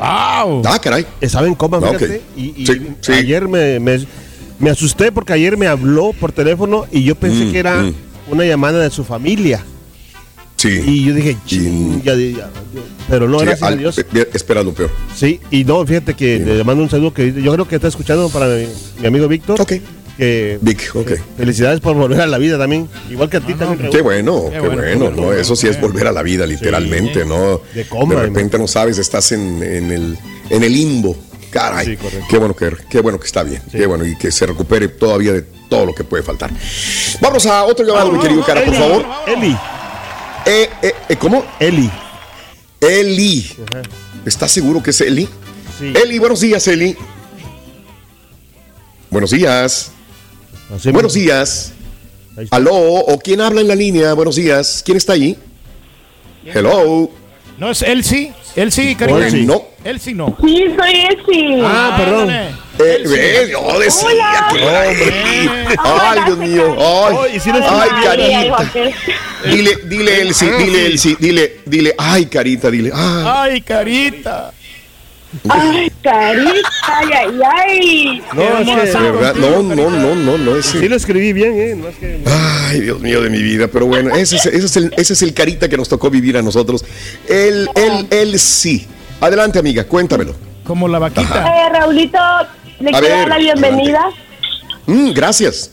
¡Wow! 0.00 0.62
Ah, 0.66 0.78
caray. 0.82 1.06
Estaba 1.20 1.46
en 1.46 1.54
coma, 1.54 1.78
Ah, 1.78 1.86
fíjate. 1.92 2.16
ok. 2.16 2.22
Y, 2.36 2.62
y 2.62 2.66
Sí, 2.66 2.72
sí. 3.00 3.12
ayer 3.12 3.46
me, 3.48 3.78
me, 3.78 4.00
me 4.58 4.70
asusté 4.70 5.12
porque 5.12 5.32
ayer 5.34 5.56
me 5.56 5.66
habló 5.66 6.12
por 6.18 6.32
teléfono 6.32 6.86
y 6.90 7.04
yo 7.04 7.14
pensé 7.14 7.44
Mm, 7.46 7.52
que 7.52 7.58
era 7.58 7.82
mm. 7.82 7.94
una 8.30 8.44
llamada 8.44 8.78
de 8.80 8.90
su 8.90 9.04
familia. 9.04 9.62
Sí. 10.56 10.68
Y 10.86 11.04
yo 11.04 11.14
dije, 11.14 11.36
"Ching, 11.46 12.02
ya- 12.02 12.14
ya- 12.14 12.36
ya". 12.36 12.50
pero 13.08 13.26
no, 13.28 13.38
Sí, 13.40 13.46
gracias 13.46 13.66
al- 13.66 13.74
a 13.74 13.76
Dios. 13.76 13.98
eh, 13.98 14.28
Espera 14.34 14.62
lo 14.62 14.72
peor. 14.74 14.90
Sí, 15.14 15.40
y 15.50 15.64
no, 15.64 15.84
fíjate 15.86 16.12
que 16.14 16.38
le 16.38 16.64
mando 16.64 16.82
un 16.82 16.90
saludo 16.90 17.14
que 17.14 17.32
yo 17.32 17.52
creo 17.54 17.66
que 17.66 17.76
está 17.76 17.88
escuchando 17.88 18.28
para 18.28 18.46
mi, 18.46 18.66
mi 19.00 19.06
amigo 19.06 19.26
Víctor. 19.28 19.58
Ok. 19.60 19.72
Que, 20.20 20.58
Vic, 20.60 20.94
ok. 20.94 21.12
Felicidades 21.38 21.80
por 21.80 21.96
volver 21.96 22.20
a 22.20 22.26
la 22.26 22.36
vida 22.36 22.58
también. 22.58 22.90
Igual 23.08 23.30
que 23.30 23.38
a 23.38 23.40
ti 23.40 23.54
también. 23.54 23.90
Qué 23.90 24.02
bueno, 24.02 24.50
Qué 24.50 24.60
qué, 24.60 24.68
bueno, 24.68 25.10
¿no? 25.10 25.32
Eso 25.32 25.56
sí 25.56 25.66
es 25.66 25.80
volver 25.80 26.06
a 26.08 26.12
la 26.12 26.22
vida, 26.22 26.44
literalmente, 26.44 27.24
¿no? 27.24 27.62
De 27.74 27.86
coma, 27.86 28.16
De 28.16 28.20
repente 28.24 28.58
no 28.58 28.68
sabes, 28.68 28.98
estás 28.98 29.32
en, 29.32 29.62
en 29.62 29.90
el, 29.90 30.18
en 30.50 30.62
el 30.62 30.72
limbo. 30.74 31.16
Caray, 31.50 31.98
qué 32.28 32.36
bueno 32.36 32.54
que, 32.54 32.70
qué 32.90 33.00
bueno 33.00 33.18
que 33.18 33.26
está 33.26 33.42
bien, 33.42 33.62
qué 33.72 33.86
bueno 33.86 34.04
y 34.04 34.14
que 34.18 34.30
se 34.30 34.44
recupere 34.44 34.88
todavía 34.88 35.32
de 35.32 35.40
todo 35.70 35.86
lo 35.86 35.94
que 35.94 36.04
puede 36.04 36.22
faltar. 36.22 36.50
Vamos 37.22 37.46
a 37.46 37.64
otro 37.64 37.86
llamado, 37.86 38.12
mi 38.12 38.20
querido 38.20 38.44
cara, 38.44 38.62
por 38.62 38.74
favor. 38.74 39.06
Eli. 39.26 39.56
Eh, 40.44 40.68
eh, 40.82 40.94
eh, 41.08 41.16
¿Cómo? 41.16 41.46
Eli. 41.58 41.90
Eli. 42.78 43.50
¿Estás 44.26 44.52
seguro 44.52 44.82
que 44.82 44.90
es 44.90 45.00
Eli? 45.00 45.26
Sí. 45.78 45.94
Eli, 45.96 46.18
buenos 46.18 46.40
días, 46.40 46.68
Eli. 46.68 46.94
Buenos 49.08 49.30
días. 49.30 49.92
Buenos 50.92 51.14
días. 51.14 51.72
Aló, 52.50 52.74
¿o 52.74 53.18
quién 53.18 53.40
habla 53.40 53.60
en 53.60 53.68
la 53.68 53.74
línea? 53.74 54.14
Buenos 54.14 54.36
días. 54.36 54.82
¿Quién 54.84 54.96
está 54.96 55.14
allí? 55.14 55.36
Hello. 56.44 57.10
No 57.58 57.70
es. 57.70 57.82
Él 57.82 58.72
sí, 58.72 58.94
cariño. 58.96 59.18
Elsie. 59.18 59.44
No. 59.44 59.64
Sí 59.98 60.14
no. 60.14 60.36
Sí, 60.40 60.64
soy 60.76 60.90
Elsie. 60.90 61.62
Ah, 61.64 61.94
perdón. 61.98 62.30
Eh, 62.30 62.54
eh, 62.78 63.48
yo 63.52 63.78
decía 63.78 64.46
que 64.50 64.62
era 64.62 64.90
Eli. 64.90 65.48
Ay, 65.78 66.20
Dios 66.26 66.38
mío. 66.38 66.76
Ay, 66.78 67.40
ay, 67.44 67.90
carita. 68.02 68.72
Dile, 69.44 69.76
dile, 69.84 70.22
Elsie, 70.22 70.52
dile, 70.52 70.86
Elsie, 70.86 71.16
dile, 71.18 71.60
dile, 71.66 71.94
ay, 71.98 72.26
carita, 72.26 72.70
dile, 72.70 72.90
ay. 72.94 73.24
Ay, 73.26 73.60
carita. 73.60 74.52
Ay, 75.48 75.92
carita, 76.02 76.62
ay, 76.88 77.08
ay, 77.14 77.40
ay. 77.56 78.22
No, 78.34 78.42
es 78.42 78.66
que- 78.90 78.98
De 78.98 79.10
verdad, 79.12 79.34
no, 79.36 79.62
no, 79.62 79.88
no, 79.90 80.14
no, 80.16 80.38
no, 80.38 80.56
ese. 80.56 80.80
Sí 80.80 80.88
lo 80.88 80.96
escribí 80.96 81.32
bien, 81.32 81.52
¿eh? 81.56 81.74
No 81.76 81.88
es 81.88 81.96
que- 81.96 82.20
Ay, 82.26 82.80
Dios 82.80 83.00
mío 83.00 83.20
de 83.22 83.30
mi 83.30 83.40
vida, 83.40 83.68
pero 83.68 83.86
bueno, 83.86 84.14
ese 84.14 84.36
es, 84.36 84.46
ese 84.46 84.66
es 84.66 84.76
el, 84.76 84.92
ese 84.96 85.12
es 85.12 85.22
el 85.22 85.32
carita 85.32 85.68
que 85.68 85.76
nos 85.76 85.88
tocó 85.88 86.10
vivir 86.10 86.36
a 86.36 86.42
nosotros. 86.42 86.84
Él, 87.28 87.68
él, 87.76 88.06
él 88.10 88.38
sí. 88.40 88.86
Adelante, 89.20 89.58
amiga, 89.60 89.84
cuéntamelo. 89.84 90.34
Como 90.64 90.88
la 90.88 90.98
vaquita. 90.98 91.46
Eh, 91.66 91.68
Raulito, 91.70 92.18
le 92.80 92.90
A 92.90 92.98
quiero 93.00 93.06
ver, 93.16 93.18
dar 93.18 93.28
la 93.28 93.38
bienvenida. 93.38 94.10
Mm, 94.86 95.10
gracias. 95.12 95.70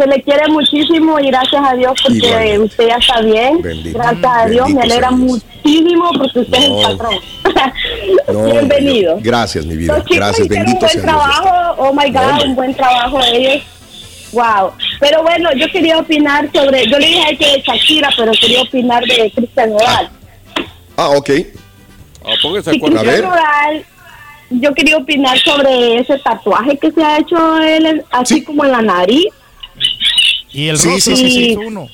Se 0.00 0.06
le 0.06 0.22
quiere 0.22 0.48
muchísimo 0.48 1.20
y 1.20 1.26
gracias 1.26 1.62
a 1.62 1.74
Dios 1.74 1.92
porque 2.02 2.16
Igualmente. 2.16 2.58
usted 2.60 2.88
ya 2.88 2.96
está 2.96 3.20
bien. 3.20 3.60
Bendito. 3.60 3.98
gracias 3.98 4.32
a 4.34 4.46
Dios, 4.46 4.68
me 4.68 4.74
Bendito 4.76 4.94
alegra 4.94 5.10
muchísimo 5.10 6.10
porque 6.16 6.38
usted 6.40 6.58
es 6.58 6.64
el 6.64 6.82
patrón. 6.82 7.14
No, 8.32 8.44
Bienvenido. 8.44 9.18
Gracias, 9.20 9.66
mi 9.66 9.76
vida. 9.76 9.94
Los 9.94 10.04
chicos 10.04 10.16
Gracias, 10.16 10.46
hicieron 10.46 10.66
un 10.68 10.72
bendito 10.72 10.86
buen 10.86 10.92
sea 10.92 11.02
Dios. 11.02 11.12
trabajo, 11.12 11.74
oh 11.78 11.92
my 11.92 12.10
God, 12.12 12.46
un 12.46 12.54
buen 12.54 12.74
trabajo 12.74 13.20
ellos. 13.30 13.62
Wow. 14.32 14.72
Pero 15.00 15.22
bueno, 15.22 15.50
yo 15.56 15.66
quería 15.70 15.98
opinar 15.98 16.48
sobre, 16.54 16.88
yo 16.88 16.98
le 16.98 17.06
dije 17.06 17.22
a 17.22 17.36
que 17.36 17.46
de 17.52 17.62
Shakira, 17.62 18.08
pero 18.16 18.32
quería 18.40 18.62
opinar 18.62 19.04
de 19.04 19.32
Cristian 19.34 19.70
Nodal. 19.70 20.10
Ah, 20.96 21.10
ok. 21.10 21.30
Ah, 22.24 22.28
póngase 22.40 22.70
acuerdo. 22.70 23.00
Cristian 23.00 23.22
Nodal, 23.22 23.84
yo 24.50 24.74
quería 24.74 24.96
opinar 24.96 25.38
sobre 25.40 25.98
ese 25.98 26.18
tatuaje 26.20 26.78
que 26.78 26.90
se 26.90 27.02
ha 27.02 27.18
hecho 27.18 27.58
él, 27.58 28.02
así 28.10 28.42
como 28.42 28.64
en 28.64 28.72
la 28.72 28.82
nariz. 28.82 29.26
Y 30.52 30.68
el 30.68 30.78
Sí, 30.78 30.88
rostro 30.88 31.16
sí, 31.16 31.22
sí, 31.24 31.32
se 31.32 31.40
hizo 31.40 31.60
uno. 31.60 31.88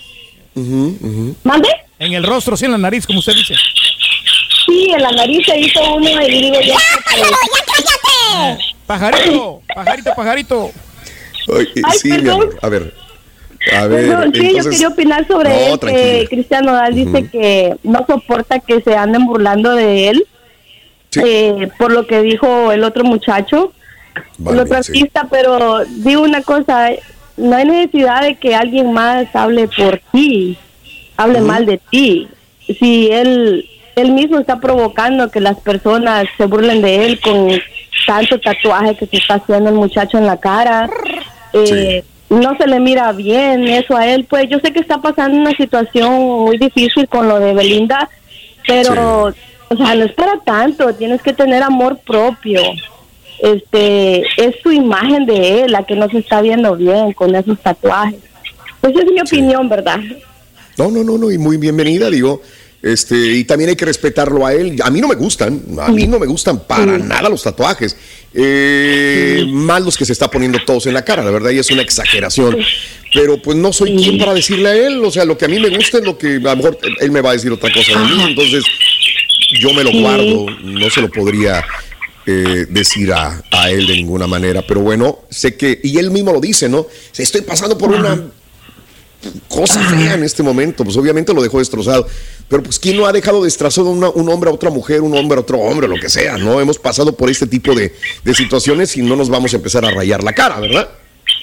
¿Mande? 1.44 1.68
En 1.98 2.12
el 2.14 2.24
rostro, 2.24 2.56
sí, 2.56 2.64
en 2.64 2.72
la 2.72 2.78
nariz, 2.78 3.06
como 3.06 3.18
usted 3.18 3.34
dice. 3.34 3.54
Sí, 4.66 4.90
en 4.94 5.02
la 5.02 5.10
nariz 5.12 5.44
se 5.46 5.58
hizo 5.58 5.94
uno 5.94 6.08
y 6.22 6.30
digo. 6.30 6.56
Pajarito, 8.86 9.62
pajarito, 9.74 10.14
pajarito. 10.14 10.70
Ay, 11.56 11.68
eh, 11.76 11.82
Ay, 11.84 11.98
sí, 11.98 12.08
mi 12.10 12.16
perdón. 12.18 12.32
amor. 12.42 12.58
A 12.62 12.68
ver. 12.68 12.94
A 13.76 13.86
ver. 13.86 14.06
Perdón, 14.08 14.32
sí, 14.34 14.54
yo 14.56 14.70
quería 14.70 14.88
opinar 14.88 15.26
sobre 15.26 15.48
No, 15.50 15.54
él, 15.56 15.72
que 15.72 15.78
tranquila. 15.78 16.28
Cristian 16.28 16.64
Nodal 16.66 16.94
dice 16.94 17.28
que 17.30 17.74
no 17.82 18.04
soporta 18.06 18.60
que 18.60 18.80
se 18.82 18.94
anden 18.94 19.26
burlando 19.26 19.74
de 19.74 20.08
él 20.08 20.26
eh, 21.24 21.68
por 21.78 21.90
lo 21.92 22.06
que 22.06 22.20
dijo 22.22 22.70
el 22.72 22.84
otro 22.84 23.02
muchacho, 23.04 23.72
el 24.38 24.58
otro 24.60 24.82
sí. 24.82 24.92
artista, 24.92 25.26
pero 25.30 25.80
digo 25.86 26.20
una 26.22 26.42
cosa, 26.42 26.90
no 27.36 27.56
hay 27.56 27.64
necesidad 27.64 28.22
de 28.22 28.36
que 28.36 28.54
alguien 28.54 28.92
más 28.92 29.26
hable 29.34 29.68
por 29.68 30.00
ti, 30.12 30.56
hable 31.16 31.40
mal 31.40 31.66
de 31.66 31.78
ti. 31.90 32.28
Si 32.78 33.10
él, 33.10 33.68
él 33.94 34.12
mismo 34.12 34.38
está 34.38 34.58
provocando 34.58 35.30
que 35.30 35.40
las 35.40 35.58
personas 35.60 36.26
se 36.36 36.46
burlen 36.46 36.82
de 36.82 37.06
él 37.06 37.20
con 37.20 37.50
tanto 38.06 38.38
tatuaje 38.40 38.96
que 38.96 39.06
se 39.06 39.16
está 39.18 39.34
haciendo 39.34 39.70
el 39.70 39.76
muchacho 39.76 40.18
en 40.18 40.26
la 40.26 40.38
cara, 40.38 40.88
eh, 41.52 42.04
no 42.28 42.56
se 42.56 42.66
le 42.66 42.80
mira 42.80 43.12
bien 43.12 43.66
eso 43.68 43.96
a 43.96 44.06
él, 44.06 44.24
pues 44.24 44.48
yo 44.48 44.58
sé 44.58 44.72
que 44.72 44.80
está 44.80 44.98
pasando 44.98 45.38
una 45.38 45.52
situación 45.52 46.12
muy 46.12 46.58
difícil 46.58 47.08
con 47.08 47.28
lo 47.28 47.38
de 47.38 47.54
Belinda, 47.54 48.08
Pero, 48.66 49.26
o 49.68 49.76
sea, 49.76 49.94
no 49.94 50.04
es 50.04 50.12
para 50.12 50.40
tanto, 50.40 50.92
tienes 50.94 51.22
que 51.22 51.32
tener 51.32 51.62
amor 51.62 51.98
propio. 51.98 52.60
Este, 53.40 54.22
es 54.36 54.56
su 54.62 54.72
imagen 54.72 55.26
de 55.26 55.62
él 55.62 55.72
la 55.72 55.84
que 55.84 55.94
no 55.94 56.08
se 56.08 56.18
está 56.18 56.40
viendo 56.42 56.74
bien 56.76 57.12
con 57.12 57.34
esos 57.34 57.58
tatuajes. 57.60 58.20
Esa 58.82 59.00
es 59.02 59.12
mi 59.12 59.20
opinión, 59.20 59.68
¿verdad? 59.68 59.98
No, 60.78 60.90
no, 60.90 61.02
no, 61.04 61.18
no, 61.18 61.30
y 61.30 61.38
muy 61.38 61.56
bienvenida, 61.56 62.10
digo. 62.10 62.42
Este, 62.82 63.16
y 63.16 63.44
también 63.44 63.70
hay 63.70 63.76
que 63.76 63.84
respetarlo 63.86 64.46
a 64.46 64.52
él. 64.54 64.76
A 64.82 64.90
mí 64.90 65.00
no 65.00 65.08
me 65.08 65.14
gustan, 65.16 65.60
a 65.80 65.90
mí 65.90 66.06
no 66.06 66.18
me 66.20 66.26
gustan 66.26 66.60
para 66.60 66.98
nada 66.98 67.28
los 67.28 67.42
tatuajes. 67.42 67.96
Eh, 68.32 69.44
Más 69.48 69.82
los 69.82 69.96
que 69.96 70.04
se 70.04 70.12
está 70.12 70.30
poniendo 70.30 70.58
todos 70.64 70.86
en 70.86 70.94
la 70.94 71.04
cara, 71.04 71.24
la 71.24 71.30
verdad, 71.30 71.50
y 71.50 71.58
es 71.58 71.70
una 71.70 71.82
exageración. 71.82 72.56
Pero 73.12 73.40
pues 73.40 73.56
no 73.56 73.72
soy 73.72 73.96
quien 73.96 74.18
para 74.18 74.34
decirle 74.34 74.68
a 74.68 74.76
él, 74.76 75.02
o 75.04 75.10
sea, 75.10 75.24
lo 75.24 75.36
que 75.38 75.46
a 75.46 75.48
mí 75.48 75.58
me 75.58 75.70
gusta 75.70 75.98
es 75.98 76.04
lo 76.04 76.16
que 76.18 76.36
a 76.36 76.38
lo 76.38 76.56
mejor 76.56 76.78
él 77.00 77.10
me 77.10 77.22
va 77.22 77.30
a 77.30 77.32
decir 77.32 77.50
otra 77.50 77.72
cosa 77.72 77.98
de 77.98 78.04
mí, 78.06 78.22
entonces 78.28 78.62
yo 79.58 79.72
me 79.72 79.82
lo 79.82 79.90
Sí. 79.90 80.00
guardo, 80.02 80.46
no 80.62 80.90
se 80.90 81.00
lo 81.00 81.08
podría 81.10 81.64
eh, 82.26 82.66
decir 82.68 83.12
a, 83.12 83.40
a 83.52 83.70
él 83.70 83.86
de 83.86 83.94
ninguna 83.94 84.26
manera, 84.26 84.62
pero 84.66 84.80
bueno, 84.80 85.20
sé 85.30 85.56
que, 85.56 85.80
y 85.82 85.98
él 85.98 86.10
mismo 86.10 86.32
lo 86.32 86.40
dice, 86.40 86.68
¿no? 86.68 86.86
Estoy 87.16 87.42
pasando 87.42 87.78
por 87.78 87.90
una 87.90 88.20
cosa 89.48 89.80
fea 89.80 90.14
en 90.14 90.22
este 90.22 90.42
momento, 90.42 90.84
pues 90.84 90.96
obviamente 90.96 91.32
lo 91.34 91.42
dejó 91.42 91.58
destrozado. 91.58 92.06
Pero 92.48 92.62
pues 92.62 92.78
¿quién 92.78 92.96
no 92.96 93.06
ha 93.06 93.12
dejado 93.12 93.42
destrozado 93.42 93.90
una- 93.90 94.10
un 94.10 94.28
hombre 94.28 94.50
a 94.50 94.52
otra 94.52 94.70
mujer, 94.70 95.00
un 95.00 95.16
hombre 95.16 95.38
a 95.38 95.40
otro 95.40 95.58
hombre, 95.58 95.88
lo 95.88 95.96
que 95.96 96.08
sea, 96.08 96.36
¿no? 96.38 96.60
Hemos 96.60 96.78
pasado 96.78 97.16
por 97.16 97.28
este 97.30 97.46
tipo 97.46 97.74
de, 97.74 97.92
de 98.22 98.34
situaciones 98.34 98.96
y 98.96 99.02
no 99.02 99.16
nos 99.16 99.28
vamos 99.28 99.52
a 99.52 99.56
empezar 99.56 99.84
a 99.84 99.90
rayar 99.90 100.22
la 100.22 100.32
cara, 100.32 100.60
¿verdad? 100.60 100.88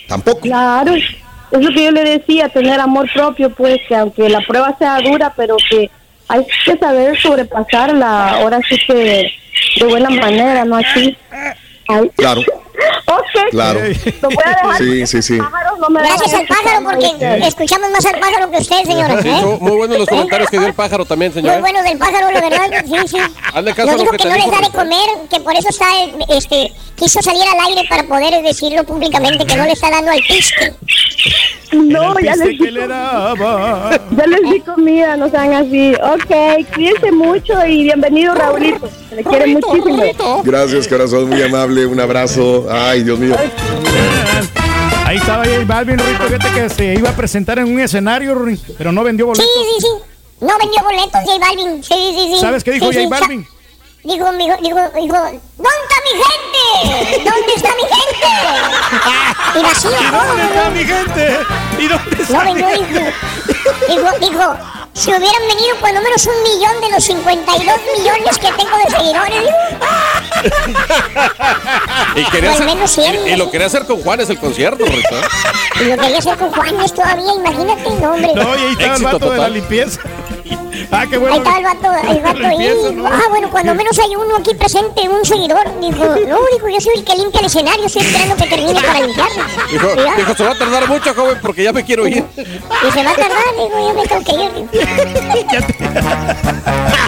Tampoco. 0.07 0.41
Claro, 0.41 0.93
es 0.95 1.03
lo 1.51 1.69
que 1.73 1.84
yo 1.85 1.91
le 1.91 2.03
decía, 2.03 2.47
tener 2.49 2.80
amor 2.80 3.10
propio, 3.14 3.49
pues 3.49 3.80
que 3.88 3.95
aunque 3.95 4.30
la 4.30 4.41
prueba 4.47 4.76
sea 4.77 4.99
dura, 5.01 5.34
pero 5.35 5.57
que 5.69 5.89
hay 6.30 6.45
que 6.65 6.77
saber 6.77 7.19
sobrepasarla, 7.19 8.35
ahora 8.35 8.60
sí 8.69 8.77
que 8.88 9.30
de 9.80 9.85
buena 9.85 10.09
manera, 10.09 10.65
no 10.65 10.77
así. 10.77 11.17
Ay. 11.93 12.11
Claro, 12.15 12.41
Ok, 13.05 13.49
claro. 13.51 13.79
lo 14.21 14.29
voy 14.29 14.37
a 14.45 14.49
dejar. 14.49 14.77
Sí, 14.77 15.07
sí, 15.07 15.21
sí. 15.21 15.37
Pájaros 15.37 15.79
no 15.79 15.89
me 15.89 15.99
Gracias 16.01 16.33
al 16.33 16.47
pájaro 16.47 16.85
porque 16.89 17.47
escuchamos 17.47 17.91
más 17.91 18.05
al 18.05 18.19
pájaro 18.19 18.51
que 18.51 18.57
usted, 18.57 18.83
señora. 18.83 19.21
Sí, 19.21 19.29
¿eh? 19.29 19.57
muy 19.59 19.71
buenos 19.77 19.99
los 19.99 20.07
comentarios 20.09 20.49
que 20.49 20.57
dio 20.57 20.67
el 20.67 20.73
pájaro 20.73 21.05
también, 21.05 21.31
Muy 21.33 21.41
señor. 21.41 21.61
buenos 21.61 21.83
del 21.83 21.97
pájaro, 21.97 22.31
la 22.31 22.41
verdad, 22.41 22.69
sí, 22.85 22.95
sí. 23.07 23.17
Hazle 23.53 23.73
caso 23.73 23.89
a 23.89 23.93
lo 23.93 23.99
dijo 23.99 24.11
que 24.11 24.17
que 24.17 24.23
te 24.23 24.29
no 24.29 24.35
les 24.35 24.51
da 24.51 24.59
de 24.61 24.69
comer, 24.71 25.09
que 25.29 25.39
por 25.41 25.53
eso 25.55 25.69
está, 25.69 25.85
este, 26.29 26.73
quiso 26.95 27.21
salir 27.21 27.43
al 27.43 27.67
aire 27.67 27.87
para 27.89 28.03
poder 28.03 28.41
decirlo 28.41 28.83
públicamente, 28.85 29.45
que 29.45 29.55
no 29.55 29.65
le 29.65 29.71
está 29.73 29.89
dando 29.91 30.11
al 30.11 30.21
piste. 30.27 30.73
No, 31.73 32.19
ya 32.19 32.35
les, 32.35 32.49
di, 32.49 32.71
ya 32.71 34.27
les 34.27 34.41
di 34.51 34.59
comida, 34.61 35.17
no 35.17 35.27
sean 35.29 35.53
así. 35.53 35.93
Ok, 35.95 36.67
cuídense 36.75 37.11
mucho 37.11 37.65
y 37.65 37.83
bienvenido, 37.83 38.35
Raulito. 38.35 38.87
Se 39.09 39.15
le 39.15 39.23
quiere 39.23 39.47
muchísimo. 39.47 40.43
Gracias, 40.43 40.87
corazón, 40.87 41.29
muy 41.29 41.41
amable, 41.41 41.82
un 41.85 41.99
abrazo. 41.99 42.68
Ay, 42.69 43.03
Dios 43.03 43.19
mío. 43.19 43.35
Ahí 45.05 45.18
estaba 45.18 45.43
J 45.45 45.64
Balvin, 45.65 45.97
Rito, 45.99 46.23
fíjate 46.23 46.49
que 46.51 46.69
se 46.69 46.93
iba 46.95 47.10
a 47.10 47.15
presentar 47.15 47.60
en 47.60 47.65
un 47.72 47.80
escenario, 47.80 48.35
pero 48.77 48.91
no 48.91 49.03
vendió 49.03 49.27
boletos. 49.27 49.45
Sí, 49.53 49.61
sí, 49.76 49.81
sí. 49.81 50.45
No 50.45 50.57
vendió 50.57 50.81
boletos 50.84 51.22
J 51.26 51.39
Balvin. 51.39 51.84
Sí, 51.84 51.93
sí, 51.93 52.31
sí. 52.35 52.38
¿Sabes 52.39 52.64
qué 52.64 52.72
dijo 52.72 52.88
Sí, 52.91 52.93
sí, 52.99 53.03
J 53.07 53.19
Balvin? 53.19 53.47
Dijo, 54.03 54.31
dijo, 54.34 54.57
dijo, 54.61 54.80
dijo, 54.99 55.15
¿dónde 55.57 55.80
está 55.88 55.97
mi 56.03 56.14
gente? 56.19 57.23
¿Dónde 57.30 57.53
está 57.55 57.69
mi 57.76 57.84
gente? 57.84 59.60
Y 59.60 59.64
vacío, 59.64 59.91
¿Y 59.91 60.11
todo, 60.11 60.26
dónde 60.26 60.43
está 60.43 60.64
¿no? 60.65 60.72
mi 60.72 60.84
gente? 60.84 61.39
¿Y 61.80 61.88
dónde 61.88 62.15
No 62.18 62.23
está 62.23 62.43
mi 62.43 62.53
vendió, 62.53 62.69
gente? 62.69 63.14
dijo, 63.47 63.72
dijo, 63.89 64.19
dijo, 64.19 64.57
si 64.93 65.09
hubieran 65.09 65.41
venido 65.47 65.75
cuando 65.79 66.01
menos 66.01 66.25
un 66.27 66.43
millón 66.43 66.79
de 66.81 66.89
los 66.91 67.03
52 67.03 67.75
millones 67.97 68.37
que 68.37 68.51
tengo 68.53 68.77
de 68.77 68.89
seguidores, 68.95 69.49
Y, 72.15 72.23
quería 72.25 72.49
Al 72.51 72.55
hacer- 72.55 72.65
menos 72.67 72.91
cien. 72.91 73.15
y, 73.27 73.31
y 73.31 73.35
lo 73.35 73.49
quería 73.49 73.67
hacer 73.67 73.85
con 73.85 74.01
Juanes 74.01 74.29
el 74.29 74.37
concierto, 74.39 74.85
Rito. 74.85 75.15
¿eh? 75.17 75.21
y 75.81 75.83
lo 75.85 75.97
quería 75.97 76.17
hacer 76.19 76.37
con 76.37 76.51
Juanes 76.51 76.93
todavía, 76.93 77.33
imagínate, 77.33 77.89
no, 78.01 78.11
hombre. 78.13 78.33
No, 78.35 78.55
y 78.55 78.59
ahí 78.61 78.71
estaba 78.73 78.85
el 78.85 78.91
Éxito 78.91 79.03
vato 79.05 79.19
de 79.19 79.29
la 79.29 79.35
total. 79.37 79.53
limpieza. 79.53 80.01
Ah, 80.91 81.05
qué 81.09 81.17
bueno. 81.17 81.34
Ahí 81.34 81.39
estaba 81.39 81.57
el 81.57 81.63
vato, 81.63 82.11
el 82.11 82.21
vato 82.21 82.47
ahí. 82.47 82.67
Ah, 83.05 83.21
bueno, 83.30 83.49
cuando 83.51 83.75
menos 83.75 83.97
hay 83.99 84.15
uno 84.15 84.38
aquí 84.38 84.53
presente, 84.55 85.07
un 85.09 85.25
seguidor. 85.25 85.63
Dijo, 85.80 86.05
no, 86.05 86.39
dijo, 86.53 86.69
yo 86.69 86.81
soy 86.81 86.93
el 86.97 87.03
que 87.03 87.15
limpia 87.15 87.39
el 87.39 87.45
escenario, 87.47 87.85
estoy 87.85 88.03
esperando 88.03 88.35
que 88.35 88.47
termine 88.47 88.81
para 88.81 88.99
limpiarlo. 89.01 89.43
Dijo, 89.71 89.88
dijo, 90.17 90.35
se 90.35 90.43
va 90.43 90.51
a 90.51 90.57
tardar 90.57 90.88
mucho, 90.88 91.13
joven, 91.13 91.38
porque 91.41 91.63
ya 91.63 91.73
me 91.73 91.84
quiero 91.84 92.07
ir. 92.07 92.23
Y 92.38 92.91
se 92.91 93.03
va 93.03 93.11
a 93.11 93.15
tardar, 93.15 93.43
digo, 93.57 93.88
yo 93.88 93.93
me 93.93 94.07
tengo 94.07 94.23
que 94.23 94.34
ir. 94.34 94.51
digo. 94.53 94.67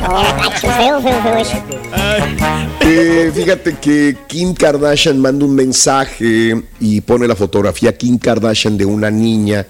No, 0.06 0.12
macho, 0.12 0.70
feo, 0.70 1.02
feo, 1.02 1.22
feo 1.24 1.38
eso. 1.38 1.58
Eh, 2.82 3.32
fíjate 3.34 3.78
que 3.78 4.18
Kim 4.28 4.54
Kardashian 4.54 5.20
manda 5.20 5.46
un 5.46 5.56
mensaje 5.56 6.62
y 6.80 7.02
pone 7.02 7.28
la 7.28 7.36
fotografía 7.36 7.98
Kim 7.98 8.18
Kardashian 8.20 8.78
de 8.78 8.86
una 8.86 9.10
niña. 9.10 9.66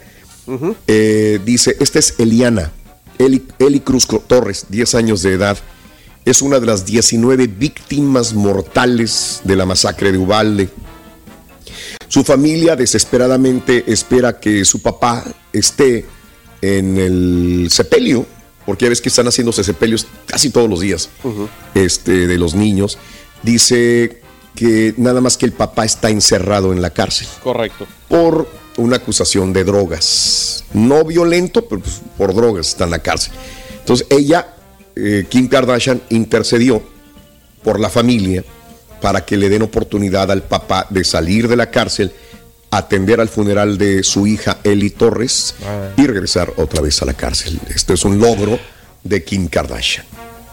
Eh, 0.88 1.40
dice, 1.44 1.76
esta 1.80 2.00
es 2.00 2.16
Eliana, 2.20 2.72
Eli, 3.18 3.46
Eli 3.60 3.80
Cruz 3.80 4.08
Torres, 4.28 4.66
10 4.70 4.96
años 4.96 5.22
de 5.22 5.34
edad. 5.34 5.58
Es 6.26 6.42
una 6.42 6.60
de 6.60 6.66
las 6.66 6.86
19 6.86 7.48
víctimas 7.48 8.34
mortales 8.34 9.42
de 9.44 9.56
la 9.56 9.66
masacre 9.66 10.12
de 10.12 10.18
Ubalde. 10.18 10.70
Su 12.08 12.24
familia 12.24 12.76
desesperadamente 12.76 13.84
espera 13.92 14.40
que 14.40 14.66
su 14.66 14.82
papá 14.82 15.24
esté 15.54 16.06
en 16.62 16.98
el 16.98 17.68
sepelio, 17.70 18.26
porque 18.66 18.86
ya 18.86 18.90
ves 18.90 19.02
que 19.02 19.10
están 19.10 19.28
haciéndose 19.28 19.64
sepelios 19.64 20.08
casi 20.26 20.50
todos 20.50 20.70
los 20.70 20.80
días 20.80 21.10
este, 21.74 22.28
de 22.28 22.38
los 22.38 22.56
niños. 22.56 22.98
Dice 23.44 24.22
que 24.56 24.94
nada 24.98 25.22
más 25.22 25.38
que 25.38 25.46
el 25.46 25.52
papá 25.52 25.86
está 25.86 26.10
encerrado 26.10 26.72
en 26.74 26.82
la 26.82 26.90
cárcel 26.92 27.28
Correcto. 27.44 27.86
por 28.08 28.50
una 28.78 28.98
acusación 28.98 29.54
de 29.54 29.64
drogas. 29.64 30.64
No 30.74 31.04
violento, 31.04 31.68
pero 31.68 31.82
pues, 31.82 32.02
por 32.18 32.34
drogas 32.34 32.68
está 32.68 32.86
en 32.86 32.92
la 32.92 33.00
cárcel. 33.00 33.34
Entonces 33.80 34.08
ella, 34.10 34.56
eh, 34.96 35.26
Kim 35.30 35.48
Kardashian, 35.48 36.02
intercedió 36.10 36.82
por 37.64 37.80
la 37.80 37.90
familia 37.90 38.44
para 39.02 39.26
que 39.26 39.38
le 39.38 39.50
den 39.50 39.62
oportunidad 39.62 40.32
al 40.32 40.44
papá 40.44 40.88
de 40.90 41.04
salir 41.04 41.48
de 41.48 41.56
la 41.56 41.70
cárcel, 41.70 42.12
atender 42.72 43.22
al 43.22 43.30
funeral 43.30 43.78
de 43.78 44.04
su 44.04 44.28
hija 44.28 44.58
Eli 44.64 44.90
Torres 44.90 45.56
y 45.98 46.08
regresar 46.08 46.54
otra 46.58 46.82
vez 46.82 47.02
a 47.02 47.06
la 47.06 47.14
cárcel. 47.14 47.60
Esto 47.74 47.94
es 47.94 48.04
un 48.04 48.20
logro 48.20 48.60
de 49.04 49.24
Kim 49.24 49.48
Kardashian. 49.48 50.06